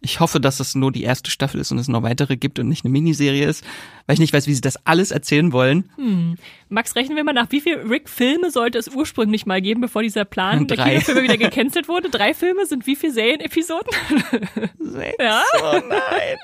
Ich 0.00 0.20
hoffe, 0.20 0.38
dass 0.38 0.60
es 0.60 0.76
nur 0.76 0.92
die 0.92 1.02
erste 1.02 1.28
Staffel 1.28 1.60
ist 1.60 1.72
und 1.72 1.78
es 1.78 1.88
noch 1.88 2.04
weitere 2.04 2.36
gibt 2.36 2.60
und 2.60 2.68
nicht 2.68 2.84
eine 2.84 2.92
Miniserie 2.92 3.46
ist, 3.48 3.64
weil 4.06 4.14
ich 4.14 4.20
nicht 4.20 4.32
weiß, 4.32 4.46
wie 4.46 4.54
sie 4.54 4.60
das 4.60 4.86
alles 4.86 5.10
erzählen 5.10 5.52
wollen. 5.52 5.90
Hm. 5.96 6.36
Max, 6.68 6.94
rechnen 6.94 7.16
wir 7.16 7.24
mal 7.24 7.32
nach, 7.32 7.50
wie 7.50 7.60
viele 7.60 7.90
Rick-Filme 7.90 8.52
sollte 8.52 8.78
es 8.78 8.86
ursprünglich 8.88 9.44
mal 9.44 9.60
geben, 9.60 9.80
bevor 9.80 10.02
dieser 10.02 10.24
Plan 10.24 10.66
Drei. 10.68 10.76
der 10.76 10.84
Kinofilme 11.00 11.22
wieder 11.24 11.36
gecancelt 11.36 11.88
wurde? 11.88 12.10
Drei 12.10 12.32
Filme 12.32 12.64
sind 12.64 12.86
wie 12.86 12.94
viele 12.94 13.12
Serienepisoden? 13.12 13.90
Sechs? 14.78 15.16
Ja. 15.18 15.42
Oh 15.62 15.80
nein. 15.88 16.36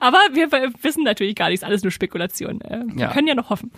Aber 0.00 0.18
wir 0.32 0.50
wissen 0.80 1.04
natürlich 1.04 1.34
gar 1.36 1.50
nichts, 1.50 1.62
alles 1.64 1.82
nur 1.82 1.90
Spekulation. 1.92 2.62
Äh, 2.62 2.80
Wir 2.94 3.00
Ja. 3.06 3.12
können 3.12 3.28
ja 3.28 3.34
noch 3.34 3.50
hoffen. 3.50 3.72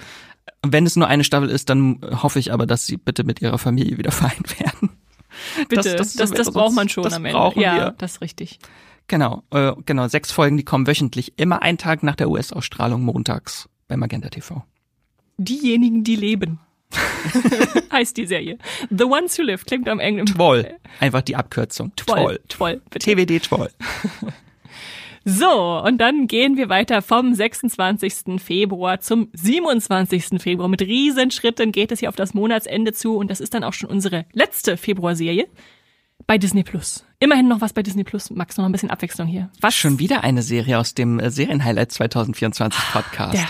Wenn 0.64 0.86
es 0.86 0.94
nur 0.94 1.08
eine 1.08 1.24
Staffel 1.24 1.50
ist, 1.50 1.70
dann 1.70 2.00
hoffe 2.22 2.38
ich 2.38 2.52
aber, 2.52 2.66
dass 2.66 2.86
sie 2.86 2.96
bitte 2.98 3.24
mit 3.24 3.42
ihrer 3.42 3.58
Familie 3.58 3.98
wieder 3.98 4.12
vereint 4.12 4.60
werden. 4.60 4.90
Bitte, 5.68 5.96
das, 5.96 6.14
das, 6.14 6.30
wäre 6.32 6.50
braucht 6.52 6.74
man 6.74 6.88
schon 6.88 7.04
das 7.04 7.14
am 7.14 7.24
Ende. 7.24 7.60
ja, 7.60 7.90
das 7.90 8.12
ist 8.12 8.20
richtig. 8.20 8.58
Genau, 9.08 9.42
äh, 9.50 9.72
genau, 9.84 10.08
sechs 10.08 10.30
Folgen, 10.30 10.56
die 10.56 10.64
kommen 10.64 10.86
wöchentlich, 10.86 11.34
immer 11.36 11.62
einen 11.62 11.78
Tag 11.78 12.02
nach 12.02 12.16
der 12.16 12.30
US-Ausstrahlung 12.30 13.02
montags 13.02 13.68
bei 13.88 13.96
Magenta 13.96 14.28
TV. 14.28 14.64
Diejenigen, 15.36 16.04
die 16.04 16.16
leben. 16.16 16.60
heißt 17.92 18.16
die 18.16 18.26
Serie. 18.26 18.58
The 18.90 19.04
Ones 19.04 19.38
Who 19.38 19.42
Live 19.42 19.64
klingt 19.64 19.88
am 19.88 19.98
Englischen. 19.98 20.36
Toll. 20.36 20.76
Einfach 21.00 21.22
die 21.22 21.36
Abkürzung. 21.36 21.92
Toll. 21.96 22.40
Toll. 22.48 22.82
Bitte. 22.90 23.14
TWD 23.14 23.42
Toll. 23.42 23.70
So, 25.24 25.82
und 25.84 25.98
dann 25.98 26.26
gehen 26.26 26.56
wir 26.56 26.68
weiter 26.68 27.02
vom 27.02 27.34
26. 27.34 28.40
Februar 28.42 29.00
zum 29.00 29.28
27. 29.34 30.42
Februar. 30.42 30.68
Mit 30.68 30.82
Riesenschritten 30.82 31.72
geht 31.72 31.92
es 31.92 32.00
hier 32.00 32.08
auf 32.08 32.16
das 32.16 32.34
Monatsende 32.34 32.92
zu 32.92 33.16
und 33.16 33.30
das 33.30 33.40
ist 33.40 33.54
dann 33.54 33.64
auch 33.64 33.72
schon 33.72 33.88
unsere 33.90 34.26
letzte 34.32 34.76
Februarserie 34.76 35.46
bei 36.26 36.38
Disney 36.38 36.62
Plus. 36.62 37.04
Immerhin 37.20 37.48
noch 37.48 37.60
was 37.60 37.72
bei 37.72 37.82
Disney 37.82 38.04
Plus. 38.04 38.30
Max, 38.30 38.56
noch 38.56 38.64
ein 38.64 38.72
bisschen 38.72 38.90
Abwechslung 38.90 39.28
hier. 39.28 39.50
Was? 39.60 39.74
Schon 39.74 39.98
wieder 39.98 40.24
eine 40.24 40.42
Serie 40.42 40.78
aus 40.78 40.94
dem 40.94 41.20
äh, 41.20 41.30
Serienhighlight 41.30 41.92
2024 41.92 42.80
Podcast. 42.92 43.38
Ja. 43.38 43.48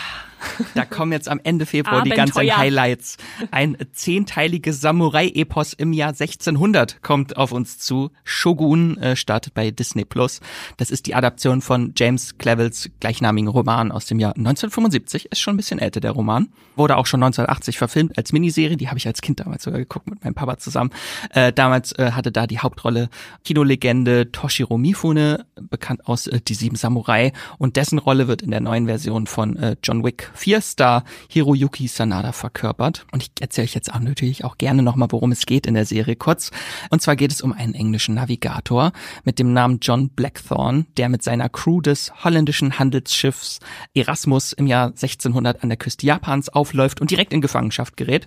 Da 0.74 0.84
kommen 0.84 1.12
jetzt 1.12 1.28
am 1.28 1.40
Ende 1.42 1.66
Februar 1.66 2.02
die 2.02 2.10
ganzen. 2.10 2.42
Highlights. 2.62 3.16
Ein 3.50 3.76
zehnteiliges 3.92 4.80
Samurai-Epos 4.80 5.72
im 5.74 5.92
Jahr 5.92 6.10
1600 6.10 7.02
kommt 7.02 7.36
auf 7.36 7.52
uns 7.52 7.78
zu. 7.78 8.10
Shogun 8.24 8.96
äh, 8.98 9.16
startet 9.16 9.54
bei 9.54 9.70
Disney 9.70 10.04
Plus. 10.04 10.40
Das 10.76 10.90
ist 10.90 11.06
die 11.06 11.14
Adaption 11.14 11.60
von 11.60 11.92
James 11.96 12.38
Clevells 12.38 12.90
gleichnamigen 13.00 13.48
Roman 13.48 13.92
aus 13.92 14.06
dem 14.06 14.18
Jahr 14.18 14.36
1975. 14.36 15.26
Ist 15.30 15.40
schon 15.40 15.54
ein 15.54 15.56
bisschen 15.56 15.78
älter, 15.78 16.00
der 16.00 16.12
Roman. 16.12 16.48
Wurde 16.76 16.96
auch 16.96 17.06
schon 17.06 17.22
1980 17.22 17.78
verfilmt 17.78 18.18
als 18.18 18.32
Miniserie. 18.32 18.76
Die 18.76 18.88
habe 18.88 18.98
ich 18.98 19.06
als 19.06 19.20
Kind 19.20 19.40
damals 19.40 19.62
sogar 19.62 19.80
geguckt 19.80 20.08
mit 20.08 20.24
meinem 20.24 20.34
Papa 20.34 20.58
zusammen. 20.58 20.90
Äh, 21.30 21.52
damals 21.52 21.92
äh, 21.92 22.12
hatte 22.12 22.32
da 22.32 22.46
die 22.46 22.58
Hauptrolle 22.58 23.08
Kinolegende 23.44 24.30
Toshiro 24.32 24.78
Mifune, 24.78 25.46
bekannt 25.60 26.06
aus 26.06 26.26
äh, 26.26 26.40
Die 26.40 26.54
Sieben 26.54 26.76
Samurai. 26.76 27.32
Und 27.58 27.76
dessen 27.76 27.98
Rolle 27.98 28.28
wird 28.28 28.42
in 28.42 28.50
der 28.50 28.60
neuen 28.60 28.86
Version 28.86 29.26
von 29.26 29.56
äh, 29.56 29.76
John 29.82 30.04
Wick 30.04 30.30
4 30.42 30.60
Star 30.60 31.04
Hiroyuki 31.28 31.86
Sanada 31.86 32.32
verkörpert. 32.32 33.06
Und 33.12 33.22
ich 33.22 33.30
erzähle 33.40 33.66
euch 33.66 33.74
jetzt 33.74 33.94
auch 33.94 34.00
natürlich 34.00 34.44
auch 34.44 34.58
gerne 34.58 34.82
nochmal, 34.82 35.06
worum 35.12 35.30
es 35.30 35.46
geht 35.46 35.68
in 35.68 35.74
der 35.74 35.86
Serie 35.86 36.16
kurz. 36.16 36.50
Und 36.90 37.00
zwar 37.00 37.14
geht 37.14 37.30
es 37.30 37.42
um 37.42 37.52
einen 37.52 37.74
englischen 37.74 38.16
Navigator 38.16 38.90
mit 39.22 39.38
dem 39.38 39.52
Namen 39.52 39.78
John 39.80 40.08
Blackthorne, 40.08 40.86
der 40.96 41.08
mit 41.08 41.22
seiner 41.22 41.48
Crew 41.48 41.80
des 41.80 42.12
holländischen 42.24 42.76
Handelsschiffs 42.80 43.60
Erasmus 43.94 44.52
im 44.52 44.66
Jahr 44.66 44.88
1600 44.88 45.62
an 45.62 45.68
der 45.68 45.78
Küste 45.78 46.06
Japans 46.06 46.48
aufläuft 46.48 47.00
und 47.00 47.12
direkt 47.12 47.32
in 47.32 47.40
Gefangenschaft 47.40 47.96
gerät. 47.96 48.26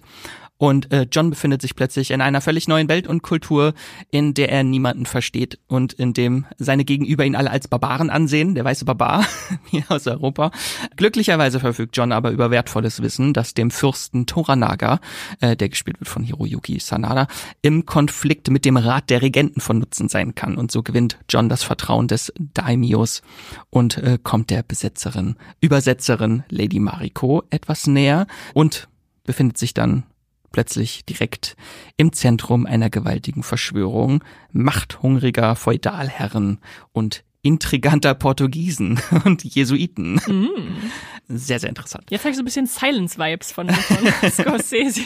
Und 0.57 0.91
äh, 0.93 1.05
John 1.11 1.29
befindet 1.29 1.61
sich 1.61 1.75
plötzlich 1.75 2.11
in 2.11 2.21
einer 2.21 2.39
völlig 2.39 2.67
neuen 2.67 2.87
Welt 2.87 3.07
und 3.07 3.23
Kultur, 3.23 3.73
in 4.09 4.33
der 4.33 4.51
er 4.51 4.63
niemanden 4.63 5.05
versteht 5.05 5.59
und 5.67 5.91
in 5.93 6.13
dem 6.13 6.45
seine 6.57 6.85
Gegenüber 6.85 7.25
ihn 7.25 7.35
alle 7.35 7.51
als 7.51 7.67
Barbaren 7.67 8.09
ansehen, 8.09 8.55
der 8.55 8.63
weiße 8.63 8.85
Barbar 8.85 9.25
hier 9.65 9.83
aus 9.89 10.07
Europa. 10.07 10.51
Glücklicherweise 10.95 11.59
verfügt 11.59 11.97
John 11.97 12.13
aber 12.13 12.31
über 12.31 12.51
wertvolles 12.51 13.01
Wissen, 13.01 13.33
das 13.33 13.53
dem 13.53 13.69
Fürsten 13.69 14.27
Toranaga, 14.27 14.99
äh, 15.41 15.57
der 15.57 15.67
gespielt 15.67 15.99
wird 15.99 16.09
von 16.09 16.23
Hiroyuki 16.23 16.79
Sanada, 16.79 17.27
im 17.61 17.85
Konflikt 17.85 18.49
mit 18.49 18.63
dem 18.63 18.77
Rat 18.77 19.09
der 19.09 19.21
Regenten 19.21 19.59
von 19.59 19.79
Nutzen 19.79 20.07
sein 20.07 20.35
kann. 20.35 20.55
Und 20.55 20.71
so 20.71 20.83
gewinnt 20.83 21.17
John 21.27 21.49
das 21.49 21.63
Vertrauen 21.63 22.07
des 22.07 22.31
Daimios 22.39 23.21
und 23.69 23.97
äh, 23.97 24.17
kommt 24.23 24.51
der 24.51 24.63
Besetzerin, 24.63 25.35
Übersetzerin 25.59 26.43
Lady 26.49 26.79
Mariko 26.79 27.43
etwas 27.49 27.87
näher 27.87 28.25
und 28.53 28.87
befindet 29.25 29.57
sich 29.57 29.73
dann 29.73 30.03
plötzlich 30.55 31.03
direkt 31.03 31.57
im 31.97 32.13
Zentrum 32.13 32.65
einer 32.65 32.89
gewaltigen 32.89 33.43
Verschwörung 33.43 34.23
machthungriger 34.53 35.53
Feudalherren 35.57 36.59
und 36.93 37.25
intriganter 37.41 38.13
Portugiesen 38.13 38.97
und 39.25 39.43
Jesuiten. 39.43 40.21
Sehr, 41.27 41.59
sehr 41.59 41.69
interessant. 41.69 42.05
Jetzt 42.09 42.21
habe 42.21 42.29
ich 42.31 42.35
so 42.35 42.41
ein 42.41 42.45
bisschen 42.45 42.67
Silence-Vibes 42.67 43.51
von, 43.51 43.69
von 43.69 44.29
Scorsese. 44.31 45.01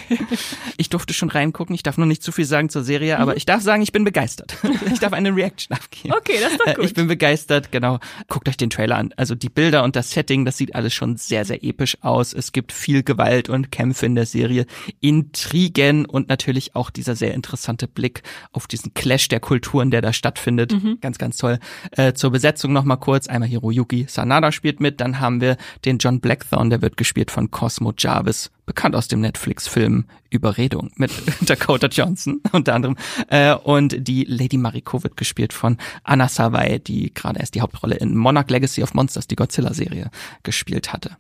Ich 0.78 0.90
durfte 0.90 1.14
schon 1.14 1.30
reingucken, 1.30 1.74
ich 1.76 1.84
darf 1.84 1.98
noch 1.98 2.06
nicht 2.06 2.22
zu 2.24 2.32
viel 2.32 2.46
sagen 2.46 2.70
zur 2.70 2.84
Serie, 2.84 3.20
aber 3.20 3.38
ich 3.38 3.46
darf 3.46 3.62
sagen, 3.62 3.82
ich 3.82 3.92
bin 3.92 4.04
begeistert. 4.04 4.58
Ich 4.92 5.00
darf 5.00 5.14
eine 5.14 5.34
Reaction 5.36 5.76
abgeben. 5.78 6.14
Okay, 6.16 6.34
das 6.42 6.52
ist 6.54 6.60
doch 6.60 6.68
Äh, 6.68 6.74
gut. 6.74 6.86
Ich 6.86 6.94
bin 6.94 7.08
begeistert, 7.08 7.72
genau. 7.72 8.00
Guckt 8.28 8.50
euch 8.50 8.58
den 8.58 8.70
Trailer 8.70 8.98
an. 8.98 9.14
Also 9.18 9.36
die 9.36 9.50
Bilder 9.50 9.84
und 9.84 9.96
das 9.96 10.12
Setting, 10.12 10.46
das 10.46 10.58
sieht 10.58 10.74
alles 10.76 10.94
schon 10.94 11.16
sehr, 11.18 11.46
sehr 11.46 11.64
episch 11.64 11.98
aus. 12.02 12.34
Es 12.34 12.52
gibt 12.52 12.72
viel 12.72 13.04
Gewalt 13.04 13.50
und 13.50 13.72
Kämpfe 13.72 14.06
in 14.08 14.16
der 14.16 14.26
Serie, 14.26 14.66
Intrigen 15.00 16.06
und 16.06 16.30
natürlich 16.30 16.76
auch 16.76 16.90
dieser 16.90 17.16
sehr 17.16 17.34
interessante 17.34 17.88
Blick 17.88 18.24
auf 18.52 18.68
diesen 18.68 18.94
Clash 18.94 19.28
der 19.28 19.40
Kulturen, 19.40 19.92
der 19.92 20.02
da 20.02 20.12
stattfindet. 20.14 20.72
Mhm. 20.72 20.98
Ganz, 21.02 21.18
ganz 21.18 21.38
toll. 21.38 21.60
Äh, 21.92 22.14
zur 22.14 22.32
Besetzung 22.32 22.74
nochmal 22.74 22.98
kurz. 22.98 23.28
Einmal 23.28 23.50
Hiroyuki 23.50 24.06
Sanada 24.10 24.52
spielt 24.52 24.80
mit, 24.80 25.02
dann 25.02 25.20
haben 25.20 25.42
wir 25.42 25.58
den 25.86 25.98
John 26.00 26.09
Blackthorne, 26.18 26.70
der 26.70 26.82
wird 26.82 26.98
gespielt 26.98 27.32
von 27.32 27.52
Cosmo 27.52 27.94
Jarvis, 27.98 28.52
bekannt 28.66 28.96
aus 28.96 29.08
dem 29.08 29.22
Netflix-Film 29.22 30.06
Überredung 30.30 30.92
mit 30.96 31.12
Dakota 31.48 31.88
Johnson 31.88 32.42
unter 32.52 32.74
anderem. 32.74 32.98
Äh, 33.28 33.54
und 33.54 34.08
die 34.08 34.24
Lady 34.26 34.58
Mariko 34.58 35.04
wird 35.04 35.16
gespielt 35.16 35.54
von 35.54 35.78
Anna 36.04 36.28
Savai, 36.28 36.80
die 36.80 37.14
gerade 37.14 37.40
erst 37.40 37.56
die 37.56 37.62
Hauptrolle 37.62 37.96
in 37.96 38.16
Monarch 38.18 38.50
Legacy 38.50 38.82
of 38.82 38.94
Monsters, 38.94 39.28
die 39.28 39.36
Godzilla-Serie, 39.36 40.10
gespielt 40.44 40.92
hatte. 40.92 41.18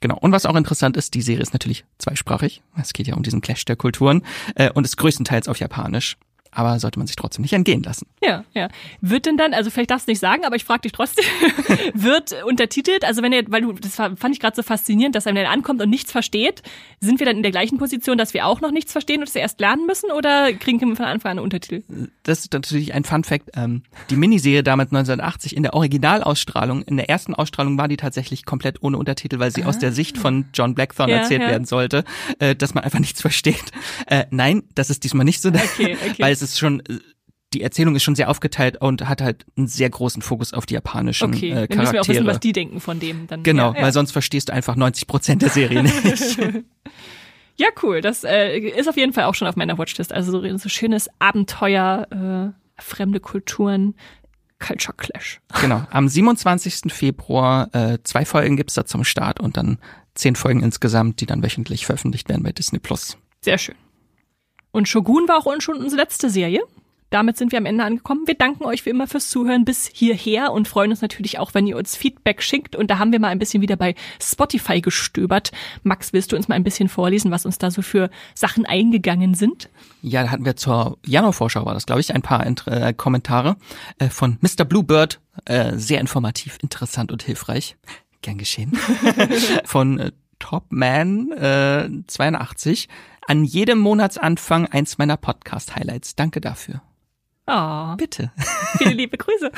Genau. 0.00 0.18
Und 0.18 0.32
was 0.32 0.44
auch 0.44 0.56
interessant 0.56 0.96
ist, 0.96 1.14
die 1.14 1.22
Serie 1.22 1.42
ist 1.42 1.52
natürlich 1.52 1.84
zweisprachig. 1.98 2.62
Es 2.76 2.92
geht 2.92 3.06
ja 3.06 3.14
um 3.14 3.22
diesen 3.22 3.40
Clash 3.40 3.64
der 3.64 3.76
Kulturen 3.76 4.22
äh, 4.54 4.70
und 4.70 4.84
ist 4.84 4.96
größtenteils 4.96 5.48
auf 5.48 5.60
Japanisch. 5.60 6.18
Aber 6.54 6.78
sollte 6.78 6.98
man 6.98 7.06
sich 7.06 7.16
trotzdem 7.16 7.42
nicht 7.42 7.52
entgehen 7.52 7.82
lassen. 7.82 8.06
Ja, 8.22 8.44
ja. 8.54 8.68
Wird 9.00 9.26
denn 9.26 9.36
dann, 9.36 9.52
also 9.54 9.70
vielleicht 9.70 9.90
darfst 9.90 10.06
du 10.06 10.12
nicht 10.12 10.20
sagen, 10.20 10.44
aber 10.44 10.56
ich 10.56 10.64
frage 10.64 10.82
dich 10.82 10.92
trotzdem, 10.92 11.24
wird 11.94 12.34
untertitelt, 12.44 13.04
also 13.04 13.22
wenn 13.22 13.32
ihr, 13.32 13.44
weil 13.48 13.62
du, 13.62 13.72
das 13.72 13.96
fand 13.96 14.30
ich 14.30 14.40
gerade 14.40 14.56
so 14.56 14.62
faszinierend, 14.62 15.14
dass 15.14 15.26
einem 15.26 15.36
dann 15.36 15.46
ankommt 15.46 15.82
und 15.82 15.90
nichts 15.90 16.12
versteht, 16.12 16.62
sind 17.00 17.18
wir 17.18 17.26
dann 17.26 17.36
in 17.36 17.42
der 17.42 17.52
gleichen 17.52 17.78
Position, 17.78 18.16
dass 18.18 18.34
wir 18.34 18.46
auch 18.46 18.60
noch 18.60 18.70
nichts 18.70 18.92
verstehen 18.92 19.20
und 19.20 19.28
es 19.28 19.34
erst 19.34 19.60
lernen 19.60 19.86
müssen 19.86 20.10
oder 20.10 20.52
kriegen 20.52 20.80
wir 20.80 20.96
von 20.96 21.06
Anfang 21.06 21.32
an 21.32 21.38
einen 21.38 21.44
Untertitel? 21.44 21.82
das 22.22 22.40
ist 22.40 22.52
natürlich 22.52 22.94
ein 22.94 23.04
Fun 23.04 23.24
Fact. 23.24 23.50
Ähm, 23.54 23.82
die 24.10 24.16
Miniserie 24.16 24.62
damals 24.62 24.90
1980 24.92 25.56
in 25.56 25.62
der 25.62 25.74
Originalausstrahlung, 25.74 26.82
in 26.82 26.96
der 26.96 27.08
ersten 27.08 27.34
Ausstrahlung 27.34 27.76
war 27.78 27.88
die 27.88 27.96
tatsächlich 27.96 28.44
komplett 28.44 28.82
ohne 28.82 28.96
Untertitel, 28.96 29.38
weil 29.38 29.50
sie 29.50 29.64
aus 29.64 29.78
der 29.78 29.92
Sicht 29.92 30.18
von 30.18 30.46
John 30.54 30.74
Blackthorne 30.74 31.12
Ja, 31.12 31.18
erzählt 31.18 31.42
ja. 31.42 31.48
werden 31.48 31.64
sollte, 31.66 32.04
äh, 32.38 32.54
dass 32.54 32.74
man 32.74 32.84
einfach 32.84 32.98
nichts 32.98 33.20
versteht. 33.20 33.64
Äh, 34.06 34.24
nein, 34.30 34.62
das 34.74 34.90
ist 34.90 35.04
diesmal 35.04 35.24
nicht 35.24 35.40
so, 35.40 35.48
Okay, 35.48 35.96
okay. 36.04 36.14
weil 36.22 36.32
es 36.32 36.42
ist 36.50 36.58
schon 36.58 36.80
äh, 36.80 36.98
die 37.54 37.62
Erzählung 37.62 37.94
ist 37.94 38.02
schon 38.02 38.16
sehr 38.16 38.28
aufgeteilt 38.30 38.78
und 38.80 39.08
hat 39.08 39.22
halt 39.22 39.46
einen 39.56 39.68
sehr 39.68 39.88
großen 39.88 40.22
Fokus 40.22 40.52
auf 40.52 40.66
die 40.66 40.74
japanischen 40.74 41.32
Okay, 41.32 41.50
äh, 41.50 41.54
dann 41.54 41.68
Charaktere. 41.68 41.80
müssen 41.80 41.92
wir 41.92 42.00
auch 42.00 42.08
wissen, 42.08 42.26
was 42.26 42.40
die 42.40 42.52
denken 42.52 42.80
von 42.80 42.98
dem. 43.00 43.26
Dann, 43.28 43.42
genau, 43.44 43.72
ja, 43.72 43.78
ja. 43.78 43.84
weil 43.84 43.92
sonst 43.92 44.10
verstehst 44.10 44.48
du 44.48 44.52
einfach 44.52 44.76
90 44.76 45.06
Prozent 45.06 45.42
der 45.42 45.50
Serie 45.50 45.82
nicht. 45.82 46.38
Ja, 47.56 47.68
cool. 47.84 48.00
Das 48.00 48.24
äh, 48.24 48.58
ist 48.58 48.88
auf 48.88 48.96
jeden 48.96 49.12
Fall 49.12 49.24
auch 49.24 49.34
schon 49.36 49.46
auf 49.46 49.54
meiner 49.54 49.78
Watchlist. 49.78 50.12
Also 50.12 50.32
so, 50.32 50.58
so 50.58 50.68
schönes 50.68 51.08
Abenteuer, 51.20 52.08
äh, 52.10 52.82
fremde 52.82 53.20
Kulturen, 53.20 53.94
Culture 54.58 54.96
Clash. 54.96 55.40
Genau, 55.60 55.86
am 55.90 56.08
27. 56.08 56.92
Februar 56.92 57.68
äh, 57.72 57.98
zwei 58.02 58.24
Folgen 58.24 58.56
gibt's 58.56 58.74
da 58.74 58.84
zum 58.84 59.04
Start 59.04 59.38
und 59.38 59.56
dann 59.56 59.78
zehn 60.14 60.34
Folgen 60.36 60.64
insgesamt, 60.64 61.20
die 61.20 61.26
dann 61.26 61.44
wöchentlich 61.44 61.86
veröffentlicht 61.86 62.28
werden 62.28 62.42
bei 62.42 62.50
Disney 62.52 62.80
Plus. 62.80 63.18
Sehr 63.40 63.58
schön. 63.58 63.76
Und 64.74 64.88
Shogun 64.88 65.28
war 65.28 65.38
auch 65.38 65.60
schon 65.60 65.76
unsere 65.76 66.02
letzte 66.02 66.28
Serie. 66.28 66.60
Damit 67.10 67.36
sind 67.36 67.52
wir 67.52 67.58
am 67.58 67.64
Ende 67.64 67.84
angekommen. 67.84 68.26
Wir 68.26 68.34
danken 68.34 68.64
euch 68.64 68.84
wie 68.84 68.90
immer 68.90 69.06
fürs 69.06 69.30
Zuhören 69.30 69.64
bis 69.64 69.86
hierher 69.86 70.50
und 70.50 70.66
freuen 70.66 70.90
uns 70.90 71.00
natürlich 71.00 71.38
auch, 71.38 71.54
wenn 71.54 71.68
ihr 71.68 71.76
uns 71.76 71.94
Feedback 71.94 72.42
schickt. 72.42 72.74
Und 72.74 72.90
da 72.90 72.98
haben 72.98 73.12
wir 73.12 73.20
mal 73.20 73.28
ein 73.28 73.38
bisschen 73.38 73.62
wieder 73.62 73.76
bei 73.76 73.94
Spotify 74.20 74.80
gestöbert. 74.80 75.52
Max, 75.84 76.12
willst 76.12 76.32
du 76.32 76.36
uns 76.36 76.48
mal 76.48 76.56
ein 76.56 76.64
bisschen 76.64 76.88
vorlesen, 76.88 77.30
was 77.30 77.46
uns 77.46 77.58
da 77.58 77.70
so 77.70 77.82
für 77.82 78.10
Sachen 78.34 78.66
eingegangen 78.66 79.34
sind? 79.34 79.70
Ja, 80.02 80.24
da 80.24 80.32
hatten 80.32 80.44
wir 80.44 80.56
zur 80.56 80.98
Januarvorschau, 81.06 81.64
war 81.64 81.74
das, 81.74 81.86
glaube 81.86 82.00
ich, 82.00 82.12
ein 82.12 82.22
paar 82.22 82.44
äh, 82.44 82.92
Kommentare 82.94 83.54
äh, 84.00 84.08
von 84.08 84.38
Mr. 84.40 84.64
Bluebird. 84.64 85.20
Äh, 85.44 85.76
sehr 85.76 86.00
informativ, 86.00 86.58
interessant 86.62 87.12
und 87.12 87.22
hilfreich. 87.22 87.76
Gern 88.22 88.38
geschehen. 88.38 88.76
von 89.64 90.00
äh, 90.00 90.10
Topman 90.44 91.32
äh, 91.32 91.88
82. 92.06 92.88
An 93.26 93.44
jedem 93.44 93.78
Monatsanfang 93.78 94.66
eins 94.66 94.98
meiner 94.98 95.16
Podcast-Highlights. 95.16 96.14
Danke 96.16 96.40
dafür. 96.40 96.82
Oh, 97.46 97.94
Bitte. 97.96 98.32
viele 98.78 98.92
liebe 98.94 99.18
Grüße. 99.18 99.50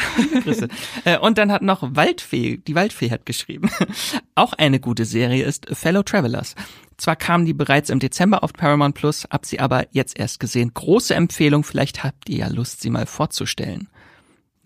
Grüße. 0.43 0.69
Äh, 1.05 1.19
Und 1.19 1.39
dann 1.39 1.53
hat 1.53 1.63
noch 1.63 1.83
Waldfee, 1.95 2.57
die 2.57 2.75
Waldfee 2.75 3.11
hat 3.11 3.27
geschrieben. 3.27 3.71
Auch 4.35 4.53
eine 4.55 4.81
gute 4.81 5.05
Serie 5.05 5.45
ist 5.45 5.67
Fellow 5.73 6.03
Travelers. 6.03 6.57
Zwar 6.97 7.15
kamen 7.15 7.45
die 7.45 7.55
bereits 7.55 7.91
im 7.91 8.01
Dezember 8.01 8.43
auf 8.43 8.53
Paramount 8.55 8.97
Plus, 8.97 9.25
hab 9.31 9.47
sie 9.47 9.61
aber 9.61 9.87
jetzt 9.93 10.19
erst 10.19 10.41
gesehen. 10.41 10.73
Große 10.75 11.15
Empfehlung, 11.15 11.63
vielleicht 11.63 12.03
habt 12.03 12.29
ihr 12.29 12.39
ja 12.39 12.49
Lust, 12.49 12.81
sie 12.81 12.91
mal 12.91 13.07
vorzustellen. 13.07 13.89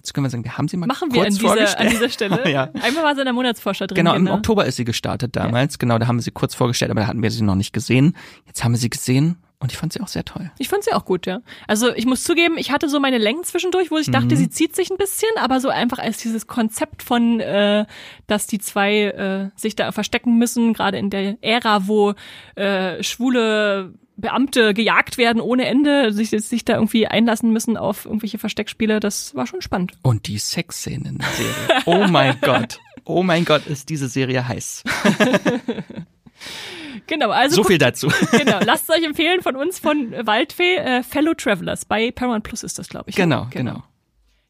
Jetzt 0.00 0.14
können 0.14 0.24
wir 0.24 0.30
sagen, 0.30 0.44
wir 0.44 0.56
haben 0.56 0.66
sie 0.66 0.78
mal 0.78 0.86
Machen 0.86 1.12
wir 1.12 1.24
kurz 1.24 1.44
an 1.44 1.56
dieser, 1.58 1.78
an 1.78 1.88
dieser 1.90 2.08
Stelle. 2.08 2.50
ja. 2.50 2.70
Einmal 2.80 3.04
war 3.04 3.14
sie 3.14 3.20
in 3.20 3.26
der 3.26 3.34
Monatsvorschau 3.34 3.86
drin. 3.86 3.96
Genau, 3.96 4.14
im 4.14 4.28
Oktober 4.28 4.64
ist 4.64 4.76
sie 4.76 4.84
gestartet 4.84 5.36
damals. 5.36 5.78
Genau, 5.78 5.98
da 5.98 6.06
haben 6.06 6.16
wir 6.16 6.22
sie 6.22 6.30
kurz 6.30 6.54
vorgestellt, 6.54 6.90
aber 6.90 7.02
da 7.02 7.06
hatten 7.06 7.22
wir 7.22 7.30
sie 7.30 7.42
noch 7.42 7.54
nicht 7.54 7.74
gesehen. 7.74 8.16
Jetzt 8.46 8.64
haben 8.64 8.72
wir 8.72 8.78
sie 8.78 8.88
gesehen 8.88 9.36
und 9.58 9.70
ich 9.72 9.76
fand 9.76 9.92
sie 9.92 10.00
auch 10.00 10.08
sehr 10.08 10.24
toll. 10.24 10.50
Ich 10.56 10.70
fand 10.70 10.84
sie 10.84 10.94
auch 10.94 11.04
gut, 11.04 11.26
ja. 11.26 11.42
Also 11.66 11.94
ich 11.94 12.06
muss 12.06 12.24
zugeben, 12.24 12.56
ich 12.56 12.72
hatte 12.72 12.88
so 12.88 12.98
meine 12.98 13.18
Längen 13.18 13.44
zwischendurch, 13.44 13.90
wo 13.90 13.98
ich 13.98 14.10
dachte, 14.10 14.34
sie 14.34 14.48
zieht 14.48 14.74
sich 14.74 14.90
ein 14.90 14.96
bisschen, 14.96 15.28
aber 15.36 15.60
so 15.60 15.68
einfach 15.68 15.98
als 15.98 16.16
dieses 16.16 16.46
Konzept 16.46 17.02
von, 17.02 17.40
äh, 17.40 17.84
dass 18.26 18.46
die 18.46 18.58
zwei 18.58 19.02
äh, 19.02 19.50
sich 19.56 19.76
da 19.76 19.92
verstecken 19.92 20.38
müssen, 20.38 20.72
gerade 20.72 20.96
in 20.96 21.10
der 21.10 21.36
Ära, 21.42 21.86
wo 21.86 22.14
äh, 22.54 23.02
schwule 23.02 23.92
Beamte 24.20 24.74
gejagt 24.74 25.18
werden 25.18 25.40
ohne 25.40 25.66
Ende, 25.66 26.12
sich, 26.12 26.30
sich 26.30 26.64
da 26.64 26.74
irgendwie 26.74 27.06
einlassen 27.06 27.52
müssen 27.52 27.76
auf 27.76 28.04
irgendwelche 28.04 28.38
Versteckspiele, 28.38 29.00
das 29.00 29.34
war 29.34 29.46
schon 29.46 29.62
spannend. 29.62 29.92
Und 30.02 30.26
die 30.26 30.38
Sexszenen 30.38 31.06
in 31.06 31.18
der 31.18 31.28
Serie. 31.28 31.82
Oh 31.86 32.06
mein 32.08 32.38
Gott. 32.42 32.78
Oh 33.04 33.22
mein 33.22 33.44
Gott, 33.44 33.66
ist 33.66 33.88
diese 33.88 34.08
Serie 34.08 34.46
heiß. 34.46 34.84
Genau, 37.06 37.30
also 37.30 37.56
So 37.56 37.64
viel 37.64 37.78
dazu. 37.78 38.08
genau, 38.30 38.60
lasst 38.64 38.88
es 38.88 38.96
euch 38.96 39.04
empfehlen 39.04 39.42
von 39.42 39.56
uns 39.56 39.78
von 39.78 40.12
Waldfee, 40.26 40.76
äh, 40.76 41.02
Fellow 41.02 41.34
Travelers. 41.34 41.84
Bei 41.84 42.10
Paramount 42.12 42.44
Plus 42.44 42.62
ist 42.62 42.78
das, 42.78 42.88
glaube 42.88 43.10
ich. 43.10 43.16
ne? 43.16 43.24
Genau, 43.24 43.46
genau. 43.50 43.82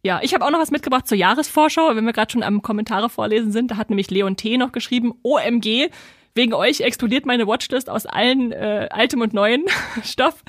Ja, 0.02 0.20
ich 0.22 0.34
habe 0.34 0.44
auch 0.44 0.50
noch 0.50 0.58
was 0.60 0.70
mitgebracht 0.70 1.06
zur 1.08 1.16
Jahresvorschau, 1.16 1.94
wenn 1.94 2.04
wir 2.04 2.12
gerade 2.12 2.30
schon 2.32 2.42
am 2.42 2.62
Kommentare 2.62 3.08
vorlesen 3.08 3.50
sind. 3.52 3.70
Da 3.70 3.76
hat 3.76 3.90
nämlich 3.90 4.10
Leon 4.10 4.36
T. 4.36 4.56
noch 4.58 4.72
geschrieben, 4.72 5.14
OMG, 5.22 5.90
wegen 6.34 6.54
euch 6.54 6.80
explodiert 6.80 7.26
meine 7.26 7.46
Watchlist 7.46 7.88
aus 7.90 8.06
allen 8.06 8.52
äh, 8.52 8.88
altem 8.90 9.20
und 9.20 9.32
neuen 9.32 9.64
Stoff. 10.04 10.42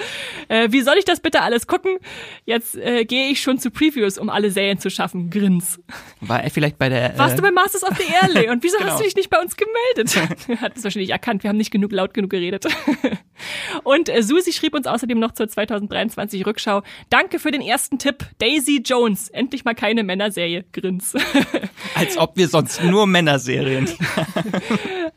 Äh, 0.47 0.67
wie 0.71 0.81
soll 0.81 0.97
ich 0.97 1.05
das 1.05 1.19
bitte 1.19 1.41
alles 1.41 1.67
gucken? 1.67 1.97
Jetzt 2.45 2.75
äh, 2.75 3.05
gehe 3.05 3.29
ich 3.29 3.41
schon 3.41 3.57
zu 3.59 3.71
Previews, 3.71 4.17
um 4.17 4.29
alle 4.29 4.51
Serien 4.51 4.79
zu 4.79 4.89
schaffen. 4.89 5.29
Grins. 5.29 5.79
War 6.19 6.43
er 6.43 6.49
vielleicht 6.51 6.77
bei 6.77 6.89
der. 6.89 7.17
Warst 7.17 7.33
äh, 7.33 7.37
du 7.37 7.41
bei 7.43 7.51
Masters 7.51 7.83
of 7.83 7.97
the 7.97 8.03
Air, 8.03 8.29
Leon? 8.29 8.59
Wieso 8.61 8.77
Genau. 8.77 8.89
hast 8.91 8.99
du 8.99 9.03
dich 9.03 9.15
nicht 9.15 9.29
bei 9.29 9.39
uns 9.39 9.55
gemeldet? 9.57 10.61
Hat 10.61 10.77
es 10.77 10.83
wahrscheinlich 10.83 11.09
erkannt, 11.11 11.43
wir 11.43 11.49
haben 11.49 11.57
nicht 11.57 11.71
genug 11.71 11.91
laut 11.91 12.13
genug 12.13 12.31
geredet. 12.31 12.65
Und 13.83 14.09
äh, 14.09 14.21
Susi 14.21 14.53
schrieb 14.53 14.75
uns 14.75 14.85
außerdem 14.87 15.19
noch 15.19 15.31
zur 15.33 15.47
2023 15.47 16.45
Rückschau. 16.45 16.83
Danke 17.09 17.39
für 17.39 17.51
den 17.51 17.61
ersten 17.61 17.97
Tipp. 17.97 18.25
Daisy 18.39 18.81
Jones. 18.85 19.29
Endlich 19.29 19.65
mal 19.65 19.73
keine 19.73 20.03
Männerserie. 20.03 20.63
Grins. 20.73 21.13
Als 21.95 22.17
ob 22.17 22.37
wir 22.37 22.47
sonst 22.47 22.83
nur 22.83 23.07
Männerserien. 23.07 23.89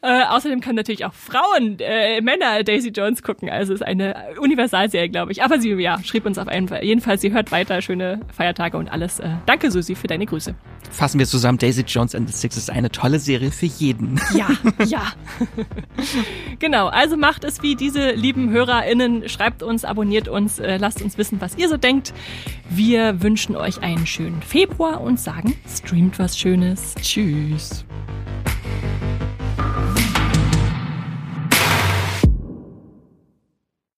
äh, 0.02 0.22
außerdem 0.24 0.53
können 0.61 0.76
natürlich 0.76 1.05
auch 1.05 1.14
Frauen, 1.14 1.78
äh, 1.80 2.20
Männer 2.20 2.62
Daisy 2.62 2.90
Jones 2.90 3.22
gucken. 3.22 3.50
Also 3.50 3.72
es 3.72 3.80
ist 3.80 3.86
eine 3.86 4.14
Universalserie, 4.40 5.09
glaube 5.09 5.32
ich. 5.32 5.42
Aber 5.42 5.61
sie, 5.61 5.70
ja, 5.74 6.02
schrieb 6.02 6.26
uns 6.26 6.38
auf 6.38 6.50
jeden 6.52 6.68
Fall. 6.68 6.84
Jedenfalls, 6.84 7.20
sie 7.20 7.32
hört 7.32 7.52
weiter. 7.52 7.80
Schöne 7.82 8.20
Feiertage 8.32 8.76
und 8.76 8.88
alles. 8.88 9.20
Äh, 9.20 9.30
danke, 9.46 9.70
Susi, 9.70 9.94
für 9.94 10.07
deine 10.07 10.26
Grüße. 10.26 10.55
Fassen 10.90 11.18
wir 11.18 11.26
zusammen, 11.26 11.59
Daisy 11.59 11.82
Jones 11.82 12.14
and 12.14 12.30
the 12.30 12.36
Six 12.36 12.57
ist 12.57 12.70
eine 12.70 12.90
tolle 12.90 13.18
Serie 13.18 13.50
für 13.50 13.66
jeden. 13.66 14.20
Ja, 14.34 14.48
ja. 14.84 15.12
genau, 16.59 16.86
also 16.86 17.16
macht 17.16 17.44
es 17.44 17.62
wie 17.62 17.74
diese 17.74 18.12
lieben 18.12 18.50
HörerInnen. 18.50 19.28
Schreibt 19.28 19.62
uns, 19.62 19.84
abonniert 19.84 20.28
uns, 20.28 20.59
äh, 20.59 20.76
lasst 20.76 21.02
uns 21.02 21.18
wissen, 21.18 21.40
was 21.40 21.57
ihr 21.57 21.68
so 21.68 21.76
denkt. 21.76 22.12
Wir 22.70 23.22
wünschen 23.22 23.57
euch 23.57 23.82
einen 23.82 24.07
schönen 24.07 24.42
Februar 24.42 25.00
und 25.00 25.18
sagen, 25.18 25.55
streamt 25.68 26.18
was 26.18 26.38
Schönes. 26.38 26.94
Tschüss. 27.00 27.84